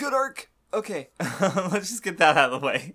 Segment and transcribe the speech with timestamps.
[0.00, 0.50] good arc.
[0.72, 2.94] Okay, let's just get that out of the way.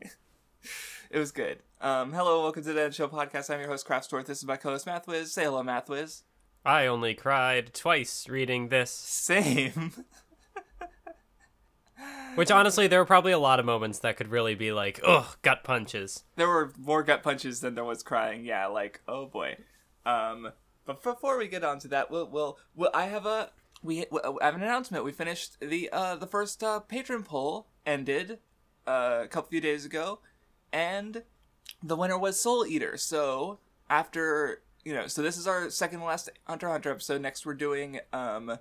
[1.11, 1.59] it was good.
[1.79, 3.53] Um, hello, welcome to the Dead Show podcast.
[3.53, 4.25] I'm your host, Craftstore.
[4.25, 5.27] This is my co-host, Mathwiz.
[5.27, 6.23] Say hello, Mathwiz.
[6.65, 8.89] I only cried twice reading this.
[8.89, 9.93] Same.
[12.33, 15.37] Which honestly, there were probably a lot of moments that could really be like, ugh,
[15.43, 16.23] gut punches.
[16.37, 18.45] there were more gut punches than there was crying.
[18.45, 19.57] Yeah, like oh boy.
[20.07, 20.53] Um,
[20.85, 23.51] but before we get on to that, we'll, we'll, we'll I have a
[23.85, 25.03] we, we have an announcement.
[25.03, 28.39] We finished the uh the first uh, patron poll ended
[28.87, 30.19] uh, a couple few days ago,
[30.73, 31.23] and
[31.83, 32.97] the winner was Soul Eater.
[32.97, 37.21] So after you know, so this is our second last Hunter Hunter episode.
[37.21, 38.59] Next, we're doing um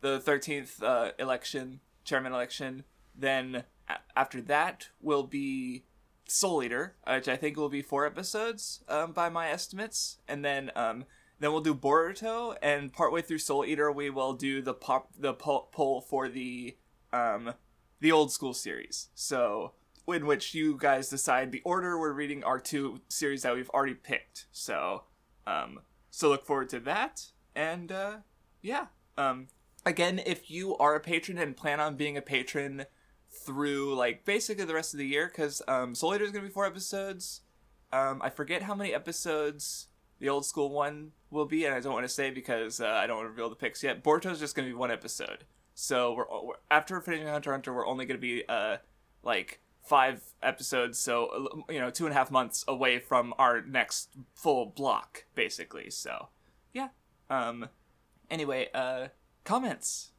[0.00, 2.84] the thirteenth uh, election, chairman election.
[3.14, 5.84] Then a- after that will be
[6.26, 10.70] Soul Eater, which I think will be four episodes um, by my estimates, and then
[10.76, 11.04] um,
[11.40, 15.34] then we'll do Boruto, and partway through Soul Eater we will do the pop the
[15.34, 16.76] po- poll for the
[17.12, 17.54] um
[18.00, 19.08] the old school series.
[19.14, 19.72] So
[20.06, 23.94] in which you guys decide the order we're reading our two series that we've already
[23.94, 24.46] picked.
[24.52, 25.04] So
[25.46, 25.80] um
[26.10, 28.16] so look forward to that, and uh,
[28.62, 28.86] yeah
[29.16, 29.48] um
[29.86, 32.84] again if you are a patron and plan on being a patron
[33.30, 36.52] through like basically the rest of the year because um soul eater is gonna be
[36.52, 37.42] four episodes
[37.92, 39.88] um i forget how many episodes
[40.20, 43.06] the old school one will be and i don't want to say because uh, i
[43.06, 46.26] don't want to reveal the picks yet boruto's just gonna be one episode so we're,
[46.42, 48.76] we're after finishing hunter hunter we're only gonna be uh
[49.22, 51.26] like five episodes so
[51.68, 55.90] uh, you know two and a half months away from our next full block basically
[55.90, 56.28] so
[56.72, 56.88] yeah
[57.30, 57.68] um
[58.30, 59.08] anyway uh
[59.44, 60.10] comments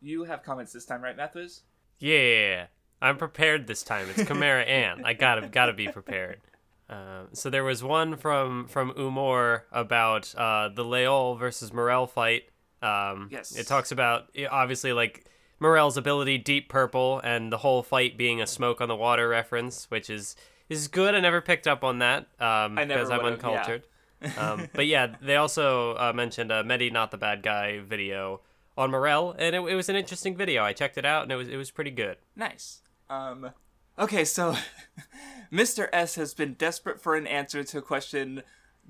[0.00, 1.62] you have comments this time right Mathis?
[1.98, 2.66] Yeah,
[3.00, 4.08] I'm prepared this time.
[4.14, 5.04] It's Chimera Ant.
[5.04, 6.40] I gotta gotta be prepared.
[6.88, 12.44] Uh, so there was one from from Umor about uh, the Leol versus Morel fight.
[12.82, 13.56] Um, Yes.
[13.56, 15.24] It talks about obviously like
[15.58, 19.90] Morel's ability, Deep Purple, and the whole fight being a smoke on the water reference,
[19.90, 20.36] which is
[20.68, 21.14] is good.
[21.14, 23.48] I never picked up on that um, because I'm would've, yeah.
[23.48, 23.82] uncultured.
[24.38, 28.40] um, but yeah, they also uh, mentioned a Medi not the bad guy video
[28.76, 30.62] on Morel, and it, it was an interesting video.
[30.62, 32.16] I checked it out, and it was it was pretty good.
[32.34, 32.82] Nice.
[33.08, 33.50] Um,
[33.98, 34.56] okay, so
[35.52, 35.88] Mr.
[35.92, 38.42] S has been desperate for an answer to a question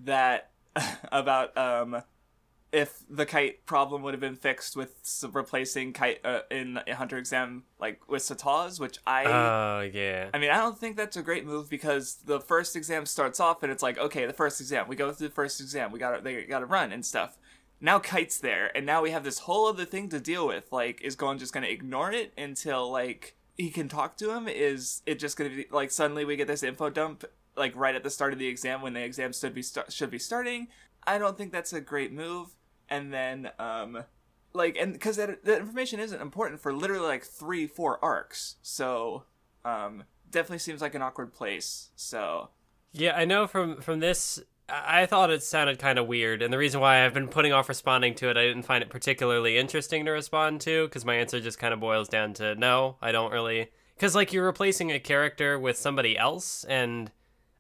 [0.04, 0.50] that
[1.12, 2.02] about um
[2.72, 4.90] if the kite problem would have been fixed with
[5.32, 10.30] replacing kite uh, in a Hunter exam like with Satotz, which I Oh yeah.
[10.34, 13.62] I mean, I don't think that's a great move because the first exam starts off
[13.62, 16.22] and it's like, okay, the first exam, we go through the first exam, we got
[16.22, 17.38] they got to run and stuff.
[17.80, 20.72] Now Kite's there, and now we have this whole other thing to deal with.
[20.72, 24.48] Like, is Gon just gonna ignore it until like he can talk to him?
[24.48, 27.24] Is it just gonna be like suddenly we get this info dump
[27.56, 30.10] like right at the start of the exam when the exam should be start- should
[30.10, 30.68] be starting?
[31.06, 32.48] I don't think that's a great move.
[32.88, 34.04] And then um
[34.52, 39.24] like and because that, that information isn't important for literally like three four arcs so
[39.64, 42.48] um definitely seems like an awkward place so
[42.92, 46.58] Yeah, I know from from this I thought it sounded kind of weird, and the
[46.58, 50.04] reason why I've been putting off responding to it, I didn't find it particularly interesting
[50.06, 53.32] to respond to, because my answer just kind of boils down to no, I don't
[53.32, 53.70] really.
[53.94, 57.12] Because, like, you're replacing a character with somebody else, and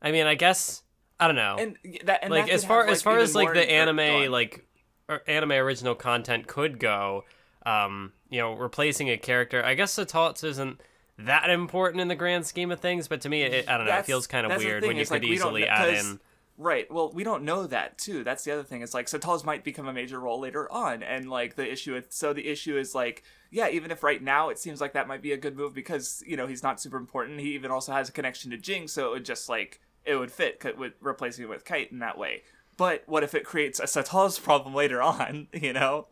[0.02, 0.82] I mean, I guess,
[1.20, 1.56] I don't know.
[1.58, 4.66] and that and like, as far have, as like, far as, like, the anime, like,
[5.08, 7.24] or anime original content could go,
[7.64, 10.80] um, you know, replacing a character, I guess Satotz isn't
[11.18, 13.96] that important in the grand scheme of things, but to me, it, I don't know,
[13.96, 16.20] it feels kind of weird when you could like, easily add in.
[16.58, 18.24] Right well we don't know that too.
[18.24, 21.28] That's the other thing it's like Satotz might become a major role later on and
[21.28, 24.58] like the issue with so the issue is like yeah even if right now it
[24.58, 27.40] seems like that might be a good move because you know he's not super important
[27.40, 30.32] he even also has a connection to Ging so it would just like it would
[30.32, 32.42] fit with replacing it with kite in that way.
[32.76, 36.08] But what if it creates a Satotz problem later on you know?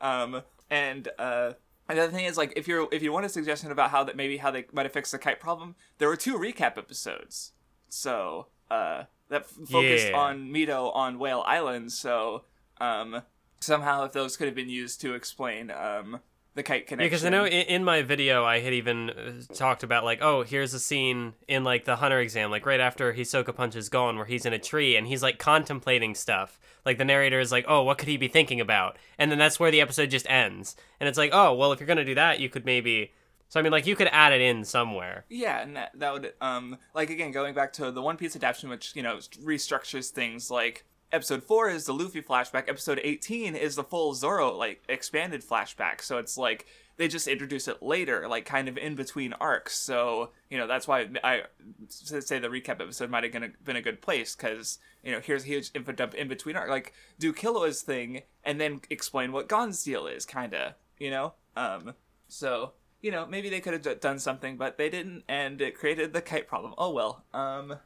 [0.00, 1.52] Um and uh
[1.88, 4.38] Another thing is like if you're if you want a suggestion about how that maybe
[4.38, 7.52] how they might have fixed the kite problem, there were two recap episodes.
[7.88, 10.16] So uh that f- focused Yeah.
[10.18, 12.44] on Mito on Whale Island, so
[12.80, 13.22] um
[13.60, 16.20] somehow if those could have been used to explain um
[16.54, 17.06] the kite connection.
[17.10, 20.42] because I know in, in my video I had even uh, talked about like, oh,
[20.44, 24.26] here's a scene in like the hunter exam, like right after Hisoka punches Gon, where
[24.26, 26.60] he's in a tree and he's like contemplating stuff.
[26.86, 28.98] Like the narrator is like, oh, what could he be thinking about?
[29.18, 30.76] And then that's where the episode just ends.
[31.00, 33.12] And it's like, oh, well, if you're gonna do that, you could maybe.
[33.48, 35.24] So I mean, like you could add it in somewhere.
[35.28, 38.68] Yeah, and that, that would um like again going back to the One Piece adaptation,
[38.68, 40.50] which you know restructures things.
[40.50, 42.68] Like episode four is the Luffy flashback.
[42.68, 46.00] Episode eighteen is the full Zoro like expanded flashback.
[46.02, 49.76] So it's like they just introduce it later, like kind of in between arcs.
[49.76, 51.42] So you know that's why I
[51.88, 53.32] say the recap episode might have
[53.64, 56.68] been a, good place because you know here's a huge info dump in between arc.
[56.68, 60.74] Like do Killua's thing and then explain what Gon's deal is, kind of.
[60.98, 61.34] You know.
[61.56, 61.94] Um.
[62.28, 62.72] So
[63.04, 66.14] you know, maybe they could have d- done something, but they didn't, and it created
[66.14, 66.74] the kite problem.
[66.78, 67.22] Oh well.
[67.34, 67.76] Um.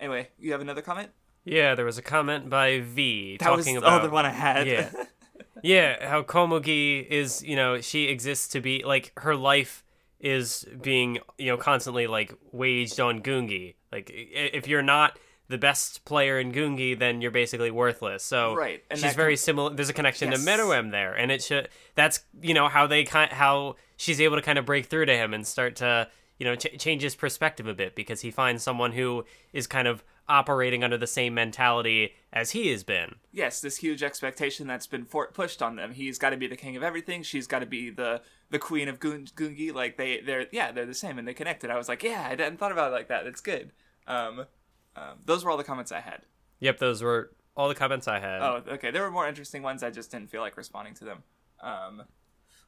[0.00, 1.10] Anyway, you have another comment?
[1.44, 4.30] Yeah, there was a comment by V That talking was about oh the one I
[4.30, 4.66] had.
[4.66, 4.90] Yeah.
[5.62, 9.84] yeah, how Komugi is, you know, she exists to be like her life
[10.18, 13.74] is being, you know, constantly like waged on Gungi.
[13.92, 15.18] Like if you're not
[15.48, 18.24] the best player in Gungi, then you're basically worthless.
[18.24, 19.74] So Right, and she's very similar.
[19.74, 20.42] There's a connection Yes.
[20.42, 21.68] to Meruem there, and it should.
[21.94, 25.14] That's you know how they kind how she's able to kind of break through to
[25.16, 26.08] him and start to
[26.38, 29.86] you know ch- change his perspective a bit because he finds someone who is kind
[29.86, 33.16] of operating under the same mentality as he has been.
[33.32, 35.92] yes, this huge expectation that's been for- pushed on them.
[35.92, 37.22] He's got to be the king of everything.
[37.22, 39.72] She's got to be the the queen of Gun- Gungi.
[39.74, 41.70] Like they, they're yeah, they're the same and they connected.
[41.70, 43.24] I was like, yeah, I hadn't thought about it like that.
[43.24, 43.72] That's good.
[44.06, 44.46] Um,
[44.96, 46.22] um, those were all the comments I had.
[46.60, 48.40] Yep, those were all the comments I had.
[48.42, 48.90] Oh, okay.
[48.90, 49.82] There were more interesting ones.
[49.82, 51.22] I just didn't feel like responding to them.
[51.60, 52.02] Um,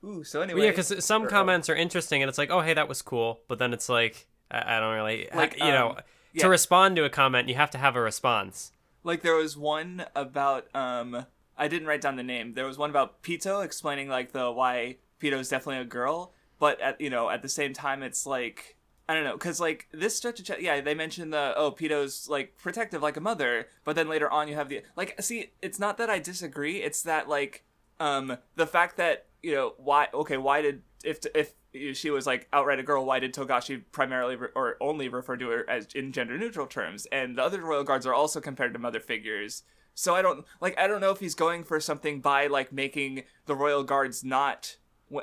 [0.04, 0.24] ooh.
[0.24, 2.74] So anyway, Well, yeah, because some oh, comments are interesting, and it's like, oh, hey,
[2.74, 5.96] that was cool, but then it's like, I, I don't really, Like, you know, um,
[6.38, 8.72] to respond to a comment, you have to have a response.
[9.02, 12.54] Like there was one about um I didn't write down the name.
[12.54, 16.80] There was one about Pito explaining like the why Pito is definitely a girl, but
[16.80, 18.76] at you know at the same time it's like
[19.08, 22.28] I don't know because like this stretch of ch- yeah they mentioned the oh Pito's
[22.28, 25.78] like protective like a mother, but then later on you have the like see it's
[25.78, 26.82] not that I disagree.
[26.82, 27.64] It's that like
[28.00, 31.54] um the fact that you know why okay why did if if
[31.96, 35.48] she was like outright a girl why did togashi primarily re- or only refer to
[35.50, 37.06] her as in gender neutral terms?
[37.12, 39.62] And the other royal guards are also compared to mother figures.
[39.94, 43.24] So i don't like i don't know if he's going for something by like making
[43.46, 44.76] the royal guards not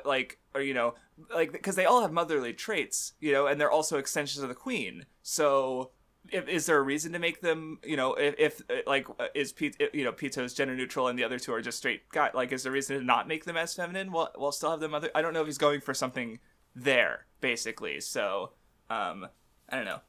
[0.04, 0.94] like or you know
[1.34, 4.54] like because they all have motherly traits you know and they're also extensions of the
[4.54, 5.04] queen.
[5.22, 5.90] So
[6.30, 9.26] if, is there a reason to make them you know if, if uh, like uh,
[9.34, 12.30] is Pete you know Pito's gender neutral and the other two are just straight guy
[12.34, 14.80] like is there a reason to not make them as feminine while while still have
[14.80, 16.38] them other I don't know if he's going for something
[16.74, 18.52] there basically so
[18.88, 19.26] um
[19.68, 20.00] I don't know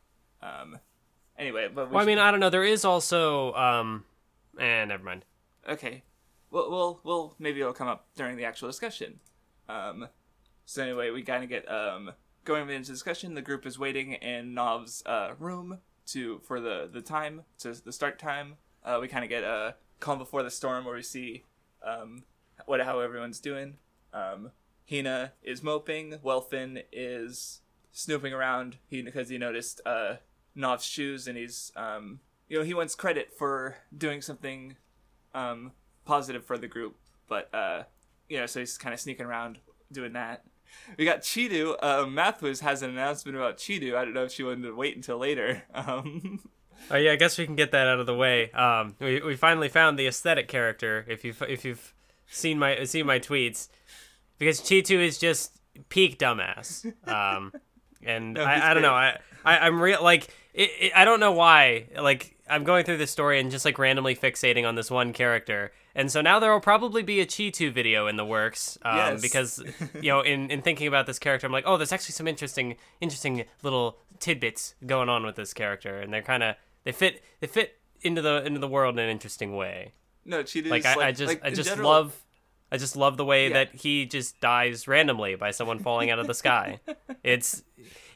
[0.42, 0.77] um
[1.38, 2.50] anyway but we Well, I mean, I don't know.
[2.50, 4.06] There is also, um,
[4.60, 5.25] eh, never mind.
[5.68, 6.04] okay
[6.51, 9.19] we'll we'll, we'll maybe it'll come up during the actual discussion
[9.68, 10.07] um
[10.65, 12.12] so anyway we kind of get um
[12.45, 17.01] going into discussion the group is waiting in Knov's uh room to for the the
[17.01, 20.85] time to the start time uh we kind of get a calm before the storm
[20.85, 21.44] where we see
[21.85, 22.23] um
[22.65, 23.77] what how everyone's doing.
[24.13, 24.51] Um
[24.89, 27.61] hina is moping welfin is
[27.91, 28.77] snooping around.
[28.88, 30.15] He because he noticed uh
[30.55, 34.75] Knov's shoes and he's um you know he wants credit for doing something
[35.33, 35.71] um
[36.05, 36.97] positive for the group
[37.27, 37.83] but uh
[38.29, 39.57] you know so he's kind of sneaking around
[39.91, 40.44] doing that
[40.97, 41.75] we got Chidu.
[41.81, 43.95] Uh, Mathwiz has an announcement about Chidu.
[43.95, 45.63] I don't know if she wanted to wait until later.
[45.73, 46.39] Um,
[46.91, 48.51] Oh yeah, I guess we can get that out of the way.
[48.51, 51.05] Um, we, we finally found the aesthetic character.
[51.07, 51.93] If you've if you've
[52.27, 53.69] seen my seen my tweets,
[54.37, 55.57] because Chitu is just
[55.89, 56.85] peak dumbass.
[57.07, 57.53] Um,
[58.05, 58.93] and he's I, I don't know.
[58.93, 61.87] I, I I'm real like it, it, I don't know why.
[61.99, 65.71] Like I'm going through this story and just like randomly fixating on this one character.
[65.95, 68.97] And so now there will probably be a Chi 2 video in the works um,
[68.97, 69.21] Yes.
[69.21, 69.63] because
[70.01, 72.75] you know in, in thinking about this character, I'm like, oh, there's actually some interesting
[73.01, 77.47] interesting little tidbits going on with this character, and they're kind of they fit they
[77.47, 79.93] fit into the into the world in an interesting way.
[80.25, 82.23] no, Chi 2 Like I, I just like, I just general- love
[82.71, 83.53] I just love the way Yeah.
[83.65, 86.79] that he just dies randomly by someone falling out of the sky.
[87.23, 87.63] It's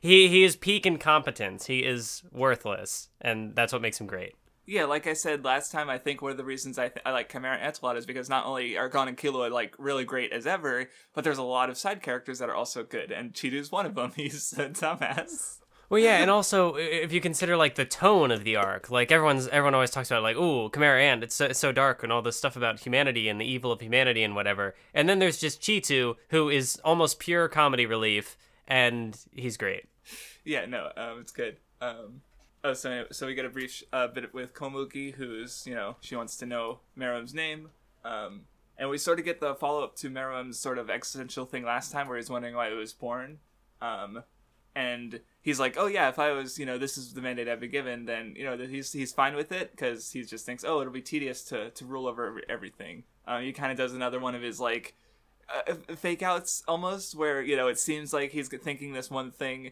[0.02, 1.68] he he is peak incompetence.
[1.68, 4.34] He is worthless, and that's what makes him great.
[4.70, 7.12] Yeah, like I said last time, I think one of the reasons I, th- I
[7.12, 10.04] like Chimera Ant a lot is because not only are Gon and Killua like really
[10.04, 13.32] great as ever, but there's a lot of side characters that are also good, and
[13.32, 14.12] Chidu's one of them.
[14.16, 15.60] He's a dumbass.
[15.90, 19.48] Well, yeah, and also if you consider like the tone of the arc, like everyone's
[19.48, 22.22] everyone always talks about like, ooh, Chimera Ant, it's so, it's so dark and all
[22.22, 24.76] this stuff about humanity and the evil of humanity and whatever.
[24.94, 29.86] And then there's just Chitu, who is almost pure comedy relief, and he's great.
[30.44, 31.56] Yeah, no, um, it's good.
[31.80, 32.22] Um,
[32.64, 36.16] oh, so so we get a brief uh, bit with Komugi, who's you know she
[36.16, 37.70] wants to know Meruem's name,
[38.04, 38.42] um,
[38.78, 41.92] and we sort of get the follow up to Meruem's sort of existential thing last
[41.92, 43.40] time, where he's wondering why he was born,
[43.82, 44.24] um,
[44.76, 47.60] and he's like, oh yeah, if I was you know this is the mandate I've
[47.60, 50.82] been given, then you know he's he's fine with it because he just thinks oh
[50.82, 53.04] it'll be tedious to to rule over everything.
[53.28, 54.96] Um, he kind of does another one of his like
[55.50, 59.72] uh, fake outs almost where you know it seems like he's thinking this one thing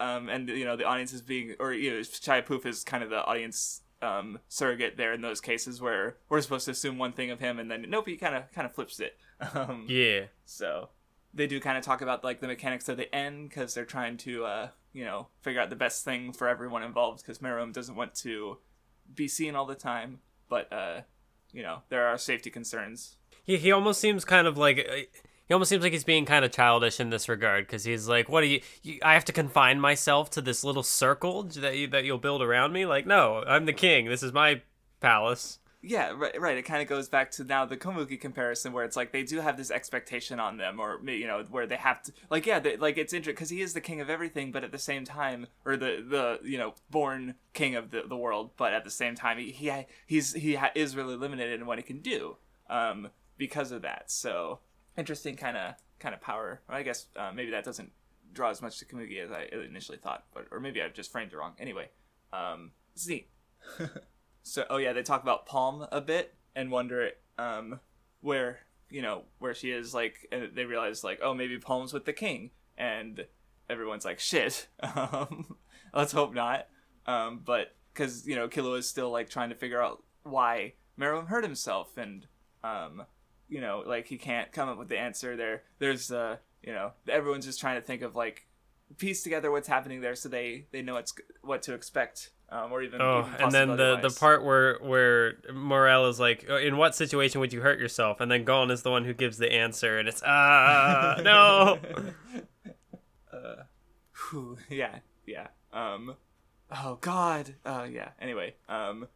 [0.00, 3.10] um, and you know the audience is being or you know Shaiapouf is kind of
[3.10, 7.30] the audience um, surrogate there in those cases where we're supposed to assume one thing
[7.30, 9.16] of him and then nope he kind of kind of flips it
[9.54, 10.26] um, Yeah.
[10.44, 10.90] so
[11.34, 14.16] they do kind of talk about like the mechanics of the En because they're trying
[14.18, 17.96] to uh, you know figure out the best thing for everyone involved because Meruem doesn't
[17.96, 18.58] want to
[19.14, 21.00] be seen all the time but uh,
[21.52, 25.54] you know there are safety concerns He he almost seems kind of like uh, he
[25.54, 28.42] almost seems like he's being kind of childish in this regard because he's like, "What
[28.42, 28.98] do you, you?
[29.02, 32.72] I have to confine myself to this little circle that you that you'll build around
[32.72, 32.84] me?
[32.84, 34.08] Like, no, I'm the king.
[34.08, 34.60] This is my
[35.00, 36.38] palace." Yeah, right.
[36.38, 36.58] Right.
[36.58, 39.40] It kind of goes back to now the Komugi comparison, where it's like they do
[39.40, 42.76] have this expectation on them, or you know, where they have to, like, yeah, they,
[42.76, 45.46] like it's interesting because he is the king of everything, but at the same time,
[45.64, 49.14] or the the you know, born king of the, the world, but at the same
[49.14, 49.72] time, he, he
[50.06, 52.36] he's he is really limited in what he can do,
[52.68, 54.10] um, because of that.
[54.10, 54.58] So
[54.98, 56.60] interesting kind of kind of power.
[56.68, 57.92] I guess uh, maybe that doesn't
[58.32, 61.32] draw as much to Komugi as I initially thought, but or maybe I've just framed
[61.32, 61.54] it wrong.
[61.58, 61.88] Anyway,
[62.32, 63.28] um, it's neat.
[64.42, 67.80] so oh yeah, they talk about Palm a bit and wonder um,
[68.20, 69.94] where you know where she is.
[69.94, 73.24] Like and they realize like oh maybe Palm's with the king, and
[73.70, 74.68] everyone's like shit.
[74.82, 75.56] Um,
[75.94, 76.66] let's hope not.
[77.06, 81.28] Um, but because you know Killua is still like trying to figure out why Meruem
[81.28, 82.26] hurt himself and
[82.62, 83.04] um,
[83.48, 85.62] you know, like he can't come up with the answer there.
[85.78, 88.46] There's uh, you know, everyone's just trying to think of like
[88.96, 92.30] piece together what's happening there so they they know what's what to expect.
[92.50, 96.46] Um, or even oh, even and then the the part where where Morel is like,
[96.48, 98.22] "Oh, in what situation would you hurt yourself?
[98.22, 101.78] And then Gon is the one who gives the answer, and it's ah no.
[103.32, 103.64] uh,
[104.30, 105.48] whew, yeah, yeah.
[105.74, 106.16] Um,
[106.70, 107.54] oh God.
[107.66, 108.10] Uh, yeah.
[108.18, 109.08] Anyway, um,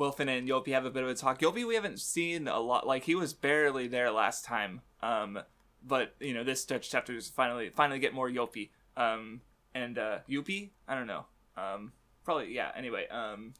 [0.00, 1.40] Welfin and Youpi have a bit of a talk.
[1.40, 2.86] Youpi, we haven't seen a lot.
[2.86, 4.80] Like he was barely there last time.
[5.02, 5.40] Um,
[5.86, 8.70] but you know this Dutch chapter is finally finally get more Youpi.
[8.96, 9.42] Um,
[9.74, 11.26] and uh, Youpi, I don't know.
[11.56, 11.92] Um,
[12.24, 12.70] probably yeah.
[12.74, 13.52] Anyway, um,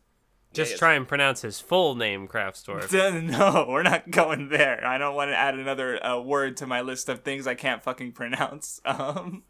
[0.52, 2.90] Just yeah, try and pronounce his full name, Kraftstorp.
[3.22, 4.84] No, we're not going there.
[4.84, 7.82] I don't want to add another uh, word to my list of things I can't
[7.82, 8.80] fucking pronounce.
[8.90, 9.44] Um,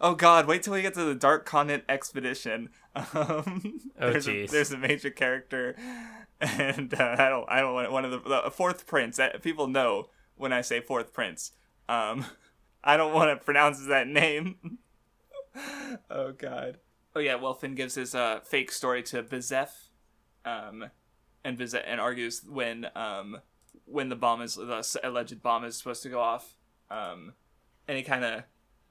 [0.00, 2.70] oh God, wait till we get to the Dark Continent Expedition.
[2.94, 4.50] Um, Oh, there's, a, jeez.
[4.50, 5.74] there's a major character,
[6.42, 9.18] and uh, I don't, I don't want one of the, the fourth prince.
[9.18, 11.52] Uh, People know when I say fourth prince.
[11.88, 12.26] Um,
[12.84, 14.76] I don't want to pronounce that name.
[16.10, 16.78] oh God.
[17.16, 19.70] Oh yeah, Welfin gives his uh, fake story to Bizeff,
[20.44, 20.90] um,
[21.44, 23.38] and Bizeff and argues when um
[23.86, 26.54] when the bomb is the alleged bomb is supposed to go off
[26.90, 27.32] um
[27.88, 28.42] and he kind of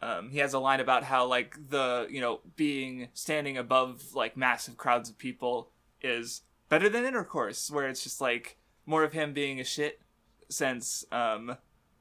[0.02, 4.36] um he has a line about how like the you know being standing above like
[4.38, 9.34] massive crowds of people is better than intercourse where it's just like more of him
[9.34, 10.02] being a shit
[10.50, 11.58] since um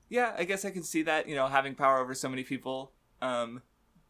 [0.09, 2.93] yeah i guess i can see that you know having power over so many people
[3.23, 3.63] um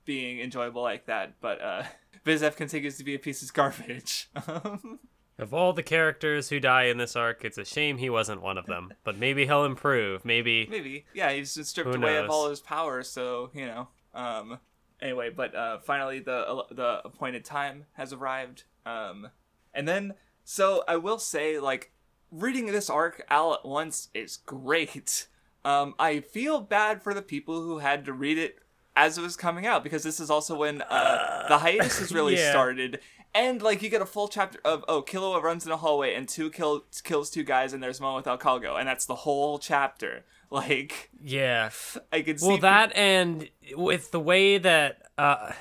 [0.05, 1.83] being enjoyable like that but uh
[2.25, 4.29] Bizeff continues to be a piece of garbage.
[4.47, 5.01] Um
[5.43, 8.59] Of all the characters who die in this arc, it's a shame he wasn't one
[8.59, 8.93] of them.
[9.05, 10.25] But maybe he'll improve.
[10.25, 11.07] Maybe Maybe.
[11.15, 13.89] Yeah, he's just stripped away of all his power, so, you know.
[14.15, 14.59] Um
[15.01, 18.65] anyway, but uh finally the the appointed time has arrived.
[18.85, 19.29] Um
[19.73, 21.93] and then so I will say like
[22.31, 25.29] reading this arc all at once is great.
[25.65, 28.59] Um I feel bad for the people who had to read it
[28.97, 32.37] as it was coming out because this is also when uh, the hiatus has really
[32.37, 32.51] yeah.
[32.51, 33.01] started
[33.35, 36.29] and like you get a full chapter of oh Killua runs in a hallway and
[36.29, 40.25] two kill kills two guys and there's one with Ikalgo and that's the whole chapter
[40.51, 41.71] like yeah.
[42.13, 45.53] I could see Well, that and with the way that uh,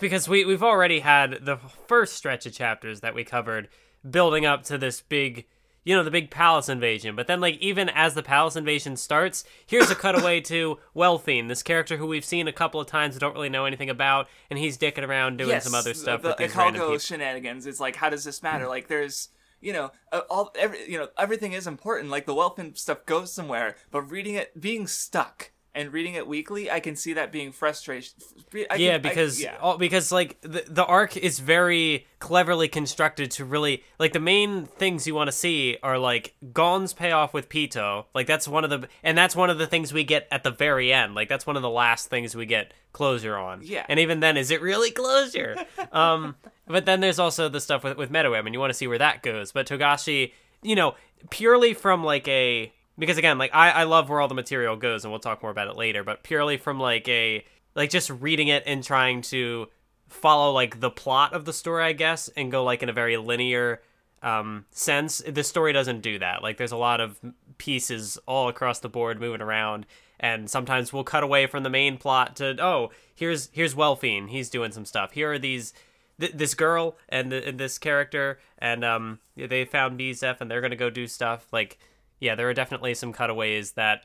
[0.00, 1.56] because we we've already had the
[1.86, 3.68] first stretch of chapters that we covered
[4.08, 5.46] building up to this big
[5.84, 7.16] you know the big palace invasion.
[7.16, 11.62] But then like even as the palace invasion starts here's a cutaway to Welfine this
[11.62, 14.78] character who we've seen a couple of times don't really know anything about and he's
[14.78, 17.66] dicking around doing yes, some other stuff the with random shenanigans.
[17.66, 18.68] It's like how does this matter?
[18.68, 19.28] Like there's
[19.60, 22.10] you know uh, all every you know everything is important.
[22.10, 26.70] Like the Welfin stuff goes somewhere but reading it being stuck and reading it weekly
[26.70, 28.14] I can see that being frustration
[28.52, 29.56] yeah, can- I- because yeah.
[29.60, 34.66] all, because like the the arc is very cleverly constructed to really like the main
[34.66, 38.06] things you want to see are like Gon's payoff with Pito.
[38.14, 40.50] Like that's one of the and that's one of the things we get at the
[40.50, 41.14] very end.
[41.14, 43.60] Like that's one of the last things we get closure on.
[43.62, 43.86] Yeah.
[43.88, 45.56] And even then is it really closure?
[45.92, 48.86] um but then there's also the stuff with with Metaweb and you want to see
[48.86, 49.52] where that goes.
[49.52, 50.32] But Togashi,
[50.62, 50.94] you know,
[51.30, 55.04] purely from like a because again, like I, I love where all the material goes
[55.04, 58.48] and we'll talk more about it later, but purely from like a like just reading
[58.48, 59.68] it and trying to
[60.08, 63.16] follow like the plot of the story, I guess, and go like in a very
[63.16, 63.80] linear
[64.22, 65.22] um sense.
[65.26, 66.42] The story doesn't do that.
[66.42, 67.18] Like there's a lot of
[67.58, 69.86] pieces all across the board moving around
[70.20, 74.50] and sometimes we'll cut away from the main plot to oh, here's here's Welfine, he's
[74.50, 75.12] doing some stuff.
[75.12, 75.72] Here are these
[76.18, 80.76] th- this girl and, and this character and um they found Bizeff and they're to
[80.76, 81.78] go do stuff like
[82.20, 84.02] yeah, there are definitely some cutaways that,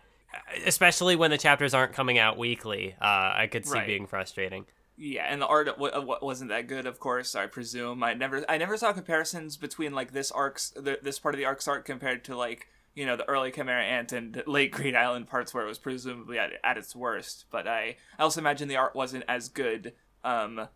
[0.66, 3.06] especially when the chapters aren't coming out weekly, uh,
[3.36, 3.88] I could see Right.
[3.88, 4.66] being frustrating.
[4.96, 7.36] Yeah, and the art w- w- wasn't that good, of course.
[7.36, 11.34] I presume I never, I never saw comparisons between like this arc's, th- this part
[11.34, 14.72] of the arc's art compared to like you know the early Chimera Ant and late
[14.72, 17.46] Greed Island parts where it was presumably at, at its worst.
[17.50, 19.94] But I I also imagine the art wasn't as good
[20.24, 20.68] um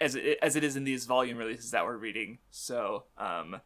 [0.00, 2.38] as it as it is in these volume releases that we're reading.
[2.52, 3.60] So um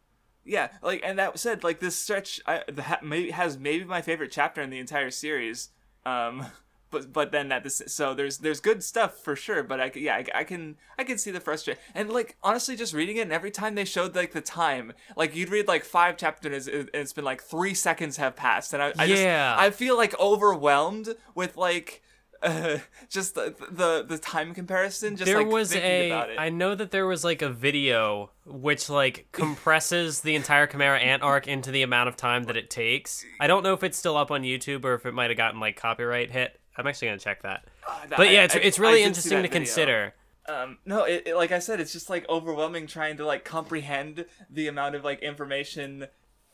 [0.45, 4.03] yeah, like and that said, like this stretch I the, ha, maybe has maybe my
[4.03, 5.71] favorite chapter in the entire series.
[6.07, 6.47] Um
[6.91, 10.17] but but then at this so there's there's good stuff for sure but i yeah
[10.17, 13.33] I, I can i can see the frustration and like honestly just reading it and
[13.33, 17.13] every time they showed like the time like you'd read like five chapters and it's
[17.13, 19.55] been like three seconds have passed and i, I Yeah.
[19.55, 22.03] just i feel like overwhelmed with like
[22.43, 22.79] uh,
[23.09, 26.37] just the, the the time comparison just there like was a about it.
[26.39, 31.23] I know that there was like a video which like compresses the entire Chimera Ant
[31.23, 33.25] arc into the amount of time that it takes.
[33.41, 35.61] I don't know if it's still up on YouTube or if it might have gotten
[35.61, 36.59] like copyright hit.
[36.77, 37.65] I'm actually gonna check that.
[38.09, 39.53] that- But yeah, it's, I- it's really interesting to video.
[39.53, 40.15] consider.
[40.49, 44.25] um no it, it- like i said it's just like overwhelming trying to like comprehend
[44.49, 46.07] the amount of like information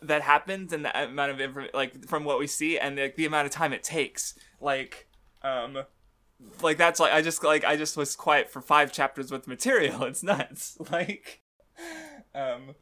[0.03, 3.25] that happens and the amount of info like from what we see and like the
[3.25, 5.07] amount of time it takes like
[5.47, 5.79] um
[6.61, 10.03] like that's like i just like i just was quiet for five chapters with material.
[10.11, 10.77] It's nuts.
[10.91, 11.41] Like
[12.35, 12.75] um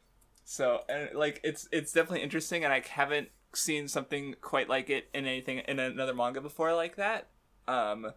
[0.43, 5.09] so and like it's it's definitely interesting and i haven't seen something quite like it
[5.13, 7.27] in anything in another manga before like that.
[7.67, 8.07] Um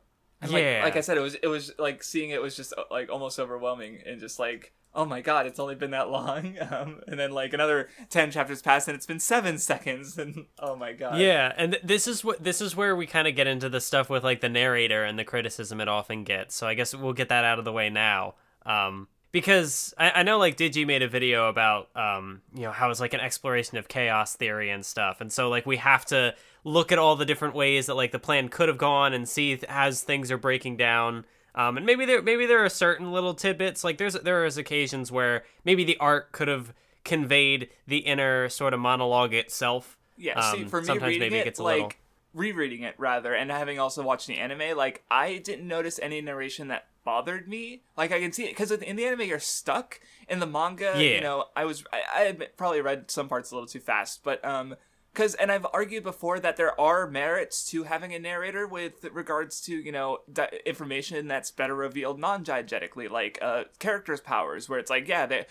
[0.41, 0.81] and like, Yeah.
[0.85, 3.39] like I said, it was it was like seeing it was just uh, like almost
[3.41, 6.57] overwhelming and just like oh my god, it's only been that long.
[6.71, 10.77] Um, and then like another ten chapters pass and it's been seven seconds and oh
[10.77, 11.19] my god.
[11.19, 13.81] Yeah, and th- this is what this is where we kind of get into the
[13.81, 16.55] stuff with like the narrator and the criticism it often gets.
[16.55, 18.35] So I guess we'll get that out of the way now.
[18.67, 22.91] Um, because I, I know like Digi made a video about um, you know how
[22.91, 26.35] it's like an exploration of chaos theory and stuff, and so like we have to
[26.65, 29.57] look at all the different ways that like the plan could have gone and see
[29.57, 31.25] th- as things are breaking down.
[31.59, 35.11] Um, and maybe there maybe there are certain little tidbits like there's there is occasions
[35.13, 36.73] where maybe the art could have
[37.05, 41.37] conveyed the inner sort of monologue itself Yeah, see, um, for me sometimes reading maybe
[41.39, 41.93] it it, gets a like little-
[42.35, 46.69] rereading it rather, and having also watched the anime, like I didn't notice any narration
[46.69, 47.83] that bothered me.
[47.97, 50.01] Like I can see it because in the anime you're stuck.
[50.29, 51.15] In the manga, Yeah.
[51.17, 54.45] you know, I was I, I probably read some parts a little too fast, but
[54.45, 54.77] um.
[55.13, 59.61] Because, and I've argued before that there are merits to having a narrator with regards
[59.63, 64.91] to, you know, di- information that's better revealed non-diegetically, like uh, characters' powers, where it's
[64.91, 65.47] like, yeah, they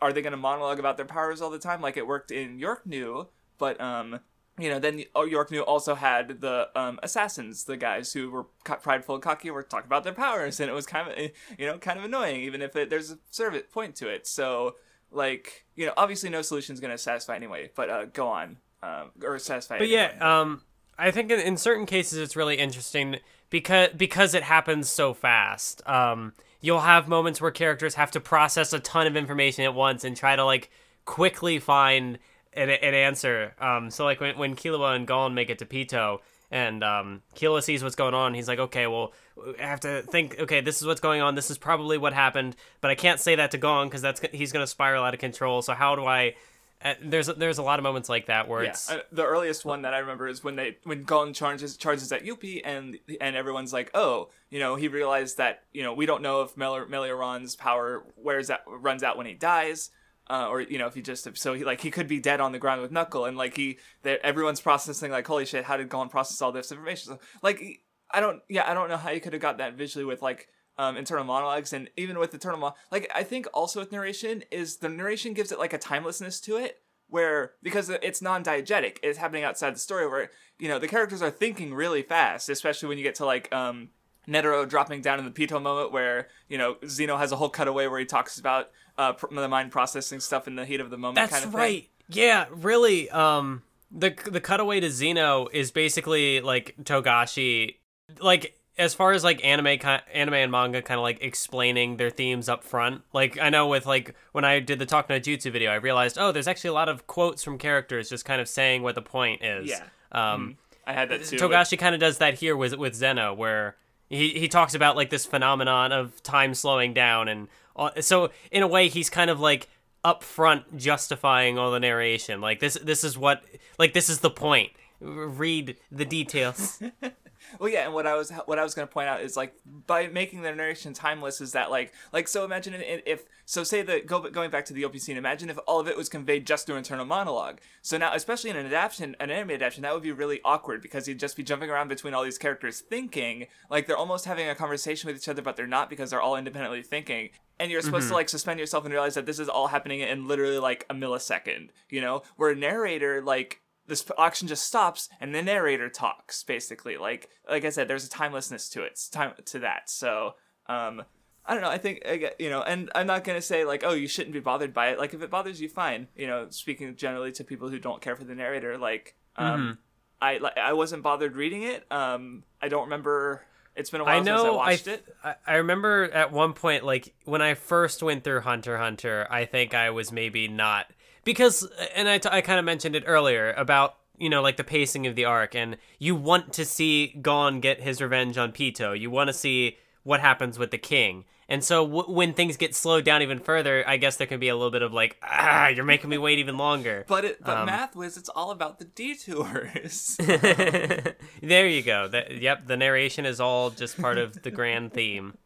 [0.00, 2.58] are they going to monologue about their powers all the time, like it worked in
[2.58, 3.26] York New,
[3.58, 4.20] but um,
[4.58, 9.14] you know, then York New also had the um, assassins, the guys who were prideful
[9.14, 11.78] and cocky, were talking about their powers, and it was kind of, eh, you know,
[11.78, 14.26] kind of annoying, even if it, there's a service point to it.
[14.26, 14.76] So,
[15.10, 18.58] like, you know, obviously no solution is going to satisfy anyway, but uh, go on,
[18.82, 19.78] um, or satisfy.
[19.78, 20.10] But anyone.
[20.18, 20.62] yeah, um,
[20.98, 23.16] I think in, in certain cases it's really interesting
[23.50, 25.86] because because it happens so fast.
[25.86, 30.04] Um, you'll have moments where characters have to process a ton of information at once
[30.04, 30.70] and try to like
[31.04, 32.18] quickly find
[32.52, 33.54] an, an answer.
[33.60, 36.18] Um, so like when when Killua and Gon make it to Pito.
[36.50, 38.32] And um, Killua sees what's going on.
[38.32, 39.12] He's like, "Okay, well,
[39.60, 40.38] I have to think.
[40.40, 41.34] Okay, this is what's going on.
[41.34, 44.50] This is probably what happened, but I can't say that to Gon because that's he's
[44.50, 45.60] gonna spiral out of control.
[45.60, 46.36] So how do I?"
[46.84, 49.64] Uh, there's there's a lot of moments like that where Yeah, it's uh, the earliest
[49.64, 53.34] one that I remember is when they when Gon charges charges at Youpi and and
[53.34, 56.86] everyone's like, oh, you know, he realized that you know we don't know if Mel-
[56.86, 59.90] Meleoron's power wears out runs out when he dies.
[60.30, 62.52] Uh, or you know if he just so he like he could be dead on
[62.52, 65.88] the ground with Knuckle and like he that everyone's processing like holy shit how did
[65.88, 67.62] Gon process all this information so, like
[68.10, 70.48] I don't yeah I don't know how you could have got that visually with like
[70.78, 74.76] um, internal monologues and even with internal mo- like I think also with narration is
[74.76, 79.44] the narration gives it like a timelessness to it where because it's non-diegetic it's happening
[79.44, 83.04] outside the story where you know the characters are thinking really fast especially when you
[83.04, 83.88] get to like um
[84.28, 87.86] Netero dropping down in the Pito moment where you know Zeno has a whole cutaway
[87.86, 90.98] where he talks about uh, pr- the mind processing stuff in the heat of the
[90.98, 91.16] moment.
[91.16, 91.82] That's kind of right.
[91.82, 91.90] Thing.
[92.10, 93.08] Yeah, really.
[93.10, 97.76] Um, the the cutaway to Zeno is basically like Togashi,
[98.20, 99.78] like as far as like anime,
[100.12, 103.02] anime and manga, kind of like explaining their themes up front.
[103.12, 106.16] Like I know with like when I did the Talk No Jutsu video, I realized
[106.18, 109.02] oh, there's actually a lot of quotes from characters just kind of saying what the
[109.02, 109.68] point is.
[109.68, 109.82] Yeah.
[110.12, 111.36] Um, I had that too.
[111.36, 113.76] Togashi kind of does that here with with Zeno, where
[114.08, 118.62] he he talks about like this phenomenon of time slowing down, and all, so in
[118.62, 119.68] a way he's kind of like
[120.04, 122.40] up front justifying all the narration.
[122.40, 123.42] Like this this is what
[123.78, 124.70] like this is the point.
[125.00, 126.82] Read the details.
[127.58, 129.54] Well, yeah, and what I was what I was going to point out is like
[129.86, 133.82] by making the narration timeless is that like like so imagine if, if so say
[133.82, 136.46] the go going back to the OP scene, imagine if all of it was conveyed
[136.46, 137.60] just through internal monologue.
[137.82, 141.08] So now, especially in an adaptation, an anime adaptation, that would be really awkward because
[141.08, 144.54] you'd just be jumping around between all these characters thinking like they're almost having a
[144.54, 147.30] conversation with each other, but they're not because they're all independently thinking.
[147.60, 148.16] And you're supposed to mm-hmm.
[148.16, 151.70] like suspend yourself and realize that this is all happening in literally like a millisecond,
[151.90, 152.22] you know?
[152.36, 156.96] Where a narrator like this auction just stops and the narrator talks basically.
[156.96, 159.90] Like like i said there's a timelessness to it it's time to that.
[159.90, 160.34] So
[160.68, 161.02] um
[161.46, 162.04] i don't know i think
[162.38, 164.98] you know and i'm not gonna say like oh you shouldn't be bothered by it.
[164.98, 166.08] Like if it bothers you fine.
[166.14, 169.78] You know speaking generally to people who don't care for the narrator like um
[170.22, 170.46] Mm-hmm.
[170.46, 171.90] i i wasn't bothered reading it.
[171.90, 173.42] Um i don't remember
[173.76, 174.36] it's been a while I know.
[174.36, 175.06] since i I, watched it.
[175.24, 179.44] I I remember at one point, like when I first went through Hunter Hunter, I
[179.44, 180.86] think I was maybe not
[181.28, 184.64] because, and I, t- I kind of mentioned it earlier about you know like the
[184.64, 188.98] pacing of the arc, and you want to see Gon get his revenge on Pito.
[188.98, 191.24] You want to see what happens with the king.
[191.50, 194.48] And so w- when things get slowed down even further, I guess there can be
[194.48, 197.04] a little bit of like, ah, you're making me wait even longer.
[197.08, 200.16] but it but Um, math whiz it's all about the detours
[201.42, 202.08] there you go.
[202.08, 205.36] That, yep, the narration is all just part of the grand theme.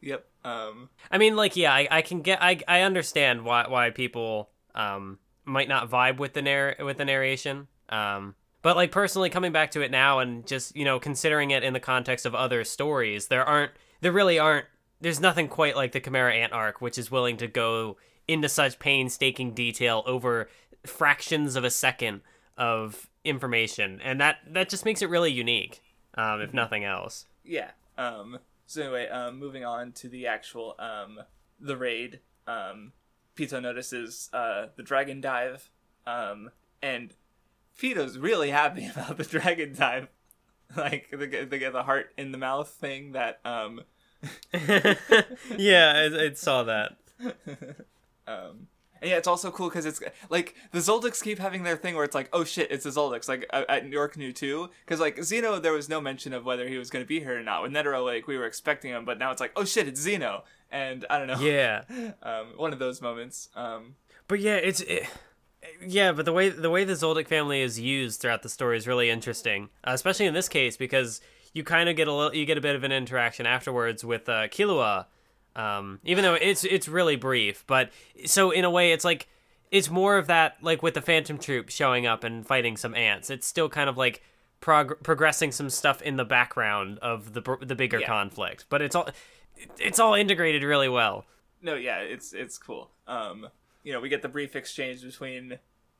[0.00, 3.90] yep um I mean, like, yeah, I, I can get, I, I understand why why
[3.90, 7.68] people um might not vibe with the narr with the narration.
[7.88, 11.62] Um, but like personally, coming back to it now and just you know considering it
[11.64, 14.66] in the context of other stories, there aren't, there really aren't.
[15.00, 17.96] There's nothing quite like the Chimera Ant arc, which is willing to go
[18.28, 20.48] into such painstaking detail over
[20.84, 22.20] fractions of a second
[22.56, 25.82] of information, and that that just makes it really unique,
[26.14, 27.26] um, if nothing else.
[27.44, 31.18] yeah um so anyway um moving on to the actual um
[31.58, 32.92] the raid um
[33.40, 35.70] pito notices uh the dragon dive
[36.06, 36.50] um
[36.82, 37.14] and
[37.78, 40.08] Pito's really happy about the dragon dive
[40.76, 43.82] like the the, the heart in the mouth thing that um
[45.56, 46.98] yeah, I, I saw that.
[48.26, 48.68] um
[49.00, 52.04] and yeah, it's also cool because it's like the Zoldycks keep having their thing where
[52.04, 53.28] it's like, oh shit, it's the Zoldycks.
[53.28, 56.68] Like at New York New too, because like Zeno, there was no mention of whether
[56.68, 57.62] he was going to be here or not.
[57.62, 60.44] With Netero, like we were expecting him, but now it's like, oh shit, it's Zeno,
[60.70, 61.40] and I don't know.
[61.40, 61.82] Yeah.
[62.22, 63.48] um, one of those moments.
[63.54, 63.94] Um,
[64.28, 65.06] But yeah, it's it,
[65.86, 68.86] yeah, but the way the way the Zoldyck family is used throughout the story is
[68.86, 71.20] really interesting, uh, especially in this case because
[71.52, 74.28] you kind of get a little, you get a bit of an interaction afterwards with
[74.28, 75.06] uh, Killua,
[75.56, 77.64] um, even though it's it's really brief.
[77.66, 77.90] But
[78.24, 79.26] so in a way, it's like
[79.70, 83.30] it's more of that like with the Phantom Troop showing up and fighting some ants.
[83.30, 84.22] It's still kind of like
[84.60, 88.06] prog- progressing some stuff in the background of the br- the bigger Yeah.
[88.06, 89.08] conflict, but it's all
[89.78, 91.24] it's all integrated really well.
[91.62, 92.90] no, yeah, it's it's cool.
[93.06, 93.48] Um,
[93.82, 95.58] you know, we get the brief exchange between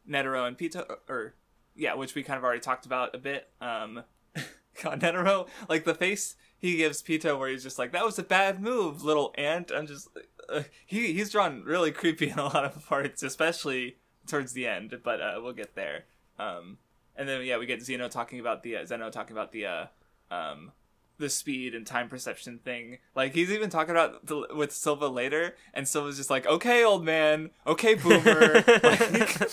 [0.08, 1.34] Netero and Pito, or
[1.74, 3.48] yeah, which we kind of already talked about a bit.
[3.60, 4.04] Um,
[4.82, 8.22] God, Netero, like the face he gives Pito, where he's just like, "That was a
[8.22, 10.08] bad move, little ant." I'm just,
[10.48, 13.96] uh, he he's drawn really creepy in a lot of parts, especially
[14.26, 14.98] towards the end.
[15.02, 16.04] But uh, we'll get there.
[16.38, 16.78] Um,
[17.16, 19.86] and then yeah, we get Zeno talking about the uh, Zeno talking about the uh,
[20.30, 20.72] um,
[21.20, 22.98] the speed and time perception thing.
[23.14, 27.04] Like he's even talking about the, with Silva later, and Silva's just like, "Okay, old
[27.04, 27.50] man.
[27.66, 29.48] Okay, boomer." Like-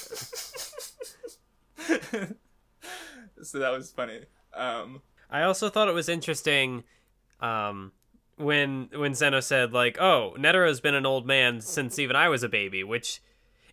[3.44, 4.22] so that was funny.
[4.54, 6.84] Um, I also thought it was interesting
[7.40, 7.92] um,
[8.38, 12.44] when when Zeno said like, "Oh, Netero's been an old man since even I was
[12.44, 13.22] a baby," which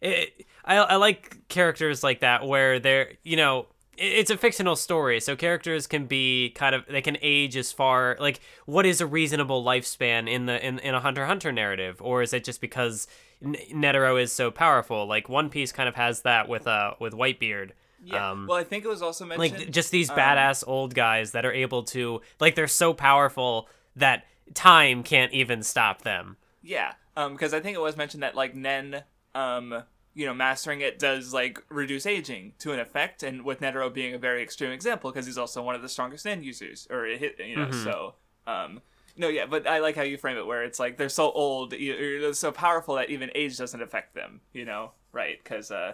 [0.01, 5.21] it, I I like characters like that where they're you know it's a fictional story,
[5.21, 9.07] so characters can be kind of they can age as far like what is a
[9.07, 13.07] reasonable lifespan in the in, in a Hunter Hunter narrative, or is it just because
[13.43, 15.07] N- Netero is so powerful?
[15.07, 17.71] Like One Piece kind of has that with uh with Whitebeard.
[18.03, 18.31] yeah.
[18.31, 19.59] Um, well, I think it was also mentioned.
[19.59, 23.69] like just these um, badass old guys that are able to like they're so powerful
[23.97, 28.35] that time can't even stop them Yeah, um, because I think it was mentioned that
[28.35, 29.03] like Nen,
[29.35, 29.83] um,
[30.15, 34.15] you know, mastering it does like reduce aging to an effect, and with Netero being
[34.15, 37.19] a very extreme example because he's also one of the strongest Nen users, or it
[37.19, 38.15] hit, you know, so
[38.47, 38.81] um,
[39.17, 41.71] no, yeah, but I like how you frame it, where it's like they're so old,
[41.71, 45.39] they're so powerful that even age doesn't affect them, you know, right?
[45.43, 45.93] Because uh,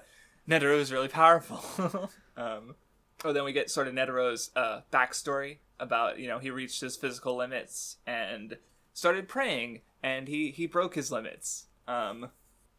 [0.48, 2.10] Netero is really powerful.
[2.36, 2.74] um,
[3.24, 6.96] oh, then we get sort of Netero's uh, backstory about you know he reached his
[6.96, 8.56] physical limits and
[8.94, 11.66] started praying, and he he broke his limits.
[11.86, 12.30] Um,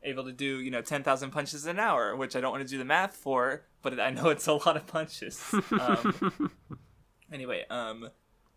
[0.04, 2.70] able to do you know ten thousand punches an hour, which I don't want to
[2.70, 5.54] do the math for, but I know it's a lot of punches.
[5.80, 6.52] Um,
[7.32, 8.10] anyway, um,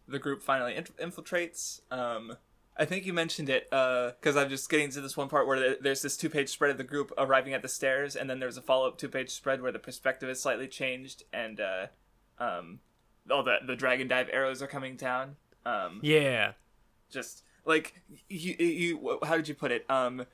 [0.09, 1.80] the group finally inf- infiltrates.
[1.90, 2.37] Um,
[2.76, 6.02] I think you mentioned it because I'm just getting to this one part where there's
[6.02, 8.62] this two page spread of the group arriving at the stairs, and then there's a
[8.62, 11.87] follow up two page spread where the perspective is slightly changed, and uh,
[12.38, 12.80] um,
[13.30, 15.37] all the the dragon dive arrows are coming down.
[15.66, 16.52] Um, yeah
[17.14, 20.26] just like you, you how did you put it um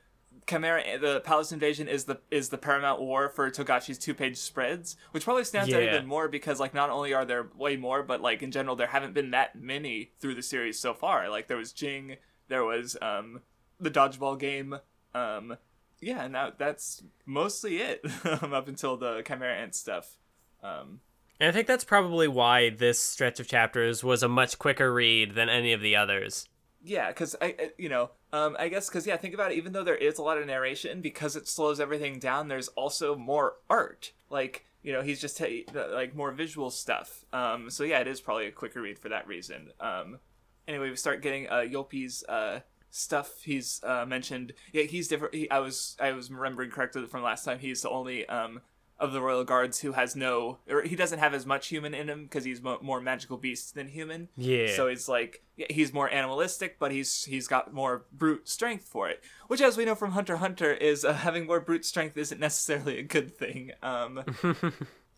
[0.47, 4.97] Chimera, the Palace Invasion is the is the paramount war for Togashi's two page spreads,
[5.11, 8.21] which probably stands out even more because like not only are there way more, but
[8.21, 11.29] like in general there haven't been that many through the series so far.
[11.29, 12.17] Like there was Ging,
[12.47, 13.41] there was um
[13.79, 14.75] the dodgeball game,
[15.13, 15.57] um
[16.01, 20.17] yeah, and that that's mostly it up until the Chimera Ant stuff.
[20.63, 20.99] Um,
[21.39, 25.35] And I think that's probably why this stretch of chapters was a much quicker read
[25.35, 26.47] than any of the others.
[26.83, 29.57] yeah, because I, I- you know, um, I guess because yeah, think about it.
[29.57, 33.15] Even though there is a lot of narration, because it slows everything down, there's also
[33.15, 34.13] more art.
[34.29, 35.47] Like you know, he's just ta-
[35.91, 37.25] like more visual stuff.
[37.33, 39.71] Um, so yeah, it is probably a quicker read for that reason.
[39.79, 40.19] Um,
[40.67, 43.41] anyway, we start getting uh, Youpi's uh, stuff.
[43.43, 44.53] He's uh, mentioned.
[44.71, 45.35] Yeah, he's different.
[45.35, 47.59] He, I was I was remembering correctly from last time.
[47.59, 48.61] He's the only um,
[49.01, 52.07] of the royal guards who has no, or he doesn't have as much human in
[52.07, 54.29] him because he's mo- more magical beast than human.
[54.37, 54.75] Yeah.
[54.75, 59.23] So he's like he's more animalistic, but he's he's got more brute strength for it.
[59.47, 62.99] Which, as we know from Hunter Hunter, is uh, having more brute strength isn't necessarily
[62.99, 63.71] a good thing.
[63.81, 64.23] Um,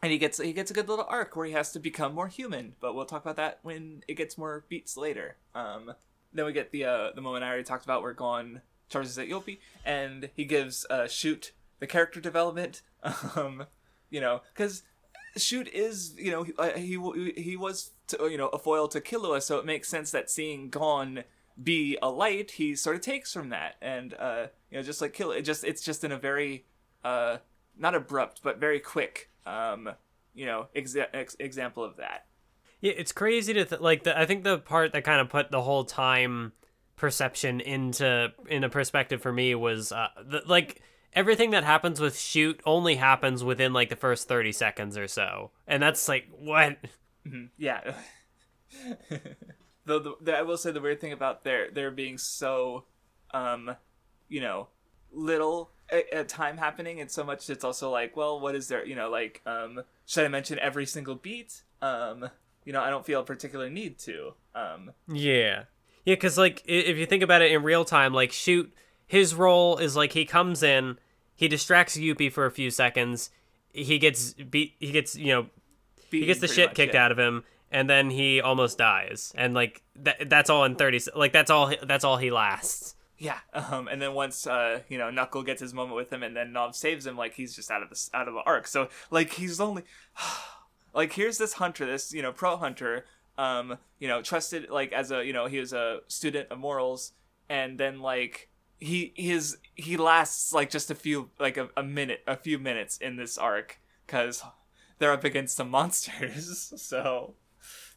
[0.02, 2.30] and he gets he gets a good little arc where he has to become more
[2.30, 2.76] human.
[2.80, 5.36] But we'll talk about that when it gets more beats later.
[5.54, 5.94] Um,
[6.32, 9.28] then we get the uh, the moment I already talked about where Gon charges at
[9.28, 12.82] Youpi, and he gives uh, Shoot the character development.
[13.36, 13.66] Um,
[14.10, 14.84] you know, because
[15.36, 19.42] Shoot is you know he uh, he, he was you know a foil to Killua,
[19.42, 21.24] so it makes sense that seeing Gon
[21.62, 25.14] be a light, he sort of takes from that, and uh, you know just like
[25.14, 26.66] Killua, it just it's just in a very
[27.04, 27.38] uh,
[27.78, 29.90] not abrupt but very quick um,
[30.34, 32.26] you know exa- ex- example of that.
[32.82, 34.04] Yeah, it's crazy to th- like.
[34.04, 36.52] The, I think the part that kind of put the whole time
[36.96, 40.82] perception into in a perspective for me was uh, the, like
[41.16, 45.52] everything that happens with shoot only happens within like the first thirty seconds or so,
[45.68, 46.78] and that's like what.
[47.58, 47.96] Yeah.
[49.86, 52.86] Though the, the, I will say the weird thing about there there being so,
[53.34, 53.76] um,
[54.30, 54.68] you know,
[55.12, 58.86] little a, a time happening, and so much it's also like, well, what is there?
[58.86, 61.64] You know, like, um, should I mention every single beat?
[61.82, 62.30] Um,
[62.66, 64.34] you know, I don't feel a particular need to.
[64.56, 65.64] Um, Yeah.
[66.06, 68.74] Yeah, because, like, if you think about it in real time, like, shoot,
[69.08, 70.98] his role is like he comes in,
[71.36, 73.30] he distracts Youpi for a few seconds,
[73.72, 75.48] he gets beat, he gets, you know,
[76.12, 79.34] he gets the shit kicked out of him, and then he almost dies.
[79.36, 82.96] And, like, that, that's all in 30, se- like, that's all, that's all he lasts.
[83.24, 86.36] Yeah, um, and then once uh, you know Knuckle gets his moment with him, and
[86.36, 88.68] then Knov saves him, like he's just out of the out of the arc.
[88.68, 89.84] So like he's only
[90.94, 93.06] like here's this hunter, this you know pro hunter,
[93.38, 97.14] um, you know trusted like as a you know he was a student of morals,
[97.48, 98.50] and then like
[98.84, 102.98] he his he lasts like just a few like a, a minute, a few minutes
[102.98, 104.44] in this arc because
[105.00, 106.74] they're up against some monsters.
[106.76, 107.36] so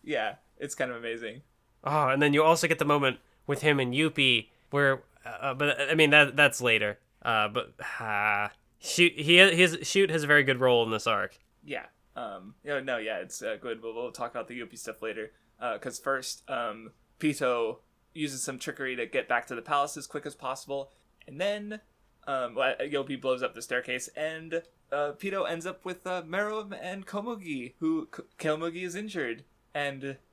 [0.03, 1.42] yeah, it's kind of amazing.
[1.85, 5.81] Oh, and then you also get the moment with him and Youpi where, uh, but
[5.90, 6.99] I mean that that's later.
[7.22, 11.38] Uh, but uh, shoot, he his shoot has a very good role in this arc.
[11.64, 11.87] Yeah.
[12.14, 12.55] Um.
[12.62, 12.96] You know, no.
[12.99, 13.18] Yeah.
[13.18, 13.83] It's uh, good.
[13.83, 15.33] But we'll talk about the Youpi stuff later.
[15.61, 17.79] uh Because first, um, Pito
[18.16, 20.90] uses some trickery to get back to the palace as quick as possible,
[21.26, 21.81] and then,
[22.26, 27.07] um, Youpi blows up the staircase, and uh, Pito ends up with uh, Meruem and
[27.07, 30.16] Komugi, who K- Komugi is injured, and.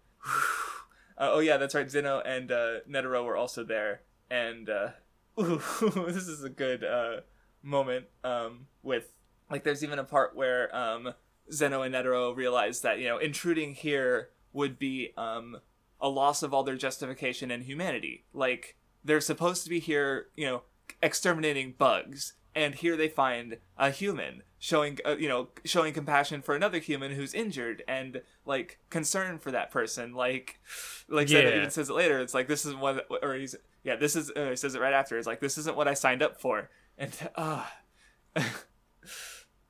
[1.16, 1.90] Uh, oh yeah, that's right.
[1.90, 4.90] Zeno and uh, Netero were also there, and uh,
[5.40, 5.62] ooh,
[6.08, 7.18] this is a good uh,
[7.62, 9.14] moment um, with
[9.50, 9.64] like.
[9.64, 11.14] There's even a part where um,
[11.52, 15.58] Zeno and Netero realize that you know intruding here would be um,
[16.04, 18.26] a loss of all their justification and humanity.
[18.34, 20.62] Like they're supposed to be here, you know,
[21.02, 26.56] exterminating bugs, and here they find a human showing, uh, you know, showing compassion for
[26.56, 30.14] another human who's injured and like concern for that person.
[30.14, 30.60] Like,
[31.08, 31.40] like Yeah.
[31.56, 32.20] even says it later.
[32.20, 34.32] It's like this is what, or he's yeah, this is.
[34.36, 35.18] Uh, he says it right after.
[35.18, 37.74] It's like this isn't what I signed up for, and ah,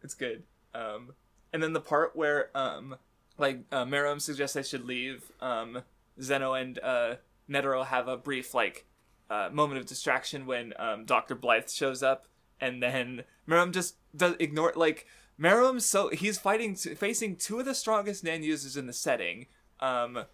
[0.03, 0.43] it's good.
[0.75, 1.13] Um,
[1.51, 2.95] and then the part where um,
[3.37, 5.31] like uh, Meruem suggests they should leave.
[5.41, 5.81] Um,
[6.21, 7.15] Zeno and uh,
[7.49, 8.85] Netero have a brief like
[9.29, 12.27] uh, moment of distraction when um, Doctor Blythe shows up,
[12.59, 15.05] and then Meruem just does ignore like
[15.39, 19.47] Meruem's so he's fighting facing two of the strongest Nen users in the setting,
[19.79, 20.25] um,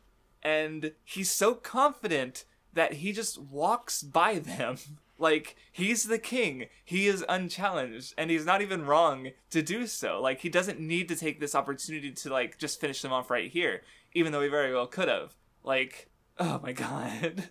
[0.44, 4.78] and he's so confident that he just walks by them.
[5.22, 6.68] Like he's the king.
[6.86, 10.22] He is unchallenged and he's not even wrong to do so.
[10.22, 13.52] Like he doesn't need to take this opportunity to like just finish them off right
[13.52, 13.82] here,
[14.14, 15.36] even though he very well could have.
[15.70, 17.50] Like, oh my god.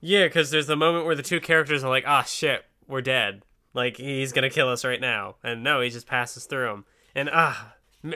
[0.00, 3.42] Yeah, because there's the moment where the two characters are like, "Ah, shit, we're dead.
[3.74, 6.84] Like he's gonna kill us right now," and no, he just passes through him.
[7.14, 7.74] And ah,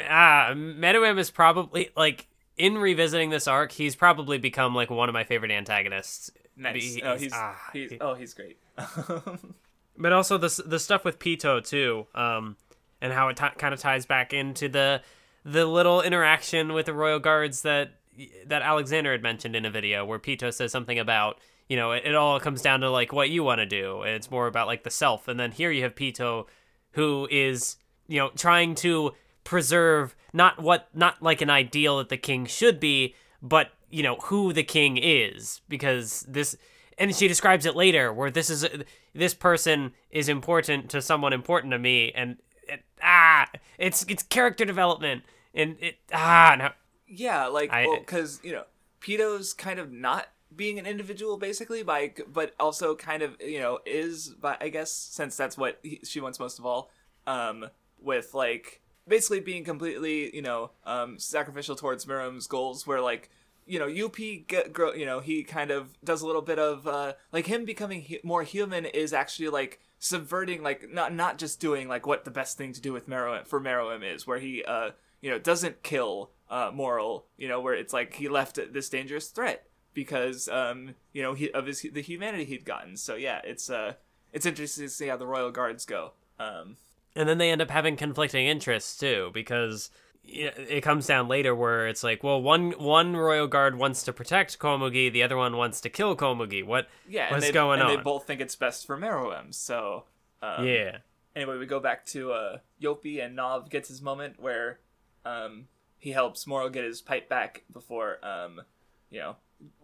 [0.08, 5.12] ah, Meruem is probably like in revisiting this arc, he's probably become like one of
[5.12, 6.30] my favorite antagonists.
[6.56, 6.94] Nice.
[6.94, 8.56] He- oh, he's, ah, he's he- oh he's great.
[9.98, 12.56] but also the the stuff with Pito too, um,
[13.02, 15.02] and how it t- kind of ties back into the
[15.44, 17.96] the little interaction with the royal guards that
[18.46, 22.04] that Alexander had mentioned in a video where Pito says something about you know it,
[22.04, 24.66] it all comes down to like what you want to do, and it's more about
[24.66, 25.28] like the self.
[25.28, 26.46] And then here you have Pito,
[26.92, 27.76] who is
[28.08, 29.12] you know trying to
[29.44, 34.16] preserve not what not like an ideal that the king should be, but you know
[34.16, 35.60] who the king is.
[35.68, 36.56] Because this
[36.98, 38.66] and she describes it later where this is
[39.14, 42.36] this person is important to someone important to me and,
[42.68, 43.46] and ah
[43.78, 45.22] it's it's character development.
[45.54, 46.70] And it ah no
[47.14, 47.70] Yeah, like
[48.00, 48.64] because you know,
[49.00, 53.78] Pito's kind of not being an individual basically by but also kind of you know
[53.86, 56.90] is by I guess since that's what he, she wants most of all
[57.26, 57.66] um
[58.00, 63.30] with like basically being completely you know um sacrificial towards Meruem's goals where like
[63.66, 66.86] you know UP get, grow you know he kind of does a little bit of
[66.86, 71.60] uh like him becoming hu- more human is actually like subverting like not not just
[71.60, 74.64] doing like what the best thing to do with Meruem for Meruem is where he
[74.64, 78.88] uh you know doesn't kill uh Morel you know where it's like he left this
[78.88, 82.96] dangerous threat because um you know he of his the humanity he'd gotten.
[82.96, 83.94] So yeah it's uh
[84.32, 86.12] it's interesting to see how the royal guards go.
[86.38, 86.76] Um
[87.16, 89.90] and then they end up having conflicting interests too because
[90.24, 94.60] it comes down later where it's like well one one royal guard wants to protect
[94.60, 97.96] Komugi the other one wants to kill Komugi what yeah what's they, going and on?
[97.96, 100.04] they both think it's best for Meruem so
[100.42, 100.98] um, yeah.
[101.36, 104.80] anyway, we go back to uh, Youpi and Knov gets his moment where
[105.24, 105.68] um,
[106.02, 108.60] he helps Morel get his pipe back before um,
[109.08, 109.36] you know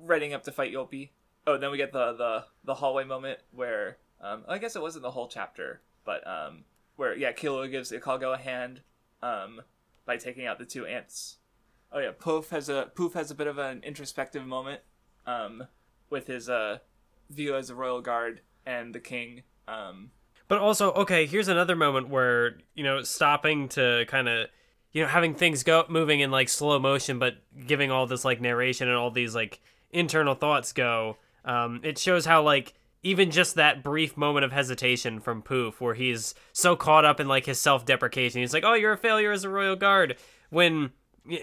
[0.02, 1.10] readying up to fight Youpi.
[1.46, 5.02] Oh, then we get the the the hallway moment where um, I guess it wasn't
[5.02, 6.64] the whole chapter, but um,
[6.96, 8.80] where yeah, Killua gives Ikalgo a hand
[9.22, 9.62] um,
[10.04, 11.36] by taking out the two ants.
[11.92, 14.80] Oh yeah, Poof has a Poof has a bit of an introspective moment
[15.26, 15.68] um,
[16.10, 16.78] with his uh,
[17.30, 19.42] view as a royal guard and the king.
[19.68, 20.10] Um,
[20.48, 24.48] But also, okay, here's another moment where, you know, stopping to kind of,
[24.92, 28.40] you know, having things go moving in like slow motion, but giving all this like
[28.40, 31.16] narration and all these like internal thoughts go.
[31.44, 35.94] Um, it shows how like even just that brief moment of hesitation from Poof, where
[35.94, 39.32] he's so caught up in like his self deprecation, he's like, "Oh, you're a failure
[39.32, 40.16] as a royal guard,"
[40.50, 40.90] when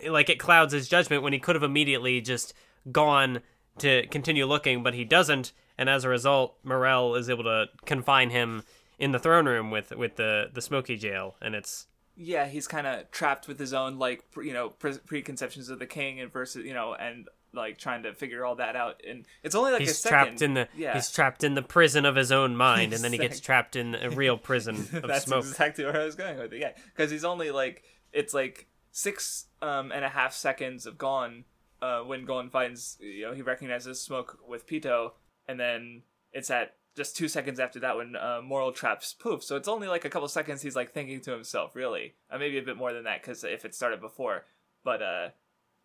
[0.08, 2.54] like it clouds his judgment when he could have immediately just
[2.92, 3.42] gone
[3.78, 8.30] to continue looking, but he doesn't, and as a result, Morel is able to confine
[8.30, 8.64] him
[8.98, 12.88] in the throne room with with the the smoky jail, and it's yeah, he's kind
[12.88, 16.66] of trapped with his own like you know pre- preconceptions of the king and versus
[16.66, 19.02] you know and like trying to figure all that out.
[19.08, 20.94] And it's only like a he's trapped in the yeah.
[20.94, 23.96] he's trapped in the prison of his own mind, and then he gets trapped in
[23.96, 25.46] a real prison of That's smoke.
[25.46, 26.60] exactly where I was going with it.
[26.60, 31.46] Yeah, because he's only like it's like six um, and a half seconds of Gon
[31.82, 35.12] uh, when Gon finds you know he recognizes smoke with Pito,
[35.48, 39.44] and then it's at just two seconds after that when uh, Morel traps Poof.
[39.44, 42.58] So it's only like a couple seconds he's like thinking to himself, really, uh, maybe
[42.58, 44.46] a bit more than that because if it started before,
[44.84, 45.30] but uh,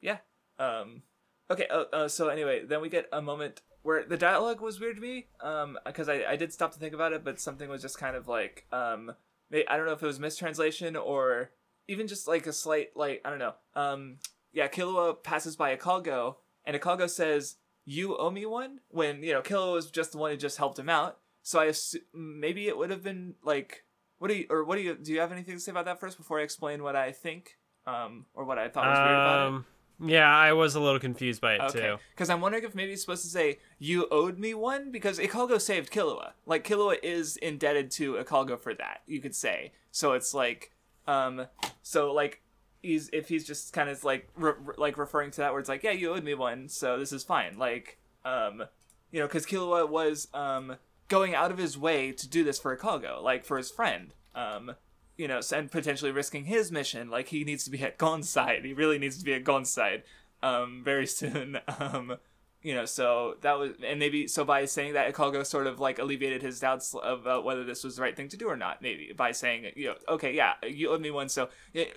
[0.01, 0.19] yeah.
[0.59, 1.03] Um,
[1.51, 1.67] okay.
[1.69, 5.03] Uh, uh, so anyway, then we get a moment where the dialogue was weird to
[5.03, 7.99] me um because I, I did stop to think about it but something was just
[7.99, 9.13] kind of like um
[9.53, 11.51] i don't know if it was mistranslation or
[11.89, 14.17] even just like a slight like i don't know um
[14.53, 17.57] yeah killua passes by Ikalgo and Ikalgo says
[17.97, 20.79] you owe me one when you know killua was just the one who just helped
[20.79, 23.85] him out so i assume maybe it would have been like
[24.19, 25.99] what do you or what do you do you have anything to say about that
[25.99, 27.43] first before i explain what i think
[27.87, 29.65] um or what i thought was weird about it Um,
[30.03, 31.79] yeah, I was a little confused by it Okay.
[31.81, 31.97] too.
[32.15, 35.61] Because I'm wondering if maybe it's supposed to say you owed me one because Ikalgo
[35.61, 36.29] saved Killua.
[36.47, 39.03] Like Killua is indebted to Ikalgo for that.
[39.07, 39.73] You could say.
[39.91, 40.73] So it's like,
[41.07, 41.49] um,
[41.83, 42.41] so like
[42.83, 45.83] he's if he's just kind of like re- like referring to that where it's like
[45.83, 48.65] yeah you owed me one so this is fine like um
[49.11, 50.77] you know because Killua was um
[51.09, 54.73] going out of his way to do this for Ikalgo like for his friend um
[55.21, 57.11] you know, and potentially risking his mission.
[57.11, 58.65] Like he needs to be at Gon's side.
[58.65, 60.03] He really needs to be at Gon's side,
[60.43, 61.59] um, very soon.
[61.79, 62.17] Um,
[62.63, 65.99] you know, so that was, and maybe so by saying that, Ikalgo sort of like
[65.99, 68.83] alleviated his doubts about whether this was the right thing to do or not.
[68.83, 71.29] Maybe by saying, you know, okay, yeah, you owe me one.
[71.29, 71.49] So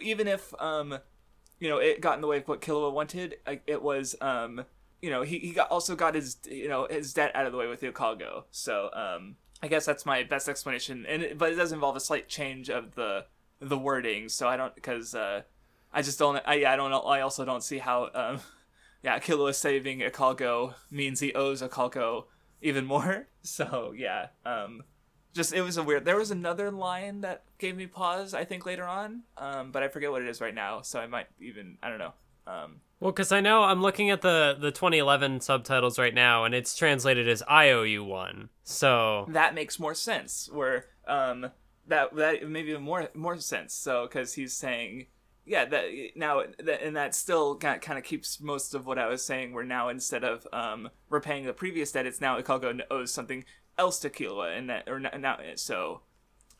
[0.02, 1.00] even if, um,
[1.60, 4.64] you know, it got in the way of what Killua wanted, it was, um,
[5.02, 7.58] you know, he, he got also got his, you know, his debt out of the
[7.58, 8.44] way with Ikalgo.
[8.52, 12.02] So, um, I guess that's my best explanation, and it, but it does involve a
[12.02, 13.26] slight change of the
[13.62, 14.28] the wording.
[14.28, 15.44] So I don't because uh,
[15.94, 16.36] I just don't.
[16.46, 16.92] I I don't.
[16.92, 18.42] I also don't see how um,
[19.04, 22.26] yeah, Killua saving Ikalgo means he owes Ikalgo
[22.62, 23.28] even more.
[23.46, 24.84] So yeah, um,
[25.34, 26.06] just it was a weird.
[26.06, 28.34] There was another line that gave me pause.
[28.34, 30.82] I think later on, um, but I forget what it is right now.
[30.82, 32.14] So I might even I don't know.
[32.48, 36.56] Um, Well, because I know I'm looking at the the 2011 subtitles right now, and
[36.56, 40.50] it's translated as "I owe you one." So that makes more sense.
[40.50, 41.52] Where um
[41.88, 43.74] that that maybe even more more sense.
[43.74, 45.08] So because he's saying
[45.46, 45.86] yeah that
[46.16, 49.54] now that, and that still kind of keeps most of what I was saying.
[49.54, 53.46] Where now instead of um repaying the previous debt, it's now Ikalgo owes something
[53.78, 56.02] else to Killua, and that or now so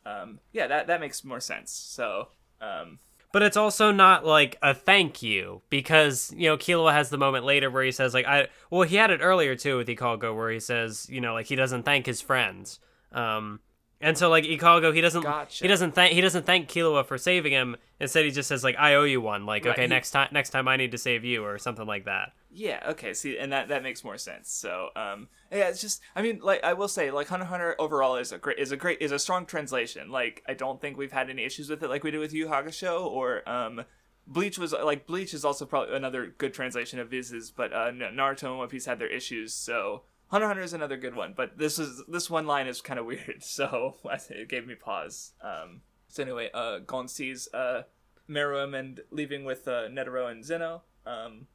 [0.06, 1.72] um yeah that that makes more sense.
[1.72, 2.28] So
[2.60, 2.98] um
[3.32, 7.44] But it's also not like a thank you because you know Killua has the moment
[7.44, 10.50] later where he says like I well he had it earlier too with Ikalgo where
[10.50, 12.80] he says you know like he doesn't thank his friends.
[13.12, 13.60] Um,
[14.04, 15.64] and so like Ikalgo, he doesn't Gotcha.
[15.64, 17.76] he doesn't thank he doesn't thank Killua for saving him.
[17.98, 19.46] Instead, he just says like I owe you one.
[19.46, 21.86] Like Right, okay, he- next time next time I need to save you or something
[21.86, 22.32] like that.
[22.56, 24.48] Yeah, okay, see, and that that makes more sense.
[24.48, 28.14] So, um, yeah, it's just, I mean, like I will say, like Hunter Hunter overall
[28.14, 30.08] is a great, is a great, is a strong translation.
[30.10, 32.46] Like I don't think we've had any issues with it, like we did with Yu
[32.46, 33.84] Yu Hakusho or um,
[34.26, 38.44] Bleach was like Bleach is also probably another good translation of Viz's, but uh, Naruto
[38.44, 39.52] and One Piece had their issues.
[39.52, 40.02] So
[40.34, 43.06] Hunter Hunter is another good one, but this is this one line is kind of
[43.12, 43.94] weird, so
[44.30, 45.30] it gave me pause.
[45.40, 47.82] Um, so anyway, uh, Gon sees uh,
[48.28, 50.82] Meruem and leaving with uh, Netero and Zeno.
[51.06, 51.46] Um,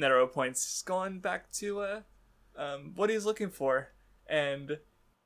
[0.00, 2.00] Netero points Gon back to uh,
[2.56, 3.88] um, what he's looking for,
[4.26, 4.78] and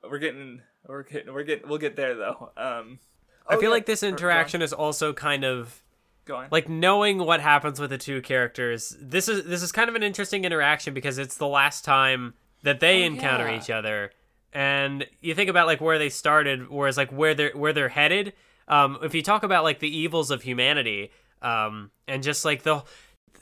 [0.03, 2.51] we're getting we're getting we're getting we'll get there though.
[2.57, 2.99] Um,
[3.47, 4.19] I oh, feel yeah, like this or- go on.
[4.19, 5.81] interaction is also kind of
[6.51, 8.97] like knowing what happens with the two characters.
[9.01, 12.35] This is this is kind of an interesting interaction because it's the last time
[12.67, 13.57] that they Oh, encounter yeah.
[13.59, 14.11] each other,
[14.53, 18.33] and you think about like where they started, whereas like where they're where they're headed.
[18.69, 21.11] Um, if you talk about like the evils of humanity,
[21.43, 22.83] um, and just like the,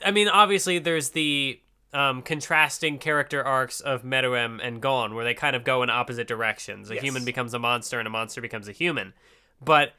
[0.05, 1.59] I mean, obviously there's the
[1.93, 6.27] um, contrasting character arcs of Meruem and Gon, where they kind of go in opposite
[6.27, 6.91] directions.
[6.91, 7.03] A Yes.
[7.03, 9.13] human becomes a monster, and a monster becomes a human.
[9.63, 9.93] But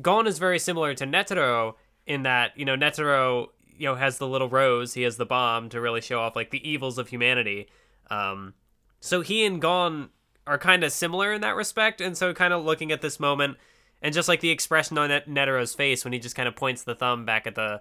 [0.00, 1.74] Gon is very similar to Netero
[2.06, 5.68] in that you know Netero you know has the little rose, he has the bomb
[5.70, 7.68] to really show off like the evils of humanity.
[8.10, 8.54] Um,
[9.00, 10.10] so he and Gon
[10.46, 13.56] are kind of similar in that respect, and so kind of looking at this moment
[14.00, 16.82] and just like the expression on Net- Netero's face when he just kind of points
[16.84, 17.80] the thumb back at the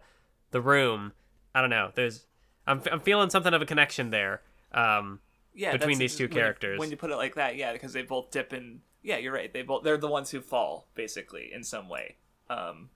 [0.52, 1.14] the room.
[1.56, 1.92] I don't know.
[1.96, 2.26] There's
[2.66, 4.42] I'm I'm feeling something of a connection there.
[4.74, 5.20] Um,
[5.54, 6.80] yeah, between these two when you- characters.
[6.80, 8.82] when you put it like that, yeah, because they both dip in.
[9.02, 9.52] Yeah, you're right.
[9.54, 12.18] They both they're the ones who fall basically in some way.
[12.50, 12.90] Um,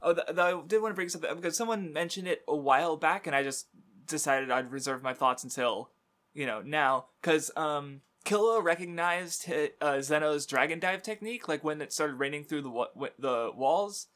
[0.00, 2.56] oh, th- th- I did want to bring something up because someone mentioned it a
[2.56, 3.66] while back, and I just
[4.06, 5.90] decided I'd reserve my thoughts until
[6.34, 8.02] you know now because um.
[8.24, 13.10] Killua recognized hi- uh, Zeno's dragon dive technique, like when it started raining through the
[13.18, 14.08] the walls,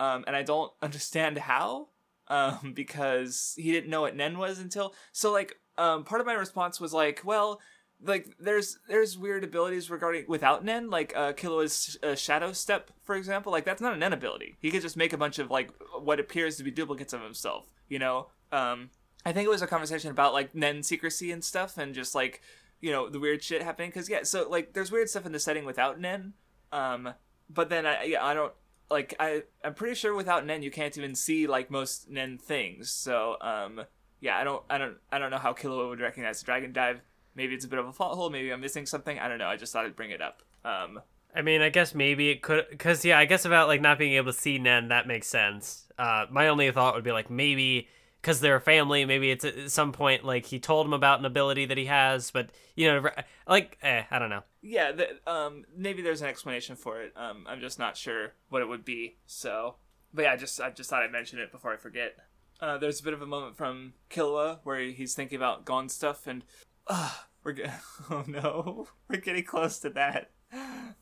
[0.00, 1.88] um, and I don't understand how,
[2.26, 4.94] um, because he didn't know what Nen was until.
[5.12, 7.60] So like, um, part of my response was like, well,
[8.02, 13.52] like there's there's weird abilities regarding without Nen, like uh, uh, Shadow Step, for example.
[13.52, 14.56] Like that's not a Nen ability.
[14.58, 17.66] He could just make a bunch of like what appears to be duplicates of himself.
[17.88, 18.90] You know, um,
[19.24, 22.42] I think it was a conversation about like Nen secrecy and stuff, and just like
[22.80, 23.90] you know the weird shit happening.
[23.90, 26.34] Because yeah, so like there's weird stuff in the setting without Nen.
[26.72, 27.14] Um,
[27.48, 28.52] but then I yeah I don't
[28.90, 32.90] like I I'm pretty sure without Nen you can't even see like most Nen things.
[32.90, 33.82] So um
[34.20, 37.00] yeah I don't I don't I don't know how Killua would recognize the Dragon Dive.
[37.34, 38.30] Maybe it's a bit of a fault hole.
[38.30, 39.18] Maybe I'm missing something.
[39.18, 39.46] I don't know.
[39.46, 40.42] I just thought I'd bring it up.
[40.64, 41.00] Um
[41.34, 44.14] I mean, I guess maybe it could, because yeah, I guess about like not being
[44.14, 45.86] able to see Nen, that makes sense.
[45.96, 47.88] Uh, my only thought would be like maybe
[48.20, 51.24] because they're a family, maybe it's at some point like he told him about an
[51.24, 53.10] ability that he has, but you know,
[53.48, 54.42] like eh, I don't know.
[54.62, 57.12] yeah the, um maybe there's an explanation for it.
[57.16, 59.16] Um I'm just not sure what it would be.
[59.26, 59.76] So
[60.12, 62.16] but yeah I just I just thought I'd mention it before I forget.
[62.60, 66.26] Uh, there's a bit of a moment from Killua where he's thinking about Gon stuff
[66.26, 66.44] and
[66.86, 67.10] uh,
[67.42, 70.30] we're get- oh no we're getting close to that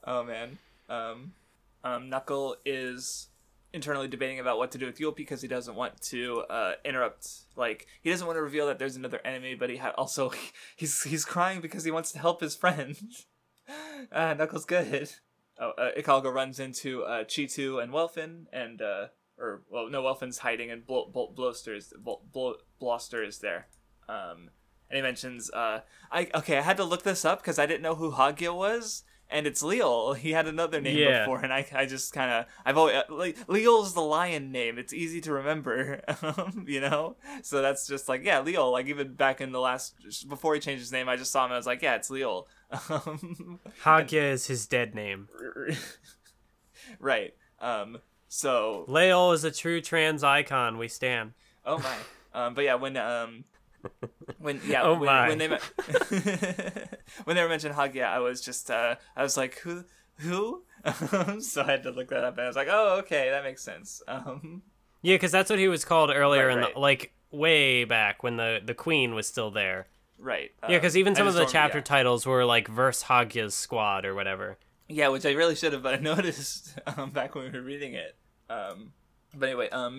[0.05, 0.59] oh man
[0.89, 1.33] um,
[1.83, 3.29] um, Knuckle is
[3.73, 7.29] internally debating about what to do with Yule because he doesn't want to uh, interrupt
[7.57, 10.33] like he doesn't want to reveal that there's another enemy but he ha- also
[10.77, 12.97] he's he's crying because he wants to help his friend.
[14.11, 15.11] Uh, Knuckles good.
[15.61, 19.07] Oh uh, Ikalgo runs into uh, Cheetu and Welfin and uh,
[19.39, 21.93] or well no Welfin's hiding and Bloster is
[22.81, 23.69] Bloster is there.
[24.09, 24.51] Um,
[24.89, 27.83] and he mentions uh, I okay I had to look this up because I didn't
[27.83, 30.17] know who Hagya was and it's Leol.
[30.25, 31.21] He had another name Yeah.
[31.25, 34.79] before, and I, I just kind of I've always like Leol's the lion name.
[34.79, 37.17] It's easy to remember, um, you know.
[37.43, 38.73] So that's just like yeah, Leol.
[38.73, 39.95] Like even back in the last
[40.29, 41.53] before he changed his name, I just saw him.
[41.53, 42.45] I was like, yeah, it's Leol.
[42.91, 45.29] Um, Hagya is his dead name.
[46.99, 47.35] right.
[47.61, 47.99] Um.
[48.29, 50.79] So Leol is a true trans icon.
[50.79, 51.33] We stand.
[51.65, 51.97] Oh my.
[52.35, 53.45] Um, but yeah, when um,
[54.39, 55.29] when yeah, Oh when, my.
[55.29, 55.49] when they
[57.25, 59.85] when they were mentioned yeah, I was just uh, I was like, who,
[60.17, 60.63] who?
[61.41, 63.63] so I had to look that up, and I was like, oh, okay, that makes
[63.63, 64.03] sense.
[64.09, 64.63] Um,
[65.03, 66.75] Yeah, because that's what he was called earlier Right, in right.
[66.75, 69.89] the like way back when the the queen was still there.
[70.19, 70.51] right.
[70.63, 71.85] Yeah, um, because even some of the chapter yeah.
[71.85, 74.59] titles were like verse Hagya's squad or whatever.
[74.89, 77.95] Yeah, which I really should have, but I noticed um, back when we were reading
[77.95, 78.17] it.
[78.49, 78.93] Um,
[79.35, 79.99] but anyway, um,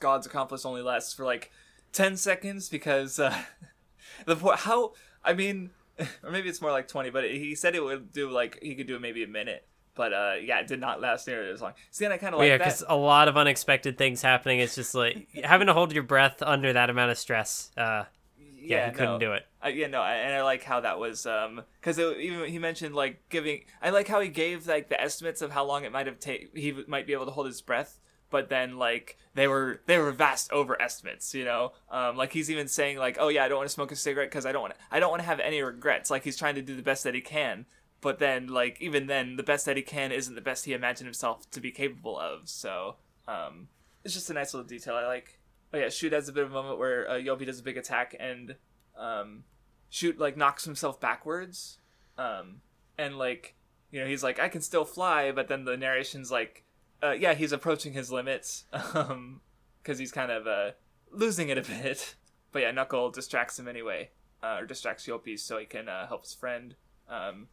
[0.00, 1.52] God's Accomplice only lasts for like
[1.92, 3.36] ten seconds because uh,
[4.26, 4.92] the po- how
[5.24, 5.70] I mean,
[6.22, 8.86] or maybe it's more like twenty, but he said it would do like he could
[8.86, 9.66] do maybe a minute.
[9.94, 11.72] but uh, yeah, it did not last nearly as long.
[11.90, 14.60] See, and I kind of like yeah, because a lot of unexpected things happening.
[14.60, 17.70] It's just like having to hold your breath under that amount of stress.
[17.76, 18.04] Uh,
[18.58, 19.18] yeah, he couldn't no.
[19.18, 19.46] do it.
[19.64, 22.94] Uh, yeah, no, I- and I like how that was um because even he mentioned
[22.94, 23.62] like giving.
[23.80, 26.56] I like how he gave like the estimates of how long it might have take
[26.56, 27.98] he might be able to hold his breath,
[28.30, 31.34] but then like they were they were vast overestimates.
[31.34, 33.92] You know, um like he's even saying like, oh yeah, I don't want to smoke
[33.92, 36.10] a cigarette because I don't want I don't want to have any regrets.
[36.10, 37.66] Like he's trying to do the best that he can.
[38.00, 41.06] But then, like, even then, the best that he can isn't the best he imagined
[41.06, 42.48] himself to be capable of.
[42.48, 42.96] So,
[43.26, 43.68] um,
[44.04, 45.40] it's just a nice little detail I like.
[45.72, 47.76] Oh yeah, Shoot has a bit of a moment where uh, Youpi does a big
[47.76, 48.54] attack and
[48.96, 49.44] um,
[49.90, 51.78] Shoot like knocks himself backwards,
[52.18, 52.60] um,
[52.96, 53.56] and like
[53.90, 56.64] you know he's like I can still fly, but then the narration's like,
[57.02, 59.40] uh, yeah, he's approaching his limits, um,
[59.82, 60.70] because he's kind of uh
[61.10, 62.14] losing it a bit.
[62.52, 64.08] But yeah, Knuckle distracts him anyway,
[64.42, 66.74] uh, or distracts Youpi so he can uh, help his friend.
[67.06, 67.48] Um,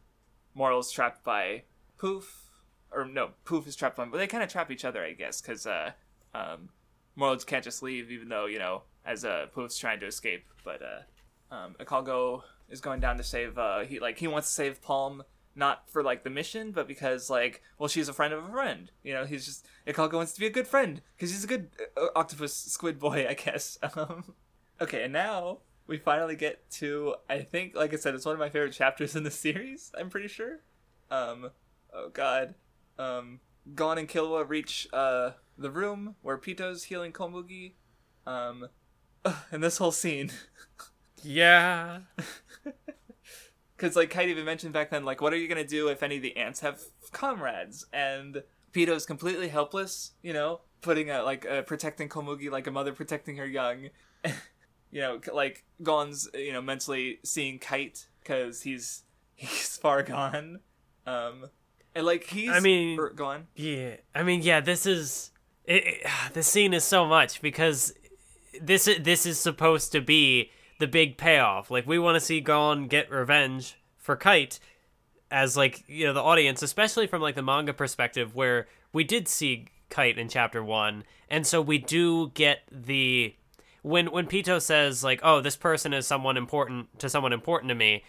[0.54, 1.64] Morel's trapped by
[1.98, 2.44] Poof,
[2.90, 5.42] or no, Poof is trapped by, but they kind of trap each other, I guess,
[5.42, 5.90] because uh,
[6.34, 6.70] um,
[7.16, 10.46] Morel can't just leave, even though you know, as uh, Poof's trying to escape.
[10.64, 11.76] But uh, um,
[12.70, 13.58] is going down to save.
[13.58, 15.22] Uh, he like he wants to save Palm,
[15.56, 18.90] not for like the mission, but because like, well, she's a friend of a friend.
[19.02, 21.70] You know, he's just Ikalgo wants to be a good friend because he's a good
[21.96, 23.78] uh, octopus squid boy, I guess.
[23.96, 24.34] Um,
[24.80, 28.40] okay, and now we finally get to I think, like I said, it's one of
[28.40, 29.92] my favorite chapters in the series.
[29.98, 30.60] I'm pretty sure.
[31.10, 31.50] Um,
[31.92, 32.54] oh god.
[32.98, 33.40] Um,
[33.74, 37.74] Gon and Killua reach uh the room where Pito's healing Komugi.
[38.26, 38.68] Um,
[39.52, 40.30] and this whole scene,
[41.22, 42.00] Yeah.
[43.76, 46.16] Because like Kite even mentioned back then, like, what are you gonna do if any
[46.16, 46.80] of the ants have
[47.12, 47.86] comrades?
[47.92, 52.92] And Pito's completely helpless, you know, putting a like uh, protecting Komugi like a mother
[52.92, 53.88] protecting her young.
[54.90, 59.02] you know, like Gon's you know mentally seeing Kite because he's
[59.34, 60.60] he's far gone.
[61.06, 61.50] Um,
[61.94, 63.46] and like he's I mean- er, go on.
[63.54, 65.30] Yeah, I mean, yeah, this is
[65.64, 67.92] it, it, this scene is so much because
[68.60, 71.70] this this is supposed to be the big payoff.
[71.70, 74.58] Like we want to see Gon get revenge for Kite
[75.30, 79.28] as like you know the audience, especially from like the manga perspective, where we did
[79.28, 83.34] see Kite in chapter one, and so we do get the
[83.82, 87.74] when when Pito says like, "Oh, this person is someone important to someone important to
[87.74, 88.04] me,"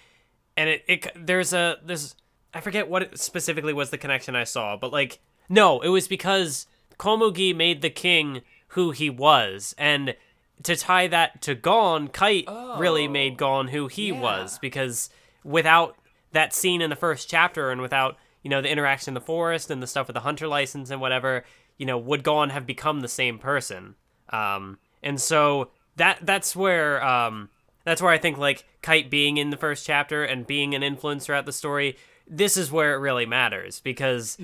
[0.55, 2.15] and it, it there's a there's
[2.53, 6.67] I forget what specifically was the connection I saw, but like no, it was because
[6.97, 10.15] Komugi made the king who he was, and
[10.63, 12.45] to tie that to Gon, Kite
[12.77, 13.11] really Oh.
[13.11, 14.19] made Gon who he Yeah.
[14.21, 15.09] was because
[15.43, 15.95] without
[16.31, 19.71] that scene in the first chapter and without you know the interaction in the forest
[19.71, 21.43] and the stuff with the hunter license and whatever,
[21.77, 23.95] you know, would Gon have become the same person?
[24.29, 27.49] Um, and so that that's where um,
[27.85, 31.25] that's where I think like Kite being in the first chapter and being an influence
[31.25, 31.97] throughout the story,
[32.27, 34.37] this is where it really matters because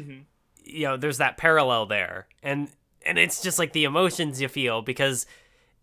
[0.64, 2.70] you know there's that parallel there, and
[3.05, 5.26] and it's just like the emotions you feel because,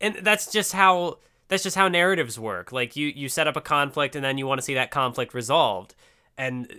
[0.01, 1.19] and that's just how
[1.49, 2.73] that's just how narratives work.
[2.73, 5.35] Like you you set up a conflict and then you want to see that conflict
[5.35, 5.95] resolved.
[6.37, 6.73] And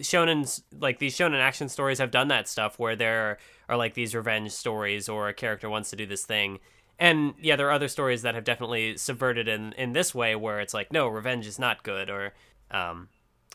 [0.00, 3.38] shonen's like these shonen action stories have done that stuff where there
[3.68, 6.58] are like these revenge stories or a character wants to do this thing
[6.98, 10.58] and yeah there are other stories that have definitely subverted in in this way where
[10.58, 12.32] it's like no revenge is not good or
[12.72, 13.08] um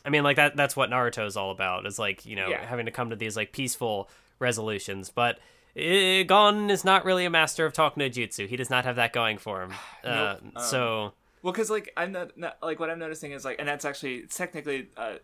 [0.04, 2.64] i mean like that that's what naruto is all about is like you know Yeah.
[2.64, 5.38] having to come to these like peaceful resolutions but
[5.76, 9.12] gon is not really a master of talk no jutsu he does not have that
[9.12, 9.72] going for him
[10.04, 10.56] uh, Nope.
[10.56, 11.12] Um, so
[11.42, 14.22] Well, because like I'm not, not like what I'm noticing is like, and that's actually
[14.22, 15.16] technically uh,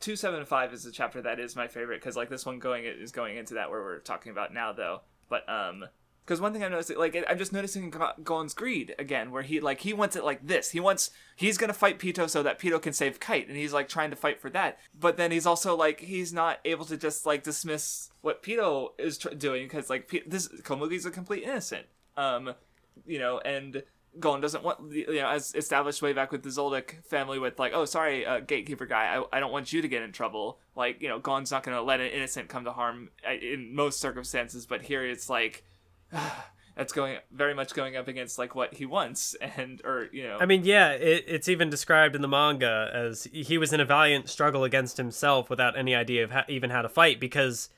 [0.00, 2.84] two seven five is the chapter that is my favorite because like this one going
[2.84, 5.00] is going into that where we're talking about now though.
[5.30, 5.86] But um,
[6.24, 9.60] because one thing I'm noticing, like I'm just noticing Go- Gon's greed again, where he
[9.60, 10.70] like he wants it like this.
[10.70, 13.88] He wants he's gonna fight Pito so that Pito can save Kite, and he's like
[13.88, 14.78] trying to fight for that.
[14.98, 19.18] But then he's also like he's not able to just like dismiss what Pito is
[19.18, 21.86] tr- doing because like P- this Komugi's a complete innocent.
[22.16, 22.54] Um,
[23.06, 23.82] you know, and
[24.20, 27.72] Gon doesn't want, you know, as established way back with the Zoldyck family, with like,
[27.74, 30.58] oh, sorry, uh, gatekeeper guy, I, I don't want you to get in trouble.
[30.76, 34.00] Like, you know, Gon's not to let an innocent come to harm uh, in most
[34.00, 35.64] circumstances, but here it's like,
[36.76, 40.38] that's going very much going up against like what he wants, and or you know,
[40.40, 43.84] I mean, yeah, it, it's even described in the manga as he was in a
[43.84, 47.68] valiant struggle against himself without any idea of how, even how to fight because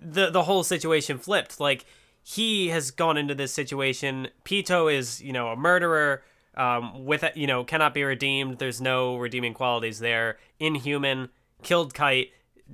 [0.00, 1.60] the the whole situation flipped.
[1.60, 1.84] Like
[2.22, 4.28] he has gone into this situation.
[4.44, 6.22] Pito is, you know, a murderer.
[6.56, 8.58] Um, with you know, cannot be redeemed.
[8.58, 10.36] There's no redeeming qualities there.
[10.58, 11.28] Inhuman,
[11.62, 12.32] killed Kite,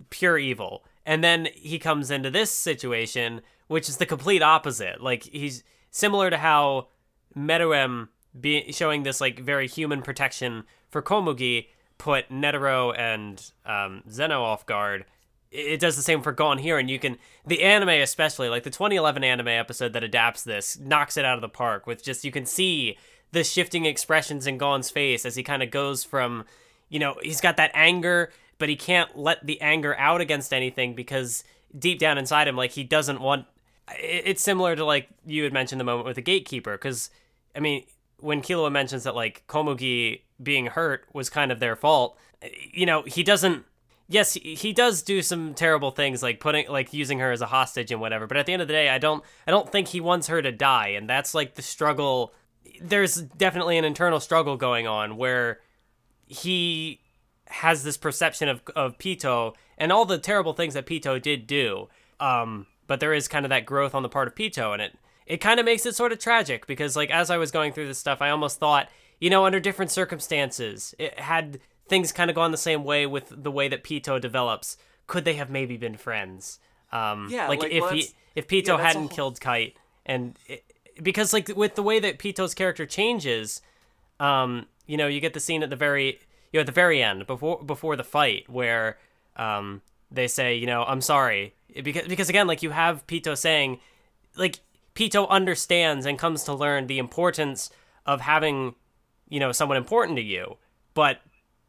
[0.09, 0.83] pure evil.
[1.05, 5.03] And then he comes into this situation, which is the complete opposite.
[5.03, 6.89] Like he's similar to how
[7.37, 8.09] Meruem
[8.39, 14.67] be showing this like very human protection for Komugi put Netero and um, Zeno off
[14.67, 15.05] guard.
[15.51, 18.71] it does the same for Gon here, and you can the anime especially like the
[18.71, 22.33] 2011 anime episode that adapts this knocks it out of the park with just you
[22.33, 22.99] can see
[23.33, 26.45] the shifting expressions in Gon's face as he kind of goes from,
[26.89, 30.95] you know, he's got that anger, but he can't let the anger out against anything
[30.95, 31.45] because
[31.77, 33.47] deep down inside him, like he doesn't want.
[33.99, 37.11] It's similar to like you had mentioned the moment with the gatekeeper, because
[37.55, 37.85] I mean,
[38.19, 42.19] when Killua mentions that like Komugi being hurt was kind of their fault,
[42.73, 43.65] you know, he doesn't.
[44.09, 47.91] Yes, he does do some terrible things like putting like using her as a hostage
[47.91, 50.01] and whatever, but at the end of the day, I don't I don't think he
[50.01, 52.33] wants her to die, and that's like the struggle
[52.81, 55.61] there's definitely an internal struggle going on where
[56.27, 57.01] he
[57.47, 61.89] has this perception of of pito and all the terrible things that pito did do.
[62.21, 64.97] Um, but there is kind of that growth on the part of Pito, and it
[65.27, 67.89] it kind of makes it sort of tragic because like as I was going through
[67.89, 68.89] this stuff, I almost thought,
[69.21, 71.59] you know, under different circumstances, it had
[71.89, 74.77] things kind of gone the same way with the way that Pito develops.
[75.07, 76.59] Could they have maybe been friends?
[76.93, 79.09] Um, yeah, like, like if well, he if Pitou yeah, hadn't whole...
[79.09, 80.65] killed Kite and it,
[81.03, 83.61] because like with the way that Pito's character changes,
[84.21, 86.21] um, you know, you get the scene at the very
[86.53, 88.99] you know at the very end before before the fight where
[89.37, 93.81] um they say you know I'm sorry because because again like you have Pito saying
[94.37, 94.61] like
[94.95, 97.71] Pito understands and comes to learn the importance
[98.05, 98.75] of having
[99.29, 100.57] you know someone important to you,
[100.95, 101.21] but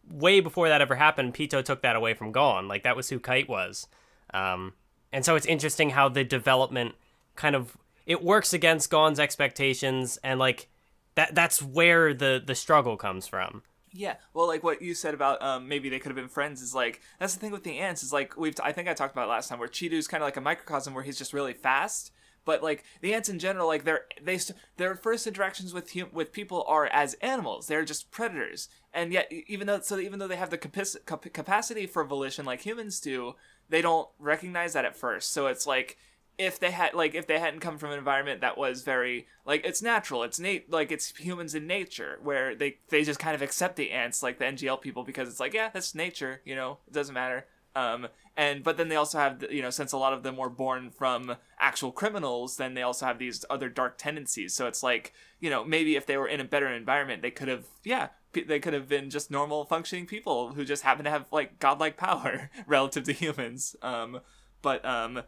[0.10, 2.68] way before that ever happened, Pito took that away from Gon.
[2.68, 3.88] Like that was who Kite was.
[4.34, 4.74] Um,
[5.12, 6.96] and so it's interesting how the development
[7.36, 10.70] kind of it works against Gon's expectations and like
[11.16, 13.64] that that's where the the struggle comes from.
[13.92, 16.76] Yeah, well, like what you said about um, maybe they could have been friends is
[16.76, 19.14] like that's the thing with the ants is like we've t- I think I talked
[19.14, 22.12] about last time where Cheetu's kind of like a microcosm where he's just really fast,
[22.44, 26.10] but like the ants in general, like their they st- their first interactions with hum-
[26.12, 27.68] with people are as animals.
[27.68, 31.34] They're just predators, and yet even though so even though they have the capac- cap-
[31.34, 33.36] capacity for volition like humans do,
[33.70, 35.32] they don't recognize that at first.
[35.32, 35.98] So it's like
[36.38, 39.66] if they had like if they hadn't come from an environment that was very like
[39.66, 43.42] it's natural it's nat like it's humans in nature where they they just kind of
[43.42, 46.80] accept the ants like the ngl people because it's like yeah that's nature you know
[46.88, 47.46] it doesn't matter.
[47.76, 50.50] Um and but then they also have you know since a lot of them were
[50.50, 54.54] born from actual criminals then they also have these other dark tendencies.
[54.54, 57.48] So it's like you know maybe if they were in a better environment they could
[57.48, 61.26] have yeah they could have been just normal functioning people who just happen to have
[61.32, 63.76] like godlike power relative to humans.
[63.82, 64.22] Um
[64.62, 65.22] but um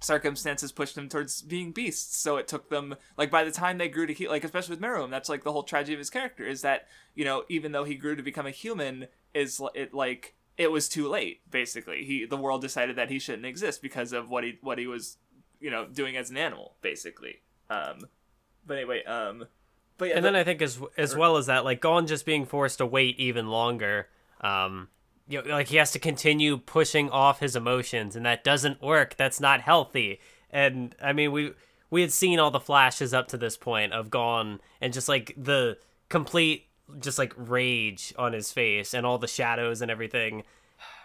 [0.00, 2.16] circumstances pushed them towards being beasts.
[2.16, 4.82] So it took them like by the time they grew to he like especially with
[4.82, 7.84] Meruem, that's like the whole tragedy of his character is that you know even though
[7.84, 12.04] he grew to become a human, is it like it was too late basically.
[12.04, 15.18] He the world decided that he shouldn't exist because of what he what he was
[15.60, 17.42] you know doing as an animal basically.
[17.68, 18.06] Um,
[18.66, 19.46] but anyway, um,
[19.98, 22.24] but yeah, and the, then I think as as well as that, like Gon just
[22.24, 24.08] being forced to wait even longer.
[24.40, 24.88] Um,
[25.30, 29.16] you know, like he has to continue pushing off his emotions and that doesn't work.
[29.16, 30.20] That's not healthy.
[30.50, 31.52] And i mean we
[31.90, 35.34] we had seen all the flashes up to this point of Gon and just like
[35.36, 35.78] the
[36.08, 36.66] complete
[36.98, 40.42] just like rage on his face and all the shadows and everything.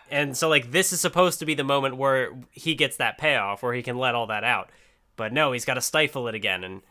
[0.10, 3.62] And so like this is supposed to be the moment where he gets that payoff
[3.62, 4.72] where he can let all that out.
[5.16, 6.82] But no he's got to stifle it again and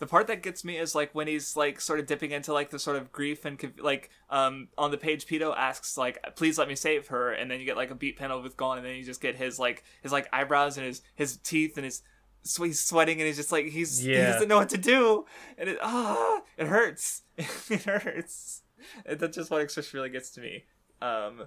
[0.00, 2.70] the part that gets me is like when he's like sort of dipping into like
[2.70, 6.68] the sort of grief and like um on the page Pito asks like please let
[6.68, 8.96] me save her and then you get like a beat panel with Gon and then
[8.96, 12.02] you just get his like his like eyebrows and his his teeth and his
[12.42, 14.26] so he's sweating and he's just like he's yeah.
[14.26, 15.26] he doesn't know what to do
[15.58, 17.22] and it ah it hurts.
[17.70, 18.62] It hurts.
[19.04, 20.64] And that's just what expression really gets to me.
[21.02, 21.44] Um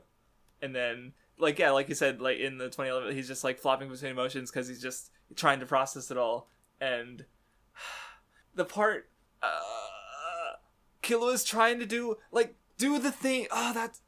[0.62, 3.90] and then like yeah like you said like in the 2011 he's just like flopping
[3.90, 6.48] between emotions because he's just trying to process it all
[6.80, 7.26] and
[8.56, 9.10] the part
[9.42, 10.58] uh
[11.02, 14.00] Killua is trying to do like do the thing oh that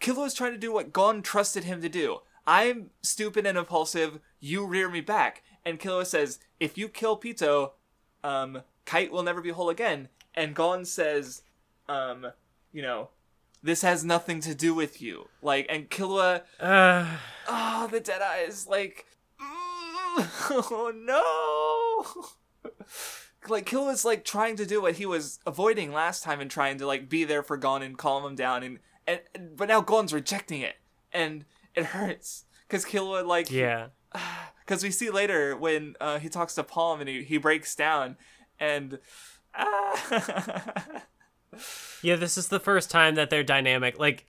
[0.00, 2.18] Killua is trying to do what Gon trusted him to do.
[2.46, 5.42] I'm stupid and impulsive, you rear me back.
[5.64, 7.72] And Killua says, if you kill Pito,
[8.22, 10.08] um, Kite will never be whole again.
[10.34, 11.42] And Gon says,
[11.88, 12.28] um,
[12.72, 13.08] you know,
[13.62, 15.28] this has nothing to do with you.
[15.42, 17.16] Like, and Killua, uh...
[17.48, 19.06] oh, the dead eyes, like,
[19.40, 22.70] mm, oh no.
[23.48, 26.78] like Kill was like trying to do what he was avoiding last time and trying
[26.78, 29.20] to like be there for Gon and calm him down and and,
[29.56, 30.76] but now Gon's rejecting it
[31.12, 31.44] and
[31.74, 33.88] it hurts because Killua like yeah.
[34.64, 38.16] because we see later when uh, he talks to Palm and he, he breaks down
[38.58, 38.98] and
[39.54, 39.96] uh...
[42.02, 44.26] yeah this is the first time that their dynamic like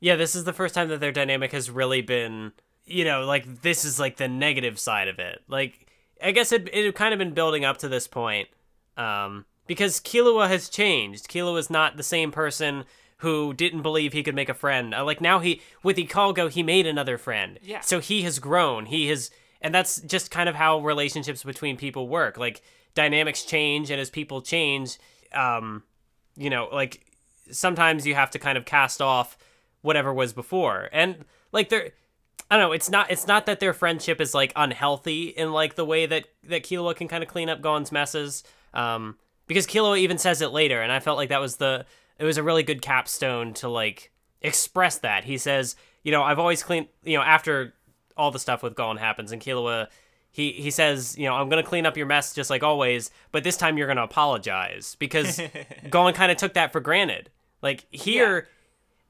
[0.00, 2.52] yeah this is the first time that their dynamic has really been
[2.86, 5.42] you know like this is like the negative side of it.
[5.48, 5.86] Like
[6.22, 8.48] I guess it it had kind of been building up to this point,
[8.96, 11.28] um, because Killua has changed.
[11.28, 12.84] Killua is not the same person
[13.18, 14.94] who didn't believe he could make a friend.
[14.94, 17.58] Uh, like now he with Ikalgo he made another friend.
[17.62, 17.80] Yeah.
[17.80, 18.86] So he has grown.
[18.86, 22.36] He has and that's just kind of how relationships between people work.
[22.36, 22.62] Like
[22.94, 24.98] dynamics change and as people change,
[25.32, 25.84] um
[26.36, 27.06] you know, like
[27.50, 29.38] sometimes you have to kind of cast off
[29.80, 30.88] whatever was before.
[30.92, 31.92] And like there
[32.50, 35.74] I don't know, it's not it's not that their friendship is like unhealthy in like
[35.74, 38.44] the way that that Killua can kind of clean up Gon's messes.
[38.72, 39.16] Um
[39.46, 41.86] because Killua even says it later and I felt like that was the
[42.18, 45.24] it was a really good capstone to like express that.
[45.24, 47.74] He says, you know, I've always cleaned, you know, after
[48.16, 49.88] all the stuff with Gon happens and Killua
[50.34, 53.44] he he says, you know, I'm gonna clean up your mess just like always, but
[53.44, 55.40] this time you're gonna apologize because
[55.90, 57.30] Gon kind of took that for granted.
[57.62, 58.48] Like here,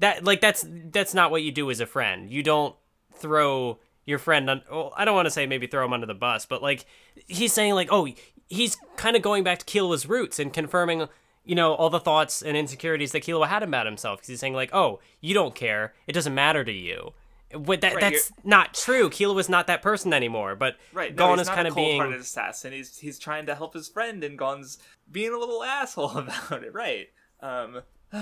[0.01, 2.31] that like that's that's not what you do as a friend.
[2.31, 2.77] You don't
[3.17, 4.63] throw your friend on.
[4.71, 6.85] Well, I don't want to say maybe throw him under the bus, but like
[7.27, 8.09] he's saying like, oh,
[8.49, 11.09] he's kind of going back to Killua's roots and confirming.
[11.47, 14.55] You know all the thoughts and insecurities that Killua had about himself because he's saying
[14.55, 15.93] like, "Oh, you don't care.
[16.07, 17.13] It doesn't matter to you."
[17.53, 19.11] But that, Right, that's not true.
[19.11, 20.57] Killua's not that person anymore.
[20.57, 22.73] But Right, Gon is kind of being cold-hearted assassin.
[22.73, 24.79] He's he's trying to help his friend, and Gon's
[25.13, 26.73] being a little asshole about it.
[26.73, 27.09] Right.
[27.41, 27.83] Um,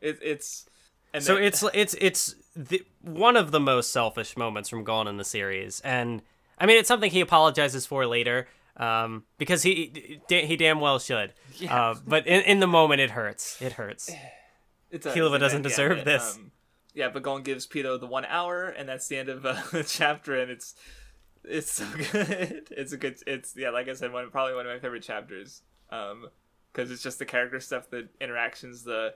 [0.00, 0.64] it, it's
[1.12, 5.08] and So then- it's it's it's the, one of the most selfish moments from Gon
[5.08, 6.22] in the series, and
[6.58, 11.32] I mean it's something he apologizes for later, um, because he he damn well should.
[11.56, 11.90] Yeah.
[11.90, 13.60] Uh, but in, in the moment, it hurts.
[13.60, 14.10] It hurts.
[14.90, 16.36] it does, Killua and doesn't yeah, deserve but, this.
[16.36, 16.52] Um,
[16.94, 19.84] yeah, but Gon gives Pito the one hour, and that's the end of uh, the
[19.84, 20.74] chapter, and it's
[21.44, 22.68] it's so good.
[22.70, 23.16] It's a good.
[23.26, 25.62] It's yeah, like I said, one probably one of my favorite chapters.
[25.90, 26.28] Um,
[26.72, 29.14] because it's just the character stuff, the interactions, the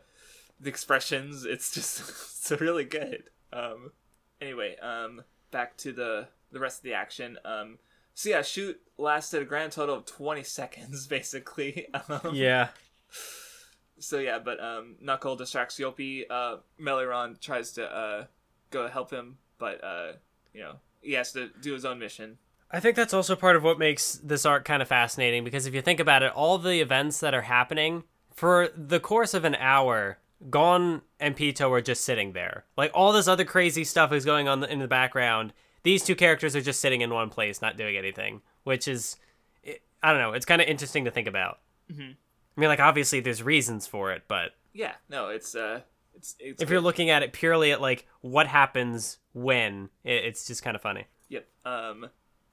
[0.61, 1.44] the expressions.
[1.44, 2.00] It's just
[2.50, 3.24] it's really good.
[3.52, 3.92] Um,
[4.40, 7.38] anyway, um, back to the the rest of the action.
[7.44, 7.78] Um,
[8.14, 11.88] so yeah, shoot lasted a grand total of twenty seconds, basically.
[12.09, 12.68] Um, Yeah.
[13.98, 16.24] so yeah, but um, Knuckle distracts Youpi.
[16.28, 18.24] Uh, Meleoron tries to uh,
[18.70, 20.12] go help him, but uh,
[20.52, 22.38] you know he has to do his own mission.
[22.70, 25.74] I think that's also part of what makes this arc kind of fascinating because if
[25.74, 28.02] you think about it, all the events that are happening
[28.34, 30.18] for the course of an hour,
[30.51, 32.64] Gon and Pito are just sitting there.
[32.76, 35.53] Like all this other crazy stuff is going on in the background.
[35.82, 39.16] These two characters are just sitting in one place, not doing anything, which is,
[40.03, 41.61] I don't know, it's kind of interesting to think about.
[41.91, 42.12] Mm-hmm.
[42.57, 45.80] I mean, like obviously there's reasons for it, but Yeah, no, it's uh,
[46.14, 50.62] it's it's if you're looking at it purely at like what happens when, it's just
[50.62, 51.07] kind of funny.
[51.28, 51.47] Yep.
[51.64, 52.11] Um,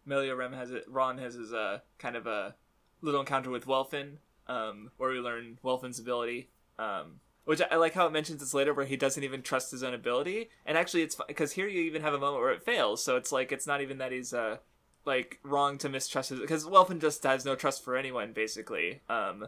[0.08, 0.86] Meleoron has it.
[0.88, 2.56] Ron has his uh kind of a
[3.02, 4.18] little encounter with Welfin,
[4.48, 6.50] um, where we learn Welfin's ability.
[6.78, 9.84] Um, which I, like how it mentions this later, where he doesn't even trust his
[9.84, 10.50] own ability.
[10.66, 13.04] And actually, it's because here you even have a moment where it fails.
[13.04, 14.58] So it's like it's not even that he's uh
[15.06, 19.02] like wrong to mistrust his because Welfin just has no trust for anyone basically.
[19.10, 19.48] Um,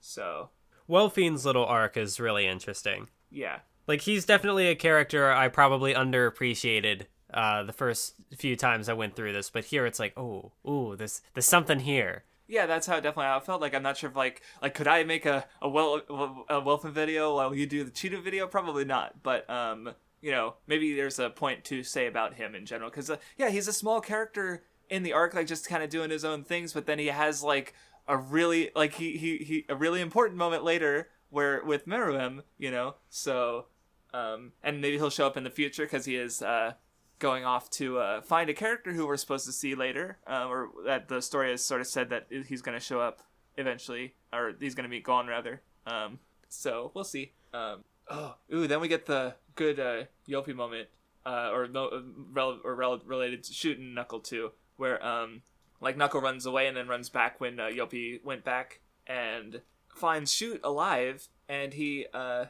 [0.00, 0.50] so
[0.88, 3.08] Welfin's little arc is really interesting.
[3.30, 3.60] yeah.
[3.88, 9.16] Like he's definitely a character I probably underappreciated uh, the first few times I went
[9.16, 12.24] through this, but here it's like, oh, ooh, there's there's something here.
[12.52, 13.62] Yeah, that's how it definitely how it felt.
[13.62, 16.02] Like I'm not sure if like like could I make a a well
[16.50, 18.46] a Welfin video while you do the Cheetah video?
[18.46, 19.22] Probably not.
[19.22, 23.08] But um, you know, maybe there's a point to say about him in general because
[23.08, 26.26] uh, yeah, he's a small character in the arc, like just kind of doing his
[26.26, 26.74] own things.
[26.74, 27.72] But then he has like
[28.06, 32.70] a really like he he, he a really important moment later where with Meruem, you
[32.70, 32.96] know.
[33.08, 33.68] So
[34.12, 36.74] um, and maybe he'll show up in the future because he is uh
[37.22, 40.70] going off to uh, find a character who we're supposed to see later, uh, or
[40.84, 43.22] that the story has sort of said that he's going to show up
[43.56, 45.62] eventually, or he's going to meet Gon rather.
[45.86, 46.18] Um,
[46.48, 47.30] so we'll see.
[47.54, 50.88] Um, oh, ooh, then we get the good uh, Youpi moment,
[51.24, 52.02] uh, or no,
[52.32, 55.42] rel- or rel- related to shooting Knuckle too, where um,
[55.80, 59.62] like Knuckle runs away and then runs back when uh, Youpi went back and
[59.94, 62.46] finds Shoot alive, and he uh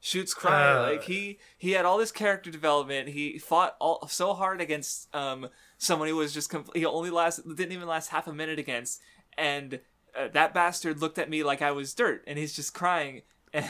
[0.00, 0.72] shoots cry.
[0.72, 0.82] Uh.
[0.82, 3.08] like he he had all this character development.
[3.10, 5.48] He fought all so hard against um
[5.78, 9.00] someone who was just compl- he only last didn't even last half a minute against.
[9.38, 9.80] And
[10.16, 13.22] uh, that bastard looked at me like i was dirt and he's just crying.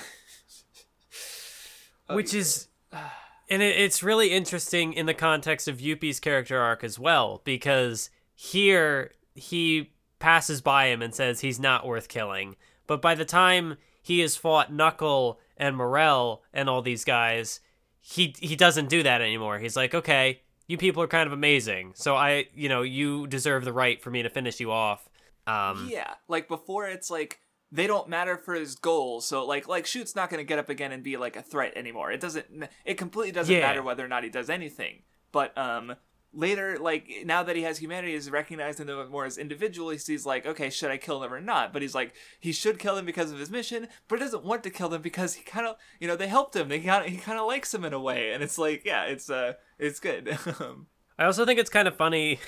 [2.08, 6.98] Which is and it, it's really interesting in the context of Youpi's character arc as
[6.98, 12.56] well, because here he passes by him and says he's not worth killing.
[12.86, 17.60] But by the time he has fought Knuckle and Morel and all these guys,
[18.00, 19.60] he he doesn't do that anymore.
[19.60, 23.64] He's like, okay, you people are kind of amazing, so I, you know, you deserve
[23.64, 25.08] the right for me to finish you off.
[25.46, 27.40] Um, yeah like before it's like
[27.72, 30.68] they don't matter for his goals so like like shoot's not going to get up
[30.68, 33.62] again and be like a threat anymore it doesn't it completely doesn't Yeah.
[33.62, 35.02] matter whether or not he does anything
[35.32, 35.96] but um
[36.32, 40.06] later, like now that he has humanity, is recognizing them more as individuals.
[40.06, 41.72] He's like, okay, should I kill them or not?
[41.72, 44.62] But he's like, he should kill them because of his mission, but he doesn't want
[44.64, 46.68] to kill them because he kind of, you know, they helped him.
[46.68, 49.04] They kind of, he kind of likes them in a way, and it's like, yeah,
[49.04, 50.38] it's uh, it's good.
[51.18, 52.38] I also think it's kind of funny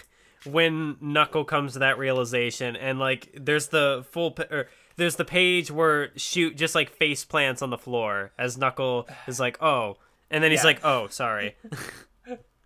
[0.44, 4.36] when Knuckle comes to that realization, and like, there's the full.
[4.50, 9.08] Or, there's the page where shoot just like face plants on the floor as Knuckle
[9.26, 9.96] is like, oh,
[10.30, 10.66] and then he's Yeah.
[10.66, 11.56] like, oh, sorry.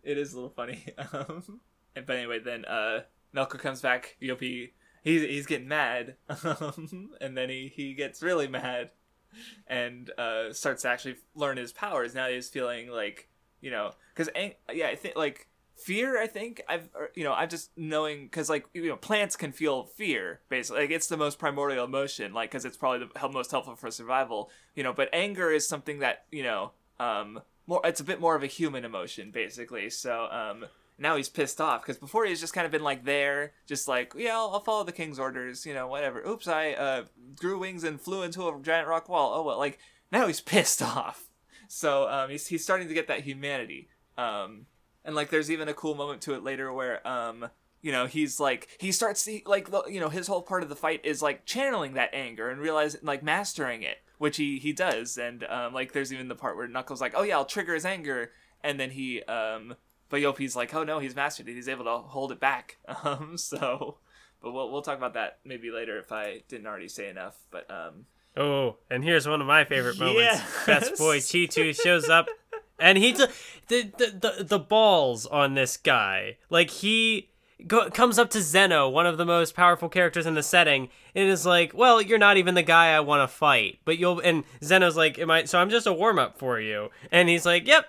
[0.07, 0.85] it is a little funny.
[1.13, 1.61] Um,
[1.95, 3.03] but anyway, then uh,
[3.33, 4.17] Knuckle comes back.
[4.21, 8.91] Youpi, he's he's getting mad, um, and then he he gets really mad,
[9.67, 12.15] and uh, starts to actually learn his powers.
[12.15, 13.29] Now he's feeling like
[13.61, 14.29] you know, because
[14.73, 16.21] yeah, I think like fear.
[16.21, 19.85] I think I've you know I've just knowing because like you know plants can feel
[19.85, 20.83] fear basically.
[20.83, 24.51] Like it's the most primordial emotion, like because it's probably the most helpful for survival.
[24.75, 28.35] You know, but anger is something that you know um more it's a bit more
[28.35, 29.91] of a human emotion basically.
[29.91, 30.67] So um
[30.99, 34.13] now he's pissed off because before he's just kind of been like there just like
[34.17, 36.27] yeah I'll, I'll follow the king's orders you know whatever.
[36.27, 37.05] Oops i uh
[37.37, 39.33] grew wings and flew into a giant rock wall.
[39.35, 39.79] Oh well like
[40.11, 41.29] now he's pissed off.
[41.69, 43.89] So um he's, he's starting to get that humanity.
[44.17, 44.67] Um
[45.05, 47.49] and like there's even a cool moment to it later where um
[47.83, 51.01] you know he's like he starts like you know his whole part of the fight
[51.05, 55.45] is like channeling that anger and realizing like mastering it which he he does and
[55.45, 58.31] um like there's even the part where knuckles like oh yeah i'll trigger his anger
[58.63, 59.75] and then he um
[60.09, 63.37] but Youpi's like oh no he's mastered it he's able to hold it back um
[63.37, 63.99] so
[64.43, 67.71] but we'll, we'll talk about that maybe later if i didn't already say enough but
[67.71, 68.07] um
[68.37, 70.21] Oh, and here's one of my favorite moments.
[70.21, 70.67] Yes.
[70.67, 72.29] Best boy Cheetu shows up,
[72.79, 73.25] and he t-
[73.69, 76.37] the, the the the balls on this guy.
[76.51, 77.31] Like he
[77.67, 81.29] go- comes up to Zeno, one of the most powerful characters in the setting, and
[81.29, 84.45] is like, "Well, you're not even the guy I want to fight, but you'll." And
[84.63, 87.67] Zeno's like, "Am I?" So I'm just a warm up for you, and he's like,
[87.67, 87.87] "Yep."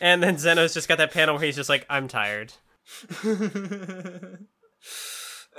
[0.00, 2.52] And then Zeno's just got that panel where he's just like, "I'm tired."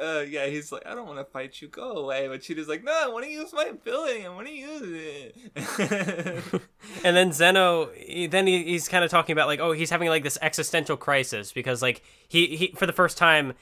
[0.02, 1.68] uh, yeah, he's like, I don't want to fight you.
[1.68, 2.28] Go away.
[2.28, 4.26] But Cheetah's like, No, I want to use my ability.
[4.26, 4.82] I want to use
[5.56, 6.62] it.
[7.04, 10.10] And then Zeno, he, then he, he's kind of talking about like, oh, he's having
[10.10, 13.54] like this existential crisis because like he, he for the first time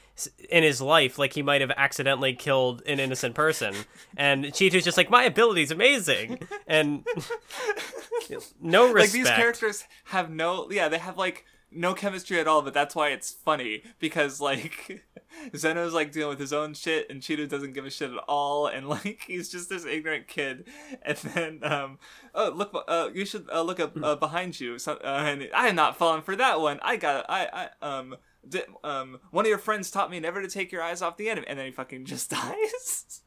[0.50, 3.74] in his life, like he might have accidentally killed an innocent person,
[4.16, 7.06] and Cheetu's just like, my ability's amazing, and
[8.60, 8.94] no respect.
[8.94, 11.44] like these characters have no, yeah, they have like
[11.74, 12.62] no chemistry at all.
[12.62, 15.04] But that's why it's funny because like
[15.56, 18.66] Zeno's like dealing with his own shit, and Cheetah doesn't give a shit at all,
[18.66, 20.66] and like he's just this ignorant kid.
[21.02, 21.98] And then, um,
[22.34, 24.78] oh look, uh, you should uh, look up uh, behind you.
[24.78, 26.78] So, uh, and I am not falling for that one.
[26.82, 28.16] I got, I, I, um.
[28.48, 31.28] di- Um, one of your friends taught me never to take your eyes off the
[31.30, 33.22] enemy, and then he fucking just dies.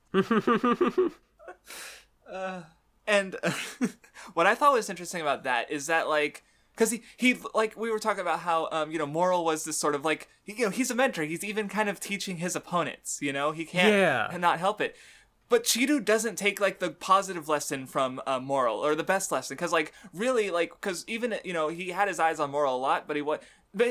[2.32, 2.62] uh,
[3.06, 3.36] and
[4.34, 6.44] what I thought was interesting about that is that like
[6.78, 9.78] because he he like we were talking about how um you know Morel was this
[9.78, 13.20] sort of like you know he's a mentor he's even kind of teaching his opponents
[13.22, 13.90] you know he can't
[14.32, 14.38] Yeah.
[14.38, 14.96] not help it
[15.50, 19.56] but Cheetu doesn't take like the positive lesson from uh, Morel or the best lesson
[19.56, 22.78] because like really like because even you know he had his eyes on Morel a
[22.78, 23.42] lot but he what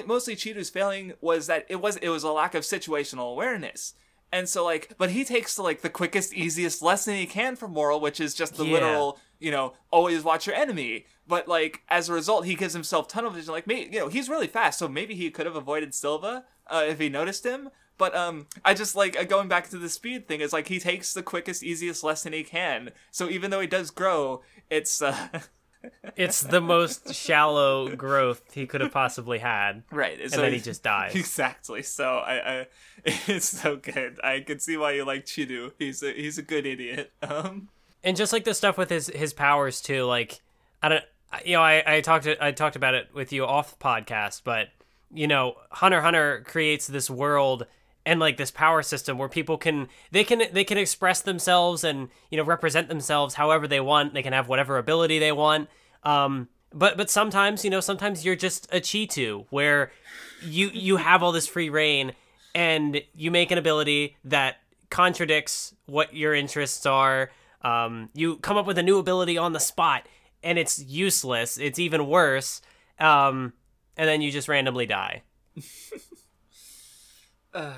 [0.07, 3.95] mostly Cheetu's failing was that it was it was a lack of situational awareness
[4.33, 8.01] and so like but he takes like the quickest easiest lesson he can from Morel
[8.01, 8.73] which is just the Yeah.
[8.73, 11.07] literal you know always watch your enemy.
[11.27, 13.53] But like as a result he gives himself tunnel vision.
[13.53, 16.85] Like maybe you know he's really fast so maybe he could have avoided silva uh,
[16.87, 17.71] if he noticed him.
[17.99, 20.79] But um i just like uh, going back to the speed thing is like he
[20.79, 22.91] takes the quickest easiest lesson he can.
[23.11, 25.41] So even though he does grow it's uh
[26.17, 30.83] it's the most shallow growth he could have possibly had, right and then he just
[30.95, 31.15] dies.
[31.15, 32.67] exactly so i i
[33.05, 34.19] it's so good.
[34.25, 35.73] I can see why you like Cheetu.
[35.79, 37.13] He's a he's a good idiot.
[37.23, 37.69] Um
[38.07, 40.41] and just like the stuff with his his powers too like
[40.83, 41.05] i don't
[41.45, 44.69] you know i i talked i talked about it with you off the podcast but
[45.13, 47.67] you know hunter hunter creates this world
[48.07, 52.09] and like this power system where people can they can they can express themselves and
[52.31, 54.15] you know represent themselves however they want.
[54.15, 55.69] They can have whatever ability they want.
[56.05, 59.91] Um but but sometimes you know sometimes you're just a Cheetu where
[60.43, 62.13] you you have all this free reign
[62.55, 67.31] and you make an ability that contradicts what your interests are
[67.67, 70.07] um, you come up with a new ability on the spot
[70.43, 71.59] and it's useless.
[71.59, 72.61] It's even worse
[72.99, 73.53] um,
[73.97, 75.23] and then you just randomly die.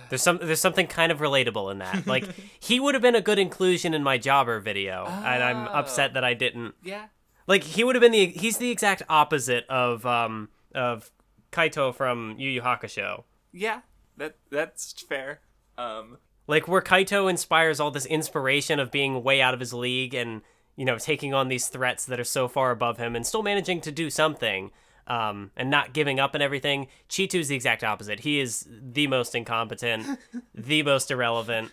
[0.09, 2.05] There's some there's something kind of relatable in that.
[2.05, 2.25] Like
[2.59, 5.73] he would have been a good inclusion in my jobber video and i'm Oh.
[5.73, 6.75] upset that i didn't.
[6.83, 7.07] Yeah.
[7.47, 11.13] Like he would have been the he's the exact opposite of um of
[11.53, 13.23] kaito from yu yu hakusho.
[13.53, 13.83] Yeah
[14.17, 15.43] that that's fair.
[15.77, 16.19] Um
[16.49, 20.43] like where Kaito inspires all this inspiration of being way out of his league and
[20.75, 23.81] you know taking on these threats that are so far above him and still managing
[23.83, 24.73] to do something.
[25.07, 26.87] um, and not giving up and everything.
[27.09, 28.21] Cheetu's the exact opposite.
[28.21, 30.19] He is the most incompetent,
[30.55, 31.73] the most irrelevant,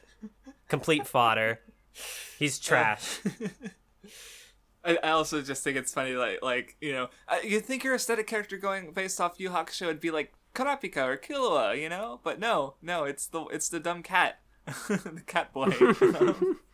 [0.69, 1.59] complete fodder.
[2.39, 3.19] He's trash.
[4.85, 7.95] I, I also just think it's funny, like like you know, uh, you think your
[7.95, 12.19] aesthetic character going based off Yu Hakusho would be like Kurapika or Killua, you know,
[12.23, 14.39] but no, no, it's the it's the dumb cat,
[14.87, 15.71] the cat boy.
[16.01, 16.59] Um,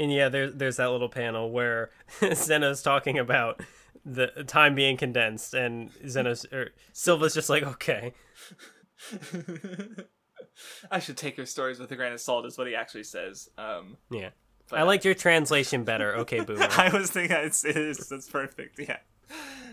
[0.00, 1.90] And yeah, there's there's that little panel where
[2.34, 3.60] Zeno's talking about
[4.04, 8.12] the time being condensed, and Zeno's or Silva's just like, okay,
[10.90, 13.48] I should take your stories with a grain of salt, is what he actually says.
[13.58, 14.30] Um, yeah.
[14.70, 16.14] But- I liked your translation better.
[16.18, 16.68] Okay, boomer.
[16.70, 18.78] I was thinking it's, it's that's perfect.
[18.78, 18.98] Yeah.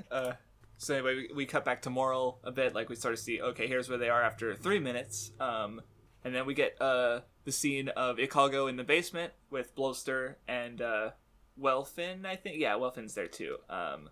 [0.09, 0.33] Uh,
[0.77, 2.73] so anyway, we, we cut back to Morel a bit.
[2.73, 5.31] Like we start to see, okay, here's where they are after three minutes.
[5.39, 5.81] Um,
[6.25, 10.81] and then we get uh the scene of Ikalgo in the basement with Bloster and
[10.81, 11.11] uh,
[11.61, 12.25] Welfin.
[12.25, 13.57] I think yeah, Welfin's there too.
[13.69, 14.09] Um,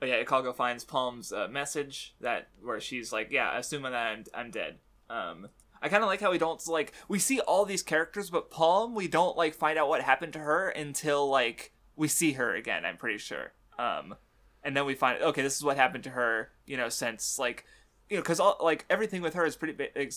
[0.00, 4.24] but yeah, Ikalgo finds Palm's uh, message that where she's like, yeah, assuming that I'm
[4.32, 4.78] I'm dead.
[5.10, 5.48] Um,
[5.82, 8.94] I kind of like how we don't like we see all these characters, but Palm
[8.94, 12.84] we don't like find out what happened to her until like we see her again.
[12.84, 13.52] I'm pretty sure.
[13.78, 14.14] Um,
[14.62, 16.50] and then we find okay, this is what happened to her.
[16.64, 17.64] You know, since like
[18.08, 20.12] you know, because like everything with her is pretty big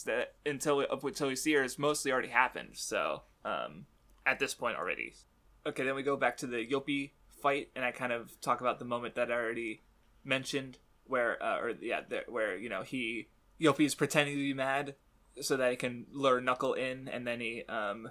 [0.45, 2.71] until up until we see her is mostly already happened.
[2.73, 3.85] So um,
[4.25, 5.13] at this point already.
[5.65, 7.11] Okay, then we go back to the Youpi
[7.41, 9.83] fight, and I kind of talk about the moment that I already
[10.23, 13.27] mentioned, where uh, or yeah, the, where you know he
[13.59, 14.95] Youpi is pretending to be mad
[15.39, 18.09] so that he can lure Knuckle in, and then he um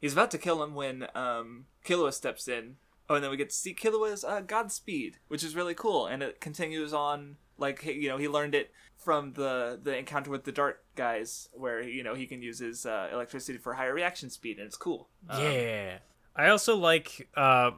[0.00, 2.76] he's about to kill him when um Killua steps in.
[3.10, 6.22] Oh, and then we get to see Killua's uh, Godspeed, which is really cool, and
[6.22, 10.44] it continues on like he- you know he learned it from the the encounter with
[10.44, 14.30] the Dart guys, where you know he can use his uh, electricity for higher reaction
[14.30, 15.08] speed, and it's cool.
[15.28, 15.98] Um, Yeah.
[16.36, 17.70] I also like uh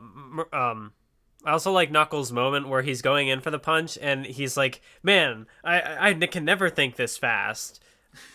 [0.52, 0.92] um
[1.44, 4.82] I also like Knuckles' moment where he's going in for the punch and he's like,
[5.02, 7.82] "Man, I I, I can never think this fast."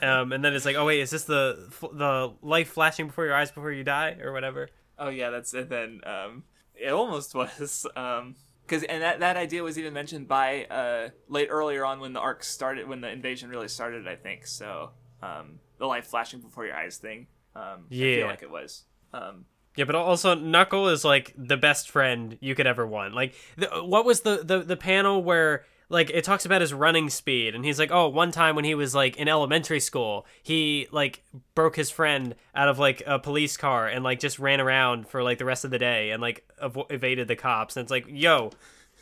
[0.00, 3.34] um, and then it's like, "Oh wait, is this the the life flashing before your
[3.34, 4.68] eyes before you die or whatever?"
[4.98, 6.44] Oh yeah, that's and then um,
[6.74, 8.36] it almost was um,
[8.66, 12.20] because and that that idea was even mentioned by uh late earlier on when the
[12.20, 14.06] arc started when the invasion really started.
[14.08, 14.90] I think so.
[15.22, 17.26] Um, the light flashing before your eyes thing.
[17.54, 18.16] Um, I Yeah.
[18.16, 18.84] feel like it was.
[19.12, 19.44] Um,
[19.76, 23.14] Yeah, but also Knuckle is like the best friend you could ever want.
[23.14, 27.10] Like, the, what was the, the the panel where like it talks about his running
[27.10, 30.88] speed, and he's like, oh, one time when he was like in elementary school, he
[30.90, 31.22] like
[31.54, 35.22] broke his friend out of like a police car and like just ran around for
[35.22, 37.76] like the rest of the day and like avo- evaded the cops.
[37.76, 38.50] And it's like, yo,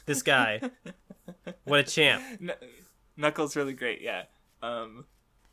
[0.07, 0.61] this guy,
[1.63, 2.25] what a champ.
[2.41, 2.59] Kn-
[3.17, 4.25] Knuckles really great, yeah.
[4.61, 5.05] Um,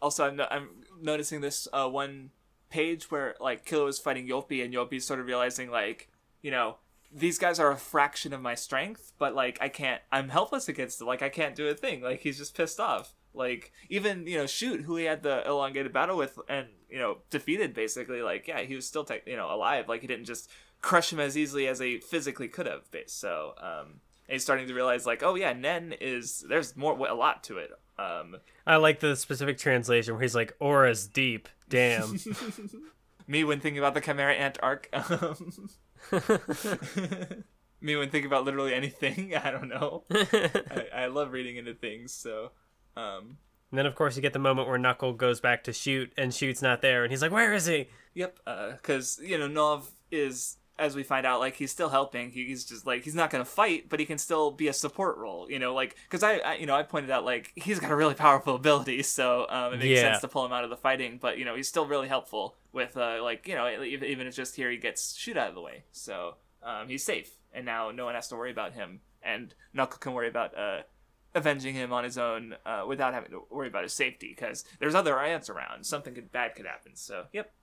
[0.02, 0.70] also, I'm, no- I'm
[1.00, 2.32] noticing this uh, one
[2.72, 6.10] page where like Killua is fighting Youpi, and Youpi's sort of realizing like,
[6.42, 6.78] you know,
[7.18, 11.02] these guys are a fraction of my strength, but like I can't, I'm helpless against
[11.02, 11.06] it.
[11.06, 12.02] Like I can't do a thing.
[12.02, 13.14] Like he's just pissed off.
[13.34, 17.20] Like even you know, shoot, who he had the elongated battle with, and you know,
[17.30, 18.22] defeated basically.
[18.22, 19.88] Like yeah, he was still tech you know alive.
[19.88, 20.50] Like he didn't just
[20.82, 22.84] crush him as easily as he physically could have.
[23.08, 27.44] So um, he's starting to realize like, oh yeah, Nen is there's more a lot
[27.46, 27.72] to it.
[28.00, 31.50] Um, I like the specific translation where he's like, aura's deep.
[31.70, 32.20] Damn.
[33.28, 34.90] me when thinking about the Chimera Ant arc.
[37.82, 39.36] Me when thinking about literally anything.
[39.44, 40.04] I don't know.
[40.12, 42.12] I, I love reading into things.
[42.14, 42.52] So,
[42.96, 43.38] um,
[43.72, 46.34] And then, of course, you get the moment where Knuckle goes back to shoot, and
[46.34, 48.40] shoot's not there, and he's like, "Where is he?" yep.
[48.46, 52.32] Because you know Knov is, as we find out, like he's still helping.
[52.32, 55.50] He's just like he's not gonna fight, but he can still be a support role.
[55.50, 57.96] You know, like because I, I, you know, I pointed out like he's got a
[57.96, 60.12] really powerful ability, so um, it makes Yeah.
[60.12, 61.18] sense to pull him out of the fighting.
[61.22, 64.36] But you know, he's still really helpful with uh, like you know, even even if
[64.36, 67.92] just here he gets shoot out of the way, so um, he's safe, and now
[67.92, 70.82] no one has to worry about him, and Knuckle can worry about uh
[71.36, 74.96] avenging him on his own uh, without having to worry about his safety because there's
[74.96, 75.86] other ants around.
[75.86, 76.96] Something could, bad could happen.
[76.96, 77.54] So, yep.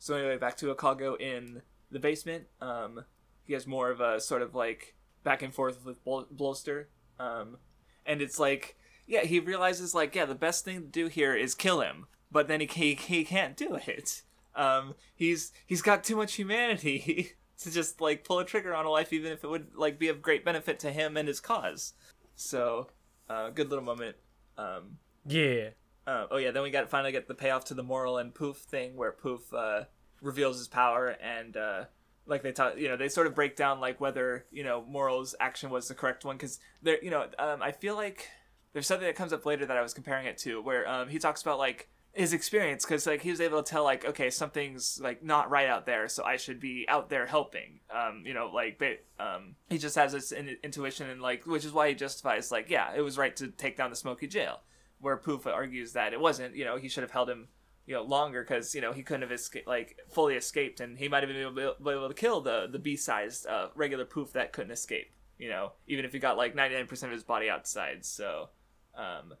[0.00, 2.44] So anyway, back to Ikalgo in the basement.
[2.60, 3.04] Um,
[3.44, 6.88] he has more of a sort of like back and forth with Bol- Bloster,
[7.18, 7.58] um,
[8.06, 8.76] and it's like,
[9.06, 12.48] yeah, he realizes like, yeah, the best thing to do here is kill him, but
[12.48, 14.22] then he he, he can't do it.
[14.54, 18.90] Um, he's he's got too much humanity to just like pull a trigger on a
[18.90, 21.92] life, even if it would like be of great benefit to him and his cause.
[22.36, 22.88] So,
[23.28, 24.16] uh, good little moment.
[24.56, 25.70] Um, Yeah.
[26.06, 28.56] uh, oh yeah, then we got finally get the payoff to the Morel and Poof
[28.58, 29.84] thing where Poof uh,
[30.20, 31.84] reveals his power and uh,
[32.26, 35.34] like they talk, you know, they sort of break down like whether you know Morel's
[35.40, 38.28] action was the correct one because there, you know, um, I feel like
[38.72, 41.18] there's something that comes up later that I was comparing it to where um, he
[41.18, 45.00] talks about like his experience because like he was able to tell like okay something's
[45.00, 47.80] like not right out there so i should be out there helping.
[47.88, 51.64] Um you know like but um he just has this in- intuition and like which
[51.64, 54.60] is why he justifies like yeah it was right to take down the smoky jail
[55.00, 57.46] where poof argues that it wasn't you know he should have held him
[57.90, 61.08] you know longer because you know he couldn't have escaped like fully escaped and he
[61.08, 64.52] might have been able, been able to kill the the b-sized uh, regular poof that
[64.52, 68.50] couldn't escape you know even if he got like 99% of his body outside so
[68.96, 69.34] um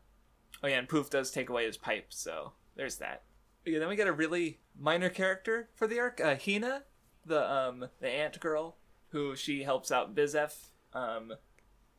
[0.62, 3.24] oh yeah and poof does take away his pipe so there's that.
[3.66, 6.84] Yeah, then we get a really minor character for the arc, uh, Hina,
[7.26, 8.78] the um the ant girl,
[9.10, 11.34] who she helps out Bizeff, um,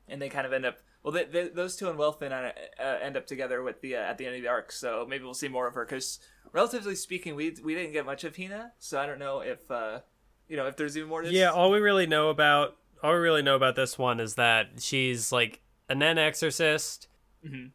[0.08, 0.80] and they kind of end up.
[1.04, 4.02] Well, they, they, those two and Welfin uh, uh, end up together with the uh,
[4.02, 5.84] at the end of the arc, so maybe we'll see more of her.
[5.84, 6.20] Because
[6.52, 10.02] relatively speaking, we we didn't get much of Hina, so I don't know if uh,
[10.48, 11.24] you know if there's even more.
[11.24, 11.32] To.
[11.32, 14.68] Yeah, all we really know about all we really know about this one is that
[14.80, 17.08] she's like a Nen exorcist,
[17.44, 17.68] mm-hmm.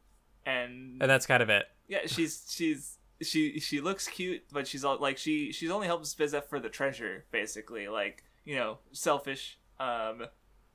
[0.49, 1.67] and and that's kind of it.
[1.89, 6.15] Yeah, she's she's she she looks cute, but she's all like she she's only helps
[6.15, 7.89] Bizeff for the treasure, basically.
[7.89, 9.59] Like you know, selfish.
[9.79, 10.27] Um,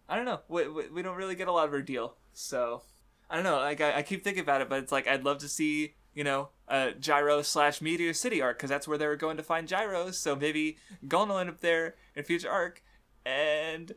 [0.08, 0.41] I don't know.
[0.47, 2.84] We, we, we don't really get a lot of her deal, so
[3.30, 3.58] I don't know.
[3.58, 6.24] Like I, I keep thinking about it, but it's like I'd love to see you
[6.24, 9.68] know a Gyro slash Meteor City arc because that's where they were going to find
[9.68, 10.18] Gyros.
[10.18, 10.78] So maybe
[11.08, 12.84] Gon will end up there in future arc,
[13.26, 13.93] and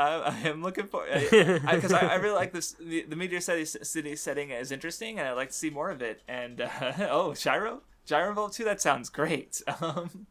[0.00, 0.14] I,
[0.44, 2.74] I am looking for because I, I, I, really like this.
[2.80, 6.00] The, the Meteor City, City setting is interesting, and I'd like to see more of
[6.00, 6.22] it.
[6.26, 6.68] And uh,
[7.10, 8.64] oh, Gyro, Gyro Involved too.
[8.64, 9.62] That sounds great.
[9.80, 10.26] Um,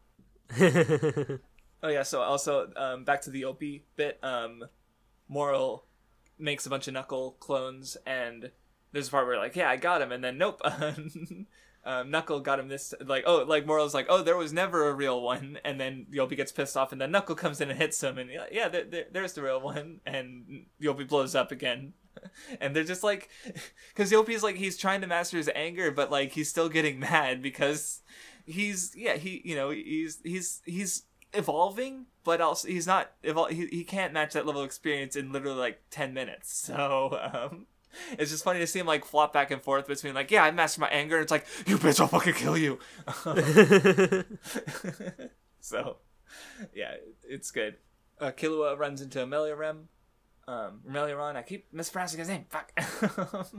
[0.60, 2.02] oh yeah.
[2.02, 4.18] So also um, back to the Youpi bit.
[4.22, 4.64] Um,
[5.30, 5.84] Morel
[6.38, 8.50] makes a bunch of Knuckle clones, and
[8.92, 10.60] there's a part where like, yeah, I got him, and then nope.
[11.84, 14.94] um, Knuckle got him this like oh like Morel's like oh there was never a
[14.94, 18.02] real one and then Youpi gets pissed off and then Knuckle comes in and hits
[18.02, 21.94] him and yeah there, there, there's the real one and Youpi blows up again
[22.60, 23.30] and they're just like
[23.88, 27.40] because Youpi's like he's trying to master his anger but like he's still getting mad
[27.40, 28.02] because
[28.44, 33.84] he's yeah he you know he's he's he's evolving but also he's not he, he
[33.84, 37.66] can't match that level of experience in literally like 10 minutes so um
[38.18, 40.50] it's just funny to see him like flop back and forth between like, yeah, I
[40.50, 42.78] master my anger, and it's like, you bitch, I'll fucking kill you.
[45.60, 45.96] so,
[46.74, 46.94] yeah,
[47.28, 47.76] it's good.
[48.20, 49.86] Uh, Killua runs into Ameliarem.
[50.46, 50.80] Um,
[51.36, 52.44] I keep mispronouncing his name.
[52.48, 52.72] Fuck.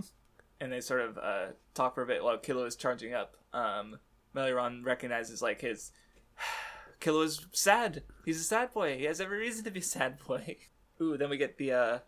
[0.60, 3.36] and they sort of uh, talk for a bit while Killua is charging up.
[3.54, 3.98] Um,
[4.34, 5.92] recognizes like his
[7.02, 8.04] Killua's sad.
[8.24, 8.98] He's a sad boy.
[8.98, 10.58] He has every reason to be sad boy.
[11.02, 12.00] Ooh, then we get the uh,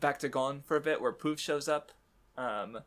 [0.00, 1.92] back to Gon for a bit, where Poof shows up,
[2.36, 2.78] um,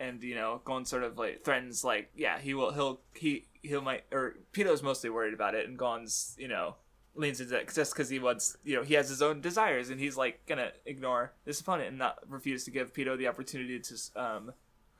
[0.00, 3.82] and you know Gon sort of like threatens like, yeah, he will, he'll, he, he'll
[3.82, 6.76] might, or Pido's mostly worried about it, and Gon's, you know,
[7.14, 10.00] leans into it just because he wants, you know, he has his own desires, and
[10.00, 13.96] he's like gonna ignore this opponent and not refuse to give Pito the opportunity to,
[14.16, 14.52] um,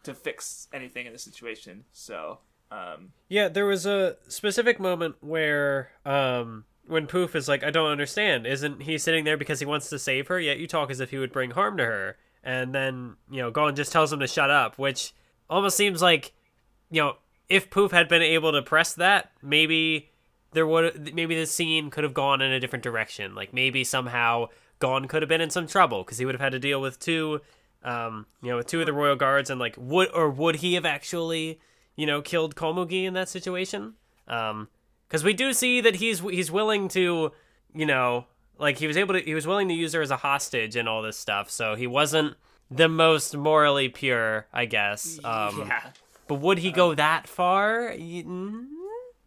[0.03, 1.85] to fix anything in the situation.
[1.93, 2.41] So,
[2.71, 7.91] um, yeah, there was a specific moment where, um, when Poof is like, I don't
[7.91, 8.47] understand.
[8.47, 10.39] Isn't he sitting there because he wants to save her?
[10.39, 12.17] Yet you talk as if he would bring harm to her.
[12.43, 15.15] And then, you know, Gon just tells him to shut up, which
[15.49, 16.33] almost seems like,
[16.91, 17.15] you know,
[17.49, 20.11] if Poof had been able to press that, maybe
[20.53, 23.35] there would maybe the scene could have gone in a different direction.
[23.35, 24.49] Like maybe somehow
[24.79, 26.99] Gon could have been in some trouble because he would have had to deal with
[26.99, 27.41] two,
[27.83, 30.75] um, you know, with two of the royal guards, and like would or would he
[30.75, 31.61] have actually,
[31.97, 33.95] you know, killed Komugi in that situation?
[34.29, 34.69] Um,
[35.09, 37.33] because we do see that he's he's willing to,
[37.75, 38.27] you know,
[38.59, 40.89] like he was able to he was willing to use her as a hostage and
[40.89, 41.51] all this stuff.
[41.51, 42.37] So he wasn't
[42.71, 45.19] the most morally pure, I guess.
[45.25, 45.83] Um, yeah.
[46.27, 47.95] But would he go that far?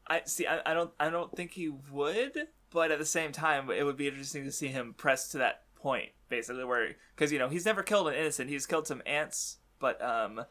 [0.09, 0.47] I see.
[0.47, 0.91] I, I don't.
[0.99, 2.47] I don't think he would.
[2.70, 5.61] But at the same time, it would be interesting to see him press to that
[5.76, 8.49] point, basically, where because you know he's never killed an innocent.
[8.49, 10.45] He's killed some ants, but um,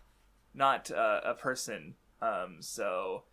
[0.55, 1.95] not uh, a person.
[2.23, 3.25] Um, so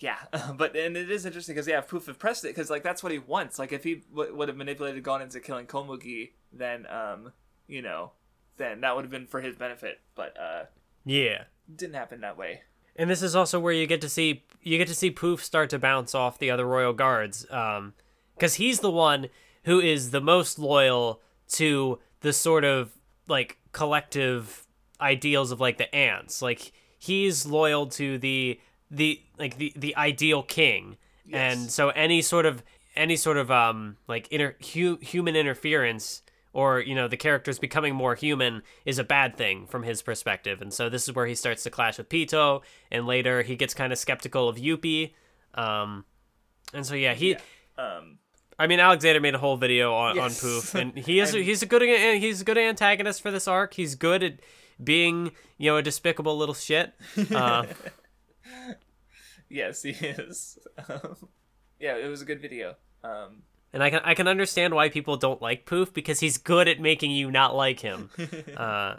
[0.00, 0.16] yeah,
[0.56, 3.02] but and it is interesting because yeah, if Poof have pressed it because like that's
[3.02, 3.58] what he wants.
[3.58, 7.32] Like if he w- would have manipulated, gone into killing Komugi, then um,
[7.68, 8.12] you know,
[8.56, 10.00] then that would have been for his benefit.
[10.14, 10.64] But uh,
[11.04, 11.44] yeah,
[11.74, 12.62] didn't happen that way.
[12.96, 15.70] And this is also where you get to see you get to see Poof start
[15.70, 17.94] to bounce off the other royal guards, um,
[18.34, 19.28] because he's the one
[19.64, 22.92] who is the most loyal to the sort of
[23.28, 24.66] like collective
[25.00, 26.42] ideals of like the ants.
[26.42, 28.60] Like he's loyal to the
[28.90, 31.52] the like the the ideal king yes.
[31.54, 32.62] and so any sort of
[32.94, 36.22] any sort of um like inter hu- human interference
[36.52, 40.60] or you know the characters becoming more human is a bad thing from his perspective
[40.60, 42.60] and so this is where he starts to clash with pito
[42.90, 45.14] and later he gets kind of skeptical of Youpi
[45.54, 46.04] um
[46.74, 47.38] and so yeah he yeah.
[47.78, 48.18] um
[48.58, 50.22] I mean, Alexander made a whole video on, yes.
[50.22, 51.42] on Poof, and he is and...
[51.42, 53.72] he's a good he's a good antagonist for this arc.
[53.72, 54.34] He's good at
[54.82, 56.92] being you know a despicable little shit.
[57.34, 57.66] Uh,
[59.48, 60.58] yes, he is.
[60.88, 61.16] Um,
[61.78, 62.74] yeah, it was a good video.
[63.02, 63.42] Um,
[63.72, 66.80] And I can I can understand why people don't like Poof because he's good at
[66.80, 68.10] making you not like him.
[68.56, 68.96] uh,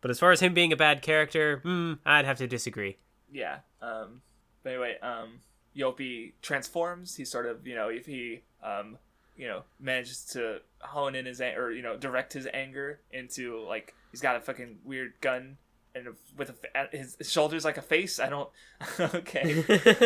[0.00, 2.96] but as far as him being a bad character, hmm, I'd have to disagree.
[3.32, 3.58] yeah.
[3.82, 4.22] Um,
[4.62, 5.40] but anyway, um,
[5.76, 7.14] Youpi transforms.
[7.16, 8.98] He sort of, you know, if he, um,
[9.36, 13.94] you know, manages to hone in his or you know direct his anger into like
[14.16, 15.58] he's got a fucking weird gun
[15.94, 18.18] and with a, his, his shoulders like a face.
[18.18, 18.48] I don't.
[19.00, 19.62] okay.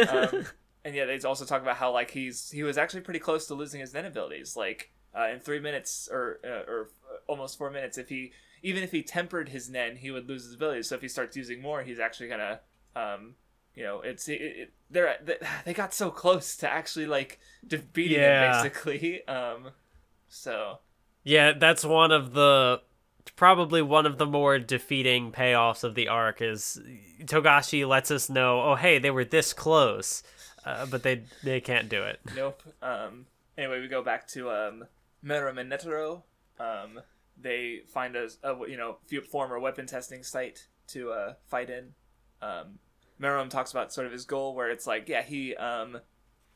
[0.09, 0.47] um,
[0.85, 3.55] and yeah, they also talk about how like he's he was actually pretty close to
[3.55, 4.57] losing his Nen abilities.
[4.57, 6.91] Like uh, in three minutes or uh, or
[7.29, 8.33] almost four minutes, if he
[8.65, 10.89] even if he tempered his Nen, he would lose his abilities.
[10.89, 12.61] So if he starts using more, he's actually gonna
[12.97, 13.35] um,
[13.77, 18.19] you know, it's it, it, they're they, they got so close to actually like defeating
[18.21, 18.57] Yeah.
[18.57, 19.23] him basically.
[19.29, 19.69] Um,
[20.29, 20.79] so
[21.25, 22.81] Yeah, that's one of the
[23.37, 26.81] probably one of the more defeating payoffs of the arc is
[27.25, 30.23] Togashi lets us know, oh hey, they were this close,
[30.65, 32.21] uh, but they they can't do it.
[32.37, 32.63] Nope.
[32.83, 33.27] Um.
[33.59, 34.85] Anyway, we go back to um
[35.25, 36.23] Meruem and Netero.
[36.59, 37.01] Um.
[37.43, 38.99] They find a, a you know
[39.31, 41.95] former weapon testing site to uh fight in.
[42.43, 42.79] Um.
[43.21, 46.01] Meruem talks about sort of his goal, where it's like, yeah, he um,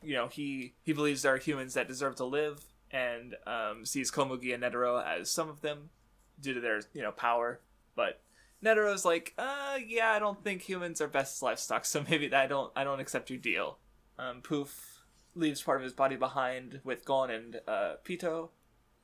[0.03, 4.11] you know, he he believes there are humans that deserve to live, and um sees
[4.11, 5.91] Komugi and Netero as some of them,
[6.41, 7.61] due to their you know power,
[7.95, 8.21] but.
[8.65, 12.73] Netero's like, uh, yeah, I don't think humans are best livestock, so maybe I don't,
[12.75, 13.77] I don't accept your deal.
[14.19, 15.05] Um, Poof
[15.35, 18.49] leaves part of his body behind with Gon and uh, Pito,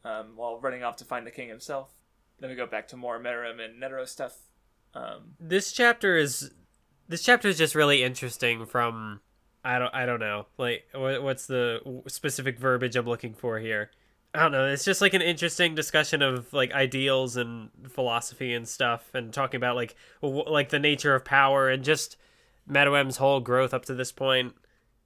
[0.04, 1.92] um, while running off to find the king himself.
[2.38, 4.38] Then we go back to more Meruem and Netero stuff.
[4.94, 6.50] Um, This chapter is
[7.08, 9.20] this chapter is just really interesting from
[9.64, 13.90] I don't I don't know like what, what's the specific verbiage I'm looking for here.
[14.32, 14.66] I don't know.
[14.66, 19.58] It's just like an interesting discussion of like ideals and philosophy and stuff, and talking
[19.58, 22.16] about like w- like the nature of power and just
[22.68, 24.54] Meruem's whole growth up to this point,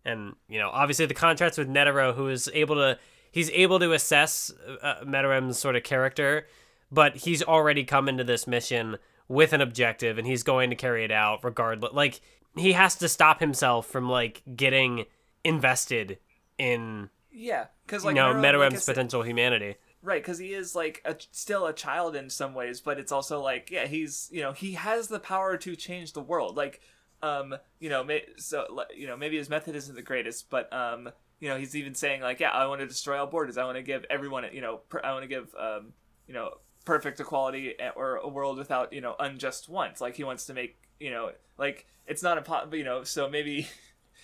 [0.05, 2.99] and you know obviously the contrast with Netero, who is able to
[3.33, 4.53] he's able to assess
[4.83, 6.47] uh, Meruem's sort of character,
[6.93, 11.03] but he's already come into this mission with an objective, and he's going to carry
[11.03, 11.95] it out regardless.
[11.95, 12.21] Like
[12.57, 15.07] he has to stop himself from like getting
[15.45, 16.19] invested
[16.59, 19.77] in yeah, because like you know Meruem, like potential humanity.
[20.03, 20.23] right?
[20.23, 23.71] Because he is like a, still a child in some ways, but it's also like,
[23.71, 26.57] yeah, he's you know he has the power to change the world.
[26.57, 26.81] Like,
[27.23, 31.11] um, you know, may, so you know maybe his method isn't the greatest, but um,
[31.41, 33.59] you know he's even saying like, yeah, I want to destroy all borders.
[33.59, 35.93] I want to give everyone, you know, per, I want to give um,
[36.27, 36.51] you know,
[36.85, 40.01] perfect equality eh, or a world without you know unjust wants.
[40.01, 42.77] Like he wants to make you know like it's not impossible.
[42.77, 43.69] You know, so maybe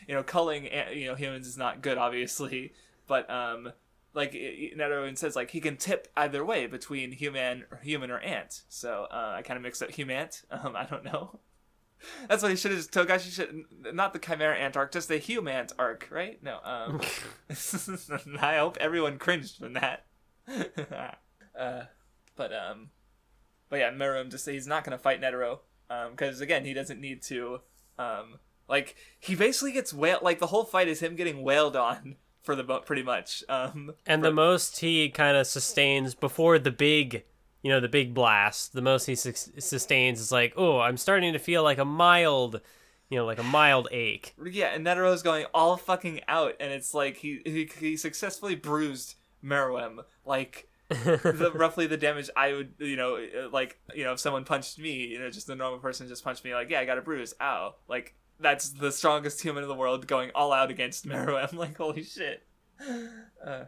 [0.06, 2.72] you know culling eh, you know humans is not good, obviously,
[3.10, 3.72] but um
[4.14, 8.62] like Neto says like he can tip either way between human or human or ant.
[8.68, 10.28] So uh, I kind of mixed up human.
[10.50, 11.40] Um, I don't know.
[12.28, 12.80] That's what he should have.
[12.80, 13.64] Just Togashi should
[13.94, 16.42] not the Chimera Ant arc, just the Humant arc, right?
[16.42, 16.58] No.
[16.64, 17.00] Um,
[18.40, 20.06] I hope everyone cringed from that.
[21.58, 21.82] uh,
[22.36, 22.90] but um,
[23.68, 27.22] but yeah, Meruem just he's not gonna fight Netero um, because again he doesn't need
[27.22, 27.60] to
[27.98, 28.38] um,
[28.68, 30.22] like he basically gets wailed.
[30.22, 33.44] Like the whole fight is him getting wailed on for the mo- pretty much.
[33.48, 37.24] Um, And the most he kind of sustains before the big,
[37.62, 41.32] you know, the big blast, the most he sus- sustains is like, oh, I'm starting
[41.32, 42.60] to feel like a mild,
[43.08, 44.34] you know, like a mild ache.
[44.42, 49.16] Yeah, and Netero's going all fucking out, and it's like he he, he successfully bruised
[49.44, 54.44] Meruem, like the, roughly the damage I would, you know, like you know, if someone
[54.44, 56.98] punched me, you know, just a normal person just punched me, like yeah, I got
[56.98, 61.06] a bruise, ow, like that's the strongest human in the world going all out against
[61.08, 62.46] Meruem, like holy shit.
[63.44, 63.64] Uh,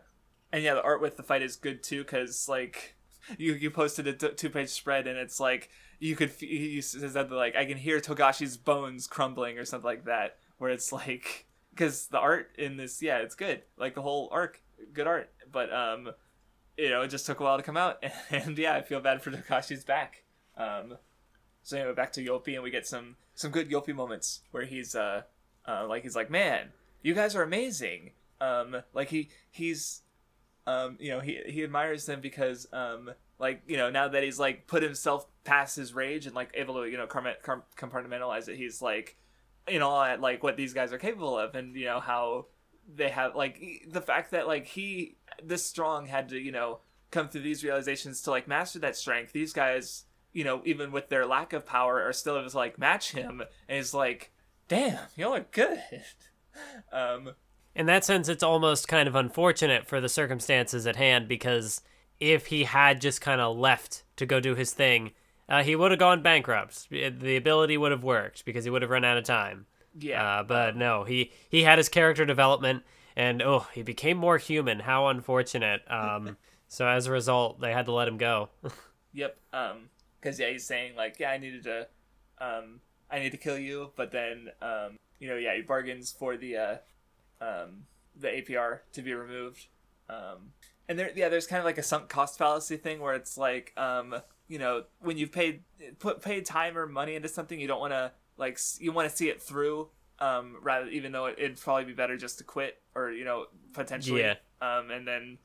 [0.53, 2.97] and yeah, the art with the fight is good too, because like
[3.39, 7.13] you you posted a two page spread, and it's like you could f- he says
[7.13, 11.47] that like I can hear Togashi's bones crumbling or something like that, where it's like
[11.75, 13.63] because the art in this yeah it's good.
[13.77, 14.61] Like the whole arc
[14.93, 15.31] good art.
[15.51, 16.11] But um
[16.77, 19.23] you know it just took a while to come out and, yeah I feel bad
[19.23, 20.25] for Togashi's back.
[20.57, 20.97] Um
[21.63, 24.95] so anyway back to Youpi and we get some some good Youpi moments where he's
[24.95, 25.23] uh,
[25.67, 26.69] uh like he's like man
[27.03, 28.13] you guys are amazing.
[28.41, 30.03] Um like he he's
[30.67, 34.39] um you know he he admires them because um like you know now that he's
[34.39, 38.49] like put himself past his rage and like able to you know com- com- compartmentalize
[38.49, 39.17] it he's like
[39.69, 42.47] you know at like what these guys are capable of and you know how
[42.95, 46.79] they have like the fact that like he this strong had to you know
[47.13, 49.33] come through these realizations to like master that strength.
[49.33, 52.79] These guys you know even with their lack of power are still able to like
[52.79, 54.33] match him and he's like
[54.69, 55.81] damn y'all are good
[56.93, 57.33] um
[57.75, 61.81] In that sense, it's almost kind of unfortunate for the circumstances at hand because
[62.21, 65.13] if he had just kind of left to go do his thing,
[65.49, 66.89] uh, he would have gone bankrupt.
[66.91, 69.65] The ability would have worked because he would have run out of time.
[69.99, 70.23] Yeah.
[70.23, 72.83] Uh, but no, he he had his character development,
[73.17, 74.81] and oh, he became more human.
[74.81, 75.81] How unfortunate.
[75.89, 76.37] Um,
[76.69, 78.51] so as a result, they had to let him go.
[79.15, 79.37] Yep.
[79.53, 79.91] Um,
[80.23, 81.89] because yeah, he's saying like, yeah, I needed to,
[82.39, 82.81] um,
[83.11, 86.57] I need to kill you, but then, um, you know, yeah, he bargains for the,
[86.57, 86.77] uh,
[87.41, 87.85] um,
[88.17, 89.67] the APR to be removed.
[90.09, 90.53] Um,
[90.89, 93.73] and there, yeah, there's kind of like a sunk cost fallacy thing where it's like,
[93.77, 94.15] um,
[94.49, 95.63] you know, when you've paid
[95.99, 99.17] put paid time or money into something, you don't want to like you want to
[99.17, 99.89] see it through.
[100.19, 103.47] Um, rather, even though it, it'd probably be better just to quit or you know
[103.73, 104.21] potentially.
[104.21, 104.35] Yeah.
[104.61, 105.39] Um, and then,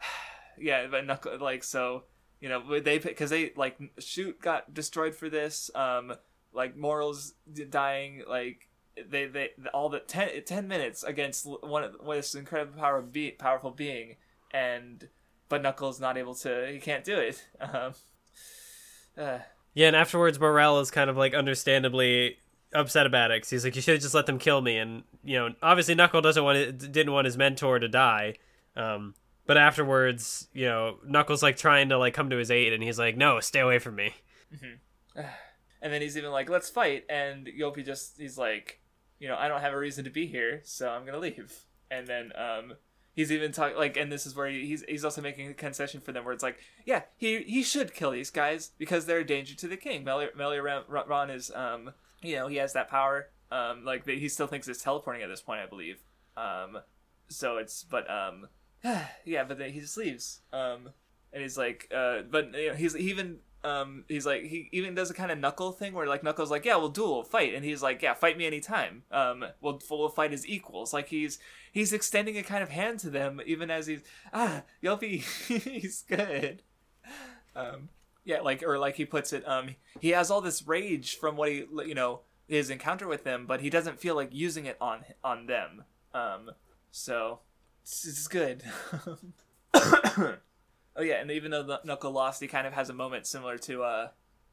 [0.58, 2.04] yeah, but knuckle like so
[2.40, 6.12] you know they because they like shoot got destroyed for this um
[6.52, 7.34] like Morel's
[7.70, 8.68] dying like
[9.10, 13.70] they they all the 10, 10 minutes against one of this incredible power be, powerful
[13.70, 14.16] being
[14.52, 15.08] and
[15.48, 17.92] but knuckles not able to he can't do it um
[19.18, 19.38] uh,
[19.74, 22.38] Yeah, and afterwards, Morel is kind of like understandably
[22.74, 25.38] upset about it he's like, "You should have just let them kill me." And you
[25.38, 28.34] know, obviously, Knuckle doesn't want it, didn't want his mentor to die.
[28.76, 29.14] Um,
[29.46, 32.98] but afterwards, you know, Knuckles like trying to like come to his aid, and he's
[32.98, 34.14] like, "No, stay away from me."
[35.82, 37.04] and then he's even like let's fight.
[37.08, 38.80] And Youpi just he's like
[39.18, 41.64] you know I don't have a reason to be here so I'm gonna leave.
[41.90, 42.74] And then um
[43.14, 46.00] he's even talking like and this is where he, he's he's also making a concession
[46.00, 49.26] for them where it's like yeah he he should kill these guys because they're a
[49.26, 50.04] danger to the king.
[50.04, 51.92] Meli- Meleoron is um
[52.22, 55.42] you know he has that power um like he still thinks it's teleporting at this
[55.42, 56.02] point I believe.
[56.36, 56.78] Um
[57.28, 58.48] so it's but um
[59.24, 60.90] yeah but then he just leaves um
[61.32, 64.94] and he's like uh but you know, he's he even um he's like he even
[64.94, 67.64] does a kind of knuckle thing where like knuckles like yeah we'll duel fight and
[67.64, 69.02] he's like yeah fight me anytime.
[69.10, 70.92] Um we'll we'll fight as equals.
[70.92, 71.38] Like he's
[71.72, 74.02] he's extending a kind of hand to them even as he's
[74.32, 75.22] ah Youpi
[75.62, 76.62] he's good.
[77.56, 77.88] Um
[78.24, 81.50] yeah like or like he puts it um he has all this rage from what
[81.50, 85.04] he you know his encounter with them but he doesn't feel like using it on
[85.24, 85.84] on them.
[86.14, 86.52] Um
[86.92, 87.40] so
[87.86, 88.62] it's, it's good
[90.96, 93.82] Oh yeah, and even though Knuckle lost, he kind of has a moment similar to
[93.82, 94.08] uh,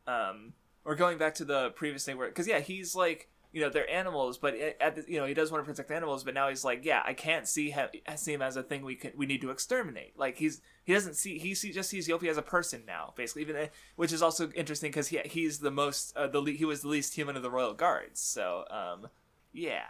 [0.05, 0.53] um,
[0.83, 3.89] or going back to the previous thing where, because yeah, he's like, you know, they're
[3.89, 6.65] animals, but at the, you know, he does want to protect animals, but now he's
[6.65, 7.87] like, yeah, I can't see him
[8.17, 10.17] see him as a thing we can we need to exterminate.
[10.19, 13.43] Like he's he doesn't see he see, just sees Youpi as a person now, basically,
[13.43, 16.81] even which is also interesting because he he's the most uh, the le- he was
[16.81, 18.19] the least human of the royal guards.
[18.19, 19.07] So um,
[19.53, 19.85] yeah,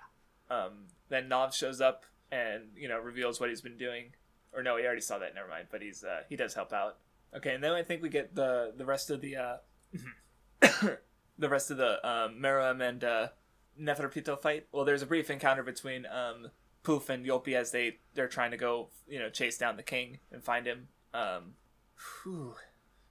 [0.51, 2.03] um, then Knov shows up
[2.33, 4.13] and you know reveals what he's been doing
[4.55, 5.35] or no, he already saw that.
[5.35, 5.67] Never mind.
[5.71, 6.97] But he's uh, he does help out.
[7.35, 9.57] Okay, and then I think we get the the rest of the uh,
[11.37, 13.27] the rest of the um, Meruem and uh,
[13.79, 14.67] Neferpito fight.
[14.71, 16.51] Well, there's a brief encounter between um,
[16.83, 20.19] Poof and Youpi as they they're trying to go you know chase down the king
[20.31, 20.87] and find him.
[21.13, 21.53] Um,
[22.23, 22.55] whew.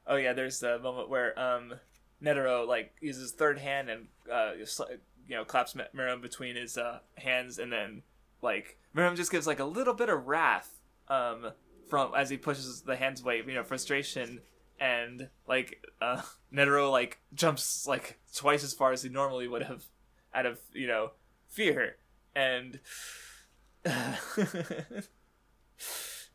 [0.06, 1.74] Oh yeah, there's the moment where um,
[2.22, 7.58] Netero like uses third hand and uh, you know claps Meruem between his uh, hands,
[7.58, 8.02] and then
[8.40, 11.52] like Meruem just gives like a little bit of wrath um
[11.88, 14.40] from as he pushes the hands away you know frustration
[14.82, 19.84] and like uh Netero like jumps like twice as far as he normally would have
[20.34, 21.12] out of you know
[21.48, 21.96] fear.
[22.34, 22.80] And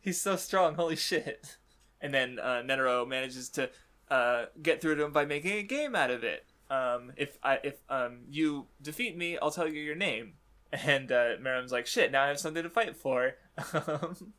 [0.00, 1.58] he's so strong holy shit.
[2.00, 3.70] And then uh Netero manages to
[4.10, 6.46] uh get through to him by making a game out of it.
[6.70, 10.34] Um if i if um you defeat me i'll tell you your name
[10.72, 11.34] and uh
[11.70, 13.34] like shit now i have something to fight for.
[13.74, 14.32] Um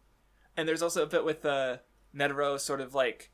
[0.60, 1.78] and there's also a bit with uh,
[2.14, 3.32] Netero sort of like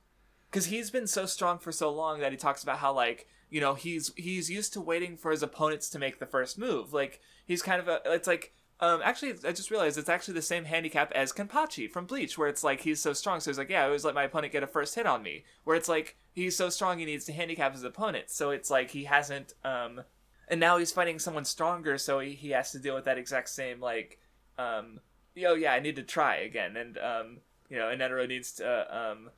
[0.52, 3.60] because he's been so strong for so long that he talks about how like you
[3.60, 6.94] know he's he's used to waiting for his opponents to make the first move.
[6.94, 10.42] Like he's kind of a it's like um actually i just realized it's actually the
[10.42, 13.70] same handicap as kenpachi from bleach where it's like he's so strong so he's like
[13.70, 15.46] yeah i always let my opponent get a first hit on me.
[15.64, 18.30] Where it's like he's so strong he needs to handicap his opponent.
[18.30, 20.02] So it's like he hasn't um
[20.48, 23.50] and now he's fighting someone stronger so he, he has to deal with that exact
[23.50, 24.20] same like
[24.58, 25.00] um
[25.46, 27.38] oh yeah, I need to try again, and um,
[27.70, 29.30] you know, and Netero needs to uh, um,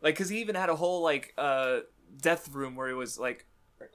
[0.00, 1.80] like, cause he even had a whole like uh
[2.20, 3.46] death room where he was like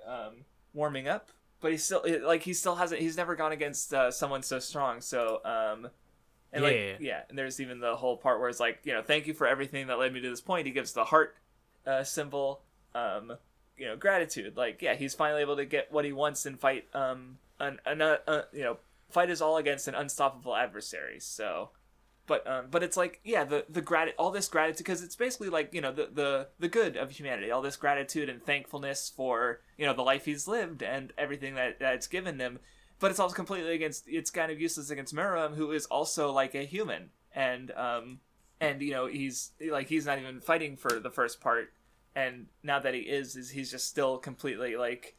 [0.06, 1.30] um warming up,
[1.60, 5.02] but he still like he still hasn't he's never gone against uh, someone so strong,
[5.02, 5.90] so um.
[6.54, 6.70] And Yeah.
[6.70, 9.34] like yeah, and there's even the whole part where it's like, you know, thank you
[9.34, 10.68] for everything that led me to this point.
[10.68, 11.38] He gives the heart
[11.88, 12.62] uh, symbol,
[12.94, 13.38] um,
[13.82, 14.56] you know, gratitude.
[14.56, 18.02] Like, yeah, he's finally able to get what he wants and fight, um, an, an
[18.02, 18.78] uh, uh, you know,
[19.10, 21.20] fight is all against an unstoppable adversary.
[21.20, 21.72] So,
[22.28, 25.50] but um, but it's like yeah, the the grat all this gratitude because it's basically
[25.50, 29.62] like you know the the the good of humanity, all this gratitude and thankfulness for
[29.78, 32.60] you know the life he's lived and everything that that it's given him
[33.00, 34.06] But it's also completely against.
[34.08, 38.20] It's kind of useless against Meruem, who is also like a human, and um,
[38.60, 41.74] and you know he's like he's not even fighting for the first part,
[42.16, 45.16] and now that he is, is he's just still completely like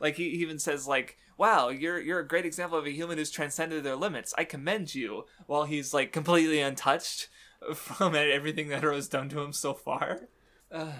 [0.00, 3.30] like he even says like wow you're you're a great example of a human who's
[3.30, 4.34] transcended their limits.
[4.38, 7.28] I commend you while he's like completely untouched
[7.74, 10.28] from everything that has done to him so far.
[10.70, 10.92] Uh,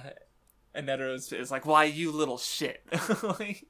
[0.74, 2.84] and Netero is, is like why you little shit.
[3.22, 3.66] Like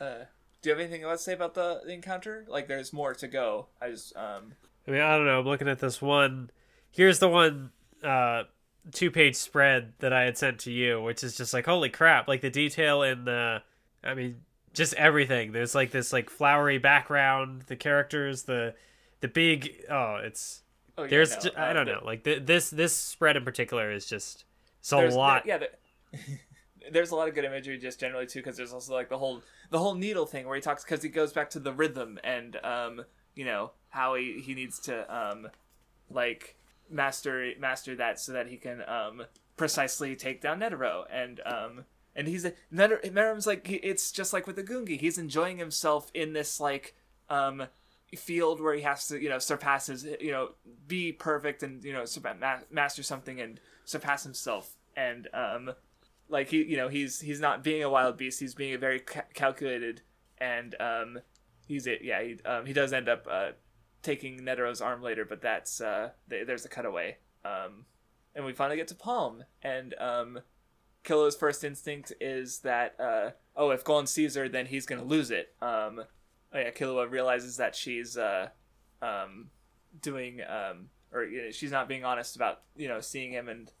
[0.00, 0.24] uh
[0.62, 2.44] do you have anything else to say about the, the encounter?
[2.48, 3.68] Like there's more to go.
[3.80, 4.54] I just um
[4.86, 5.40] I mean, I don't know.
[5.40, 6.50] I'm looking at this one.
[6.90, 7.70] Here's the one
[8.04, 8.44] uh,
[8.92, 12.28] two page spread that I had sent to you, which is just like, holy crap.
[12.28, 13.62] Like the detail in the,
[14.04, 14.42] I mean,
[14.72, 15.52] just everything.
[15.52, 18.74] There's like this like flowery background, the characters, the,
[19.20, 20.62] the big, oh, it's,
[20.98, 22.02] oh, yeah, there's, no, ju- uh, I don't the- know.
[22.04, 24.44] Like th- this, this spread in particular is just,
[24.80, 25.46] it's a lot.
[25.46, 25.68] yeah there-
[26.92, 29.42] there's a lot of good imagery just generally too because there's also like the whole
[29.70, 32.56] the whole needle thing where he talks because he goes back to the rhythm and
[32.62, 33.04] um
[33.34, 35.48] you know how he he needs to um
[36.10, 36.54] like
[36.90, 39.24] master master that so that he can um
[39.56, 41.04] precisely take down Netero.
[41.10, 41.84] And um
[42.14, 44.98] and he's Neter- Nerum's like it's just like with the Gungi.
[45.00, 46.94] He's enjoying himself in this like
[47.28, 47.64] um
[48.16, 50.50] field where he has to you know surpass his you know
[50.86, 52.04] be perfect and you know
[52.70, 54.76] master something and surpass himself.
[54.96, 55.72] And um
[56.28, 58.40] like he you know he's he's not being a wild beast.
[58.40, 60.02] He's being a very ca- calculated
[60.38, 61.18] and um
[61.66, 63.50] he's it yeah he, um, he does end up uh
[64.06, 67.18] taking Netero's arm later but that's uh th- there's a cutaway.
[67.44, 67.84] Um
[68.34, 70.40] and we finally get to Palm and um
[71.04, 75.30] Killua's first instinct is that uh oh if Golan sees her then he's gonna lose
[75.32, 75.54] it.
[75.60, 76.04] Um
[76.52, 78.48] oh yeah Killua realizes that she's uh
[79.02, 79.50] um
[80.00, 83.72] doing um or you know, she's not being honest about you know seeing him and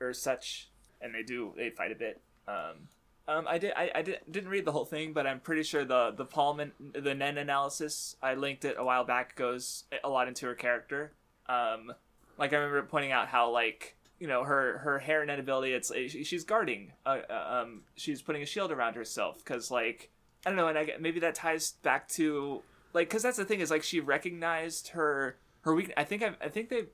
[0.00, 2.20] or such and they do they fight a bit.
[2.48, 2.88] Um
[3.28, 3.72] um, I did.
[3.76, 6.60] I, I did, didn't read the whole thing, but I'm pretty sure the the Palm
[6.60, 10.54] and the Nen analysis I linked it a while back goes a lot into her
[10.54, 11.12] character.
[11.46, 11.92] Um,
[12.38, 15.74] like I remember pointing out how like you know her her hair net ability.
[15.74, 15.92] It's
[16.26, 16.92] she's guarding.
[17.04, 20.10] Uh, uh, um, she's putting a shield around herself because like
[20.46, 22.62] I don't know, and I maybe that ties back to
[22.94, 25.94] like because that's the thing is like she recognized her her weakness.
[25.98, 26.84] I think I I think they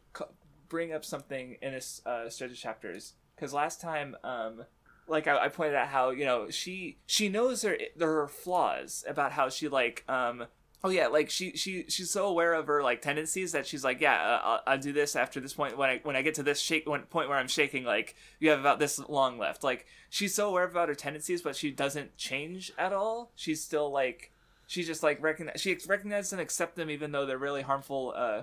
[0.69, 4.65] bring up something in this uh, stretch of chapters because last time um
[5.07, 9.33] like I, I pointed out how you know she she knows her her flaws about
[9.33, 10.47] how she like um
[10.83, 14.01] oh yeah like she she she's so aware of her like tendencies that she's like
[14.01, 15.77] yeah uh, I'll, I'll do this after this point.
[15.77, 18.51] When I when I get to this shake when, point where I'm shaking like you
[18.51, 19.65] have about this long left.
[19.65, 23.33] Like she's so aware about her tendencies but she doesn't change at all.
[23.35, 24.33] She's still like
[24.67, 28.43] she just like recognize she recognizes and accept them even though they're really harmful uh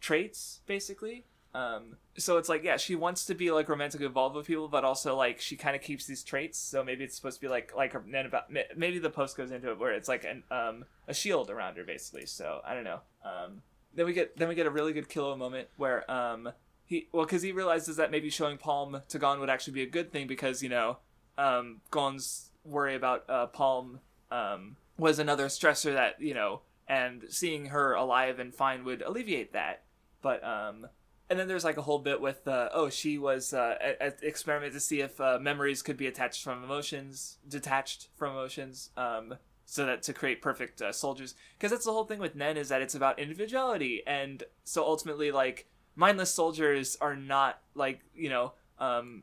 [0.00, 1.24] traits basically
[1.54, 4.84] um so it's like yeah she wants to be like romantically involved with people but
[4.84, 7.72] also like she kind of keeps these traits so maybe it's supposed to be like
[7.76, 8.44] like about
[8.76, 11.84] maybe the post goes into it where it's like an um a shield around her
[11.84, 13.00] basically so i don't know.
[13.24, 13.62] Um
[13.94, 16.52] then we get then we get a really good Killua moment where um
[16.84, 19.86] he well because he realizes that maybe showing palm to gon would actually be a
[19.86, 20.98] good thing because you know
[21.36, 24.00] um gon's worry about uh palm
[24.30, 29.52] um was another stressor that you know and seeing her alive and fine would alleviate
[29.52, 29.82] that.
[30.22, 30.88] But um
[31.30, 33.76] and then there's like a whole bit with uh, oh she was uh,
[34.20, 39.36] experiment to see if uh, memories could be attached from emotions detached from emotions um,
[39.64, 41.36] so that to create perfect uh, soldiers.
[41.56, 44.02] Because that's the whole thing with nen is that it's about individuality.
[44.04, 49.22] And so ultimately like mindless soldiers are not like you know um,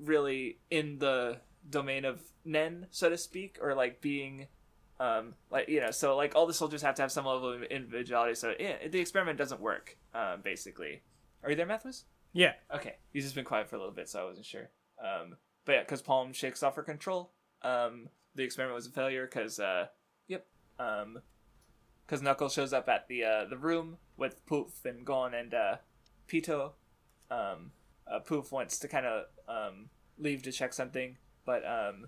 [0.00, 1.36] really in the
[1.68, 4.46] domain of nen so to speak or like being
[4.98, 7.62] um, like you know so like all the soldiers have to have some level of
[7.64, 8.34] individuality.
[8.34, 11.02] So yeah, the experiment doesn't work um, basically
[11.42, 12.04] are you there, Mathis?
[12.32, 12.52] Yeah.
[12.74, 12.96] Okay.
[13.12, 14.70] He's just been quiet for a little bit, so I wasn't sure.
[15.02, 17.32] Um, but yeah, because Palm shakes off her control.
[17.62, 19.86] Um, the experiment was a failure because, uh,
[20.28, 20.46] yep.
[20.78, 21.20] Um,
[22.06, 25.76] because Knuckles shows up at the uh, the room with Poof and Gon and uh,
[26.28, 26.72] Pito.
[27.30, 27.72] Um,
[28.06, 29.88] uh, Poof wants to kind of um,
[30.18, 31.16] leave to check something,
[31.46, 32.06] but um,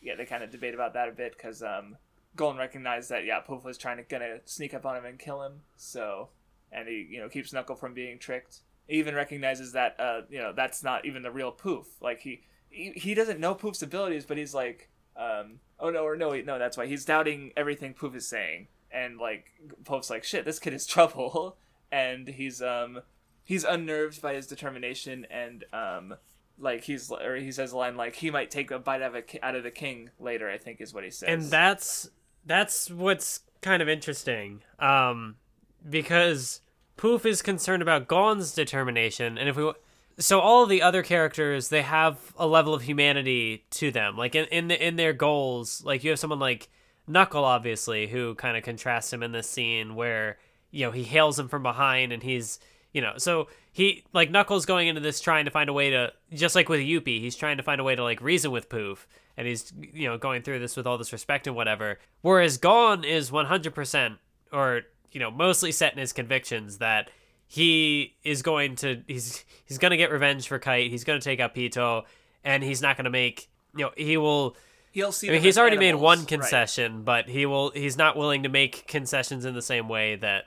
[0.00, 1.96] yeah, they kind of debate about that a bit because um,
[2.34, 5.42] Gon recognized that yeah, Poof was trying to gonna sneak up on him and kill
[5.42, 5.60] him.
[5.76, 6.30] So,
[6.72, 8.62] and he you know keeps Knuckle from being tricked.
[8.88, 11.86] Even recognizes that uh, you know that's not even the real Poof.
[12.00, 16.16] Like he he, he doesn't know Poof's abilities, but he's like, um, oh no, or
[16.16, 19.46] no, no, that's why he's doubting everything Poof is saying, and like
[19.84, 21.56] Poof's like, shit, this kid is trouble,
[21.90, 23.00] and he's um
[23.44, 26.14] he's unnerved by his determination and um
[26.58, 29.24] like he's or he says a line like he might take a bite out of,
[29.30, 31.28] a, out of the king later i think is what he says.
[31.28, 32.10] And that's
[32.46, 35.36] that's what's kind of interesting um
[35.88, 36.60] because
[36.96, 39.72] poof is concerned about gon's determination and if we
[40.18, 44.44] so all the other characters they have a level of humanity to them like in
[44.46, 46.68] in, the, in their goals like you have someone like
[47.06, 50.38] knuckle obviously who kind of contrasts him in this scene where
[50.70, 52.58] you know he hails him from behind and he's
[52.92, 56.12] you know so he like knuckles going into this trying to find a way to
[56.32, 59.08] just like with Youpi, he's trying to find a way to like reason with poof
[59.36, 61.98] and he's you know going through this with all this respect and whatever.
[62.22, 64.18] Whereas Gon is 100%
[64.52, 64.82] or
[65.14, 67.10] you know mostly set in his convictions that
[67.46, 70.90] he is going to he's he's going to get revenge for Kite.
[70.90, 72.02] He's going to take out Pito,
[72.42, 74.56] and he's not going to make you know he will.
[74.90, 75.28] He'll see.
[75.28, 76.28] I mean, he's already made animals, one right.
[76.28, 77.70] concession, but he will.
[77.70, 80.44] He's not willing to make concessions in the same way that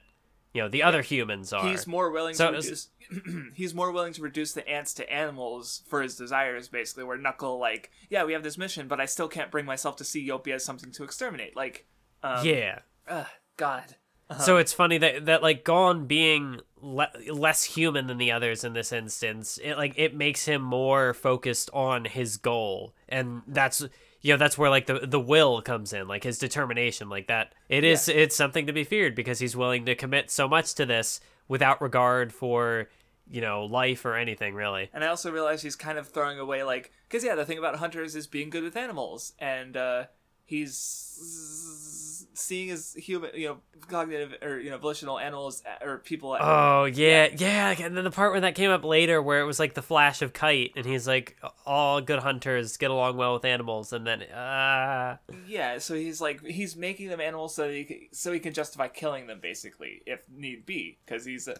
[0.53, 1.67] you know the other humans are.
[1.67, 2.89] He's more willing So to reduce.
[3.53, 7.03] he's more willing to reduce the ants to animals for his desires, basically.
[7.03, 10.03] Where Knuckle, like, yeah, we have this mission, but I still can't bring myself to
[10.03, 11.55] see Youpi as something to exterminate.
[11.55, 11.85] Like,
[12.23, 12.79] um, yeah.
[13.07, 13.95] ugh, God.
[14.39, 18.73] So it's funny that that like Gon being le- less human than the others in
[18.73, 23.81] this instance, it like it makes him more focused on his goal, and that's
[24.21, 27.53] you know that's where like the the will comes in, like his determination, like that.
[27.69, 30.85] It is it's something to be feared because he's willing to commit so much to
[30.85, 32.89] this without regard for
[33.29, 34.89] you know life or anything really.
[34.93, 37.77] And I also realize he's kind of throwing away, like, because yeah, the thing about
[37.77, 40.05] hunters is being good with animals, and uh,
[40.45, 43.57] he's seeing as human, you know,
[43.87, 46.37] cognitive or you know, volitional animals uh, or people.
[46.39, 47.75] Oh yeah, yeah.
[47.79, 50.21] And then the part where that came up later, where it was like the flash
[50.21, 54.23] of Kite, and he's like, "All good hunters get along well with animals," and then,
[54.23, 58.39] uh Yeah, so he's like he's making them animals so that he can, so he
[58.39, 61.57] can justify killing them basically if need be because he's a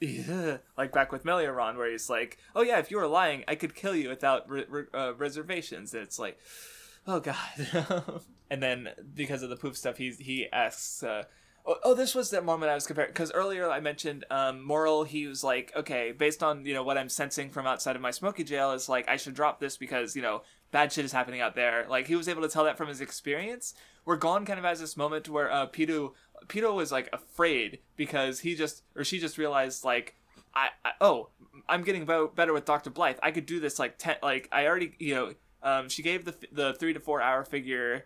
[0.76, 3.74] like back with Meleoron where he's like, oh yeah, if you were lying, I could
[3.74, 5.94] kill you without re- re- uh, reservations.
[5.94, 6.38] And it's like,
[7.06, 7.36] oh god.
[8.54, 11.02] and then because of the poof stuff, he's he asks.
[11.02, 11.24] Uh,
[11.66, 15.04] Oh, oh, this was that moment I was comparing because earlier I mentioned um, Morel.
[15.04, 18.10] He was like, okay, based on you know what I'm sensing from outside of my
[18.10, 21.40] smoky jail is like I should drop this because you know bad shit is happening
[21.40, 21.86] out there.
[21.88, 23.72] Like he was able to tell that from his experience.
[24.04, 26.12] We're gone kind of has this moment where uh, Pitou
[26.48, 30.16] Pitou was like afraid because he just or she just realized like
[30.54, 31.30] I, I oh
[31.66, 33.16] I'm getting bo- better with Doctor Blythe.
[33.22, 35.32] I could do this like ten like I already you know
[35.62, 38.04] um, she gave the the three to four hour figure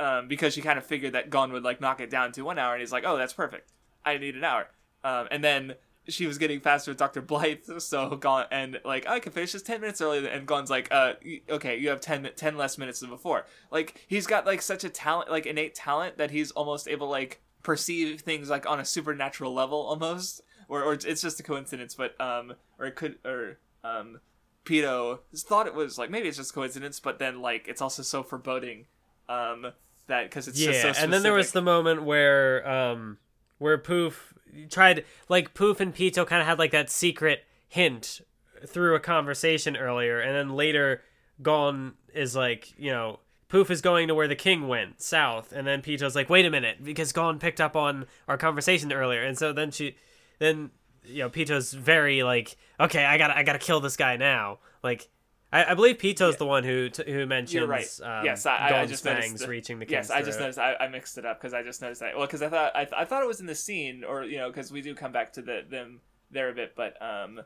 [0.00, 2.58] um, because she kind of figured that Gon would like knock it down to one
[2.58, 3.72] hour, and he's like, "Oh, that's perfect.
[4.04, 4.68] I need an hour."
[5.04, 5.74] Um, and then
[6.08, 9.62] she was getting faster with Doctor Blythe, so Gon and like I can finish this
[9.62, 11.14] ten minutes earlier, and Gon's like, "Uh,
[11.50, 14.88] okay, you have 10, 10 less minutes than before." Like he's got like such a
[14.88, 19.52] talent, like innate talent, that he's almost able like perceive things like on a supernatural
[19.52, 24.20] level almost, or or it's just a coincidence, but um, or it could or um.
[24.64, 28.22] Pito thought it was like maybe it's just coincidence, but then like it's also so
[28.22, 28.84] foreboding
[29.26, 29.72] um
[30.08, 33.18] that because it's yeah, just so and then there was the moment where um
[33.58, 34.34] where Poof
[34.68, 38.20] tried like Poof and Pito kind of had like that secret hint
[38.66, 41.02] through a conversation earlier, and then later
[41.40, 45.66] Gon is like, you know, Poof is going to where the king went, south, and
[45.66, 49.38] then Pito's like, wait a minute, because Gon picked up on our conversation earlier, and
[49.38, 49.96] so then she,
[50.38, 50.70] then
[51.04, 55.08] you know, Pito's very like, okay, I gotta, I gotta kill this guy now, like.
[55.52, 58.00] I, I believe Pito's the one who t- who mentions You're right.
[58.02, 60.44] um, yes, I, I- just noticed fangs the- reaching the Yes, I just throat.
[60.56, 60.58] noticed.
[60.58, 62.16] I, I mixed it up because I just noticed that.
[62.16, 64.48] Well, because I thought I, I thought it was in the scene, or you know,
[64.48, 66.00] because we do come back to the them
[66.30, 67.40] there a bit, but um,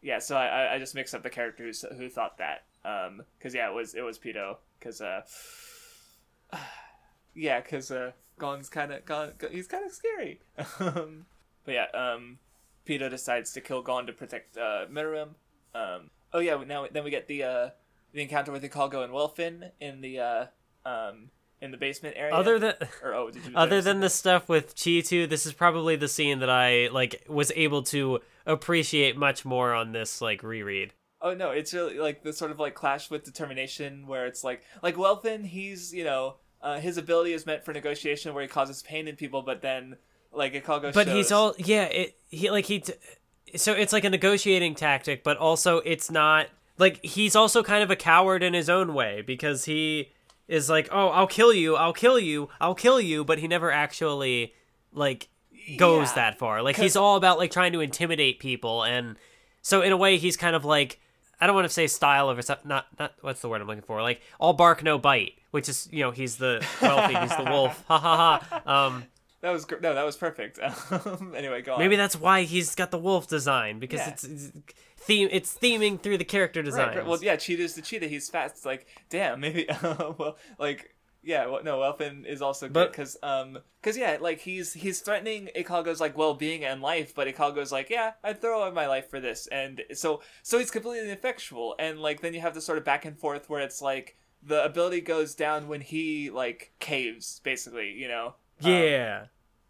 [0.00, 0.18] yeah.
[0.18, 2.64] So I, I- just mixed up the characters who thought that.
[2.84, 4.56] Um, because yeah, it was it was Pito.
[4.78, 5.20] Because uh,
[7.34, 10.40] yeah, because uh, Gon's kind of Gon, he's kind of scary.
[10.80, 11.26] um,
[11.64, 12.38] but yeah, um,
[12.86, 15.30] Pito decides to kill Gon to protect uh Meruem.
[15.74, 17.70] Um, oh yeah, now then we get the uh
[18.12, 20.46] the encounter with Ikalgo and Welfin in the uh
[20.84, 21.30] um
[21.60, 22.34] in the basement area.
[22.34, 25.96] Other than or oh, did you other than the stuff with Cheetu, this is probably
[25.96, 30.92] the scene that I like was able to appreciate much more on this like reread.
[31.20, 34.62] Oh no, it's really like the sort of like clash with determination where it's like
[34.82, 38.82] like Welfin, he's you know uh, his ability is meant for negotiation where he causes
[38.82, 39.96] pain in people, but then
[40.32, 42.94] like Ikalgo But shows, he's all yeah, it he like he t-
[43.56, 46.48] so it's like a negotiating tactic, but also it's not
[46.78, 50.10] like he's also kind of a coward in his own way because he
[50.48, 51.76] is like, "Oh, I'll kill you.
[51.76, 52.48] I'll kill you.
[52.60, 54.54] I'll kill you," but he never actually
[54.92, 55.28] like
[55.76, 56.62] goes Yeah, that far.
[56.62, 59.16] Like he's all about like trying to intimidate people and
[59.60, 60.98] so in a way he's kind of like
[61.40, 62.68] I don't want to say style of something.
[62.68, 64.02] Not not what's the word I'm looking for?
[64.02, 67.84] Like all bark no bite, which is you know he's the wealthy, he's the wolf.
[67.88, 68.86] Ha ha ha.
[68.86, 69.04] Um,
[69.42, 70.58] that was gr- no, that was perfect.
[70.90, 71.78] Um, anyway, go on.
[71.78, 74.10] maybe that's why he's got the wolf design because Yeah.
[74.10, 74.52] it's, it's
[74.98, 75.28] theme.
[75.30, 76.96] It's theming through the character Right, design.
[76.96, 77.06] right.
[77.06, 78.06] Well, yeah, Cheetu's the cheetah.
[78.08, 78.56] He's fast.
[78.56, 79.66] It's like, damn, maybe.
[79.82, 81.46] well, like, yeah.
[81.46, 86.00] Well, no, Welfin is also good because, um, because yeah, like he's he's threatening Ikalgo's
[86.00, 89.46] like well-being and life, but Ikalgo's like, yeah, I'd throw away my life for this,
[89.48, 93.04] and so so he's completely ineffectual, and like then you have this sort of back
[93.04, 98.08] and forth where it's like the ability goes down when he like caves, basically, you
[98.08, 98.34] know.
[98.64, 99.24] Um, Yeah.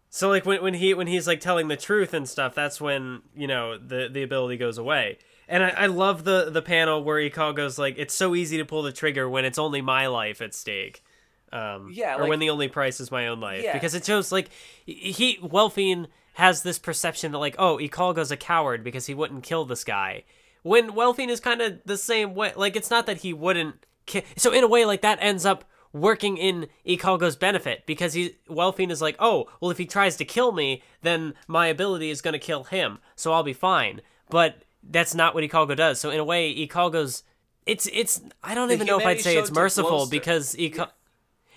[0.09, 3.21] So like when when he when he's like telling the truth and stuff, that's when
[3.35, 5.17] you know the the ability goes away.
[5.47, 8.83] and I, I love the the panel where Ikalgo's like, "It's so easy to pull
[8.83, 11.03] the trigger when it's only my life at stake."
[11.51, 13.73] Um, Yeah, or like- when the only price is my own life, Yeah.
[13.73, 14.49] because it shows like
[14.85, 19.65] he Welfin has this perception that like, oh, Ikalgo's a coward because he wouldn't kill
[19.65, 20.23] this guy.
[20.63, 23.85] When Welfin is kind of the same way, like it's not that he wouldn't.
[24.05, 25.63] Ki- so in a way, like that ends up
[25.93, 30.25] working in Ikalgo's benefit because he Welfin is like, oh, well, if he tries to
[30.25, 34.01] kill me, then my ability is going to kill him, so I'll be fine.
[34.29, 35.99] But that's not what Ikalgo does.
[35.99, 37.23] So in a way, Ikalgo's
[37.65, 40.91] it's it's I don't The even know if I'd say it's merciful because Ika-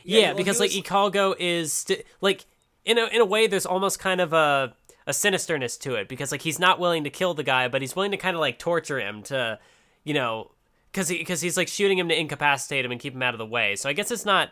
[0.04, 2.44] Yeah, yeah, well, because he like was- Ikalgo is sti- like
[2.84, 4.74] in a in a way there's almost kind of a
[5.08, 7.94] a sinisterness to it because like he's not willing to kill the guy but he's
[7.96, 9.58] willing to kind of like torture him to
[10.04, 10.50] you know
[10.96, 13.38] cuz he cuz he's like shooting him to incapacitate him and keep him out of
[13.38, 13.76] the way.
[13.76, 14.50] So I guess it's not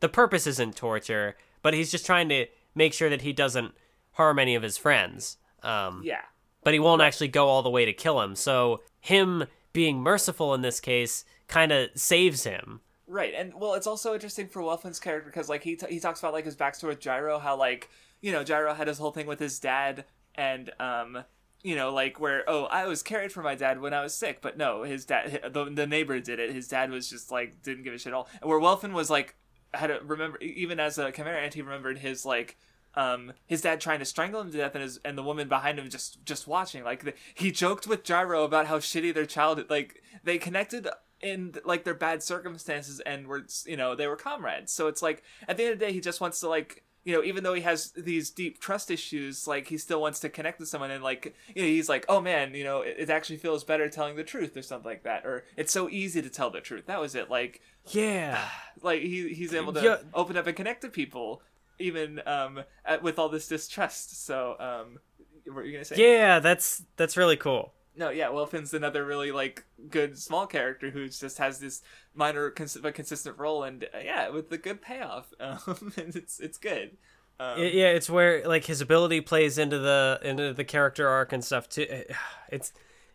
[0.00, 3.74] the purpose isn't torture, but he's just trying to make sure that he doesn't
[4.12, 5.36] harm any of his friends.
[5.62, 6.22] Um Yeah.
[6.62, 8.34] but he won't actually go all the way to kill him.
[8.36, 12.80] So him being merciful in this case kind of saves him.
[13.06, 16.20] Right, and well, it's also interesting for Welfin's character because like he t- he talks
[16.20, 17.90] about like his backstory with Gyro, how like
[18.20, 20.04] you know Gyro had his whole thing with his dad,
[20.36, 21.24] and um
[21.62, 24.40] you know like where oh I was carried for my dad when I was sick,
[24.40, 26.52] but no, his dad the, the neighbor did it.
[26.52, 28.28] His dad was just like didn't give a shit at all.
[28.40, 29.36] And where Welfin was like
[29.74, 32.56] had to remember even as a Chimera ant, he remembered his like
[32.94, 35.78] um his dad trying to strangle him to death and his and the woman behind
[35.78, 39.70] him just just watching like the, he joked with Gyro about how shitty their childhood
[39.70, 40.88] like they connected
[41.20, 45.22] in like their bad circumstances and were you know they were comrades so it's like
[45.46, 47.54] at the end of the day he just wants to like you know even though
[47.54, 51.02] he has these deep trust issues like he still wants to connect with someone and
[51.02, 54.16] like you know he's like oh man you know it, it actually feels better telling
[54.16, 57.00] the truth or something like that or it's so easy to tell the truth that
[57.00, 57.60] was it like
[57.90, 58.38] Yeah.
[58.82, 59.96] like he he's able to Yeah.
[60.14, 61.42] open up and connect to people
[61.78, 64.98] even um at, with all this distrust so um
[65.46, 67.72] what were you gonna say Yeah, that's that's really cool.
[68.00, 71.82] No, yeah, Welfin's another really like good small character who just has this
[72.14, 76.56] minor cons- but consistent role, and uh, yeah, with the good payoff, um, it's it's
[76.56, 76.96] good.
[77.38, 81.32] Um, Y- yeah, it's where like his ability plays into the into the character arc
[81.34, 81.86] and stuff too.
[82.48, 82.72] It's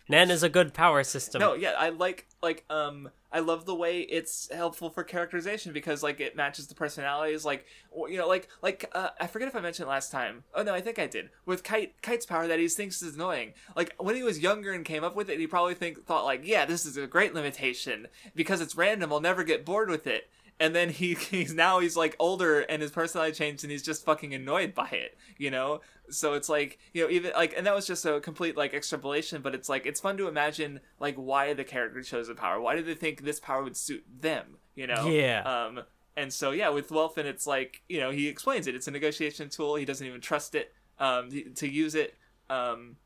[0.07, 1.39] Nen is a good power system.
[1.39, 6.03] no, yeah, I like like um I love the way it's helpful for characterization because
[6.03, 7.43] like it matches the personalities.
[7.43, 10.43] Like you know, like like uh, I forget if I mentioned last time.
[10.53, 11.29] Oh no, I think I did.
[11.45, 13.53] With Kite Kite's power that he thinks is annoying.
[13.75, 16.41] Like when he was younger and came up with it, he probably think thought like,
[16.45, 19.11] yeah, this is a great limitation because it's random.
[19.11, 20.29] I'll never get bored with it.
[20.59, 24.05] And then he he's now he's like older and his personality changed and he's just
[24.05, 25.81] fucking annoyed by it, you know.
[26.09, 29.41] So it's like you know even like and that was just a complete like extrapolation,
[29.41, 32.59] but it's like it's fun to imagine like why the character chose the power.
[32.59, 34.57] Why did they think this power would suit them?
[34.75, 35.07] You know.
[35.07, 35.41] Yeah.
[35.41, 35.81] Um.
[36.17, 38.75] And so yeah, with Welfin, it's like you know he explains it.
[38.75, 39.75] It's a negotiation tool.
[39.75, 42.15] He doesn't even trust it um to use it.
[42.49, 42.97] Um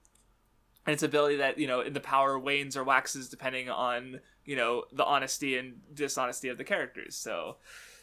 [0.89, 4.55] and its ability that you know in the power wanes or waxes depending on you
[4.55, 7.15] know the honesty and dishonesty of the characters.
[7.15, 7.57] So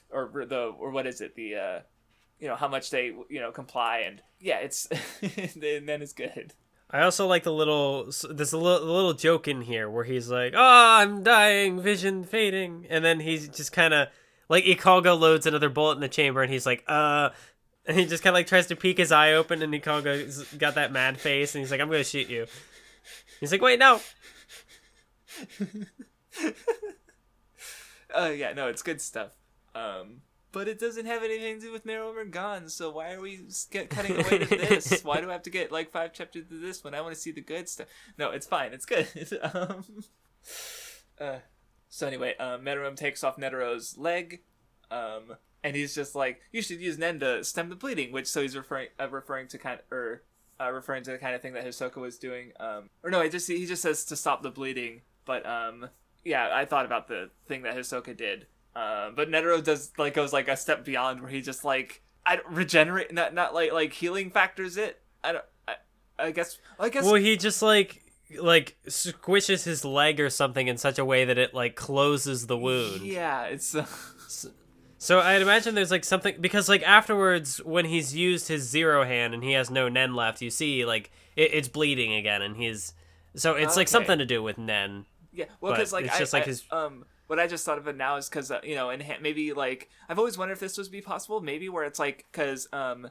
[0.09, 1.35] or the or what is it?
[1.35, 1.81] The uh
[2.39, 4.87] you know how much they you know comply and yeah it's
[5.23, 6.55] and then it's good.
[6.89, 10.53] I also like the little there's a little, little joke in here where he's like,
[10.55, 14.07] "Oh, I'm dying, vision fading," and then he's just kind of
[14.49, 17.31] like Ikalgo loads another bullet in the chamber, and he's like, "Uh,"
[17.85, 20.77] and he just kind of like tries to peek his eye open, and Ikalgo's got
[20.77, 22.47] that mad face, and he's like, "I'm gonna shoot you."
[23.41, 24.01] He's like, "Wait, no."
[28.15, 29.33] uh yeah no it's good stuff
[29.75, 30.23] um
[30.57, 33.41] but it doesn't have anything to do with Meryl Mergan, so why are we
[33.71, 35.03] get cutting away to this?
[35.05, 37.21] Why do I have to get like five chapters to this when I want to
[37.21, 37.89] see the good stuff?
[38.17, 38.73] No, it's fine.
[38.73, 39.07] It's good.
[39.53, 39.85] um,
[41.21, 41.39] uh,
[41.91, 44.45] so anyway, um, Meruem takes off Netero's leg,
[44.91, 48.41] um, and he's just like, "You should use Nen to stem the bleeding," which so
[48.41, 50.23] he's referring uh, referring to kind of or
[50.61, 52.53] uh, referring to the kind of thing that Hisoka was doing.
[52.59, 55.03] Um, or no, he just he just says to stop the bleeding.
[55.25, 55.89] But um,
[56.25, 58.47] yeah, I thought about the thing that Hisoka did.
[58.75, 62.41] Um, but Netero does like goes like a step beyond where he just like I
[62.49, 65.01] regenerate not not like like healing factors it.
[65.23, 65.45] I don't.
[65.67, 65.75] I,
[66.19, 66.59] I guess.
[66.79, 67.05] I guess.
[67.05, 68.03] Well, he just like
[68.39, 72.59] like squishes his leg or something in such a way that it like closes the
[72.59, 73.03] wound.
[73.03, 73.75] yeah, it's.
[73.75, 73.87] Uh,
[75.07, 79.35] So I'd imagine there's like something because like afterwards when he's used his zero hand
[79.35, 82.93] and he has no Nen left, you see like it, it's bleeding again and he's
[83.37, 85.07] so it's like something to do with Nen.
[85.33, 87.79] Yeah, well, because like it's I, just like I- his- um, what I just thought
[87.79, 90.59] of it now is because uh, you know, and maybe like I've always wondered if
[90.61, 91.41] this was be possible.
[91.41, 93.09] Maybe where it's like because um,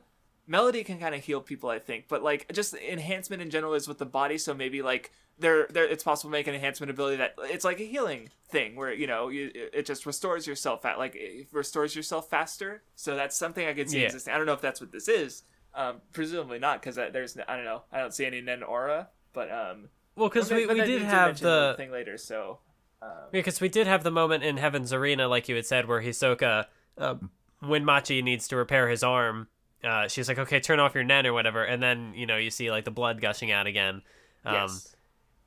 [0.47, 3.87] melody can kind of heal people, I think, but like just enhancement in general is
[3.87, 4.37] with the body.
[4.37, 7.79] So maybe like there, there, it's possible to make an enhancement ability that it's like
[7.79, 11.95] a healing thing where you know you, it just restores yourself at like it restores
[11.95, 12.83] yourself faster.
[12.95, 14.05] So that's something I could see Yeah.
[14.07, 14.33] existing.
[14.33, 15.43] I don't know if that's what this is.
[15.73, 19.51] Um, presumably not because there's I don't know I don't see any Nen aura, but
[19.51, 22.59] um, Well, because we, we did have the thing later, so
[23.01, 26.01] um, because we did have the moment in Heaven's Arena, like you had said, where
[26.01, 26.67] Hisoka,
[26.97, 29.49] um, when Machi needs to repair his arm,
[29.85, 32.49] uh, she's like, "Okay, turn off your nen or whatever," and then you know you
[32.49, 34.01] see like the blood gushing out again.
[34.45, 34.95] Um, yes.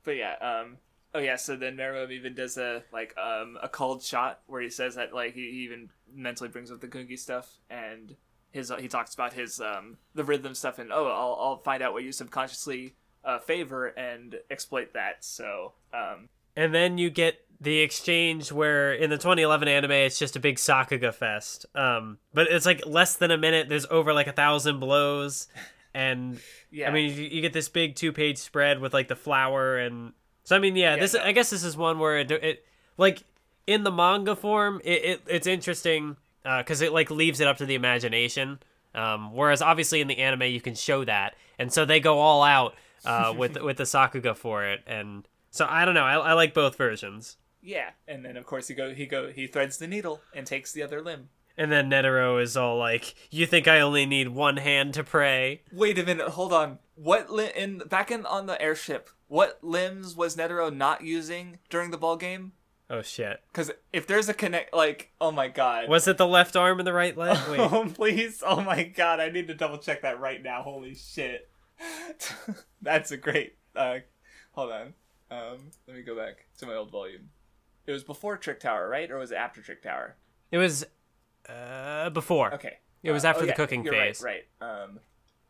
[0.03, 0.77] But yeah, um,
[1.13, 4.69] oh yeah, so then Meruem even does a like um a called shot where he
[4.69, 8.15] says that like he even mentally brings up the Gungi stuff and
[8.51, 11.93] his he talks about his um the rhythm stuff and oh I'll I'll find out
[11.93, 15.23] what you subconsciously uh, favor and exploit that.
[15.23, 20.35] So um And then you get the exchange where in the 2011 anime it's just
[20.35, 21.65] a big Sakuga fest.
[21.75, 23.67] Um, but it's like less than a minute.
[23.69, 25.47] There's over like a thousand blows,
[25.93, 26.39] and
[26.71, 29.77] yeah, I mean you, you get this big two page spread with like the flower
[29.77, 30.13] and
[30.43, 31.21] so I mean yeah, Yeah, this no.
[31.21, 32.65] I guess this is one where it, it
[32.97, 33.23] like
[33.67, 37.65] in the manga form it, it it's interesting because it like leaves it up to
[37.65, 38.59] the imagination.
[38.95, 42.41] Um, whereas obviously in the anime you can show that, and so they go all
[42.41, 42.73] out
[43.05, 46.03] uh, with with the Sakuga for it, and so I don't know.
[46.05, 47.37] I, I like both versions.
[47.61, 50.71] Yeah, and then of course he go he go he threads the needle and takes
[50.71, 51.29] the other limb.
[51.57, 55.61] And then Netero is all like, "You think I only need one hand to pray?"
[55.73, 56.79] Wait a minute, hold on.
[56.95, 59.09] What li- in back in on the airship?
[59.27, 62.53] What limbs was Netero not using during the ball game?
[62.89, 63.41] Oh shit!
[63.51, 65.89] Because if there's a connect, like, oh my god.
[65.89, 67.37] Was it the left arm and the right leg?
[67.49, 68.41] Wait, Oh please!
[68.45, 69.19] Oh my god!
[69.19, 70.61] I need to double check that right now.
[70.63, 71.49] Holy shit!
[72.81, 73.57] That's a great.
[73.75, 73.99] Uh,
[74.53, 74.93] hold on.
[75.29, 75.57] Um,
[75.87, 77.29] let me go back to my old volume.
[77.89, 80.15] It was before Trick Tower, right, or was it after Trick Tower?
[80.51, 80.85] it was
[81.47, 82.53] uh, before.
[82.53, 82.77] Okay.
[83.01, 84.21] It was Uh, after oh, the yeah, cooking phase.
[84.21, 84.43] Right.
[84.61, 84.83] Right.
[84.83, 84.99] Um,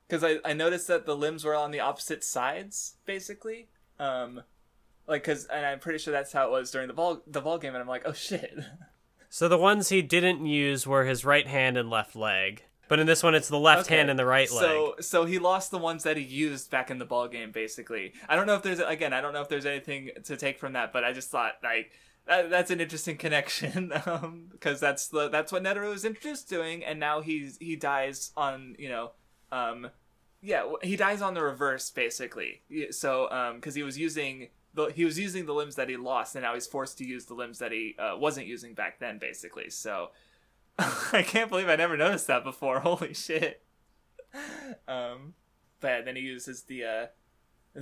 [0.07, 3.67] because I I noticed that the limbs were on the opposite sides, basically.
[3.99, 4.41] Um,
[5.07, 7.57] like because and I'm pretty sure that's how it was during the ball the ball
[7.57, 8.57] game, and I'm like, oh shit.
[9.31, 12.63] So the ones he didn't use were his right hand and left leg.
[12.87, 14.59] But in this one, it's the left Okay, hand and the right leg.
[14.61, 18.13] So so he lost the ones that he used back in the ball game, basically.
[18.27, 20.73] I don't know if there's again, I don't know if there's anything to take from
[20.73, 21.91] that, but I just thought like
[22.29, 23.91] that, that's an interesting connection
[24.51, 28.75] because that's the that's what Netero was introduced doing, and now he's he dies on
[28.77, 29.11] you know
[29.51, 29.89] um
[30.41, 32.61] yeah he dies on the reverse basically.
[32.91, 34.49] So um because he was using.
[34.75, 37.25] The, he was using the limbs that he lost, and now he's forced to use
[37.25, 39.71] the limbs that he uh, wasn't using back then, basically.
[39.71, 40.11] So,
[40.77, 42.79] I can't believe I never noticed that before.
[42.81, 43.63] Holy shit!
[44.87, 45.33] Um,
[45.79, 47.05] but then he uses the uh,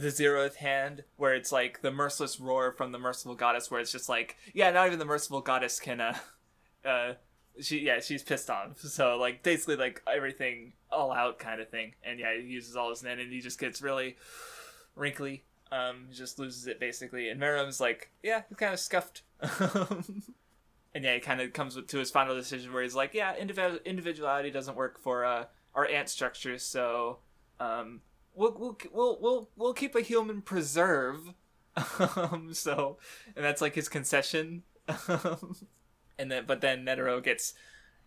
[0.01, 3.91] the zeroth hand, where it's like the merciless roar from the merciful goddess, where it's
[3.91, 6.17] just like, yeah, not even the merciful goddess can, uh,
[6.85, 7.13] uh,
[7.59, 8.79] she, yeah, she's pissed off.
[8.79, 11.93] So like basically like everything all out kind of thing.
[12.03, 14.17] And yeah, he uses all his nen, and he just gets really
[14.95, 15.43] wrinkly.
[15.71, 17.29] Um, just loses it basically.
[17.29, 19.23] And Meruem's like, yeah, he's kind of scuffed.
[19.41, 23.83] and yeah, he kind of comes to his final decision where he's like, yeah, indiv-
[23.83, 25.45] individuality doesn't work for uh,
[25.75, 27.19] our ant structures, so
[27.59, 28.01] um,
[28.38, 31.34] we'll, we'll we'll we'll keep a human preserve.
[32.15, 32.97] um, so,
[33.35, 34.64] and that's like his concession.
[36.18, 37.53] and then, but then Netero gets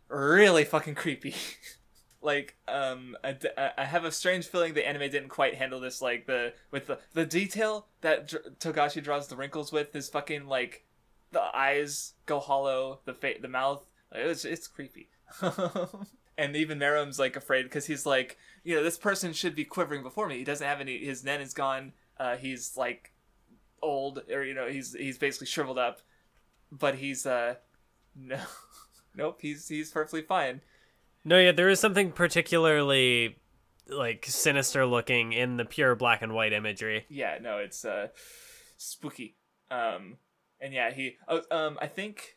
[0.08, 1.34] really fucking creepy.
[2.22, 3.36] like um I,
[3.78, 6.98] I have a strange feeling the anime didn't quite handle this like the with the
[7.14, 10.84] the detail that Dr- Togashi draws the wrinkles with is fucking like
[11.32, 13.82] the eyes go hollow the fa- the mouth
[14.12, 15.08] it's it's creepy
[16.40, 20.02] and even Meruem's like afraid because he's like you know this person should be quivering
[20.02, 20.38] before me.
[20.38, 21.92] He doesn't have any his nen is gone.
[22.18, 23.12] Uh he's like
[23.82, 26.00] old or you know he's he's basically shriveled up.
[26.72, 27.56] But he's uh
[28.16, 28.40] no
[29.14, 30.62] nope he's he's perfectly fine.
[31.22, 33.36] No, yeah, there is something particularly
[33.86, 37.04] like sinister looking in the pure black and white imagery.
[37.10, 38.08] yeah no it's uh
[38.78, 39.36] spooky.
[39.70, 40.16] Um
[40.58, 42.36] and yeah he oh, um i think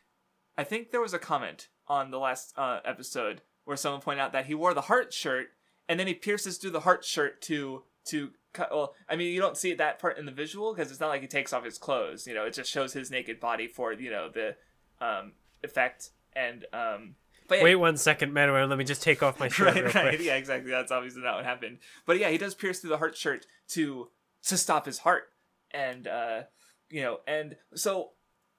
[0.58, 4.32] i think there was a comment on the last uh episode where someone pointed out
[4.32, 5.48] that he wore the heart shirt
[5.88, 9.40] and then he pierces through the heart shirt to to cut well i mean you
[9.40, 11.78] don't see that part in the visual because it's not like he takes off his
[11.78, 14.54] clothes you know it just shows his naked body for you know the
[15.00, 15.32] um
[15.62, 17.16] effect and um
[17.46, 18.66] but yeah, Wait one second, Manuel.
[18.66, 20.20] Let me just take off my shirt right, right.
[20.20, 20.70] Yeah, exactly.
[20.70, 21.78] That's obviously not what happened.
[22.06, 24.08] But yeah, he does pierce through the heart shirt to
[24.46, 25.24] to stop his heart,
[25.70, 26.42] and uh,
[26.90, 28.12] you know, and so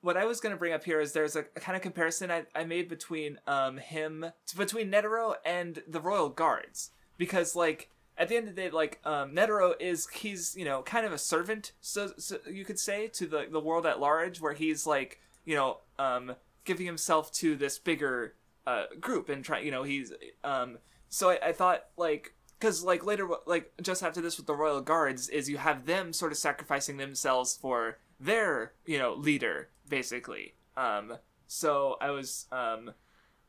[0.05, 2.43] what I was gonna bring up here is there's a, a kind of comparison I,
[2.53, 6.91] I made between um him between Netero and the Royal Guards.
[7.17, 10.83] Because like at the end of the day like um Netero is he's you know
[10.83, 14.39] kind of a servant so, so you could say to the the world at large
[14.39, 18.35] where he's like you know um giving himself to this bigger
[18.67, 20.13] uh, group and try you know he's
[20.43, 20.77] um
[21.09, 24.81] so I, I thought like because like later like just after this with the royal
[24.81, 30.55] guards is you have them sort of sacrificing themselves for their you know leader basically
[30.77, 31.17] um
[31.47, 32.91] so i was um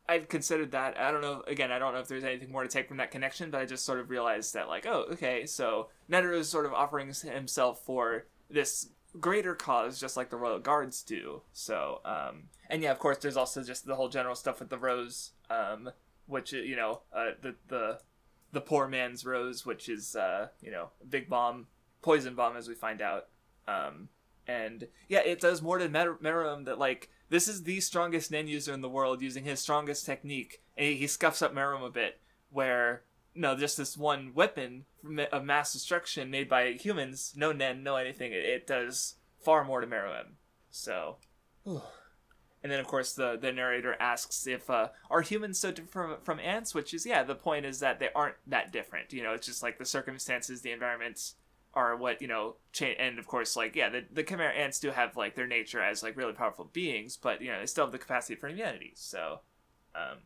[0.09, 2.69] i'd considered that i don't know again i don't know if there's anything more to
[2.69, 5.89] take from that connection but i just sort of realized that like oh okay so
[6.11, 8.89] netero is sort of offering himself for this
[9.21, 11.43] greater cause, just like the royal guards do.
[11.53, 14.79] So, um, and yeah, of course, there's also just the whole general stuff with the
[14.79, 15.91] rose, um,
[16.27, 18.01] which you know, uh, the the
[18.53, 21.67] the poor man's rose, which is uh, you know, big bomb,
[22.03, 23.29] poison bomb, as we find out.
[23.69, 24.09] Um,
[24.47, 28.47] and yeah, it does more to Mer- Meruem that like this is the strongest Nen
[28.47, 31.91] user in the world using his strongest technique, and he, he scuffs up Meruem a
[31.91, 32.21] bit.
[32.51, 33.03] Where
[33.35, 34.85] no, just this one weapon
[35.33, 38.33] of mass destruction made by humans, no Nen, no anything.
[38.33, 40.35] It, it does far more to Meruem.
[40.71, 41.17] So,
[41.67, 41.81] and
[42.63, 46.41] then of course the the narrator asks if uh, are humans so different from, from
[46.41, 49.13] ants, which is yeah, the point is that they aren't that different.
[49.13, 51.35] You know, it's just like the circumstances, the environments
[51.77, 52.57] are what you know
[52.99, 56.03] and of course like yeah the, the chimera ants do have like their nature as
[56.03, 59.41] like really powerful beings but you know they still have the capacity for humanity so
[59.95, 60.19] um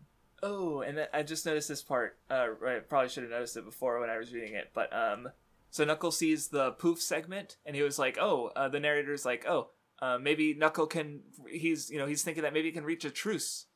[0.43, 4.01] oh and i just noticed this part uh i probably should have noticed it before
[4.01, 5.29] when i was reading it but um
[5.71, 9.45] so knuckle sees the poof segment and he was like oh uh, the narrator's like
[9.47, 9.71] oh
[10.03, 11.21] uh, maybe knuckle can
[11.51, 13.67] he's you know he's thinking that maybe he can reach a truce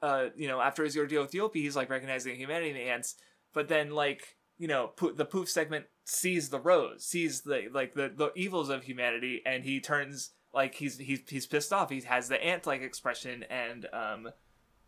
[0.00, 3.16] uh you know after his ordeal with Youpi, he's like recognizing humanity in the ants
[3.52, 8.12] but then like you know, the poof segment sees the rose, sees the like the,
[8.14, 11.90] the evils of humanity, and he turns like he's he's he's pissed off.
[11.90, 14.28] He has the ant like expression, and um,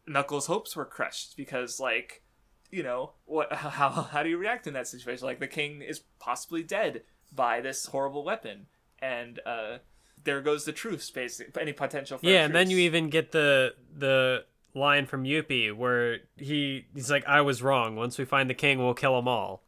[0.07, 2.23] Knuckle's hopes were crushed because like
[2.71, 5.27] you know what how how do you react in that situation?
[5.27, 7.03] Like the king is possibly dead
[7.35, 8.67] by this horrible weapon,
[9.01, 9.79] and uh,
[10.23, 12.19] there goes the truce, basically any potential.
[12.23, 14.45] yeah, and then you even get the the
[14.75, 17.97] line from Youpi where he he's like, "I was wrong.
[17.97, 19.66] Once we find the king, we'll kill them all."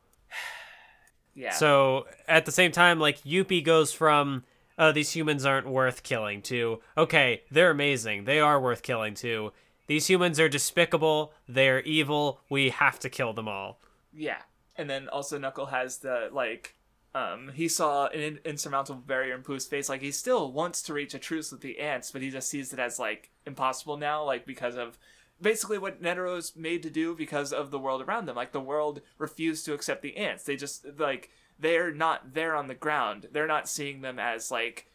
[1.38, 1.52] Yeah.
[1.52, 4.44] So at the same time, like Youpi goes from
[4.78, 8.24] oh, these humans aren't worth killing to okay, they're amazing.
[8.24, 9.52] They are worth killing to
[9.86, 11.32] these humans are despicable.
[11.48, 12.40] They're evil.
[12.50, 13.80] We have to kill them all.
[14.12, 14.42] Yeah.
[14.76, 16.74] And then also Knuckle has the like
[17.14, 19.88] um, he saw an insurmountable barrier in Pooh's face.
[19.88, 22.72] Like he still wants to reach a truce with the ants, but he just sees
[22.72, 24.98] it as like impossible now, like because of
[25.40, 28.36] basically what Netero's made to do because of the world around them.
[28.36, 30.44] Like the world refused to accept the ants.
[30.44, 33.28] They just like they're not there on the ground.
[33.32, 34.86] They're not seeing them as like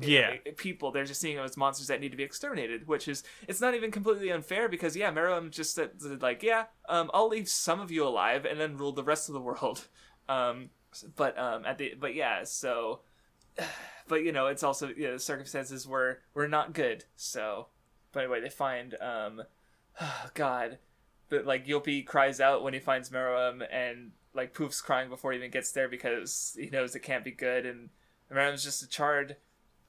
[0.00, 0.90] yeah know, people.
[0.90, 2.86] They're just seeing them as monsters that need to be exterminated.
[2.86, 7.10] Which is it's not even completely unfair because yeah, Meruem just said like yeah, um,
[7.12, 9.86] I'll leave some of you alive and then rule the rest of the world.
[10.30, 10.68] Um,
[11.16, 13.00] but um, at the but yeah, so.
[14.08, 17.04] But you know, it's also you know, the circumstances were were not good.
[17.16, 17.66] So
[18.12, 19.42] but anyway, they find um,
[20.00, 20.78] oh God,
[21.28, 25.38] but like Youpi cries out when he finds Meruem, and like Poof's crying before he
[25.38, 27.90] even gets there because he knows it can't be good, and
[28.32, 29.36] Meruem's just a charred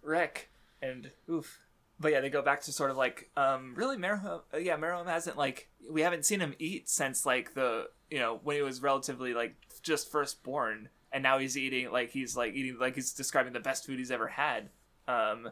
[0.02, 0.50] wreck,
[0.82, 1.60] and oof.
[2.02, 4.42] But yeah, they go back to sort of like um, really Meruem.
[4.54, 8.40] Uh, yeah, Meruem hasn't like we haven't seen him eat since like the you know
[8.44, 12.54] when he was relatively like just first born, and now he's eating like he's like
[12.54, 14.70] eating like he's describing the best food he's ever had.
[15.08, 15.50] Um,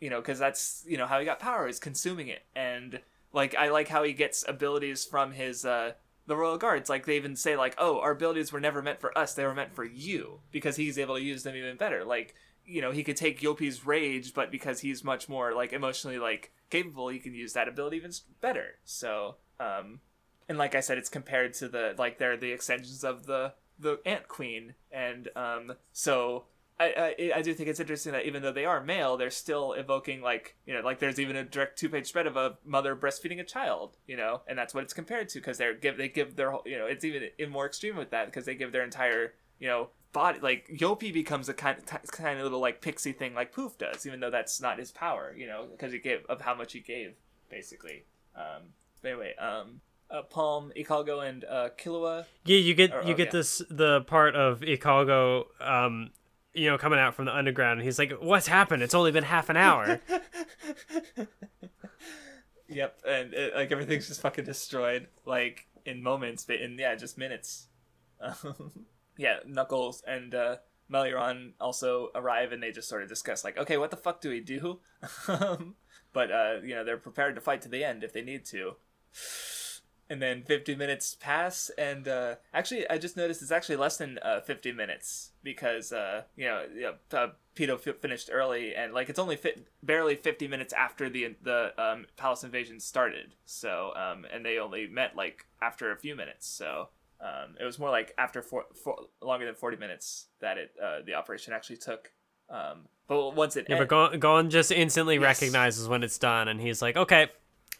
[0.00, 3.00] you know, because that's you know how he got power is consuming it, and
[3.32, 5.92] like I like how he gets abilities from his uh
[6.26, 6.90] the royal guards.
[6.90, 9.54] Like they even say like, oh, our abilities were never meant for us; they were
[9.54, 12.04] meant for you, because he's able to use them even better.
[12.04, 12.34] Like
[12.64, 16.52] you know, he could take Youpi's rage, but because he's much more like emotionally like
[16.70, 18.78] capable, he can use that ability even better.
[18.84, 20.00] So, um,
[20.48, 24.00] and like I said, it's compared to the like they're the extensions of the the
[24.04, 26.44] Ant Queen, and um, so
[26.78, 29.72] I, I, I do think it's interesting that even though they are male, they're still
[29.72, 32.94] evoking like you know like there's even a direct two page spread of a mother
[32.94, 36.08] breastfeeding a child, you know, and that's what it's compared to because they're give they
[36.08, 38.72] give their whole you know it's even in more extreme with that because they give
[38.72, 42.80] their entire you know body like Youpi becomes a kind of kind of little like
[42.80, 45.98] pixie thing like Poof does, even though that's not his power, you know, because he
[45.98, 47.14] gave of how much he gave
[47.50, 48.04] basically.
[48.34, 48.64] Um,
[49.02, 49.80] but anyway, um,
[50.10, 52.26] uh, Palm, Ikalgo, and uh, Killua.
[52.44, 53.32] Yeah, you get or, you oh, get yeah.
[53.32, 56.10] this the part of Ikalgo um,
[56.56, 58.82] you know, coming out from the underground, and he's like, "What's happened?
[58.82, 60.00] It's only been half an hour."
[62.68, 67.18] yep, and it, like everything's just fucking destroyed, like in moments, but in yeah, just
[67.18, 67.68] minutes.
[69.18, 70.56] yeah, Knuckles and uh,
[70.90, 74.30] Meleoron also arrive, and they just sort of discuss, like, okay, what the fuck do
[74.30, 74.80] we do?
[75.26, 78.76] but uh, you know, they're prepared to fight to the end if they need to
[80.08, 84.18] and then 50 minutes pass and uh, actually i just noticed it's actually less than
[84.22, 88.92] uh, 50 minutes because uh, you know, you know uh, Pitou f- finished early and
[88.92, 93.34] like it's only fit barely 50 minutes after the the um, palace invasion started.
[93.46, 96.46] So um, and they only met like after a few minutes.
[96.46, 100.72] So um, it was more like after four, four, longer than 40 minutes that it
[100.80, 102.12] uh, the operation actually took.
[102.50, 105.22] Um, but once it yeah but Gon, Gon just instantly yes.
[105.22, 107.28] recognizes when it's done and he's like okay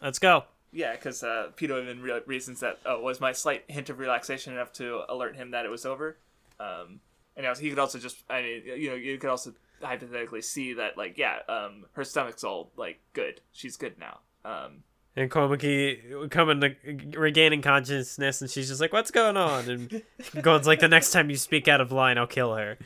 [0.01, 3.89] let's go yeah, because uh, Pitou even re- reasons that oh, was my slight hint
[3.89, 6.17] of relaxation enough to alert him that it was over.
[6.59, 6.99] Um,
[7.35, 10.73] and was, he could also just, I mean, you know, you could also hypothetically see
[10.73, 13.41] that like yeah, um, her stomach's all like good.
[13.51, 14.19] She's good now.
[14.43, 14.83] Um,
[15.15, 16.75] and Komugi coming to
[17.19, 20.03] regaining consciousness, and she's just like, "What's going on?" And
[20.41, 22.77] Gon's like, "The next time you speak out of line, I'll kill her."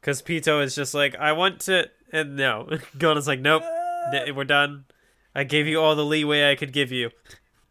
[0.00, 2.68] Because Pitou is just like, "I want to," and no,
[2.98, 3.64] Gon is like, "Nope,
[4.34, 4.86] we're done.
[5.36, 7.10] I gave you all the leeway I could give you."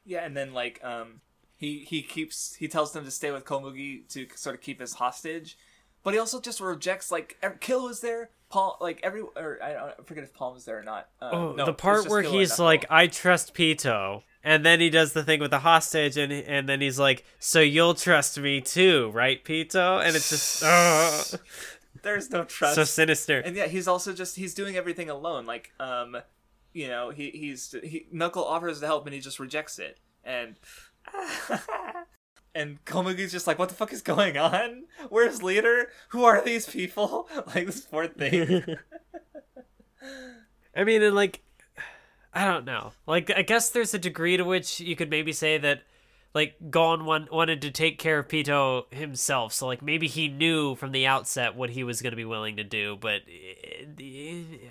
[0.05, 1.21] Yeah, and then like um,
[1.57, 4.93] he he keeps he tells them to stay with Komugi to sort of keep his
[4.93, 5.57] hostage,
[6.03, 9.93] but he also just rejects like Kill was there, Paul like every or I, I
[10.05, 11.09] forget if Palm was there or not.
[11.21, 15.13] Uh, oh, no, the part where he's like, "I trust Pitou," and then he does
[15.13, 19.09] the thing with the hostage, and and then he's like, "So you'll trust me too,
[19.11, 21.23] right, Pitou?" And it's just, uh,
[22.03, 22.75] there's no trust.
[22.75, 23.39] So sinister.
[23.39, 25.47] And yeah, he's also just he's doing everything alone.
[25.47, 26.17] Like, um,
[26.75, 30.57] you know, he he's he, Knuckle offers to help, and he just rejects it, and.
[32.55, 34.85] and Komugi's just like, what the fuck is going on?
[35.09, 35.89] Where's leader?
[36.09, 37.29] Who are these people?
[37.47, 38.65] like this poor thing.
[40.75, 41.43] I mean, and like,
[42.33, 42.91] I don't know.
[43.07, 45.83] Like, I guess there's a degree to which you could maybe say that,
[46.35, 49.53] like, Gon want, wanted to take care of Pitou himself.
[49.53, 52.57] So, like, maybe he knew from the outset what he was going to be willing
[52.57, 52.97] to do.
[52.99, 53.21] But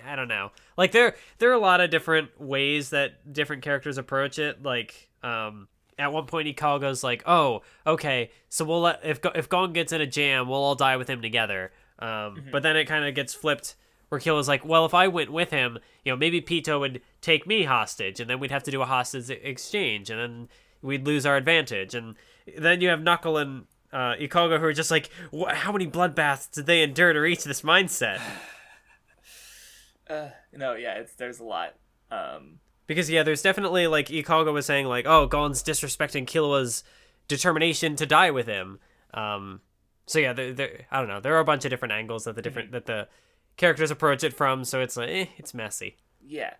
[0.07, 0.51] I don't know.
[0.77, 4.61] Like, there there are a lot of different ways that different characters approach it.
[4.61, 5.67] Like, um,
[5.97, 9.91] at one point Ikalgo goes like, "Oh, okay, so we'll let if if Gon gets
[9.91, 12.51] in a jam, we'll all die with him together." Um, mm-hmm.
[12.51, 13.75] But then it kind of gets flipped
[14.09, 17.47] where Kill's like, "Well, if I went with him, you know, maybe Pitou would take
[17.47, 20.49] me hostage, and then we'd have to do a hostage exchange, and then
[20.85, 22.15] we'd lose our advantage." And
[22.57, 25.09] then you have Knuckle and uh, who are just like,
[25.49, 28.21] "How many bloodbaths did they endure to reach this mindset?"
[30.09, 31.75] uh, no, yeah, it's there's a lot.
[32.11, 36.83] Um, because yeah, there's definitely like Ikalgo was saying like, oh, Gon's disrespecting Killua's
[37.27, 38.79] determination to die with him.
[39.13, 39.61] Um,
[40.05, 41.19] so yeah, there, there, I don't know.
[41.19, 42.73] There are a bunch of different angles that the different mm-hmm.
[42.73, 43.07] that the
[43.57, 44.63] characters approach it from.
[44.63, 45.97] So it's like, eh, it's messy.
[46.23, 46.53] Yeah,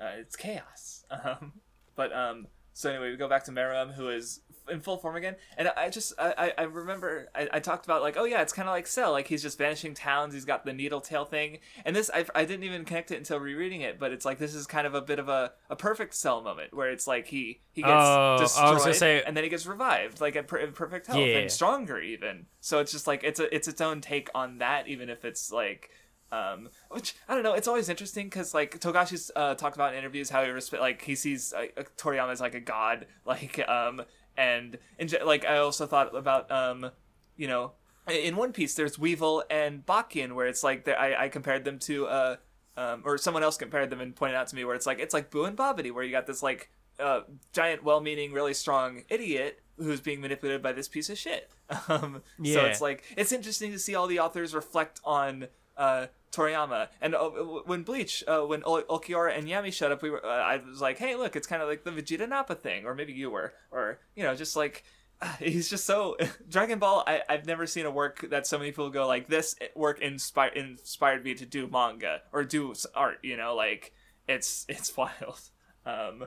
[0.00, 1.04] uh, it's chaos.
[1.24, 1.54] Um,
[1.96, 2.48] but um,
[2.78, 4.40] so anyway, we go back to Meruem, who is
[4.70, 5.34] in full form again.
[5.56, 8.68] And I just I I remember I, I talked about like oh yeah it's kind
[8.68, 11.96] of like Cell like he's just vanishing towns he's got the needle tail thing and
[11.96, 14.64] this I, I didn't even connect it until rereading it but it's like this is
[14.68, 17.82] kind of a bit of a, a perfect Cell moment where it's like he he
[17.82, 21.38] gets oh, destroyed say, and then he gets revived like at in perfect health yeah.
[21.38, 24.86] and stronger even so it's just like it's a it's its own take on that
[24.86, 25.90] even if it's like
[26.30, 27.54] um, which I don't know.
[27.54, 31.02] It's always interesting because like Togashi's uh, talked about in interviews how he respect like
[31.02, 34.02] he sees uh, Toriyama as like a god, like um,
[34.36, 36.90] and in, like I also thought about um,
[37.36, 37.72] you know,
[38.08, 42.06] in One Piece there's Weevil and Byakuyan where it's like I I compared them to
[42.06, 42.36] uh
[42.76, 45.12] um, or someone else compared them and pointed out to me where it's like it's
[45.12, 47.20] like Boo and Babidi where you got this like uh,
[47.52, 51.50] giant well-meaning really strong idiot who's being manipulated by this piece of shit.
[51.88, 52.54] Um, yeah.
[52.54, 55.48] So it's like it's interesting to see all the authors reflect on
[55.78, 56.88] uh, Toriyama.
[57.00, 57.30] And uh,
[57.64, 60.98] when Bleach, uh, when Ulquiorra and Yami showed up, we were, uh, I was like,
[60.98, 64.00] hey, look, it's kind of like the Vegeta Nappa thing, or maybe you were, or
[64.14, 64.84] you know, just like
[65.38, 66.16] he's just so
[66.48, 67.04] Dragon Ball.
[67.06, 70.56] I, I've never seen a work that so many people go like this work inspired
[70.56, 73.18] inspired me to do manga or do art.
[73.22, 73.92] You know, like
[74.26, 75.40] it's it's wild.
[75.86, 76.26] Um,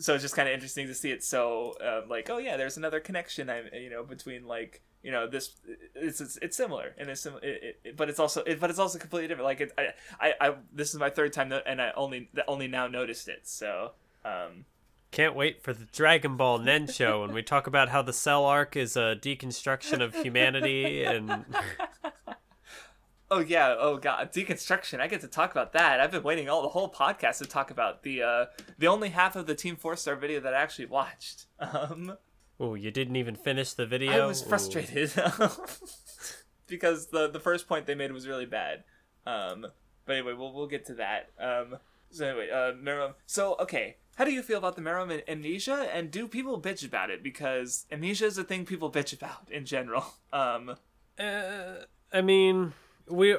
[0.00, 2.76] so it's just kind of interesting to see it so um, like oh yeah there's
[2.76, 5.52] another connection i you know between like you know this
[5.94, 8.98] it's it's, it's similar and it's it, it, but it's also it, but it's also
[8.98, 9.88] completely different like it, I,
[10.20, 13.92] I i this is my third time and i only only now noticed it so
[14.22, 14.66] um
[15.10, 18.44] can't wait for the Dragon Ball Nen show when we talk about how the Cell
[18.44, 21.46] arc is a deconstruction of humanity and
[23.30, 25.00] Oh yeah, oh god, deconstruction.
[25.00, 26.00] I get to talk about that.
[26.00, 29.36] I've been waiting all the whole podcast to talk about the uh the only half
[29.36, 31.46] of the Team Four Star video that I actually watched.
[31.60, 32.18] Um
[32.60, 34.24] Oh, you didn't even finish the video?
[34.24, 35.12] I was frustrated.
[36.66, 38.84] because the the first point they made was really bad.
[39.26, 39.66] Um
[40.04, 41.30] but anyway, we'll we'll get to that.
[41.38, 41.78] Um
[42.10, 43.14] so anyway, uh Meruem.
[43.26, 47.10] So okay, how do you feel about the Meruem amnesia and do people bitch about
[47.10, 50.04] it because amnesia is a thing people bitch about in general.
[50.32, 50.76] Um
[51.18, 52.74] uh, I mean,
[53.08, 53.36] we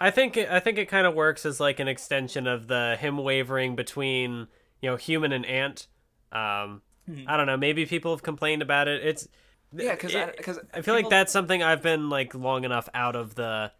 [0.00, 2.96] I think it, I think it kind of works as like an extension of the
[2.98, 4.48] him wavering between
[4.80, 5.86] you know human and ant.
[6.32, 7.28] Um, mm-hmm.
[7.28, 7.56] I don't know.
[7.56, 9.04] Maybe people have complained about it.
[9.04, 9.28] It's
[9.74, 10.94] yeah, because because I, I, feel people...
[10.94, 13.72] like that's something I've been like long enough out of the.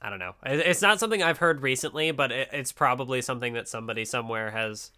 [0.00, 0.34] I don't know.
[0.44, 4.90] It's not something I've heard recently, but it, it's probably something that somebody somewhere has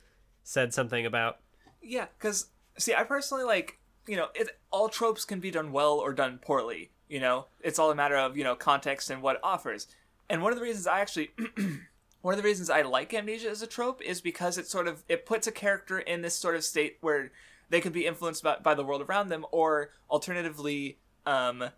[0.43, 1.39] said something about.
[1.81, 5.95] Yeah, because see, I personally like you know it, all tropes can be done well
[5.95, 6.91] or done poorly.
[7.09, 9.87] You know, it's all a matter of you know context and what offers.
[10.29, 11.31] And one of the reasons I actually,
[12.23, 15.05] one of the reasons I like amnesia as a trope is because it sort of
[15.09, 17.31] it puts a character in this sort of state where
[17.69, 21.71] they could be influenced by, by the world around them, or alternatively, um,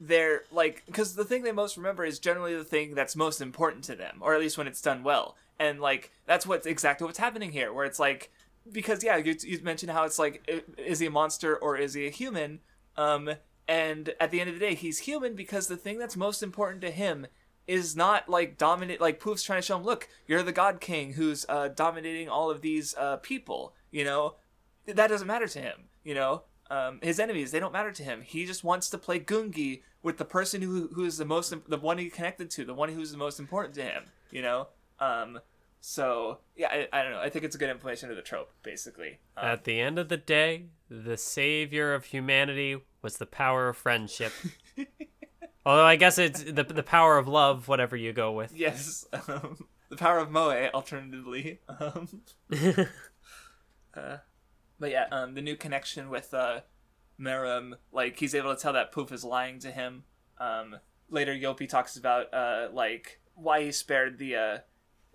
[0.00, 3.84] they're like because the thing they most remember is generally the thing that's most important
[3.84, 5.36] to them or at least when it's done well.
[5.58, 8.30] And like that's what's exactly what's happening here where it's like
[8.70, 10.46] because yeah you, you mentioned how it's like
[10.76, 12.60] is he a monster or is he a human?
[12.96, 13.30] Um
[13.66, 16.82] and at the end of the day he's human because the thing that's most important
[16.82, 17.26] to him
[17.66, 21.14] is not like dominant like Poof's trying to show him look you're the god king
[21.14, 24.34] who's uh dominating all of these uh people you know
[24.86, 26.42] that doesn't matter to him you know?
[26.70, 28.22] Um, his enemies they don't matter to him.
[28.22, 31.76] He just wants to play gungi with the person who who is the most the
[31.78, 34.68] one he connected to the one who's the most important to him you know?
[34.98, 35.38] Um
[35.80, 37.20] so yeah i, I don't know.
[37.20, 39.18] I think it's a good implementation of the trope basically.
[39.36, 43.76] Um, At the end of the day, the savior of humanity was the power of
[43.76, 44.32] friendship.
[45.66, 48.52] Although I guess it's the the power of love, whatever you go with.
[48.54, 52.22] yes um, the power of moe alternatively um.
[53.96, 54.18] Uh,
[54.78, 56.60] but yeah um the new connection with uh
[57.18, 60.04] Meruem, like he's able to tell that Poof is lying to him.
[60.38, 60.76] Um,
[61.08, 64.58] later, Youpi talks about uh, like why he spared the uh,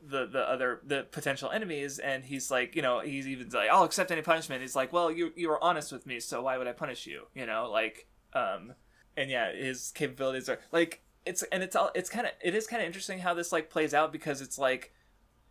[0.04, 3.84] the the other the potential enemies, and he's like, you know, he's even like, I'll
[3.84, 4.62] accept any punishment.
[4.62, 7.28] He's like, well, you you were honest with me, so why would I punish you?
[7.36, 8.74] You know, like, um,
[9.16, 12.66] and yeah, his capabilities are like it's and it's all it's kind of it is
[12.66, 14.92] kind of interesting how this like plays out because it's like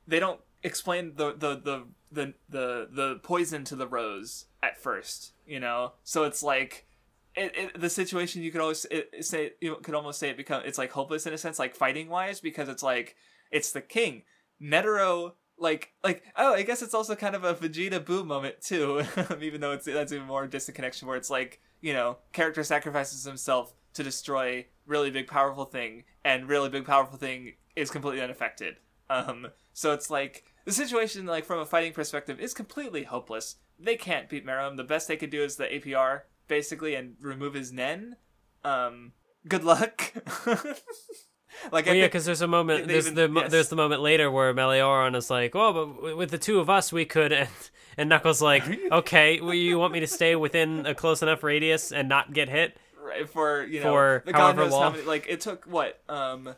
[0.09, 5.33] they don't explain the the the the the, the poison to the rose at first,
[5.47, 5.93] you know.
[6.05, 6.87] So it's like
[7.35, 10.63] it, it the situation you could always it, say you could almost say it become
[10.65, 13.17] it's like hopeless in a sense, like fighting wise, because it's like
[13.51, 14.23] it's the king
[14.63, 15.33] Netero.
[15.63, 19.03] Like, like, oh, I guess it's also kind of a Vegeta Boo moment too,
[19.43, 23.25] even though it's that's even more distant connection where it's like, you know, character sacrifices
[23.25, 28.77] himself to destroy really big powerful thing, and really big powerful thing is completely unaffected.
[29.11, 33.57] Um, so it's like the situation, like from a fighting perspective, is completely hopeless.
[33.79, 34.77] They can't beat Meruem.
[34.77, 38.17] The best they could do is the APR basically and remove his Nen.
[38.65, 39.13] Um,
[39.49, 40.13] good luck.
[41.73, 42.89] like Well, yeah, because there's a moment.
[42.89, 43.51] There's even- the yes.
[43.51, 45.73] there's the moment later where Meleoron is like, "Oh,
[46.03, 47.33] but with the two of us, we could."
[47.99, 48.63] And, and Knuckles like,
[48.93, 52.49] "Okay, well, you want me to stay within a close enough radius and not get
[52.49, 54.93] hit?" right, for you know For the God however knows how long.
[54.93, 55.05] many.
[55.05, 56.55] Like it took what um,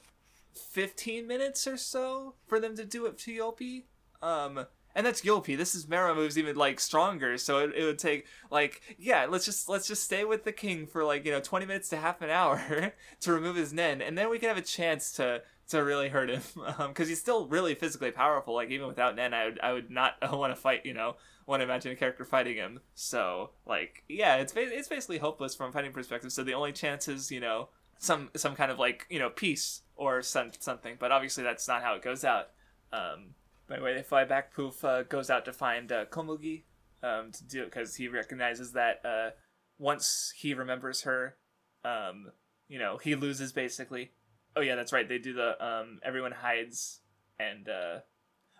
[0.55, 3.85] fifteen minutes or so for them to do it to Youpi.
[4.23, 5.57] Um, and that's Youpi.
[5.57, 9.27] This is Mera moves even like stronger, so it, it would take like yeah.
[9.28, 11.97] Let's just let's just stay with the king for like you know twenty minutes to
[11.97, 15.43] half an hour to remove his Nen, and then we can have a chance to
[15.69, 16.43] to really hurt him
[16.89, 18.55] because he's still really physically powerful.
[18.55, 20.85] Like even without Nen, I would I would not want to fight.
[20.85, 21.16] You know,
[21.47, 22.81] want to imagine a character fighting him.
[22.94, 26.32] So like yeah, it's ba- it's basically hopeless from a fighting perspective.
[26.32, 29.82] So the only chance is you know some some kind of like you know peace
[29.97, 30.97] or some, something.
[30.99, 32.49] But obviously that's not how it goes out.
[32.93, 33.35] Um,
[33.73, 34.55] by the way, they fly back.
[34.55, 36.65] Poof uh, goes out to find uh, Komugi
[37.03, 39.31] um, to do it because he recognizes that uh,
[39.78, 41.36] once he remembers her,
[41.82, 42.32] um,
[42.69, 44.11] you know, he loses basically.
[44.55, 45.09] Oh yeah, that's right.
[45.09, 47.01] They do the um, everyone hides
[47.40, 48.01] and uh,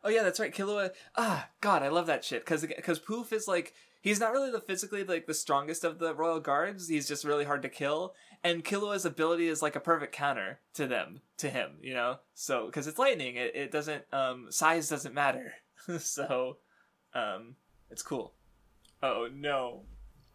[0.03, 0.55] oh yeah, that's right.
[0.55, 0.93] Killua.
[1.15, 4.61] Ah, God, I love that shit because because Poof is like he's not really the
[4.61, 6.89] physically like the strongest of the royal guards.
[6.89, 8.15] He's just really hard to kill,
[8.45, 11.79] and Killua's ability is like a perfect counter to them to him.
[11.81, 15.55] You know, so because it's lightning, it, it doesn't um size doesn't matter.
[15.99, 16.59] so
[17.15, 17.57] um
[17.91, 18.35] it's cool.
[19.03, 19.83] Oh no,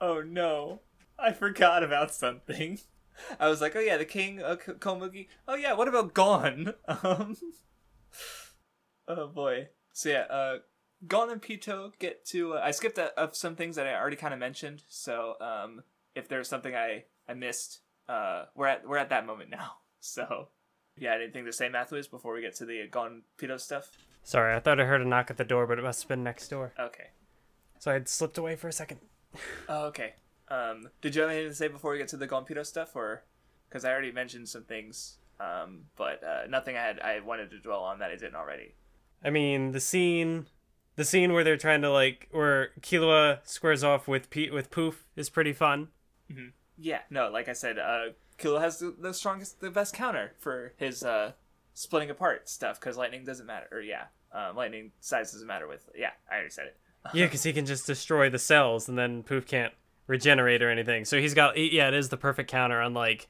[0.01, 0.81] oh no,
[1.17, 2.79] I forgot about something.
[3.39, 5.27] I was like, oh yeah, the king uh, K- Komugi.
[5.47, 6.73] Oh yeah, what about Gon?
[6.87, 7.35] Um,
[9.07, 9.69] oh boy.
[9.93, 10.57] So yeah, uh,
[11.07, 12.55] Gon and Pitou get to.
[12.55, 14.83] Uh, I skipped uh, up some things that I already kind of mentioned.
[14.87, 15.83] So um,
[16.15, 19.73] if there's something I I missed, uh, we're at we're at that moment now.
[19.99, 20.49] So
[20.95, 23.89] yeah, anything to say, Mathwiz, before we get to the Gon Pitou stuff?
[24.23, 26.23] Sorry, I thought I heard a knock at the door, but it must have been
[26.23, 26.73] next door.
[26.79, 27.07] Okay.
[27.79, 28.99] So I had slipped away for a second.
[29.67, 30.13] Oh, okay.
[30.47, 32.95] Um, did you have anything to say before we get to the Gon Pitou stuff,
[32.95, 33.25] or
[33.67, 37.59] because I already mentioned some things, um, but uh, nothing I had I wanted to
[37.59, 38.75] dwell on that I didn't already.
[39.23, 40.45] I mean, the scene,
[40.95, 45.05] the scene where they're trying to like, where Killua squares off with Pete with Poof
[45.15, 45.89] is pretty fun.
[46.77, 50.73] Yeah, no, like I said, uh, Killua has the, the strongest, the best counter for
[50.77, 51.31] his uh,
[51.73, 53.67] splitting apart stuff because lightning doesn't matter.
[53.71, 55.89] Or yeah, um, lightning size doesn't matter with.
[55.95, 56.77] Yeah, I already said it.
[57.13, 59.73] Yeah, because he can just destroy the cells, and then Poof can't
[60.07, 61.05] regenerate or anything.
[61.05, 63.27] So he's got, yeah, it is the perfect counter, unlike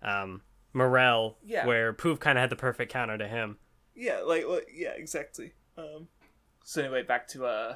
[0.00, 0.42] um,
[0.72, 1.66] Morel, Yeah.
[1.66, 3.56] where Poof kind of had the perfect counter to him.
[3.96, 5.54] Yeah, like well, yeah, exactly.
[5.76, 6.06] Um,
[6.62, 7.74] so anyway, back to uh,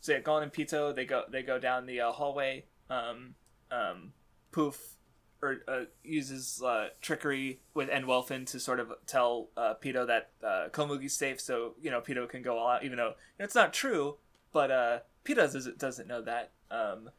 [0.00, 2.64] so yeah, Gon and Pitou they go they go down the uh, hallway.
[2.90, 3.34] Um,
[3.70, 4.12] um,
[4.50, 4.96] Poof
[5.40, 10.68] or uh, uses uh, trickery with Enwelfin to sort of tell uh, Pitou that uh,
[10.70, 13.54] Komugi's safe, so you know Pitou can go all out, even though you know, it's
[13.54, 14.16] not true.
[14.52, 16.52] But uh, Pitou doesn't doesn't know that.
[16.70, 17.10] Um,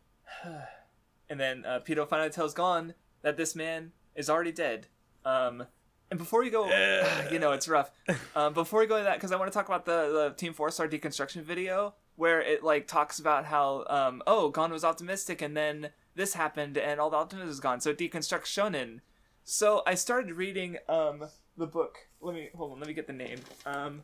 [1.29, 4.87] and then uh, Pitou finally tells Gon that this man is already dead.
[5.23, 5.65] Um,
[6.11, 6.65] and before we go,
[7.31, 7.91] you know it's rough.
[8.35, 10.53] Um, before we go to that, because I want to talk about the the Team
[10.53, 15.41] Four Star deconstruction video where it like talks about how um oh Gon was optimistic
[15.41, 15.89] and then
[16.19, 18.99] this happened and all the optimism is gone, so it deconstructs Shonen.
[19.43, 21.23] So I started reading um
[21.57, 22.07] the book.
[22.21, 22.79] Let me hold on.
[22.79, 23.39] Let me get the name.
[23.65, 24.03] Um,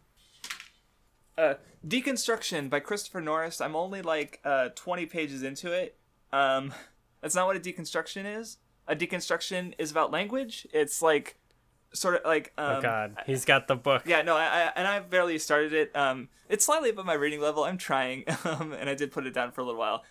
[1.38, 1.56] uh,
[1.86, 3.60] Deconstruction by Christopher Norris.
[3.62, 5.98] I'm only like uh 20 pages into it.
[6.32, 6.74] Um,
[7.22, 8.58] that's not what a deconstruction is.
[8.88, 10.68] A deconstruction is about language.
[10.74, 11.38] It's like
[11.94, 14.04] sort of like um, oh God, he's got the book.
[14.06, 15.96] yeah, no, I, I and I barely started it.
[15.96, 17.64] Um, it's slightly above my reading level.
[17.64, 20.04] I'm trying, um, and I did put it down for a little while.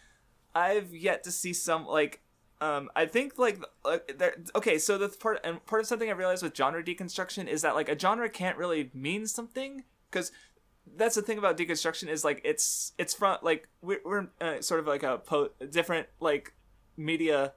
[0.55, 2.20] I've yet to see some like,
[2.60, 4.36] um, I think like, like there.
[4.55, 7.74] Okay, so the part and part of something I realized with genre deconstruction is that
[7.74, 10.32] like a genre can't really mean something because
[10.97, 14.81] that's the thing about deconstruction is like it's it's from like we're, we're uh, sort
[14.81, 16.55] of like a po- different like
[16.97, 17.52] media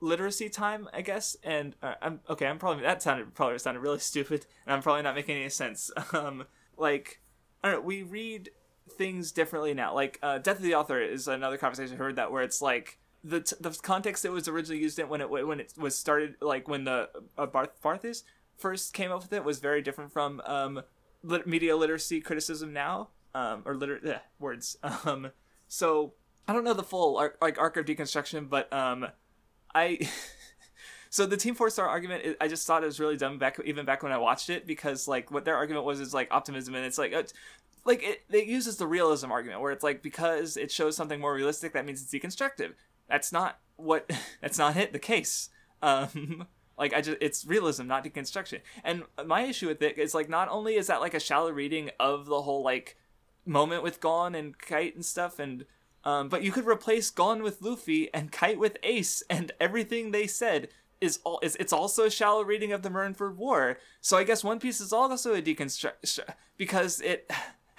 [0.00, 1.36] literacy time, I guess.
[1.42, 2.46] And uh, I'm okay.
[2.46, 5.90] I'm probably that sounded probably sounded really stupid, and I'm probably not making any sense.
[6.12, 6.44] Um,
[6.76, 7.20] like
[7.62, 7.86] I don't know.
[7.86, 8.50] We read
[8.90, 9.94] things differently now.
[9.94, 12.98] Like uh, Death of the Author is another conversation I heard that where it's like
[13.26, 16.36] the t- the context it was originally used in when it when it was started
[16.40, 18.22] like when the uh, Barth Barthis
[18.56, 20.82] first came up with it was very different from um
[21.22, 25.30] lit- media literacy criticism now um or liter- eh, words um
[25.66, 26.14] so
[26.46, 29.08] I don't know the full like arc of deconstruction but um
[29.74, 30.08] I
[31.10, 33.84] so the Team Four Star argument I just thought it was really dumb back even
[33.84, 36.86] back when I watched it because like what their argument was is like optimism and
[36.86, 37.32] it's like it's,
[37.86, 41.34] like it, it uses the realism argument where it's like because it shows something more
[41.34, 42.72] realistic that means it's deconstructive.
[43.08, 44.10] That's not what
[44.40, 45.50] that's not it the case.
[45.82, 46.46] Um
[46.78, 48.60] like I just it's realism not deconstruction.
[48.84, 51.90] And my issue with it is like not only is that like a shallow reading
[51.98, 52.96] of the whole like
[53.44, 55.64] moment with Gon and Kite and stuff and
[56.06, 60.28] um, but you could replace Gon with Luffy and Kite with Ace, and everything they
[60.28, 60.68] said
[61.00, 63.78] is all is it's also a shallow reading of the Marineford War.
[64.00, 67.28] So I guess One Piece is also a deconstruction because it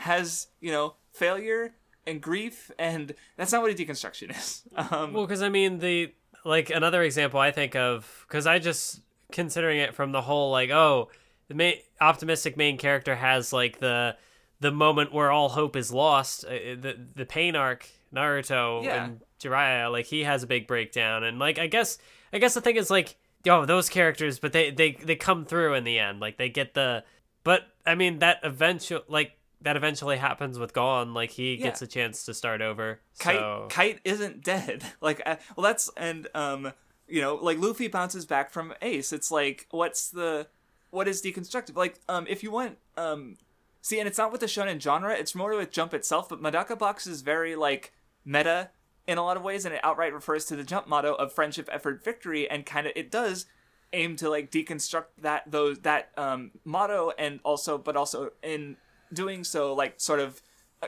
[0.08, 1.74] has you know failure
[2.06, 4.64] and grief, and that's not what a deconstruction is.
[4.76, 6.14] Um, Well, because I mean the
[6.46, 9.02] like another example I think of because I just
[9.32, 11.10] considering it from the whole like oh
[11.50, 14.16] the main optimistic main character has like the
[14.62, 19.04] the moment where all hope is lost uh, the the pain arc Naruto Yeah.
[19.06, 21.98] and Jiraiya like he has a big breakdown and like I guess
[22.32, 23.18] I guess the thing is like
[23.50, 26.74] oh those characters but they they they come through in the end like they get
[26.74, 27.04] the
[27.44, 29.34] but I mean that eventual like
[29.68, 31.64] that eventually happens with Gon like he Yeah.
[31.66, 34.82] gets a chance to start over Kite so Kite isn't dead.
[35.02, 36.72] Like, uh, well, that's and um,
[37.08, 39.12] you know, like Luffy bounces back from Ace.
[39.12, 40.48] It's like, what's the,
[40.90, 41.76] what is deconstructive?
[41.76, 43.36] Like, um, if you want, um,
[43.82, 45.14] see, and it's not with the shonen genre.
[45.14, 46.30] It's more with Jump itself.
[46.30, 47.92] But Medaka Box is very like
[48.24, 48.70] meta
[49.06, 51.70] in a lot of ways, and it outright refers to the Jump motto of friendship,
[51.72, 53.46] effort, victory, and kind of it does
[53.94, 58.76] aim to like deconstruct that those that um motto and also but also in
[59.14, 60.42] doing so like sort of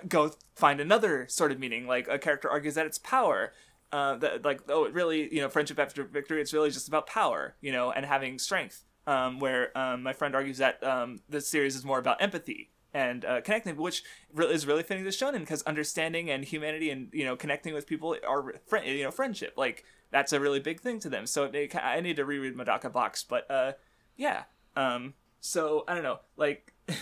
[0.07, 1.87] go find another sort of meaning.
[1.87, 3.53] Like a character argues that it's power.
[3.91, 6.41] Uh, that like oh, it really you know friendship after victory.
[6.41, 8.83] It's really just about power, you know, and having strength.
[9.07, 13.25] Um, where um, my friend argues that um, the series is more about empathy and
[13.25, 14.03] uh, connecting, which
[14.37, 18.15] is really fitting to shonen because understanding and humanity and you know connecting with people
[18.27, 19.53] are friend, you know friendship.
[19.57, 21.25] Like that's a really big thing to them.
[21.25, 23.73] So it, I need to reread Medaka Box, but uh,
[24.15, 24.43] yeah.
[24.75, 26.73] Um, so I don't know, like.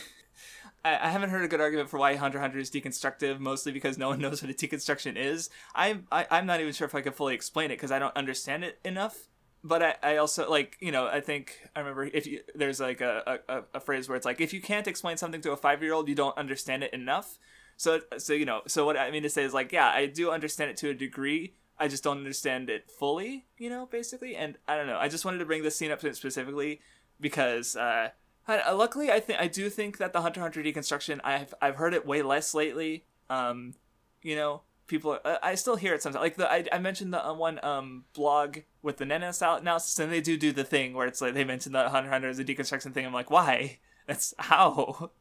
[0.87, 3.97] I, I haven't heard a good argument for why Hunter Hunter is deconstructive, mostly because
[3.97, 5.49] no one knows what a deconstruction is.
[5.75, 8.15] I'm I, I'm not even sure if I can fully explain it because I don't
[8.15, 9.27] understand it enough.
[9.63, 13.01] But I, I also like you know I think I remember if you there's like
[13.01, 15.83] a, a, a phrase where it's like if you can't explain something to a five
[15.83, 17.37] year old you don't understand it enough.
[17.75, 20.31] So so you know so what I mean to say is like yeah I do
[20.31, 21.53] understand it to a degree.
[21.79, 24.35] I just don't understand it fully, you know, basically.
[24.35, 24.97] And I don't know.
[24.97, 26.81] I just wanted to bring this scene up specifically
[27.21, 28.09] because uh,
[28.47, 31.93] I, luckily I think I do think that the Hunter Hunter deconstruction I've I've heard
[31.93, 33.05] it way less lately.
[33.29, 33.73] Um,
[34.21, 36.21] you know, people I, I still hear it sometimes.
[36.21, 40.11] Like the I, I mentioned the uh, one um blog with the style analysis, and
[40.11, 42.45] they do do the thing where it's like they mentioned the Hunter Hunter as a
[42.45, 43.05] deconstruction thing.
[43.05, 43.79] I'm like, why?
[44.07, 45.11] That's how.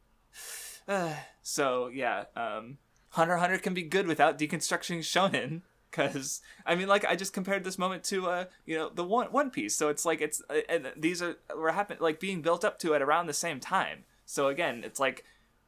[0.87, 2.77] Uh, so yeah, um,
[3.09, 5.61] Hunter Hunter can be good without deconstructing shonen.
[5.91, 9.27] Cause I mean, like I just compared this moment to uh, you know, the one
[9.31, 9.75] One Piece.
[9.75, 12.93] So it's like it's uh, and these are were happen like being built up to
[12.93, 14.03] it around the same time.
[14.25, 15.23] So again, it's like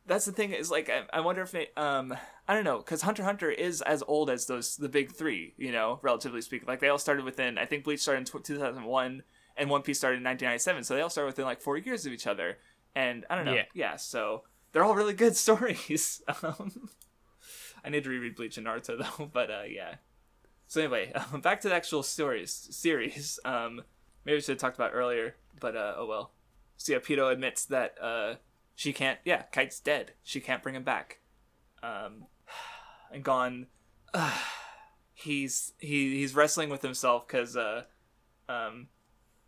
[0.06, 2.14] that's the thing is like I, I wonder if it, um
[2.48, 5.72] I don't know because Hunter Hunter is as old as those the big three, you
[5.72, 6.68] know, relatively speaking.
[6.68, 9.24] Like they all started within I think Bleach started in two thousand one
[9.56, 10.84] and One Piece started in nineteen ninety seven.
[10.84, 12.58] So they all started within like four years of each other.
[12.96, 13.66] And I don't know, Yeah.
[13.74, 13.96] yeah.
[13.96, 14.44] So
[14.74, 16.22] they're all really good stories.
[16.44, 16.90] um,
[17.84, 19.96] I need to reread Bleach and Naruto though, but uh, yeah.
[20.70, 23.40] So anyway, um, back to the actual stories series.
[23.44, 23.82] Um,
[24.24, 26.32] maybe I should have talked about earlier, but uh, oh well.
[26.78, 28.36] Pitou admits that uh,
[28.76, 29.20] she can't.
[29.26, 30.14] Yeah, Kite's dead.
[30.24, 31.20] She can't bring him back.
[31.84, 32.28] Um,
[33.12, 33.68] and gone.
[34.14, 34.38] uh,
[35.14, 37.84] he's he he's wrestling with himself because uh,
[38.48, 38.88] um,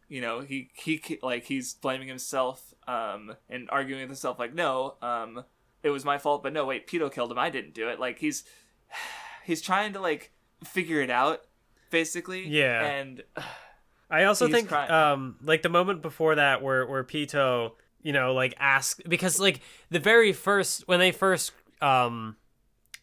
[0.09, 4.95] you know he he like he's blaming himself um and arguing with himself like no
[5.01, 5.45] um
[5.83, 8.19] it was my fault but no wait Pitou killed him I didn't do it like
[8.19, 8.43] he's
[9.45, 10.31] he's trying to like
[10.63, 11.41] figure it out
[11.89, 12.85] basically Yeah.
[12.85, 13.23] and
[14.09, 14.91] I also think crying.
[14.91, 17.71] um like the moment before that where where Pitou,
[18.01, 22.35] you know, like ask because like the very first when they first um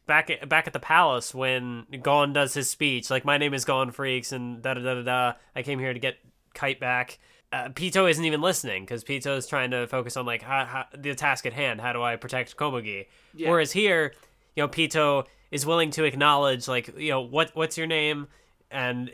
[0.07, 3.65] back at back at the palace when Gon does his speech, like my name is
[3.65, 5.33] Gon Freecss and da da da da da.
[5.57, 6.17] I came here to get
[6.55, 7.19] Kite back.
[7.51, 10.85] Uh, Pitou isn't even listening because Pitou is trying to focus on like how, how,
[10.95, 11.81] the task at hand.
[11.81, 13.07] How do I protect Komugi?
[13.35, 13.49] Yeah.
[13.49, 14.13] Whereas here,
[14.55, 18.29] you know, Pitou is willing to acknowledge like you know what what's your name,
[18.71, 19.11] and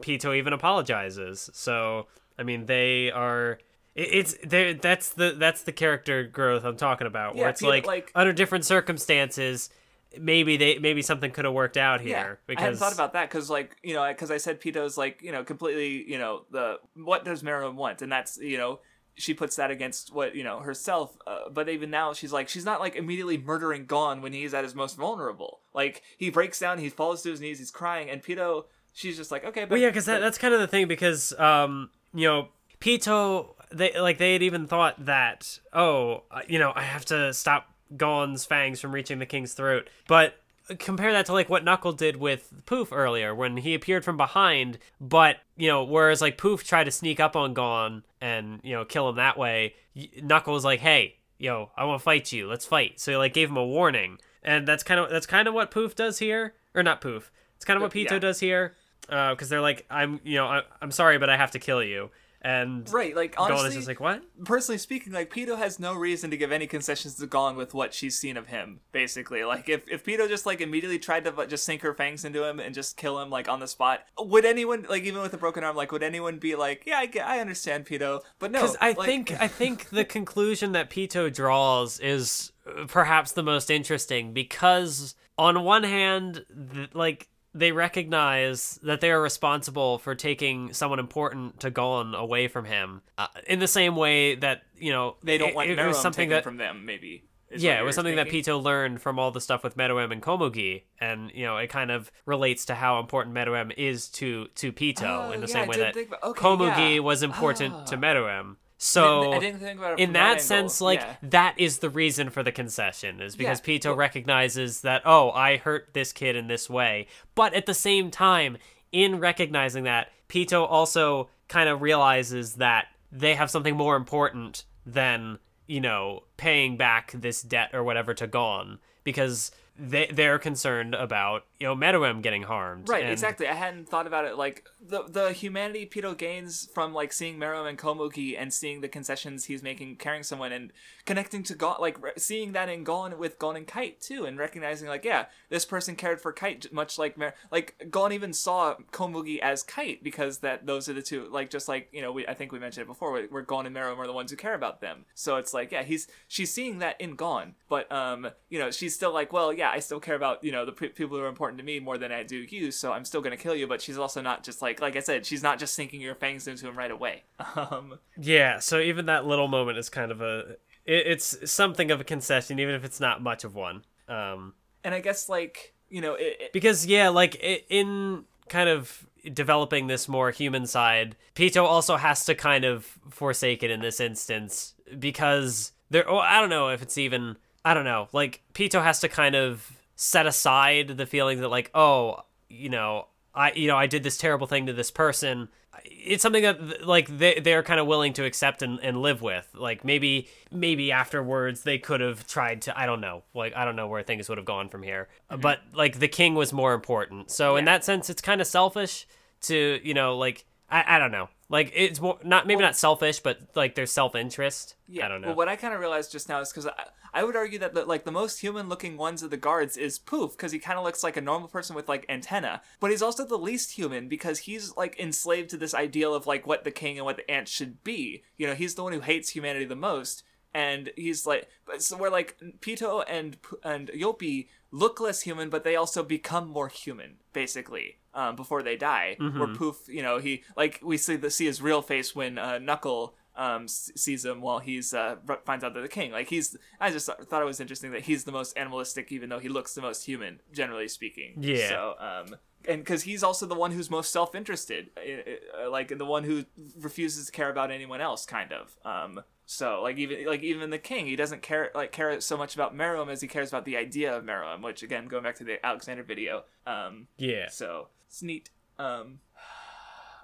[0.00, 1.50] Pitou even apologizes.
[1.52, 2.06] So
[2.38, 3.58] I mean, they are.
[3.94, 4.74] It's there.
[4.74, 7.34] That's the that's the character growth I'm talking about.
[7.34, 9.70] Where Yeah, it's Pitou, like, like- under different circumstances,
[10.16, 12.10] maybe they maybe something could have worked out here.
[12.10, 14.96] Yeah, because I hadn't thought about that because, like, you know, because I said Pitou's
[14.96, 18.78] like, you know, completely, you know, the what does Meruem want, and that's, you know,
[19.18, 21.16] she puts that against what you know herself.
[21.26, 24.64] Uh, but even now, she's like, she's not like immediately murdering Gon when he's at
[24.64, 25.60] his most vulnerable.
[25.74, 29.30] Like he breaks down, he falls to his knees, he's crying, and Pitou, she's just
[29.30, 30.88] like, okay, but Well, yeah, because that, that's kind of the thing.
[30.88, 32.48] Because um, you know,
[32.80, 37.34] Pitou, they like they had even thought that, oh, uh, you know, I have to
[37.34, 37.66] stop
[37.96, 39.88] Gon's fangs from reaching the king's throat.
[40.06, 40.34] But
[40.78, 44.78] compare that to like what Knuckle did with Poof earlier when he appeared from behind.
[45.00, 48.84] But you know, whereas like Poof tried to sneak up on Gon and you know
[48.84, 49.74] kill him that way,
[50.22, 52.48] Knuckle was like, hey, yo, I want to fight you.
[52.48, 53.00] Let's fight.
[53.00, 55.70] So he like gave him a warning, and that's kind of that's kind of what
[55.70, 57.30] Poof does here, or not Poof.
[57.56, 58.20] It's kind of what Pitou Yeah.
[58.20, 58.74] does here,
[59.08, 61.82] uh, because they're like, I'm, you know, I, I'm sorry, but I have to kill
[61.82, 62.10] you,
[62.40, 64.22] and right, like honestly, is just like, what?
[64.44, 67.92] personally speaking, like Pitou has no reason to give any concessions to Gon with what
[67.92, 68.80] she's seen of him.
[68.92, 72.44] Basically, like if if Pitou just like immediately tried to just sink her fangs into
[72.44, 75.38] him and just kill him like on the spot, would anyone like even with a
[75.38, 78.60] broken arm, like would anyone be like, yeah, I, get, I understand Pitou, but no,
[78.60, 83.42] Because I like- think I think the conclusion that Pitou draws is uh, perhaps the
[83.42, 87.28] most interesting because on one hand, th- like
[87.58, 93.02] they recognize that they are responsible for taking someone important to Gon away from him,
[93.16, 95.98] uh, in the same way that you know they don't it, want it, Meruem was
[96.00, 96.84] something that from them.
[96.86, 97.24] Maybe
[97.56, 98.28] yeah, it was something that?
[98.28, 101.90] Pitou learned from all the stuff with Meruem and Komugi, and you know it kind
[101.90, 105.68] of relates to how important Meruem is to to Pitou Oh, in the yeah, same
[105.68, 107.00] way that about- okay, Komugi yeah.
[107.00, 108.00] was important to Ah.
[108.00, 108.56] Meruem.
[108.80, 111.16] So I didn't think about it in from that sense, like Yeah.
[111.22, 115.32] that is the reason for the concession, is because Yeah, Pitou well- recognizes that oh,
[115.32, 118.56] I hurt this kid in this way, but at the same time,
[118.92, 125.38] in recognizing that, Pitou also kind of realizes that they have something more important than
[125.66, 131.44] you know paying back this debt or whatever to Gon because they they're concerned about
[131.60, 132.88] you know Meruem getting harmed.
[132.88, 133.48] Right, and- exactly.
[133.48, 134.36] I hadn't thought about it.
[134.36, 138.88] Like the the humanity Pitou gains from like seeing Meruem and Komugi and seeing the
[138.88, 140.72] concessions he's making, carrying someone and
[141.04, 144.38] connecting to Gon, like re- seeing that in Gon with Gon and Kite too, and
[144.38, 148.76] recognizing like yeah, this person cared for Kite much like Mer- like Gon even saw
[148.92, 152.26] Komugi as Kite because that those are the two like just like you know we
[152.26, 154.36] I think we mentioned it before where, where Gon and Meruem are the ones who
[154.36, 155.06] care about them.
[155.14, 158.94] So it's like yeah, he's she's seeing that in Gon, but um you know she's
[158.94, 161.28] still like well yeah I still care about you know the pe- people who are
[161.28, 163.66] important to me more than I do you, so I'm still gonna kill you.
[163.66, 166.46] But she's also not just like like I said, she's not just sinking your fangs
[166.46, 167.22] into him right away.
[167.56, 172.00] Um, Yeah, so even that little moment is kind of a it, it's something of
[172.00, 173.84] a concession, even if it's not much of one.
[174.08, 174.54] Um,
[174.84, 177.36] and I guess like you know it, it- because yeah, like
[177.70, 183.62] in kind of developing this more human side, Pitou also has to kind of forsake
[183.62, 186.08] it in this instance because there.
[186.08, 187.36] Oh, I don't know if it's even.
[187.64, 188.08] I don't know.
[188.12, 189.70] Like Pitou has to kind of
[190.00, 194.16] set aside the feeling that like, oh, you know, I you know I did this
[194.16, 195.48] terrible thing to this person.
[195.84, 199.48] It's something that like they they're kind of willing to accept and, and live with.
[199.54, 203.24] Like maybe maybe afterwards they could have tried to I don't know.
[203.34, 205.08] Like I don't know where things would have gone from here.
[205.30, 205.40] Mm-hmm.
[205.40, 207.30] But like the king was more important.
[207.32, 209.06] So in that sense it's kind of selfish
[209.42, 211.28] to, you know, like I, I don't know.
[211.48, 214.74] Like it's more not maybe not selfish, but like there's self interest.
[214.86, 215.06] Yeah.
[215.06, 215.28] I don't know.
[215.28, 216.72] Well, what I kind of realized just now is because I,
[217.14, 220.32] I would argue that the, like the most human-looking ones of the guards is Poof
[220.36, 223.24] because he kind of looks like a normal person with like antenna, but he's also
[223.24, 226.98] the least human because he's like enslaved to this ideal of like what the king
[226.98, 228.22] and what the ant should be.
[228.36, 230.22] You know, he's the one who hates humanity the most.
[230.54, 235.64] and he's like, but so we're like Pitou and and Youpi look less human, but
[235.64, 239.16] they also become more human basically um, before they die.
[239.18, 242.58] Where Poof, you know, he like we see the see his real face when uh,
[242.58, 246.10] Knuckle um, s- sees him while he's uh, finds out they're the king.
[246.10, 249.28] Like he's, I just thought thought it was interesting that he's the most animalistic, even
[249.28, 251.34] though he looks the most human, generally speaking.
[251.40, 251.68] Yeah.
[251.68, 252.36] So, um,
[252.66, 256.44] and because he's also the one who's most self-interested, uh, uh, like the one who
[256.78, 258.76] refuses to care about anyone else, kind of.
[258.84, 262.54] Um, so like even like even the king, he doesn't care like care so much
[262.54, 265.44] about Meruem as he cares about the idea of Meruem, which again going back to
[265.44, 266.44] the Alexander video.
[266.66, 267.48] Um, Yeah.
[267.48, 268.50] so it's neat.
[268.78, 269.20] Um,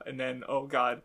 [0.06, 1.01] and then oh god,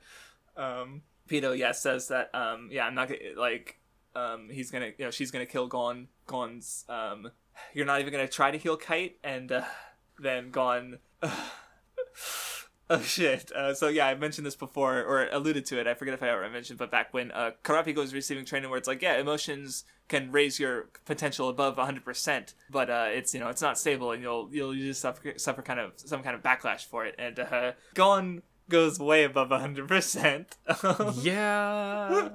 [0.58, 3.80] um, Pitou yeah says that um yeah I'm not gonna like
[4.16, 7.32] um he's gonna you know she's gonna kill Gon Gon's um
[7.74, 9.62] you're not even gonna try to heal Kite and uh,
[10.20, 11.00] then Gon.
[12.92, 13.52] Oh shit!
[13.52, 15.86] Uh, so yeah, I mentioned this before, or alluded to it.
[15.86, 18.80] I forget if I ever mentioned, but back when uh, Kurapika was receiving training, where
[18.80, 23.40] it's like, yeah, emotions can raise your potential above 100, percent but uh, it's you
[23.40, 26.42] know it's not stable, and you'll you'll just suffer suffer kind of some kind of
[26.42, 27.14] backlash for it.
[27.20, 29.88] And uh, Gon goes way above 100.
[29.88, 30.58] percent
[31.22, 32.30] Yeah.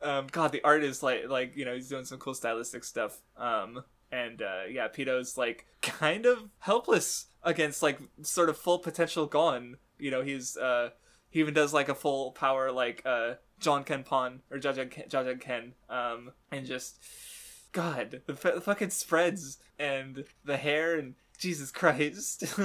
[0.00, 3.20] um, God, the art is like like you know he's doing some cool stylistic stuff.
[3.36, 9.26] Um, and uh, yeah, Pitou's like kind of helpless against like sort of full potential
[9.26, 9.76] Gon.
[9.98, 10.90] You know, he's uh,
[11.30, 15.04] he even does like a full power like uh, John Ken Pon or Jaja Ken,
[15.08, 15.74] Jaja Ken.
[15.88, 16.98] Um, and just
[17.72, 22.44] God, the, f- the fucking spreads and the hair and Jesus Christ.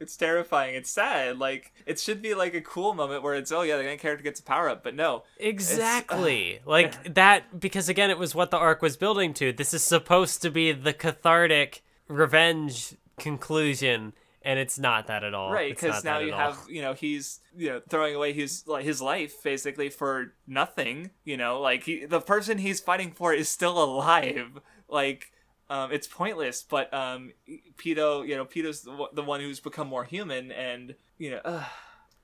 [0.00, 0.76] It's terrifying.
[0.76, 1.38] It's sad.
[1.38, 4.22] Like it should be like a cool moment where it's oh yeah, the main character
[4.22, 6.60] gets a power up, but no, Exactly.
[6.66, 9.52] like that because again it was what the arc was building to.
[9.52, 14.12] This is supposed to be the cathartic revenge conclusion
[14.42, 15.50] and it's not that at all.
[15.52, 16.52] right because now you at all.
[16.52, 21.10] have you know he's you know throwing away his like his life basically for nothing
[21.24, 24.58] you know like he, the person he's fighting for is still alive
[24.88, 25.32] like
[25.70, 27.32] um it's pointless but um
[27.76, 31.40] Pitou you know Pitou's the, one- the one who's become more human and you know
[31.44, 31.64] uh,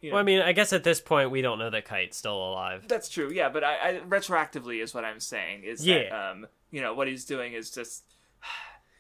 [0.01, 2.17] you know Well, I mean, I guess at this point we don't know that Kite's
[2.17, 2.87] still alive.
[2.89, 6.81] that's true yeah but I, I retroactively is what I'm saying is that um you
[6.81, 8.05] know what he's doing is just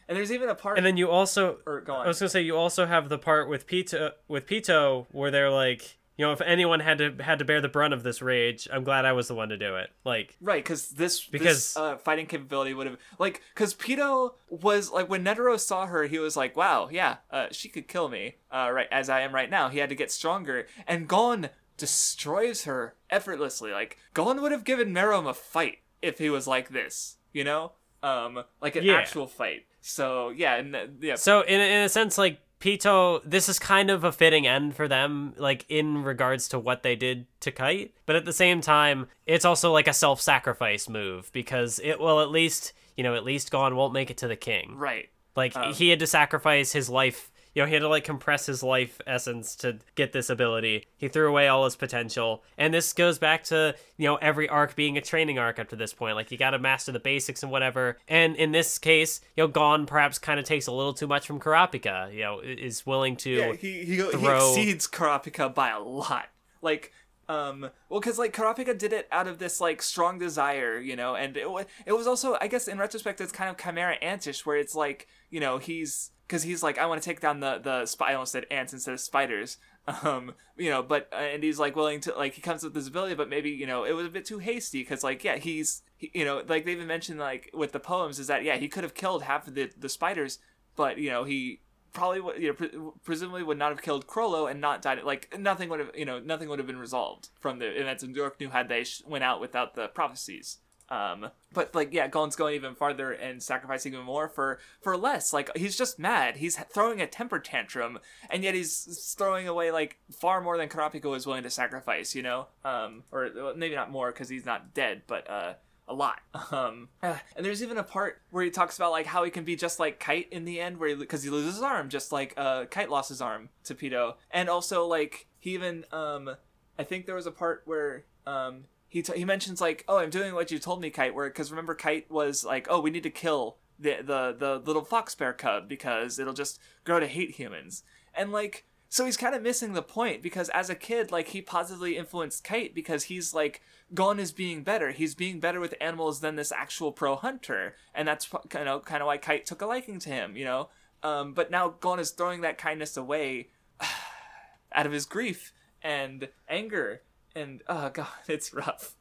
[0.09, 2.43] and there's even a part And then you also or go I was gonna say
[2.43, 6.40] you also have the part with Pitou with Pitou where they're like, you know, if
[6.43, 9.26] anyone had to had to bear the brunt of this rage, I'm glad I was
[9.28, 9.90] the one to do it.
[10.05, 14.90] Like, Right, because this Because- this, uh, fighting capability would have like because Pitou was
[14.93, 18.36] like when Netero saw her, he was like, "Wow, yeah, uh, she could kill me."
[18.52, 22.64] Uh, right as I am right now, he had to get stronger, and Gon destroys
[22.64, 23.72] her effortlessly.
[23.72, 27.72] Like Gon would have given Meruem a fight if he was like this, you know,
[28.02, 28.94] um, like an Yeah.
[28.94, 29.66] actual fight.
[29.86, 33.90] So yeah, and uh, yeah, so in in a sense, like Pitou, this is kind
[33.90, 37.93] of a fitting end for them, like in regards to what they did to Kite.
[38.06, 42.31] But at the same time, it's also like a self-sacrifice move because it will at
[42.31, 44.74] least, you know, at least Gon won't make it to the king.
[44.77, 45.11] right.
[45.36, 47.31] Like he had to sacrifice his life.
[47.55, 50.86] You know, he had to like compress his life essence to get this ability.
[50.97, 52.43] He threw away all his potential.
[52.59, 55.76] And this goes back to, you know, every arc being a training arc up to
[55.76, 56.16] this point.
[56.16, 57.98] Like you got to master the basics and whatever.
[58.09, 61.26] And in this case, you know, Gon perhaps kind of takes a little too much
[61.26, 65.81] from Kurapika, you know, is willing to Yeah, he he, he exceeds Kurapika by a
[65.81, 66.26] lot.
[66.60, 66.93] Like,
[67.28, 71.14] um, well, because like Kurapika did it out of this like strong desire, you know,
[71.14, 71.47] and it
[71.86, 75.06] it was also, I guess, in retrospect, it's kind of chimera antish, where it's like,
[75.31, 78.10] you know, he's because he's like, I want to take down the the spy.
[78.10, 79.59] I almost said ants instead of spiders.
[80.02, 82.88] Um, you know, but uh, and he's like willing to like he comes with this
[82.88, 85.82] ability, but maybe you know it was a bit too hasty because like yeah he's
[85.98, 88.66] he, you know like they even mentioned like with the poems is that yeah he
[88.66, 90.38] could have killed half of the the spiders,
[90.74, 91.60] but you know he
[91.92, 92.70] probably would you know pre-
[93.05, 96.18] presumably would not have killed Chrollo and not died like nothing would have you know
[96.18, 99.40] nothing would have been resolved from the events of Yorknew had they sh- went out
[99.40, 100.59] without the prophecies
[100.94, 105.32] um but like yeah Gon's going even farther and sacrificing even more for for less.
[105.32, 106.36] Like he's just mad.
[106.36, 107.98] He's throwing a temper tantrum
[108.30, 112.22] and yet he's throwing away like far more than Kurapika is willing to sacrifice you
[112.22, 112.46] know?
[112.64, 115.54] Um or maybe not more because he's not dead but uh
[115.86, 116.20] a lot.
[116.50, 119.44] Um, uh, and there's even a part where he talks about like how he can
[119.44, 122.32] be just like Kite in the end, where because he, loses his arm, just like
[122.36, 126.36] uh, Kite lost his arm to Pitou, and also like he even um,
[126.78, 128.64] I think there was a part where um,
[128.94, 131.50] he t- he mentions like, oh, I'm doing what you told me, Kite, where because
[131.50, 135.32] remember Kite was like, oh, we need to kill the the the little fox bear
[135.32, 137.82] cub because it'll just grow to hate humans,
[138.14, 138.66] and like.
[138.90, 142.44] So he's kind of missing the point because as a kid, like he positively influenced
[142.44, 143.60] Kite because he's like
[143.92, 144.92] Gon is being better.
[144.92, 149.02] He's being better with animals than this actual pro hunter, and that's you know kind
[149.02, 150.36] of why Kite took a liking to him.
[150.36, 150.68] You know,
[151.02, 153.48] um, but now Gon is throwing that kindness away
[154.72, 155.52] out of his grief
[155.82, 157.02] and anger,
[157.35, 158.94] and oh god, it's rough.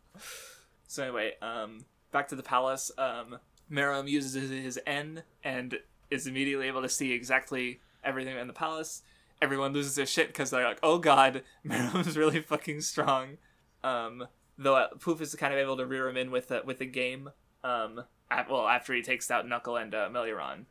[0.88, 3.38] So anyway, um, back to the palace, um,
[3.72, 5.80] Meruem uses his, En and
[6.12, 9.02] is immediately able to see exactly everything in the palace.
[9.42, 13.38] Everyone loses their shit because they're like, "Oh God, Meruem's really fucking strong."
[13.84, 14.28] Um,
[14.58, 16.86] though uh, Poof is kind of able to rear him in with the, with the
[16.86, 17.30] game.
[17.64, 20.10] Um, at, well, after he takes out Knuckle and uh,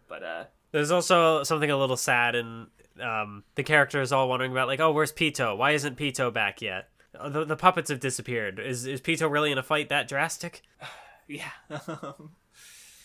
[0.08, 2.68] but uh, There's also something a little sad, and
[3.00, 5.54] um, the characters all wondering about like, oh, where's Pitou?
[5.56, 6.88] Why isn't Pitou back yet?
[7.18, 8.58] Uh, The, the puppets have disappeared.
[8.58, 10.62] Is is Pitou really in a fight that drastic?
[11.28, 11.50] yeah.
[11.70, 12.30] oh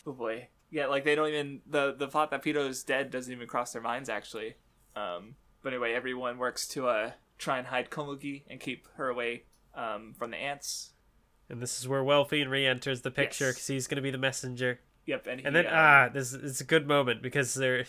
[0.06, 0.88] boy, yeah.
[0.88, 3.82] Like they don't even the the thought that Pitou is dead doesn't even cross their
[3.82, 4.56] minds actually.
[4.96, 9.44] Um, but anyway, everyone works to uh try and hide Komugi and keep her away
[9.76, 10.92] um, from the ants.
[11.50, 13.54] And this is where Welfin re-enters the picture Yes.
[13.56, 14.82] because he's going to be the messenger.
[15.06, 17.86] Yep, and, he, And then um, ah, this it's a good moment because they're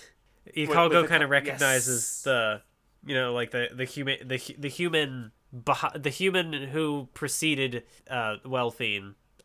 [0.56, 2.22] with kind of recognizes yes.
[2.22, 2.62] the
[3.04, 8.36] you know like the the human the the human behi- the human who preceded uh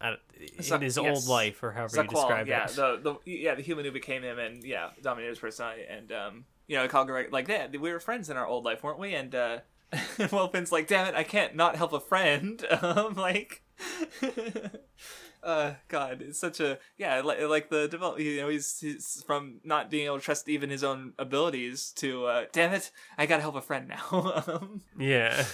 [0.03, 0.97] uh, in his yes.
[0.97, 2.71] old life or however you describe yeah, it.
[2.71, 6.45] the the yeah the human who became him and yeah dominated his personality and um
[6.67, 9.33] you know Kalgar like yeah we were friends in our old life weren't we and
[9.33, 9.59] uh
[10.31, 13.63] Welfin's like damn it I can't not help a friend um like
[15.43, 19.61] uh God it's such a yeah like, like the develop you know he's he's from
[19.63, 23.41] not being able to trust even his own abilities to uh damn it I gotta
[23.41, 25.45] help a friend now um, Yeah.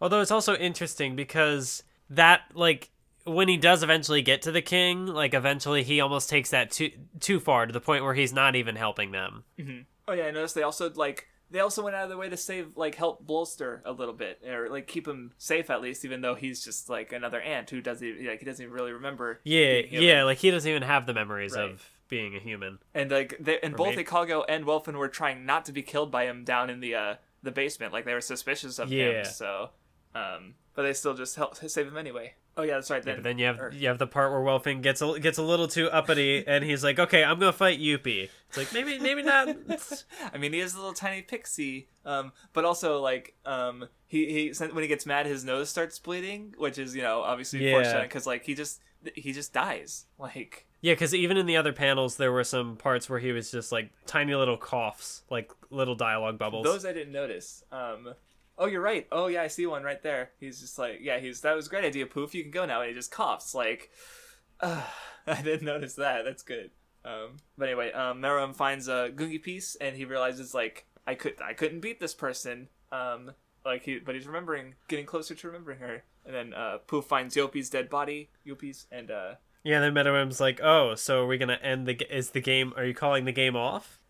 [0.00, 2.90] Although it's also interesting because that like
[3.24, 6.90] when he does eventually get to the king, like eventually he almost takes that too
[7.20, 9.44] too far to the point where he's not even helping them.
[10.06, 12.36] Oh yeah, I noticed they also like they also went out of their way to
[12.36, 16.20] save like help Bloster a little bit or like keep him safe at least, even
[16.20, 19.40] though he's just like another ant who doesn't even, like he doesn't even really remember.
[19.44, 21.70] Yeah, yeah, like he doesn't even have the memories Right.
[21.70, 22.78] of being a human.
[22.92, 26.10] and like they and both maybe- Ikalgo and Welfin were trying not to be killed
[26.10, 27.92] by him down in the uh the basement.
[27.92, 29.20] Like they were suspicious of Yeah.
[29.20, 29.70] him, so
[30.14, 32.34] um, but they still just help save him anyway.
[32.56, 33.02] Oh yeah, that's right.
[33.02, 35.38] Then, But then you have or- you have the part where Welfin gets a, gets
[35.38, 38.98] a little too uppity, and he's like, "Okay, I'm gonna fight Youpi." It's like maybe
[39.00, 39.48] maybe not.
[40.32, 44.64] I mean, he is a little tiny pixie, um, but also like um, he he
[44.66, 47.72] when he gets mad, his nose starts bleeding, which is you know obviously Yeah.
[47.72, 48.80] foreshadowing because like he just
[49.16, 50.06] he just dies.
[50.16, 53.50] Like Yeah, because even in the other panels, there were some parts where he was
[53.50, 56.64] just like tiny little coughs, like little dialogue bubbles.
[56.64, 57.64] those I didn't notice.
[57.72, 58.14] Um,
[58.58, 59.06] oh, you're right.
[59.12, 60.30] Oh yeah, I see one right there.
[60.38, 62.34] He's just like yeah, he's that was a great idea, Poof.
[62.34, 62.80] You can go now.
[62.80, 63.90] And he just coughs like.
[64.60, 64.82] Uh,
[65.26, 66.24] I didn't notice that.
[66.24, 66.70] That's good.
[67.04, 71.34] Um, but anyway, um, Meruem finds a Gungi piece and he realizes like I could
[71.42, 72.68] I couldn't beat this person.
[72.92, 73.32] Um,
[73.64, 76.04] like he but he's remembering getting closer to remembering her.
[76.26, 80.60] And then uh, Poof finds Youpi's dead body, Youpi's, and uh, Yeah, then Meruem's like,
[80.62, 82.16] "Oh, so are we gonna end the?
[82.16, 82.72] Is the game?
[82.76, 84.00] Are you calling the game off?"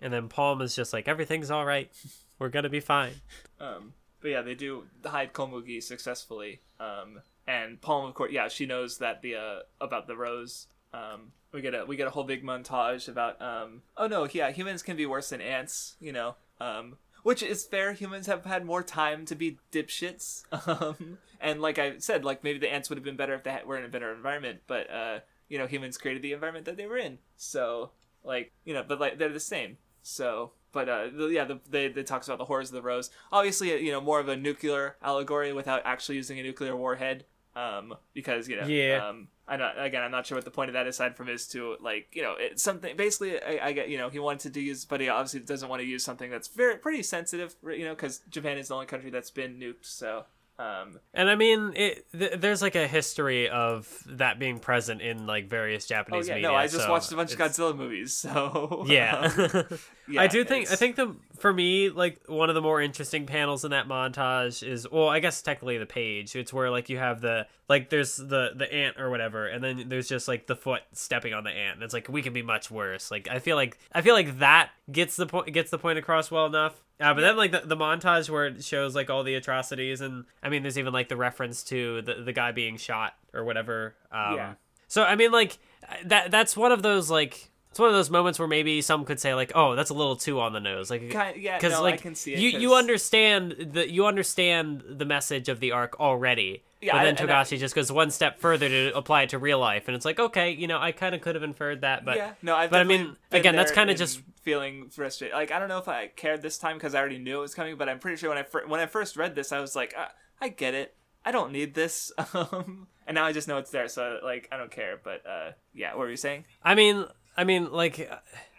[0.00, 1.90] And then Palm is just like, "Everything's all right.
[2.38, 3.14] We're gonna be fine."
[3.60, 6.60] Um, but yeah, they do hide Komugi successfully.
[6.80, 10.66] Um, and Palm, of course, yeah, she knows that the uh, about the rose.
[10.92, 14.50] Um, we get a we get a whole big montage about um, oh no, yeah,
[14.50, 16.36] humans can be worse than ants, you know.
[16.60, 17.92] Um, which is fair.
[17.94, 20.44] Humans have had more time to be dipshits.
[20.66, 23.60] Um, and like I said, like maybe the ants would have been better if they
[23.66, 24.60] were in a better environment.
[24.66, 27.18] But uh, you know, humans created the environment that they were in.
[27.36, 27.90] So
[28.22, 29.76] like you know, but like they're the same.
[30.02, 33.10] So, but uh, the, yeah, the, they they talks about the horrors of the rose.
[33.32, 37.24] Obviously, you know, more of a nuclear allegory without actually using a nuclear warhead.
[37.56, 39.08] Um, because you know, Yeah.
[39.08, 40.02] Um, I'm not again.
[40.02, 42.34] I'm not sure what the point of that aside from is to like you know
[42.38, 42.96] it's something.
[42.96, 45.80] Basically, I, I get you know he wanted to use, but he obviously doesn't want
[45.80, 47.54] to use something that's very pretty sensitive.
[47.62, 49.84] You know, because Japan is the only country that's been nuked.
[49.84, 50.24] So.
[50.56, 55.26] Um, And I mean, it th- there's like a history of that being present in
[55.26, 56.48] like various oh Japanese yeah, media.
[56.50, 59.32] no, I just so watched a bunch of Godzilla movies, so Yeah.
[59.36, 59.64] um,
[60.08, 63.26] yeah, I do think I think the for me like one of the more interesting
[63.26, 66.98] panels in that montage is well I guess technically the page it's where like you
[66.98, 70.54] have the like there's the the ant or whatever and then there's just like the
[70.54, 73.40] foot stepping on the ant and it's like we can be much worse like I
[73.40, 76.83] feel like I feel like that gets the point gets the point across well enough
[77.00, 80.24] uh, but then like the, the montage where it shows like all the atrocities and
[80.42, 83.94] I mean there's even like the reference to the the guy being shot or whatever
[84.12, 84.54] um Yeah.
[84.86, 85.58] so I mean, like
[86.04, 89.18] that that's one of those like it's one of those moments where maybe some could
[89.18, 91.82] say like, oh, that's a little too on the nose, like Kind- yeah, because no,
[91.82, 92.38] like I can see it.
[92.38, 96.62] you 'cause- you understand the you understand the message of the arc already.
[96.80, 99.30] Yeah, but I- then and I- Togashi just goes one step further to apply it
[99.30, 101.80] to real life, and it's like, okay, you know, I kind of could have inferred
[101.80, 105.34] that, but yeah, no, I've but I mean, again, that's kind of just feeling frustrated.
[105.34, 107.56] Like I don't know if I cared this time because I already knew it was
[107.56, 109.74] coming, but I'm pretty sure when I fir- when I first read this, I was
[109.74, 110.06] like, uh,
[110.40, 110.94] I get it.
[111.24, 114.58] I don't need this, um, and now I just know it's there, so like I
[114.58, 115.00] don't care.
[115.02, 116.44] But uh, yeah, what were you saying?
[116.62, 118.10] I mean, I mean, like,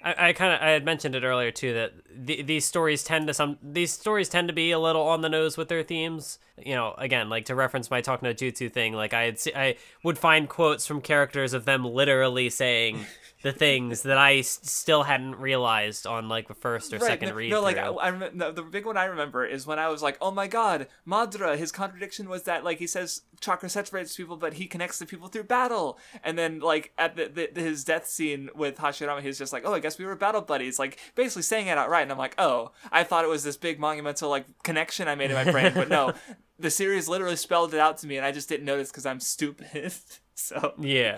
[0.03, 3.27] I, I kind of I had mentioned it earlier too that the, these stories tend
[3.27, 6.38] to some these stories tend to be a little on the nose with their themes.
[6.64, 9.77] You know, again, like to reference my talk no jutsu thing, like I had I
[10.03, 13.06] would find quotes from characters of them literally saying
[13.45, 17.35] the things that I s- still hadn't realized on like the first or second no,
[17.35, 17.51] read.
[17.51, 17.89] no, like I.
[17.89, 20.47] I remember, no, the big one I remember is when I was like, "Oh my
[20.47, 24.97] God, Madara!" His contradiction was that like he says chakra separates people, but he connects
[24.97, 25.99] the people through battle.
[26.23, 29.76] And then like at the, the his death scene with Hashirama, he's just like, "Oh,
[29.76, 32.01] I guess we were battle buddies," like basically saying it outright.
[32.01, 35.30] And I'm like, "Oh, I thought it was this big monumental like connection I made
[35.30, 36.13] in my brain, but no."
[36.57, 39.19] The series literally spelled it out to me, and I just didn't notice because I'm
[39.19, 39.91] stupid.
[40.38, 41.18] so yeah.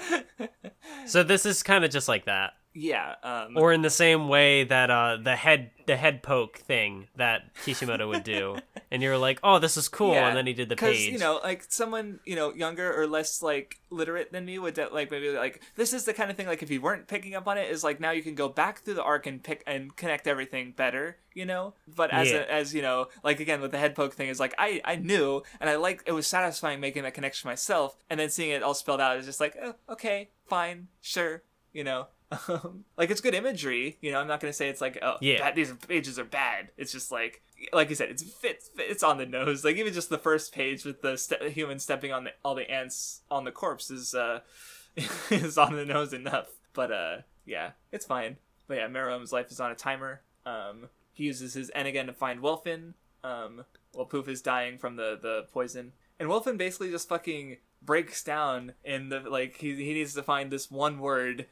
[1.06, 2.54] so this is kind of just like that.
[2.80, 7.08] Yeah, um, or in the same way that uh the head the head poke thing
[7.16, 8.58] that Kishimoto would do,
[8.92, 11.12] and you're like, oh, this is cool, and then he did the Because page.
[11.12, 14.90] you know, like someone you know younger or less like literate than me would de-
[14.94, 17.48] like maybe like this is the kind of thing like if you weren't picking up
[17.48, 19.96] on it is like now you can go back through the arc and pick and
[19.96, 21.74] connect everything better, you know.
[21.88, 22.40] But as Yeah.
[22.40, 24.98] a, as you know, like again with the head poke thing is like I I
[24.98, 28.62] knew and I like it was satisfying making that connection myself, and then seeing it
[28.62, 31.42] all spelled out is just like oh, okay, fine, sure,
[31.74, 32.08] you know.
[32.30, 34.20] Um, like it's good imagery, you know.
[34.20, 35.40] I'm not gonna say it's like oh Yeah.
[35.40, 36.70] bad, these pages are bad.
[36.78, 37.42] It's just like
[37.72, 39.64] like you said, it's fits it's on the nose.
[39.64, 42.70] Like even just the first page with the ste- human stepping on the all the
[42.70, 44.42] ants on the corpse is uh
[45.32, 46.48] is on the nose enough.
[46.74, 48.38] But uh yeah, it's fine.
[48.68, 50.22] But yeah, Meruem's life is on a timer.
[50.46, 52.94] Um, he uses his Enigan to find Welfin.
[53.24, 53.64] Um,
[53.94, 58.74] while Poof is dying from the the poison, and Welfin basically just fucking breaks down
[58.84, 61.46] in the like he he needs to find this one word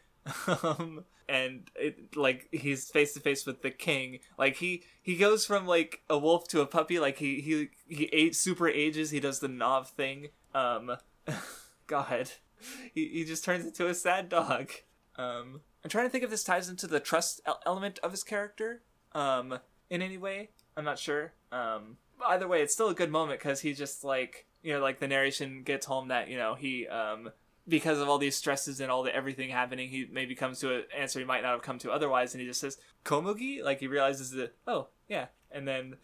[0.48, 4.20] um and it like he's face to face with the king.
[4.38, 7.00] Like he he goes from like a wolf to a puppy.
[7.00, 9.12] Like he he he ate super ages.
[9.12, 10.30] He does the Knov thing.
[10.54, 10.98] Um
[11.88, 12.32] god
[12.94, 14.72] he, he just turns into a sad dog.
[15.18, 18.82] Um i'm trying to think if this ties into the trust element of his character.
[19.14, 20.50] Um in any way.
[20.78, 21.34] I'm not sure.
[21.52, 21.98] Um
[22.28, 25.08] either way it's still a good moment because he just like you know like the
[25.08, 27.30] narration gets home that you know he um
[27.68, 30.84] because of all these stresses and all the everything happening, he maybe comes to an
[30.96, 33.64] answer he might not have come to otherwise, and he just says Komugi.
[33.64, 35.96] Like he realizes that oh yeah, and then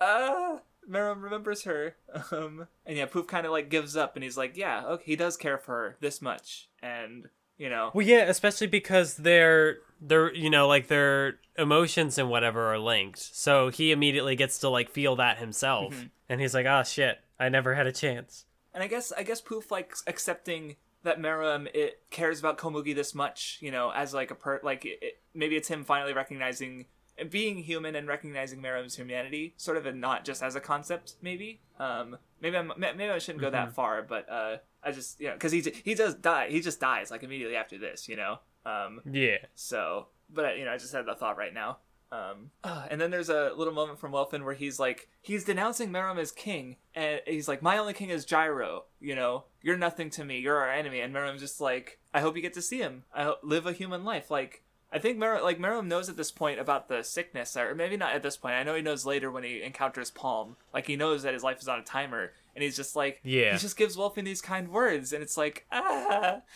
[0.00, 0.58] uh
[0.90, 1.96] Meruem remembers her,
[2.30, 5.16] um, and yeah, Poof kind of like gives up, and he's like, yeah, okay, he
[5.16, 10.34] does care for her this much, and you know, well, yeah, especially because their their
[10.34, 14.90] you know like their emotions and whatever are linked, so he immediately gets to like
[14.90, 16.06] feel that himself, Mm-hmm.
[16.28, 18.44] and he's like, oh shit, I never had a chance.
[18.74, 23.14] And I guess I guess Poof like accepting that Meruem it cares about Komugi this
[23.14, 26.86] much, you know, as like a per like it, it- maybe it's him finally recognizing
[27.30, 31.14] being human and recognizing Meruem's humanity, sort of, and not just as a concept.
[31.22, 35.28] Maybe, um, maybe I'm maybe I shouldn't go that far, but uh, I just you
[35.28, 38.38] know because he he does die, he just dies like immediately after this, you know.
[38.66, 39.36] Um, Yeah.
[39.54, 41.78] so, but you know, I just had the thought right now.
[42.14, 45.90] Um, uh, and then there's a little moment from Welfin where he's like, he's denouncing
[45.90, 48.84] Meruem as king, and he's like, my only king is Gyro.
[49.00, 50.38] You know, you're nothing to me.
[50.38, 51.00] You're our enemy.
[51.00, 53.04] And Meruem's just like, I hope you get to see him.
[53.12, 54.30] I hope, live a human life.
[54.30, 54.62] Like,
[54.92, 58.14] I think Mer like Meruem knows at this point about the sickness, or maybe not
[58.14, 58.54] at this point.
[58.54, 60.56] I know he knows later when he encounters Palm.
[60.72, 63.52] Like he knows that his life is on a timer, and he's just like, Yeah.
[63.52, 66.42] He just gives Welfin these kind words, and it's like, ah.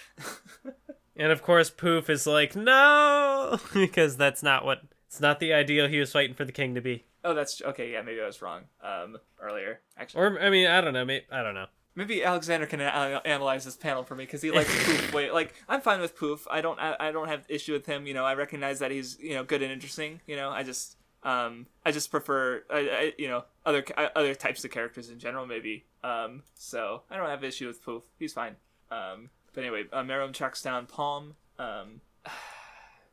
[1.21, 5.89] And of course, Poof is like, no, because that's not what it's not the ideal
[5.89, 7.05] he was fighting for the king to be.
[7.25, 7.91] Oh, that's okay.
[7.93, 8.63] Yeah, maybe I was wrong.
[8.83, 11.05] Um, earlier, actually, Or I mean, I don't know.
[11.05, 11.67] Maybe, I don't know.
[11.97, 15.13] maybe Alexander can a- analyze this panel for me because he likes Poof.
[15.13, 16.47] Wait, like I'm fine with Poof.
[16.51, 16.79] I don't.
[16.79, 18.07] I, I don't have issue with him.
[18.07, 20.21] You know, I recognize that he's you know good and interesting.
[20.27, 24.35] You know, I just um I just prefer I, I you know other ca- other
[24.37, 25.85] types of characters in general maybe.
[26.05, 28.05] Um, so I don't have issue with Poof.
[28.21, 28.55] He's fine.
[28.93, 31.35] Um, but anyway, uh, Meruem tracks down Palm.
[31.59, 32.01] Um,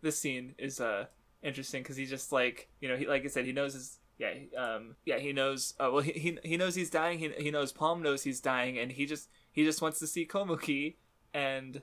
[0.01, 1.05] this scene is uh
[1.43, 4.31] interesting because he just like you know he like I said he knows his yeah
[4.57, 7.71] um yeah he knows uh, well he, he he knows he's dying he, he knows
[7.71, 10.95] Palm knows he's dying and he just he just wants to see Komugi
[11.33, 11.81] and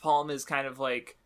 [0.00, 1.16] Palm is kind of like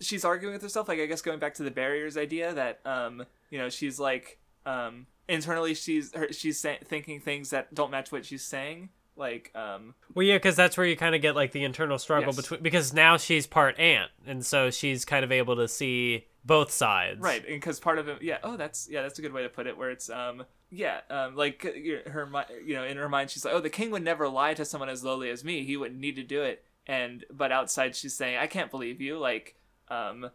[0.00, 3.24] she's arguing with herself like I guess going back to the barriers idea that um
[3.50, 8.10] you know she's like um internally she's her, she's say, thinking things that don't match
[8.10, 11.52] what she's saying like um Well, yeah, because that's where you kind of get like
[11.52, 12.36] the internal struggle Yes.
[12.36, 16.70] between because now she's part ant, and so she's kind of able to see both
[16.70, 17.20] sides.
[17.20, 19.48] right And because part of it yeah oh that's yeah that's a good way to
[19.48, 22.28] put it where it's um yeah um like her
[22.64, 24.88] you know in her mind she's like oh the king would never lie to someone
[24.88, 28.36] as lowly as me he wouldn't need to do it and but outside she's saying
[28.38, 29.56] i can't believe you like
[29.88, 30.30] um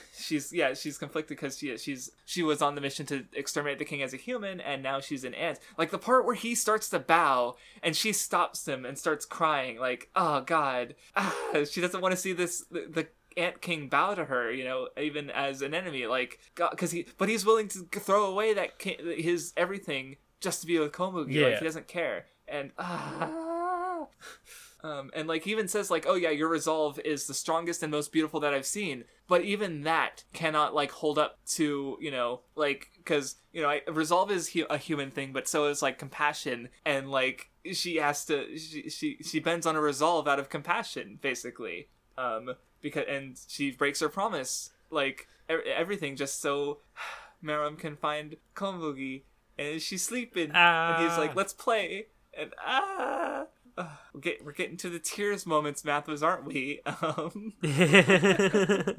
[0.16, 3.84] she's yeah she's conflicted because she she's she was on the mission to exterminate the
[3.84, 6.88] king as a human and now she's an ant like the part where he starts
[6.88, 11.34] to bow and she stops him and starts crying like oh god ah,
[11.70, 13.06] she doesn't want to see this the, the
[13.36, 17.28] Ant King bow to her, you know, even as an enemy, like, because he, but
[17.28, 21.32] he's willing to throw away that ki- his everything just to be with Komugi.
[21.32, 21.46] Yeah.
[21.46, 24.06] Like he doesn't care, and ah.
[24.84, 27.90] Um, and like he even says like, oh yeah, your resolve is the strongest and
[27.90, 29.04] most beautiful that I've seen.
[29.26, 33.80] But even that cannot like hold up to you know like because you know I,
[33.90, 38.26] resolve is hu- a human thing, but so is like compassion and like she has
[38.26, 41.88] to she she, she bends on a resolve out of compassion basically.
[42.18, 46.80] Um, because and she breaks her promise like e- everything just so
[47.42, 49.22] Meruem can find Komugi
[49.58, 51.34] and she's sleeping and he's like Ah.
[51.36, 53.46] let's play and ah.
[53.76, 56.80] Ugh, we're, get, we're getting to the tears moments, Mathos, aren't we?
[56.86, 57.54] Um,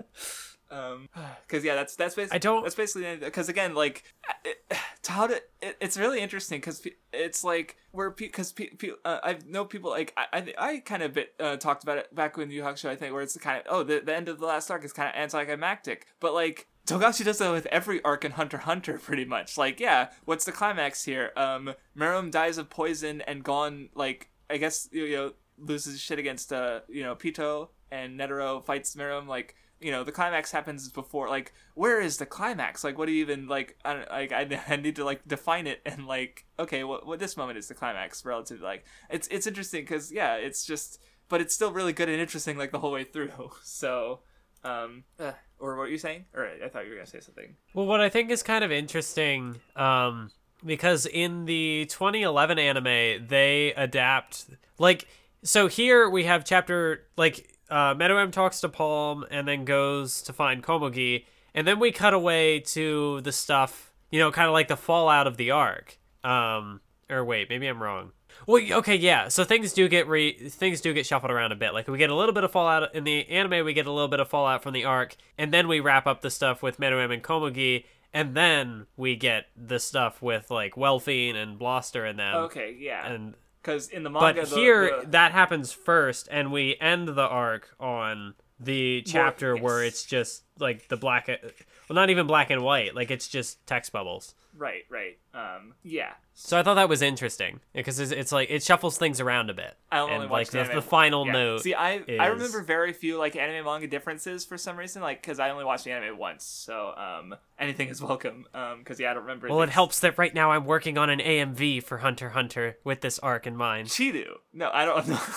[0.72, 1.08] um,
[1.48, 4.04] because yeah, that's that's basically I don't- that's basically because again, like,
[4.44, 4.58] it,
[5.04, 9.20] to how to it, it's really interesting because it's like where because pe- pe- uh,
[9.24, 12.36] I know people like I I, I kind of bit uh, talked about it back
[12.36, 14.45] when Yu show I think where it's kind of oh the, the end of the
[14.45, 18.34] last arc is kind of anticlimactic, but like Togashi does that with every arc in
[18.34, 19.58] Hunter Hunter, pretty much.
[19.58, 21.32] Like, yeah, what's the climax here?
[21.36, 26.51] Um, Meruem dies of poison and gone, like, I guess, you know, loses shit against,
[26.51, 31.30] uh, you know, Pitou, and Netero fights Meruem, like, you know, the climax happens before,
[31.30, 32.83] like, where is the climax?
[32.83, 35.67] Like, what do you even, like, I don't, like, I, I need to, like, define
[35.67, 39.27] it and, like, okay, what, what this moment is the climax relative to, like, it's,
[39.27, 42.80] it's interesting because, yeah, it's just, but it's still really good and interesting, like, the
[42.80, 44.22] whole way through, so,
[44.64, 46.25] um, uh, or what were you saying?
[46.33, 47.56] Or I thought you were gonna say something.
[47.74, 50.32] Well, what I think is kind of interesting, um,
[50.66, 54.45] because in the 2011 anime, they adapt
[54.80, 55.08] like
[55.44, 55.68] so.
[55.68, 60.64] Here we have chapter like uh, Meruem talks to Palm and then goes to find
[60.64, 64.77] Komugi, and then we cut away to the stuff, you know, kind of like the
[64.77, 65.98] fallout of the arc.
[66.24, 68.11] Um, or wait, maybe I'm wrong.
[68.48, 69.27] Well, okay, yeah.
[69.30, 71.74] So things do get re things do get shuffled around a bit.
[71.74, 74.08] Like we get a little bit of fallout in the anime, we get a little
[74.08, 77.14] bit of fallout from the arc, and then we wrap up the stuff with Meruem
[77.14, 77.85] and Komugi,
[78.16, 82.35] and then we get the stuff with like Welfin and Bloster and them.
[82.45, 83.06] Okay, yeah.
[83.06, 87.10] And Because in the but manga, the- here the- that happens first, and we end
[87.10, 89.94] the arc on the chapter where yes.
[89.94, 93.92] it's just like the black, well, not even black and white, like it's just text
[93.92, 94.34] bubbles.
[94.58, 95.17] Right, right.
[95.34, 96.14] Um, yeah.
[96.34, 99.53] So I thought that was interesting because it's, it's like it shuffles things around a
[99.53, 99.75] bit.
[99.92, 101.32] I only and watched like the the, final Yeah.
[101.34, 101.61] note.
[101.61, 105.40] See, I I remember very few like anime manga differences for some reason, like because
[105.40, 108.45] I only watched the anime once, so um, anything is welcome.
[108.53, 109.50] Um, because yeah, I don't remember.
[109.50, 113.01] Well, it helps that right now I'm working on an AMV for Hunter Hunter with
[113.01, 113.90] this arc in mind.
[113.90, 114.25] Cheetu.
[114.53, 115.19] No, I don't know.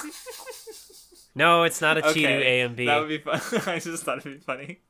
[1.34, 2.86] No, it's not a Cheetu Okay, AMV.
[2.86, 3.40] That would be fun.
[3.66, 4.80] I just thought it'd be funny.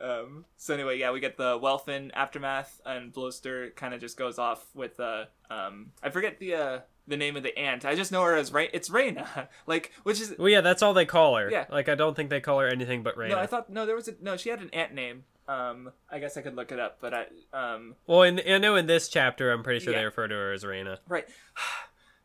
[0.00, 4.38] Um, so anyway, yeah, we get the Welfin aftermath, and Bloster kind of just goes
[4.38, 7.84] off with uh, um, I forget the uh, the name of the ant.
[7.84, 8.68] I just know her as Rain.
[8.72, 11.50] It's Reina, like which is Well, yeah, that's all they call her.
[11.50, 11.66] Yeah.
[11.70, 13.34] Like I don't think they call her anything but Reina.
[13.34, 13.40] no.
[13.40, 14.36] I thought no, there was a no.
[14.36, 15.24] She had an ant name.
[15.48, 18.76] Um, I guess I could look it up, but I um, Well, in, I know
[18.76, 19.98] in this chapter, I'm pretty sure Yeah.
[20.00, 20.98] they refer to her as Reina.
[21.08, 21.26] Right.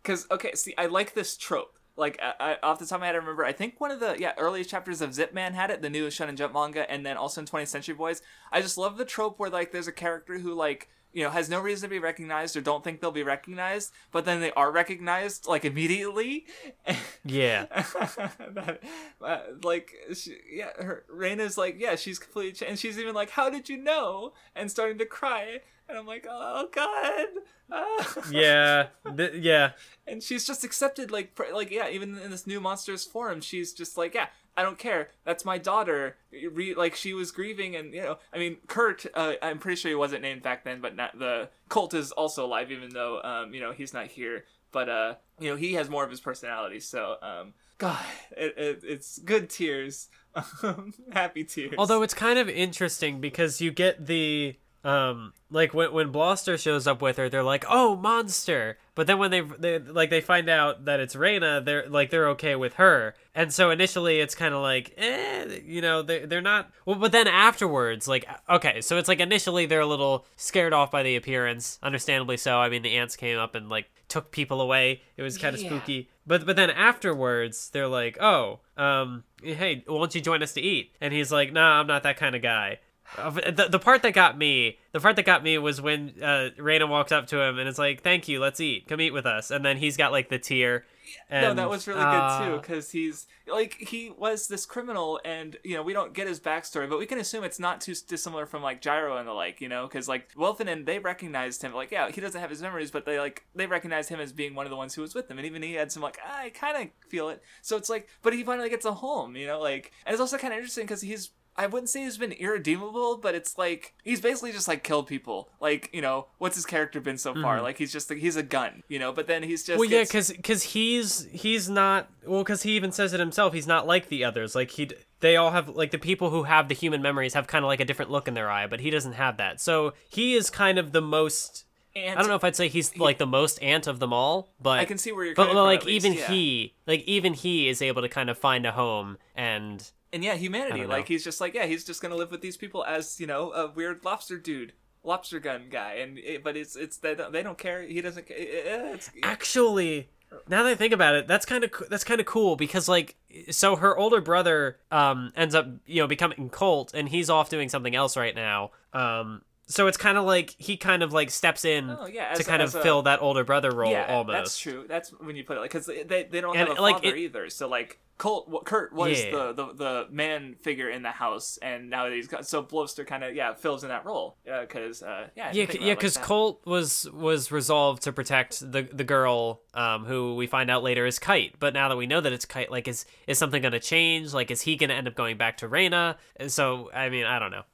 [0.03, 1.77] Because okay, see, I like this trope.
[1.97, 3.43] Like, I, I, off the top of my head, I remember.
[3.43, 6.07] I think one of the yeah earliest chapters of Zip Man had it, the new
[6.07, 8.21] Shonen Jump manga, and then also in 20th Century Boys.
[8.51, 11.49] I just love the trope where like there's a character who like you know has
[11.49, 14.71] no reason to be recognized or don't think they'll be recognized, but then they are
[14.71, 16.45] recognized like immediately.
[17.25, 17.65] Yeah.
[17.65, 18.79] that,
[19.21, 23.31] uh, like she, yeah her Reina's like yeah she's completely ch- and she's even like
[23.31, 25.59] how did you know and starting to cry
[25.89, 27.27] and I'm like oh god.
[28.31, 28.87] Yeah.
[29.15, 29.71] Th- yeah.
[30.05, 33.73] and she's just accepted like pr- like yeah even in this new monsters forum she's
[33.73, 37.93] just like yeah I don't care that's my daughter Re- like she was grieving and
[37.93, 40.95] you know I mean Kurt uh, I'm pretty sure he wasn't named back then but
[40.95, 44.89] not the cult is also alive even though um you know he's not here but
[44.89, 48.03] uh you know he has more of his personality so um god
[48.35, 50.07] it, it, it's good tears
[51.11, 54.55] happy tears Although it's kind of interesting because you get the
[54.87, 59.17] um like when when Bloster shows up with her, they're like, "Oh, monster!" But then
[59.17, 62.73] when they they like they find out that it's Reina, they're like they're okay with
[62.75, 63.15] her.
[63.35, 66.71] And so initially it's kind of like, eh, you know, they they're not.
[66.85, 70.89] Well, but then afterwards, like, okay, so it's like initially they're a little scared off
[70.91, 72.57] by the appearance, understandably so.
[72.59, 75.01] I mean, the ants came up and like took people away.
[75.17, 75.69] It was kind of Yeah.
[75.69, 76.09] spooky.
[76.25, 80.61] But but then afterwards, they're like, "Oh, um, hey, why don't you join us to
[80.61, 82.79] eat?" And he's like, "Nah, I'm not that kind of guy."
[83.17, 86.49] Uh, the, the part that got me the part that got me was when uh
[86.57, 88.87] Reina walks up to him and it's like thank you let's eat.
[88.87, 89.51] Come eat with us.
[89.51, 90.85] And then he's got like the tear
[91.29, 95.19] and, no, that was really uh, good too because he's like he was this criminal,
[95.23, 97.93] and you know we don't get his backstory, but we can assume it's not too
[98.07, 101.61] dissimilar from like Gyro and the like, you know, because like Welfin and they recognized
[101.61, 104.31] him, like yeah, he doesn't have his memories, but they like they recognized him as
[104.31, 106.19] being one of the ones who was with them, and even he had some like
[106.25, 109.47] I kind of feel it, so it's like, but he finally gets a home, you
[109.47, 112.33] know, like, and it's also kind of interesting because he's I wouldn't say he's been
[112.33, 115.49] irredeemable, but it's like he's basically just like killed people.
[115.59, 117.61] Like you know, what's his character been so far?
[117.61, 119.11] Like he's just like, he's a gun, you know.
[119.11, 119.79] But then he's just Mm-hmm.
[119.79, 123.67] well yeah because because he's he's not well because he even says it himself he's
[123.67, 126.73] not like the others like he they all have like the people who have the
[126.73, 129.13] human memories have kind of like a different look in their eye but he doesn't
[129.13, 132.55] have that so he is kind of the most and I don't know if I'd
[132.55, 135.35] say he's like the most ant of them all, but I can see where you're
[135.35, 136.27] but coming from, like at least, even yeah.
[136.27, 140.35] he, like even he is able to kind of find a home and and yeah,
[140.35, 140.85] humanity.
[140.85, 143.51] Like he's just like yeah, he's just gonna live with these people as you know
[143.51, 147.43] a weird lobster dude, lobster gun guy, and it, but it's it's they don't, they
[147.43, 147.81] don't care.
[147.81, 148.25] He doesn't.
[148.29, 150.09] It's, actually
[150.47, 153.15] now that I think about it, that's kind of that's kind of cool because like
[153.49, 157.69] so her older brother um ends up you know becoming Colt and he's off doing
[157.69, 158.71] something else right now.
[158.93, 162.39] Um so it's kind of like he kind of like steps in Oh, yeah, to
[162.39, 164.33] as- kind of a- fill that older brother role yeah, almost.
[164.35, 164.85] that's true.
[164.87, 166.95] That's when you put it like because they, they they don't And, have a like,
[167.03, 167.49] father it- either.
[167.49, 169.29] So like Colt, what Kurt was Yeah.
[169.29, 173.05] the, the the man figure in the house, and now that he's got so Bloster
[173.05, 175.87] kind of yeah fills in that role because uh, yeah Yeah, think c- about it
[175.89, 176.23] yeah, because that.
[176.23, 181.05] Colt was was resolved to protect the the girl, um, who we find out later
[181.05, 181.59] is Kite.
[181.59, 184.33] But now that we know that it's Kite, like, is is something going to change?
[184.33, 186.17] Like, is he going to end up going back to Reina?
[186.37, 187.65] And So, I mean, I don't know.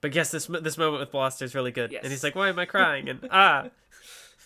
[0.00, 1.92] But yes, this this moment with Bloster is really good.
[1.92, 2.02] Yes.
[2.02, 3.66] and he's like, "Why am I crying?" And ah,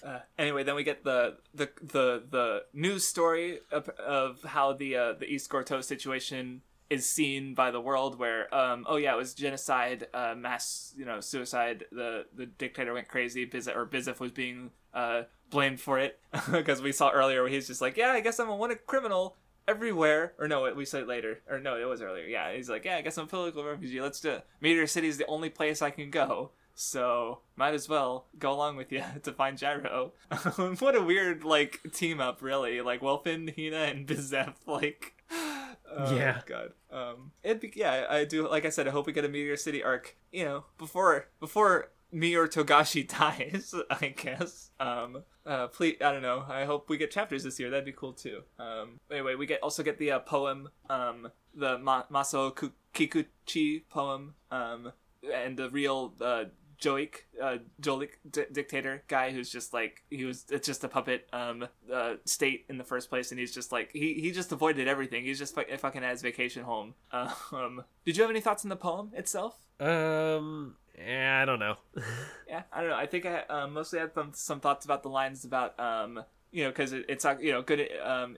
[0.04, 4.94] Uh, anyway, then we get the the the the news story of, of how the
[4.96, 8.16] uh, the East Gorteau situation is seen by the world.
[8.18, 11.86] Where um oh yeah, it was genocide, uh, mass you know suicide.
[11.90, 13.46] The the dictator went crazy.
[13.46, 16.20] Bizeff or Bizeff was being uh blamed for it
[16.52, 19.36] because we saw earlier where he's just like yeah, I guess I'm a wanted criminal.
[19.68, 22.24] Everywhere, or no, we said it later, or no, it was earlier.
[22.24, 24.00] Yeah, he's like, yeah, I guess I'm a political refugee.
[24.00, 24.46] Let's do it.
[24.60, 26.52] Meteor City is the only place I can go.
[26.78, 30.12] So might as well go along with you to find Gyro.
[30.78, 32.82] what a weird like team up, really.
[32.82, 34.54] Like Welfin, Hina, and Bizeff.
[34.66, 35.14] Like,
[35.90, 36.42] oh, Yeah.
[36.46, 36.72] God.
[36.92, 38.06] Um, it'd be yeah.
[38.10, 38.46] I do.
[38.48, 40.16] Like I said, I hope we get a Meteor City arc.
[40.30, 43.74] You know, before before me or Togashi dies.
[43.90, 44.70] I guess.
[44.78, 45.22] Um.
[45.46, 45.68] Uh.
[45.68, 45.96] Please.
[46.02, 46.44] I don't know.
[46.46, 47.70] I hope we get chapters this year.
[47.70, 48.42] That'd be cool too.
[48.58, 49.00] Um.
[49.10, 50.68] Anyway, we get also get the uh, poem.
[50.90, 51.30] Um.
[51.54, 54.34] The Ma- Maso Ku- Kikuchi poem.
[54.50, 54.92] Um.
[55.32, 56.44] And the real uh
[56.80, 60.44] Joik, uh, Jolik d- dictator guy who's just like he was.
[60.50, 63.90] It's just a puppet um uh, state in the first place, and he's just like
[63.92, 65.24] he he just avoided everything.
[65.24, 66.94] He's just fu- fucking at his vacation home.
[67.52, 69.56] Um, did you have any thoughts on the poem itself?
[69.80, 71.76] um, yeah, I don't know.
[72.48, 72.96] Yeah, I don't know.
[72.96, 76.22] I think I um, mostly had some some thoughts about the lines about um
[76.52, 78.36] you know because it, it's uh, you know good um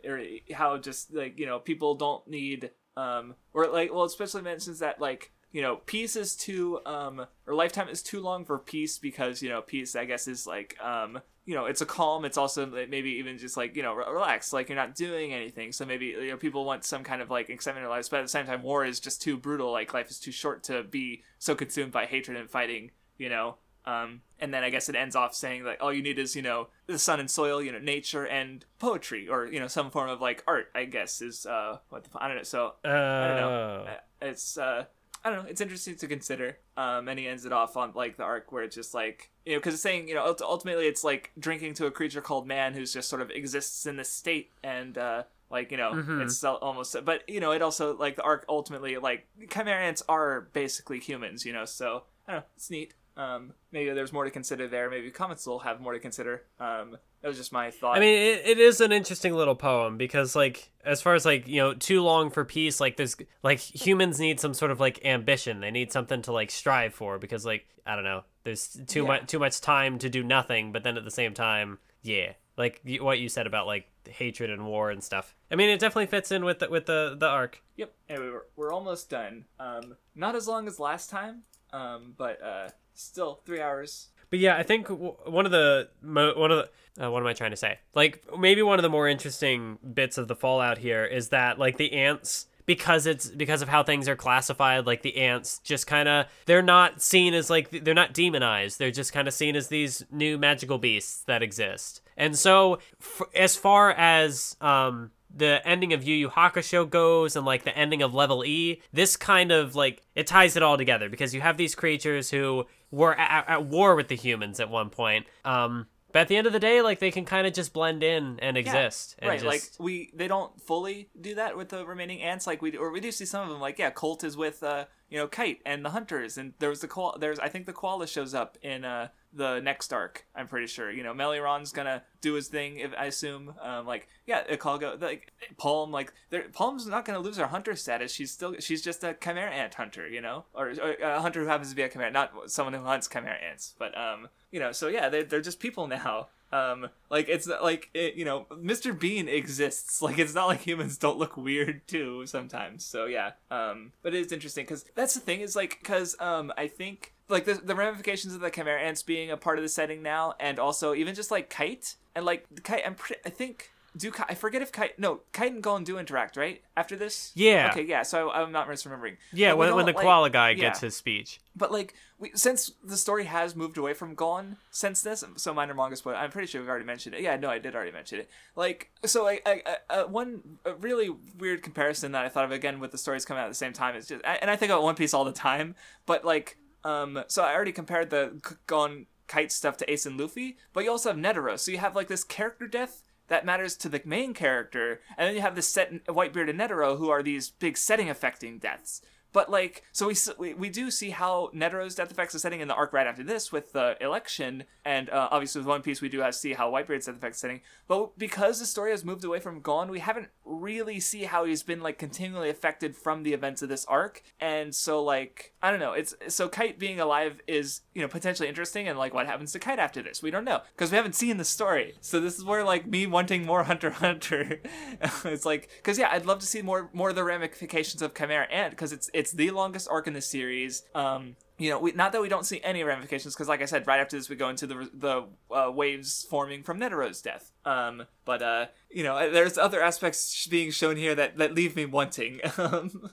[0.52, 5.00] how just like you know people don't need um or like well especially mentions that
[5.00, 9.43] like you know peace is too um or lifetime is too long for peace because
[9.43, 12.67] you know peace I guess is like um you know it's a calm it's also
[12.67, 16.07] maybe even just like you know re- relax like you're not doing anything so maybe
[16.07, 18.28] you know people want some kind of like excitement in their lives but at the
[18.28, 21.55] same time war is just too brutal like life is too short to be so
[21.55, 25.35] consumed by hatred and fighting you know um, and then I guess it ends off
[25.35, 28.27] saying like all you need is you know the sun and soil, you know nature
[28.27, 30.70] and poetry, or you know some form of like art.
[30.75, 32.43] I guess is uh what the, I don't know.
[32.43, 33.86] So Uh, I don't know.
[33.89, 34.85] Uh, It's uh
[35.25, 35.49] I don't know.
[35.51, 36.59] It's interesting to consider.
[36.77, 39.53] Um, and he ends it off on like the arc where it's just like you
[39.55, 42.75] know because it's saying you know ultimately it's like drinking to a creature called man
[42.75, 46.23] who's just sort of exists in this state and uh like you know Mhm.
[46.23, 50.43] it's almost but you know it also like the arc ultimately like chimera ants are
[50.53, 52.95] basically humans you know so I don't know it's neat.
[53.17, 54.89] Um, maybe there's more to consider there.
[54.89, 56.45] Maybe comments will have more to consider.
[56.61, 57.97] Um, that was just my thought.
[57.97, 61.47] I mean, it, it is an interesting little poem because, like, as far as like
[61.49, 62.81] you know, too long for peace.
[62.81, 65.61] Like, there's like humans need some sort of like ambition.
[65.61, 69.09] They need something to like strive for because, like, I don't know, there's too Yeah.
[69.09, 70.73] much too much time to do nothing.
[70.73, 74.65] But then at the same time, yeah, like what you said about like hatred and
[74.67, 75.35] war and stuff.
[75.51, 77.63] I mean, it definitely fits in with the, with the the arc.
[77.77, 77.93] Yep.
[78.09, 79.45] Anyway, we're, we're almost done.
[79.61, 84.09] Um, not as long as last time, um, but uh, still three hours.
[84.31, 86.59] But yeah, I think one of the one of
[86.97, 87.79] the uh, what am I trying to say?
[87.95, 91.77] Like maybe one of the more interesting bits of the Fallout here is that like
[91.77, 96.07] the ants because it's because of how things are classified like the ants just kind
[96.07, 99.69] of they're not seen as like they're not demonized they're just kind of seen as
[99.69, 105.92] these new magical beasts that exist and so f- as far as um the ending
[105.92, 109.75] of Yu Yu Hakusho goes and like the ending of Level E, this kind of
[109.75, 113.65] like it ties it all together because you have these creatures who were at, at
[113.65, 115.26] war with the humans at one point.
[115.44, 118.02] Um, but at the end of the day, like they can kind of just blend
[118.02, 119.17] in and exist.
[119.18, 122.47] and right, just- like we they don't fully do that with the remaining ants.
[122.47, 123.60] Like we or we do see some of them.
[123.60, 126.81] Like yeah, Colt is with uh you know Kite and the hunters, and there was
[126.81, 127.19] the koala.
[127.19, 130.27] There's I think the koala shows up in uh the next arc.
[130.35, 130.91] I'm pretty sure.
[130.91, 132.78] You know, Meleoron's gonna do his thing.
[132.78, 136.12] If I assume, um, like yeah, Ikalgo, like Palm, like
[136.53, 138.12] Palm's not gonna lose her hunter status.
[138.12, 140.09] She's still she's just a chimera ant hunter.
[140.09, 142.83] You know, or, or a hunter who happens to be a chimera, not someone who
[142.83, 143.75] hunts chimera ants.
[143.78, 146.28] But um, you know, so yeah, they're, they're just people now.
[146.51, 148.99] Um, like it's like it, you know, Mr.
[148.99, 150.02] Bean exists.
[150.09, 152.85] Like it's not like humans don't look weird too sometimes.
[152.85, 153.33] So yeah.
[153.51, 157.12] Um, but it is interesting because that's the thing is like because um I think
[157.28, 160.35] like the the ramifications of the chimera ants being a part of the setting now,
[160.41, 162.83] and also even just like Kite and like Kite.
[162.86, 163.20] I'm pretty.
[163.27, 163.70] I think.
[163.99, 164.99] Do I forget if Kite?
[164.99, 166.62] No, Kite and Golem do interact, right?
[166.77, 167.70] After this, Yeah.
[167.73, 168.02] Okay, yeah.
[168.02, 169.17] So I, I'm not misremembering.
[169.33, 170.60] yeah, when, when the like- koala guy yeah.
[170.60, 171.41] gets his speech.
[171.57, 175.75] But like, we, since the story has moved away from Gon since this, so minor
[175.75, 176.17] manga spoiler.
[176.17, 177.20] I'm pretty sure we've already mentioned it.
[177.23, 178.31] Yeah, no, I did already mention it.
[178.55, 182.52] Like, so I, I, I uh, one a really weird comparison that I thought of
[182.52, 184.57] again with the stories coming out at the same time is just, I- and I
[184.57, 185.75] think about One Piece all the time.
[186.07, 190.18] But like, um, so I already compared the K- Gon Kite stuff to Ace and
[190.18, 191.59] Luffy, but you also have Netero.
[191.59, 195.35] So you have like this character death that matters to the main character, and then
[195.35, 199.03] you have this set Whitebeard and Netero who are these big setting affecting deaths.
[199.33, 202.75] But like, so we, we do see how Netero's death affects the setting in the
[202.75, 206.21] arc right after this with the election, and uh, obviously with One Piece we do
[206.21, 207.61] have see how Whitebeard's death affects the setting.
[207.87, 211.63] But because the story has moved away from Gon, we haven't really see how he's
[211.63, 215.81] been like continually affected from the events of this arc, and so like I don't
[215.81, 219.51] know, it's so Kite being alive is you know potentially interesting, and like what happens
[219.52, 221.94] to Kite after this we don't know because we haven't seen the story.
[222.01, 224.60] So this is where like me wanting more Hunter Hunter,
[225.25, 228.47] it's like because yeah I'd love to see more more of the ramifications of Chimera
[228.52, 230.85] Ant because it's it's the longest arc in the series.
[230.94, 233.86] Um, you know, we, not that we don't see any ramifications, because like I said,
[233.89, 237.51] right after this we go into the the uh, waves forming from Netero's death.
[237.65, 241.85] Um, but uh, you know, there's other aspects being shown here that that leave me
[241.85, 242.41] wanting.
[242.59, 243.10] Um,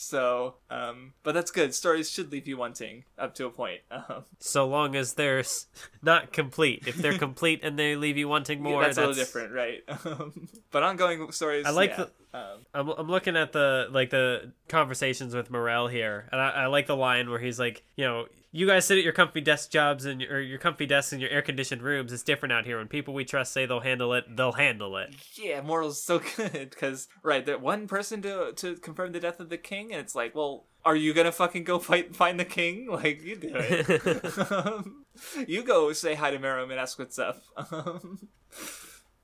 [0.00, 1.74] so, um, but that's good.
[1.74, 3.80] Stories should leave you wanting up to a point.
[3.90, 5.44] Um, So long as they're
[6.02, 6.84] not complete.
[6.86, 9.82] If they're complete and they leave you wanting more, that's, a little different, right?
[10.06, 11.66] Um, but ongoing stories.
[11.66, 12.04] I like yeah.
[12.32, 16.48] the- Um, I'm, I'm looking at the like the conversations with Morel here, and I,
[16.50, 19.40] I like the line where he's like, you know, you guys sit at your comfy
[19.40, 22.12] desk jobs and your, or your comfy desks in your air conditioned rooms.
[22.12, 22.78] It's different out here.
[22.78, 25.14] When people we trust say they'll handle it, they'll handle it.
[25.36, 29.48] yeah, Morel's so good because right, that one person to to confirm the death of
[29.50, 32.88] the king, and it's like, well, are you gonna fucking go fight find the king?
[32.90, 34.52] Like you do it.
[34.52, 35.04] um,
[35.46, 37.42] you go say hi to Meruem and ask what's up.
[37.56, 38.28] Um,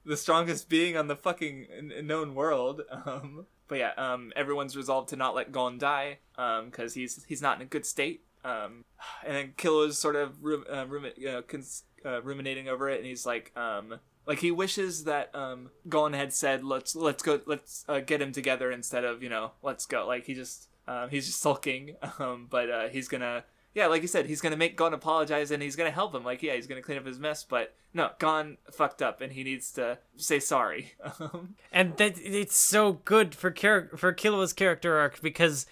[0.05, 1.67] the strongest being on the fucking
[2.05, 2.83] known world.
[2.91, 7.57] Um, but yeah, um, everyone's resolved to not let Gon die because he's he's not
[7.57, 8.23] in a good state.
[8.47, 8.84] Um,
[9.26, 13.07] and then Killua's sort of rum, uh, you know, cons- uh, ruminating over it, and
[13.07, 15.70] he's like, um, like he wishes that um,
[16.12, 19.84] had said, "Let's let's go, let's uh, get him together," instead of you know, "Let's
[19.84, 23.44] go." Like he just um, he's just sulking, um, but uh, he's gonna.
[23.77, 26.25] Yeah, like you said, he's gonna make Gon apologize and he's gonna help him.
[26.25, 29.45] Like, yeah, he's gonna clean up his mess, but no, Gon fucked up and he
[29.45, 30.95] needs to say sorry.
[31.73, 35.67] And that it's so good for char- for Killua's character arc because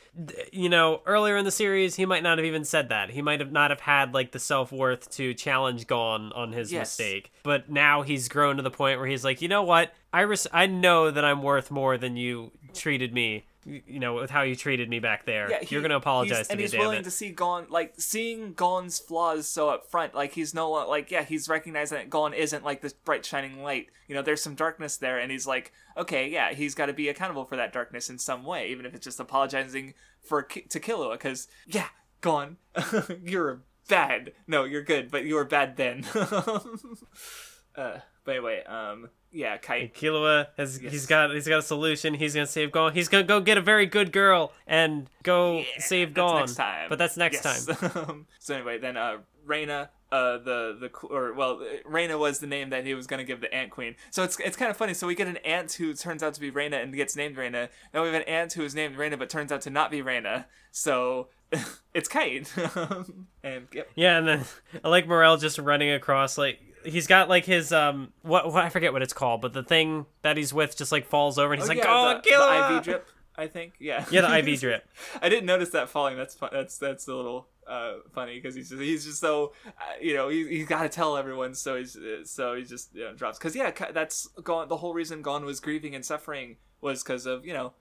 [0.53, 3.41] you know earlier in the series he might not have even said that he might
[3.41, 6.99] have not have had like the self worth to challenge Gon on his Yes.
[6.99, 10.21] mistake but now he's grown to the point where he's like you know what I
[10.23, 14.43] res- I know that I'm worth more than you treated me you know with how
[14.43, 16.99] you treated me back there yeah, you're gonna apologize to and me And he's willing
[16.99, 20.15] it to see Gon like seeing Gon's flaws so up front.
[20.15, 23.89] Like he's no like yeah, he's recognizing that Gon isn't like this bright shining light.
[24.09, 27.09] You know, there's some darkness there, and he's like, okay, yeah, he's got to be
[27.09, 30.81] accountable for that darkness in some way, even if it's just apologizing for Ki- to
[30.81, 31.13] Killua.
[31.13, 31.89] Because yeah,
[32.21, 32.57] Gon,
[33.25, 34.33] you're bad.
[34.47, 36.05] No, you're good, but you were bad then.
[36.15, 39.93] uh, but anyway, um, yeah, Kite.
[39.95, 40.93] Killua has Yes.
[40.93, 42.15] he's got he's got a solution.
[42.15, 42.93] He's gonna save Gon.
[42.95, 46.49] He's gonna go get a very good girl and go Yeah, save Gon.
[46.89, 47.67] But that's next Yes.
[47.67, 48.27] time.
[48.39, 52.87] so anyway, then uh, Reina, uh, the the or well, Reina was the name that
[52.87, 53.97] he was gonna give the Ant Queen.
[54.11, 54.95] So it's it's kind of funny.
[54.95, 57.69] So we get an ant who turns out to be Reina and gets named Reina.
[57.93, 60.01] Now we have an ant who is named Reina but turns out to not be
[60.03, 60.47] Reina.
[60.71, 61.29] So
[61.95, 62.53] it's Kite.
[63.43, 63.91] and yep.
[63.95, 64.45] Yeah, and then
[64.85, 68.69] I like Morel just running across like he's got like his um what, what I
[68.69, 71.61] forget what it's called, but the thing that he's with just like falls over and
[71.63, 73.09] he's Oh, like, yeah, "Oh, the, kill the IV drip.
[73.37, 73.75] I think.
[73.81, 74.05] Yeah.
[74.11, 74.89] Yeah, the IV drip.
[75.21, 76.17] I didn't notice that falling.
[76.17, 76.51] That's fun.
[76.53, 80.29] That's that's a little uh, funny because he's just he's just so uh, you know
[80.29, 81.55] he he's got to tell everyone.
[81.55, 84.69] So he's so he just you know, drops because yeah that's gone.
[84.69, 87.73] The whole reason Gon was grieving and suffering was because of you know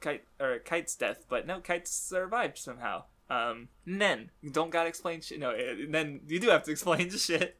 [0.00, 1.26] Kite or Kite's death.
[1.28, 3.04] But no, Kite survived somehow.
[3.28, 5.40] Um, Nen, you don't gotta explain shit.
[5.40, 5.56] No,
[5.88, 7.58] then you do have to explain the shit.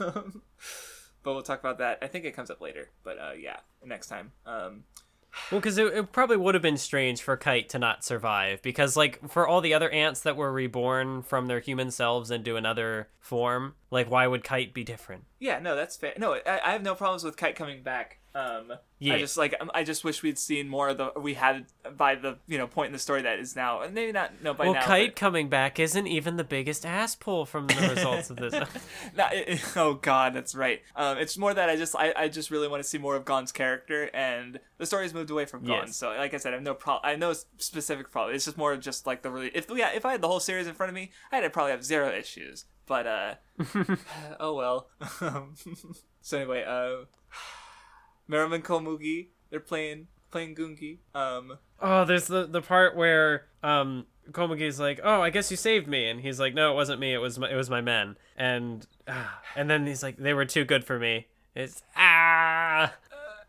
[0.00, 0.42] Um,
[1.22, 1.98] but we'll talk about that.
[2.02, 2.90] I think it comes up later.
[3.02, 4.32] But uh, yeah, next time.
[4.46, 4.84] Um,
[5.50, 8.62] Well, because it, it probably would have been strange for Kite to not survive.
[8.62, 12.56] Because, like, for all the other ants that were reborn from their human selves into
[12.56, 15.24] another form, like, why would Kite be different?
[15.38, 16.14] Yeah, no, that's fair.
[16.16, 18.20] No, I, I have no problems with Kite coming back.
[18.36, 19.14] Um, Yeah.
[19.14, 21.64] I just like um, I just wish we'd seen more of the we had
[21.96, 24.52] by the you know point in the story that is now and maybe not no
[24.52, 24.82] by well, now.
[24.84, 28.52] Kite coming back isn't even the biggest ass pull from the results of this.
[28.58, 28.70] but-
[29.16, 30.82] not- it- oh God, that's right.
[30.96, 33.24] Um, it's more that I just I, I just really want to see more of
[33.24, 35.86] Gon's character and the story's moved away from Gon.
[35.86, 35.96] Yes.
[35.96, 37.06] So like I said, I have no problem.
[37.06, 38.34] I have no specific problem.
[38.34, 40.40] It's just more of just like the really if yeah if I had the whole
[40.40, 42.66] series in front of me, I'd probably have zero issues.
[42.86, 43.34] But uh,
[44.40, 44.88] oh well.
[46.20, 47.06] so anyway, uh.
[48.30, 50.98] Meruem and Komugi, they're playing playing Gungi.
[51.14, 55.86] Um, oh, there's the the part where um Komugi's like, "Oh, I guess you saved
[55.86, 57.14] me," and he's like, "No, it wasn't me.
[57.14, 60.44] It was my, it was my men." And ah, and then he's like, "They were
[60.44, 62.92] too good for me." It's ah.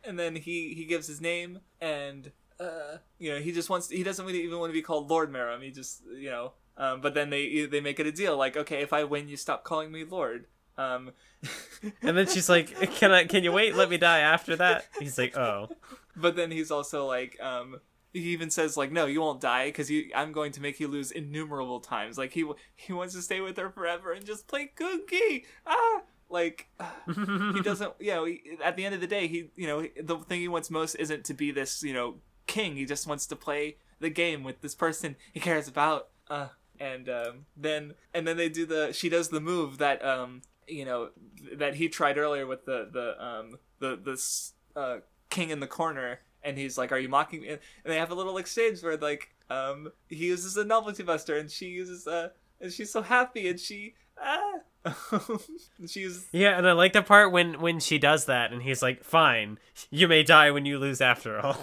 [0.03, 4.03] and then he he gives his name, and uh, you know he just wants he
[4.03, 5.64] doesn't really even want to be called Lord Meruem.
[5.64, 6.53] He just you know.
[6.80, 9.35] Um, but then they they make it a deal like, okay, if I win, you
[9.35, 10.45] stop calling me Lord.
[10.77, 11.11] Um,
[12.01, 13.25] And then she's like, "Can I?
[13.25, 13.75] Can you wait?
[13.75, 15.69] Let me die after that." He's like, "Oh."
[16.15, 17.80] but then he's also like, um,
[18.14, 21.11] he even says like, no, you won't die because I'm going to make you lose
[21.11, 22.17] innumerable times.
[22.17, 25.45] Like he he wants to stay with her forever and just play Gungi.
[25.65, 26.67] Ah, like
[27.53, 27.93] he doesn't.
[27.99, 30.47] You know, he, at the end of the day, he you know the thing he
[30.47, 32.15] wants most isn't to be this you know
[32.47, 32.75] king.
[32.75, 36.09] He just wants to play the game with this person he cares about.
[36.30, 36.47] Uh,
[36.80, 40.85] and um, then and then they do the she does the move that um you
[40.85, 41.09] know
[41.53, 44.97] that he tried earlier with the the um the this uh
[45.29, 48.15] king in the corner and he's like are you mocking me and they have a
[48.15, 52.71] little exchange where like um he uses a novelty buster and she uses a and
[52.71, 54.53] she's so happy and she ah
[55.87, 59.03] she's Yeah, and I like the part when when she does that, and he's like,
[59.03, 61.57] "Fine, you may die when you lose after all."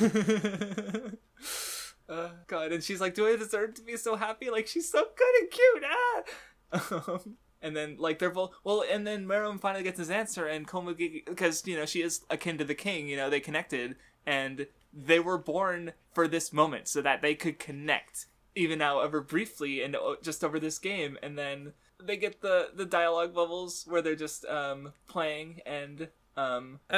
[2.08, 4.50] uh, God, and she's like, "Do I deserve to be so happy?
[4.50, 6.22] Like she's so good and cute." Ah,
[7.12, 10.66] um, and then like they're both well, and then Meruem finally gets his answer, and
[10.66, 13.08] Komugi because you know she is akin to the king.
[13.08, 17.58] You know they connected, and they were born for this moment so that they could
[17.58, 21.72] connect, even however briefly and uh, just over this game, and then
[22.02, 26.96] they get the the dialogue bubbles where they're just um playing and um Uh,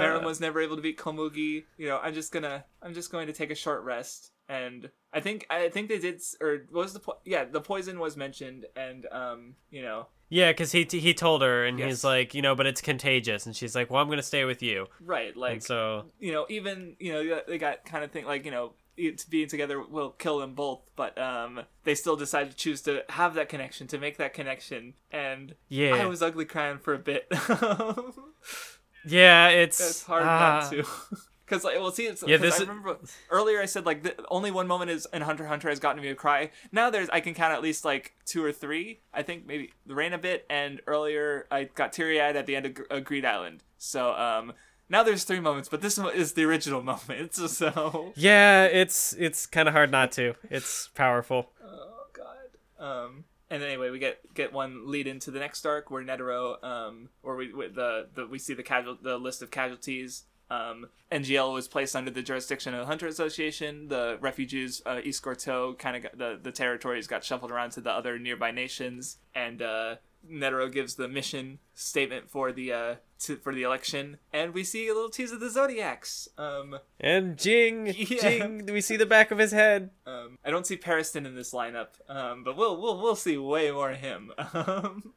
[0.00, 1.64] Meruem was never able to beat Komugi.
[1.76, 4.30] You know, I'm just gonna, I'm just going to take a short rest.
[4.48, 7.98] And I think, I think they did, or what was the, po- yeah, the poison
[7.98, 11.88] was mentioned, and um, you know, yeah, because he he told her, and Yes.
[11.88, 14.62] he's like, you know, but it's contagious, and she's like, "Well, I'm gonna stay with
[14.62, 18.24] you." right, like, and so you know, even you know, they got kind of thing
[18.24, 22.50] like you know, it, being together will kill them both, but um, they still decide
[22.50, 26.44] to choose to have that connection, to make that connection, and yeah, I was ugly
[26.44, 27.26] crying for a bit.
[29.06, 30.60] yeah, it's it's hard ah.
[30.62, 30.86] not to.
[31.44, 34.50] Because like, well, see, it's Yeah, this I is- earlier I said like the, only
[34.50, 36.50] one moment is in Hunter Hunter has gotten me to cry.
[36.72, 39.00] Now there's I can count at least like two or three.
[39.12, 42.56] I think maybe the rain a bit, and earlier I got teary eyed at the
[42.56, 43.62] end of uh, Greed Island.
[43.76, 44.54] So um,
[44.88, 47.34] now there's three moments, but this is the original moment.
[47.34, 50.34] So, so Yeah, it's it's kind of hard not to.
[50.50, 51.50] It's powerful.
[51.62, 52.82] oh god.
[52.82, 57.10] Um, and anyway, we get get one lead into the next arc where Netero, um,
[57.20, 60.24] where we with the, the we see the casual the list of casualties.
[60.50, 63.88] Um, NGL was placed under the jurisdiction of the Hunter Association.
[63.88, 67.80] The refugees, uh, East Gorteau, kind of got the the territories got shuffled around to
[67.80, 69.96] the other nearby nations, and uh,
[70.30, 74.88] Netero gives the mission statement for the uh, to, for the election, and we see
[74.88, 76.28] a little tease of the Zodiacs.
[76.36, 78.20] Um, And Ging, Yeah.
[78.20, 79.90] Ging, we see the back of his head.
[80.06, 83.70] Um, I don't see Pariston in this lineup, um, but we'll we'll we'll see way
[83.70, 84.30] more of him.
[84.54, 85.14] Um,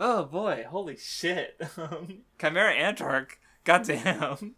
[0.00, 1.60] oh boy, holy shit!
[1.76, 4.54] Um, Chimera Ant arc, goddamn.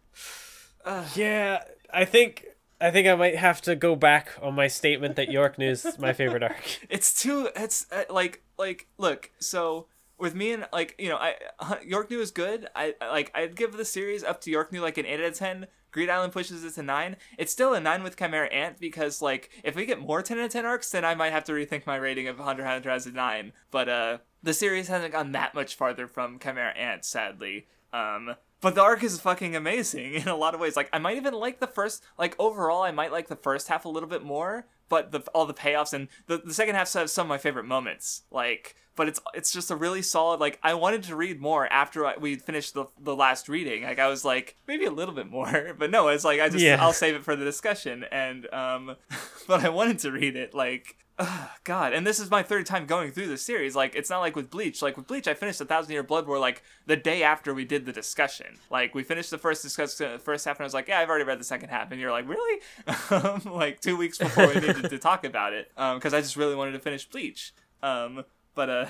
[0.85, 2.45] Uh, Yeah, I think
[2.79, 6.13] I think I might have to go back on my statement that Yorknew's is my
[6.13, 6.79] favorite arc.
[6.89, 7.49] it's too.
[7.55, 9.29] It's uh, like like look.
[9.39, 11.35] So with me and like you know, I
[11.85, 12.67] Yorknew is good.
[12.75, 15.67] I like I'd give the series up to Yorknew like an eight out of ten.
[15.91, 17.17] Greed Island pushes it to nine.
[17.37, 20.45] It's still a nine with Chimera Ant because like if we get more ten out
[20.45, 23.05] of ten arcs, then I might have to rethink my rating of Hunter Hunter as
[23.05, 23.51] a nine.
[23.71, 27.67] But uh, the series hasn't gone that much farther from Chimera Ant, sadly.
[27.93, 30.75] Um, but the arc is fucking amazing in a lot of ways.
[30.75, 33.85] Like I might even like the first, like overall, I might like the first half
[33.85, 34.65] a little bit more.
[34.87, 37.63] But the all the payoffs and the, the second half has some of my favorite
[37.63, 38.23] moments.
[38.29, 40.41] Like, but it's it's just a really solid.
[40.41, 43.83] Like I wanted to read more after I, we finished the the last reading.
[43.83, 46.61] Like I was like maybe a little bit more, but no, it's like I just
[46.61, 46.75] Yeah.
[46.81, 48.03] I'll save it for the discussion.
[48.11, 48.97] And um,
[49.47, 50.53] but I wanted to read it.
[50.53, 50.97] Like
[51.63, 53.75] God, and this is my third time going through the series.
[53.75, 54.81] Like, it's not like with Bleach.
[54.81, 57.65] Like with Bleach, I finished a Thousand Year Blood War like the day after we
[57.65, 58.57] did the discussion.
[58.69, 61.09] Like we finished the first discussion, the first half, and I was like, "Yeah, I've
[61.09, 62.61] already read the second half." And you're like, "Really?"
[63.11, 66.55] um, like two weeks before we needed to talk about it, because I just really
[66.55, 67.53] wanted to finish Bleach.
[67.83, 68.23] Um,
[68.55, 68.85] but uh,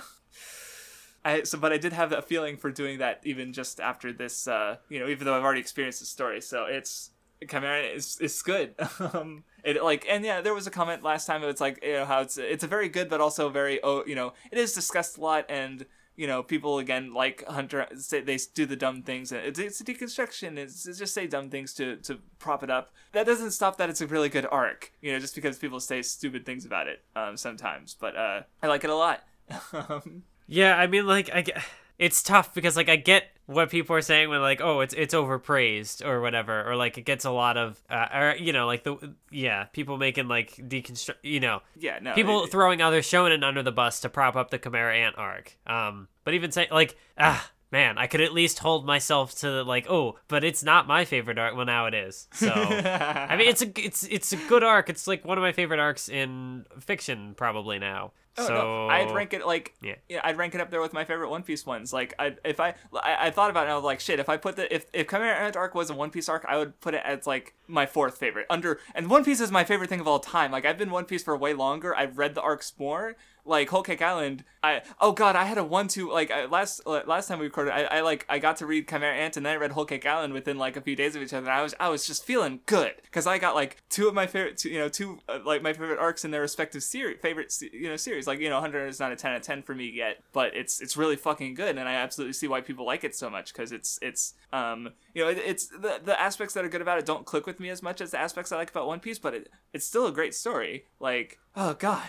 [1.26, 4.48] I so but I did have a feeling for doing that even just after this.
[4.48, 7.12] Uh, you know, even though I've already experienced the story, so it's
[7.48, 8.76] Chimera is is good.
[9.14, 11.44] um, it like and yeah, there was a comment last time.
[11.44, 14.16] It's like you know how it's it's a very good but also very oh you
[14.16, 18.38] know it is discussed a lot and you know people again like Hunter say they
[18.54, 20.58] do the dumb things and it's, it's a deconstruction.
[20.58, 22.94] It's, it's just say dumb things to to prop it up.
[23.12, 24.92] That doesn't stop that it's a really good arc.
[25.02, 28.68] You know just because people say stupid things about it um, sometimes, but uh, I
[28.68, 29.24] like it a lot.
[29.74, 31.64] um, Yeah, I mean, like, I get,
[31.98, 35.14] it's tough because like I get what people are saying when like, oh, it's it's
[35.14, 38.84] overpraised or whatever, or like it gets a lot of, uh, or you know, like
[38.84, 43.44] the yeah, people making like deconstruct, you know, yeah, no, people it- throwing other shonen
[43.44, 45.58] under the bus to prop up the Chimera Ant arc.
[45.68, 49.88] Um, but even say like, ah, man, I could at least hold myself to like,
[49.90, 51.56] oh, but it's not my favorite arc.
[51.56, 52.28] Well, now it is.
[52.34, 54.90] So I mean, it's a it's it's a good arc.
[54.90, 58.12] It's like one of my favorite arcs in fiction probably now.
[58.38, 58.88] Oh, so no.
[58.88, 59.96] I'd rank it like Yeah.
[60.08, 60.22] yeah.
[60.24, 61.92] I'd rank it up there with my favorite One Piece ones.
[61.92, 64.30] Like I if I I, I thought about it and I was like shit, if
[64.30, 66.80] I put the if if Chimera Ant arc was a One Piece arc, I would
[66.80, 68.46] put it as like my fourth favorite.
[68.50, 70.52] Under and One Piece is my favorite thing of all time.
[70.52, 71.96] Like I've been One Piece for way longer.
[71.96, 73.16] I've read the arcs more.
[73.44, 76.86] Like Whole Cake Island, I oh god, I had a one two like I, last
[76.86, 79.54] last time we recorded, I, I like I got to read Chimera Ant and then
[79.54, 81.48] I read Whole Cake Island within like a few days of each other.
[81.48, 84.28] And I was I was just feeling good because I got like two of my
[84.28, 87.52] favorite, two, you know, two uh, like my favorite arcs in their respective series, favorite
[87.74, 88.21] you know series.
[88.28, 90.56] Like you know, Hunter is not a ten out of ten for me yet, but
[90.56, 93.54] it's it's really fucking good, and I absolutely see why people like it so much
[93.54, 96.98] because it's it's um you know it, it's the the aspects that are good about
[97.00, 99.20] it don't click with me as much as the aspects I like about One Piece,
[99.20, 100.86] but it it's still a great story.
[101.00, 102.06] Like oh god.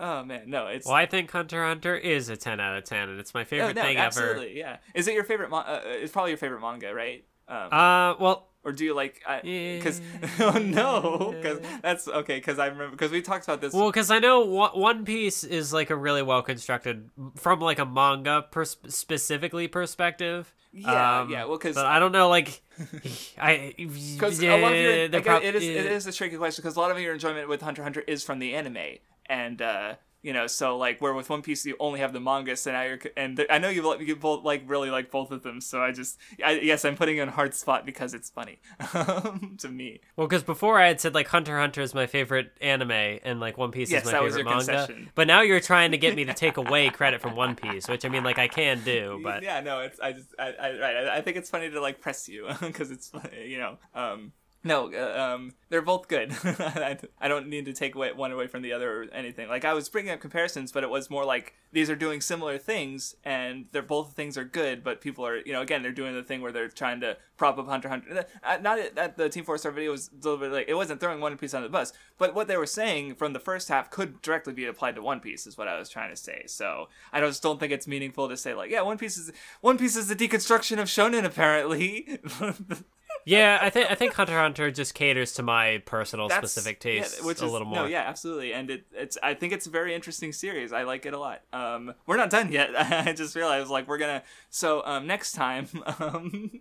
[0.00, 3.08] Oh man, no, it's Well, I think Hunter Hunter is a 10 out of 10,
[3.10, 4.06] and it's my Oh, favorite no, thing ever.
[4.06, 4.78] absolutely, yeah.
[4.94, 5.48] Is it your favorite?
[5.50, 7.24] Mo- uh, uh, it's probably your favorite manga, right?
[7.46, 9.20] Um, Uh, well, or do you like?
[9.44, 10.00] Because
[10.40, 12.36] oh no, because that's okay.
[12.36, 13.72] Because I remember because we talked about this.
[13.72, 17.86] well, because I know One Piece is like a really well constructed from like a
[17.86, 20.52] manga pers- specifically perspective.
[20.74, 22.62] Yeah, Um, yeah, well, 'cause- but I don't know, like,
[23.38, 26.06] I Because yeah, a lot of your, they're I guess prob- it is it is
[26.06, 28.38] a tricky question because a lot of your enjoyment with Hunter x Hunter is from
[28.38, 28.78] the anime,
[29.26, 32.56] and uh, you know, so like where with One Piece you only have the manga,
[32.56, 35.42] so now you're and th- I know you you both like really like both of
[35.42, 38.30] them, so I just I, yes I'm putting you in a hard spot because it's
[38.30, 38.60] funny
[39.58, 40.00] to me.
[40.16, 43.58] Well, because before I had said like Hunter Hunter is my favorite anime and like
[43.58, 44.72] One Piece Yes, is my that was favorite your manga.
[44.86, 45.10] concession.
[45.14, 48.04] But now you're trying to get me to take away credit from One Piece, which
[48.04, 50.96] I mean, like I can do, but yeah, no, it's I just I, I right.
[50.96, 53.10] I, I think it's funny to like press you because it's
[53.44, 53.78] you know.
[53.94, 54.32] Um,
[54.64, 56.32] no, uh, um, they're both good.
[56.44, 59.48] I, don't need to take away one away from the other or anything.
[59.48, 62.58] Like I was bringing up comparisons, but it was more like these are doing similar
[62.58, 64.84] things, and they're both things are good.
[64.84, 67.58] But people are, you know, again, they're doing the thing where they're trying to prop
[67.58, 68.24] up Hunter Hunter.
[68.44, 71.36] Uh, Not that the Team Four Star video was bit like it wasn't throwing One
[71.36, 74.52] Piece on the bus, but what they were saying from the first half could directly
[74.52, 76.44] be applied to One Piece, is what I was trying to say.
[76.46, 79.76] So I just don't think it's meaningful to say like, yeah, One Piece is One
[79.76, 82.20] Piece is the deconstruction of shonen, apparently.
[83.24, 87.00] yeah, I think I think Hunter Hunter just caters to my personal That's- specific yeah,
[87.00, 87.76] tastes which a is, little more.
[87.80, 89.18] No, yeah, absolutely, and it, it's.
[89.22, 90.72] I think it's a very interesting series.
[90.72, 91.42] I like it a lot.
[91.52, 92.70] Um, we're not done yet.
[92.76, 94.22] I just realized like we're gonna.
[94.50, 95.68] So um, next time,
[95.98, 96.60] um,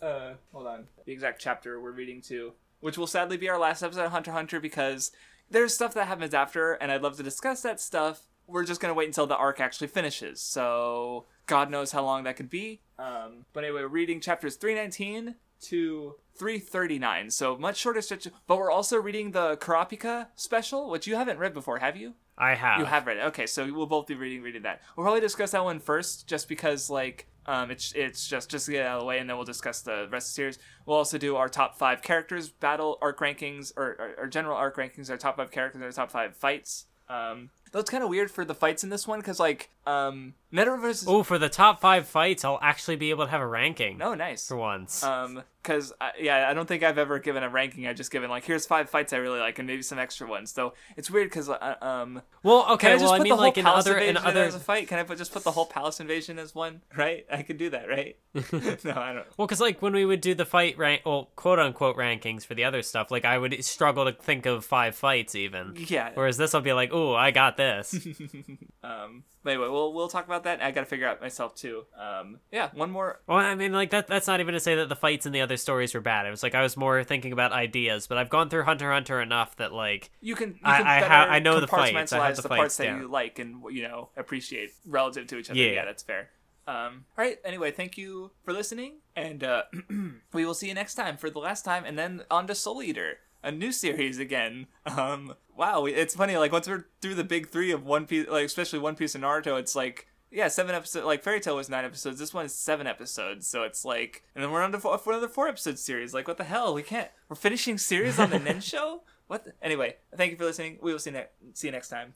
[0.00, 3.82] uh, hold on, the exact chapter we're reading to, which will sadly be our last
[3.82, 5.12] episode of Hunter Hunter because
[5.50, 8.22] there's stuff that happens after, and I'd love to discuss that stuff.
[8.46, 10.40] We're just gonna wait until the arc actually finishes.
[10.40, 12.80] So God knows how long that could be.
[12.98, 15.36] Um, but anyway, we're reading chapters 319
[15.68, 18.28] to 339, so much shorter stretch.
[18.46, 22.14] But we're also reading the Kurapika special, which you haven't read before, have you?
[22.38, 22.78] I have.
[22.78, 23.24] You have read it.
[23.26, 24.80] Okay, so we'll both be reading reading that.
[24.96, 28.72] We'll probably discuss that one first, just because like um, it's it's just just to
[28.72, 30.58] get out of the way, and then we'll discuss the rest of the series.
[30.86, 34.76] We'll also do our top five characters, battle arc rankings, or, or, or general arc
[34.76, 36.86] rankings, our top five characters, our top five fights.
[37.08, 40.34] Um, Though it's kind of weird for the fights in this one because like um
[40.52, 43.46] Netero versus Oh, for the top five fights, I'll actually be able to have a
[43.46, 44.00] ranking.
[44.02, 44.46] Oh nice.
[44.46, 45.02] For once.
[45.02, 48.44] um because yeah I don't think I've ever given a ranking I just given like
[48.44, 50.52] here's five fights I really like and maybe some extra ones.
[50.52, 53.30] So it's weird because uh, um well, can okay, I just well, I put mean,
[53.30, 54.86] the whole like in palace other in invasion other as a fight?
[54.88, 56.82] Can I put just put the whole palace invasion as one?
[56.94, 57.24] Right?
[57.32, 58.16] I could do that right?
[58.84, 59.26] No I don't.
[59.38, 62.54] Well, because like when we would do the fight rank, well, quote unquote rankings for
[62.54, 65.74] the other stuff, like I would struggle to think of five fights even.
[65.76, 66.10] yeah.
[66.14, 67.61] Whereas this, I'll be like, oh, I got this."
[68.84, 72.38] um but anyway we'll we'll talk about that I gotta figure out myself too um
[72.50, 74.08] yeah one more well, I mean, like that.
[74.08, 76.26] That's not even to say that the fights in the other stories were bad.
[76.26, 78.06] It was like I was more thinking about ideas.
[78.06, 81.00] But I've gone through Hunter Hunter enough that like you can, you I- can I
[81.00, 82.12] better ha- I know the fights.
[82.12, 85.38] I have the the parts fights that you like and you know appreciate relative to
[85.38, 85.58] each other.
[85.58, 85.70] Yeah.
[85.72, 86.30] Yeah, that's fair.
[86.66, 87.38] Um, all right.
[87.44, 89.62] Anyway, thank you for listening, and uh,
[90.32, 92.82] we will see you next time for the last time, and then on to Soul
[92.82, 94.66] Eater, a new series again.
[94.86, 96.36] Um, wow, it's funny.
[96.36, 99.24] Like once we're through the big three of One Piece, like especially One Piece and
[99.24, 100.06] Naruto, it's like.
[100.34, 101.04] Yeah, seven episodes.
[101.04, 102.18] Like Fairy Tail was nine episodes.
[102.18, 103.46] This one is seven episodes.
[103.46, 106.14] So it's like, and then we're on to four, another four episode series.
[106.14, 106.72] Like, what the hell?
[106.72, 107.10] We can't.
[107.28, 109.02] We're finishing series on the Nen show.
[109.26, 109.44] What?
[109.44, 109.52] The?
[109.60, 110.78] Anyway, thank you for listening.
[110.80, 112.14] We will see ne- see you next time.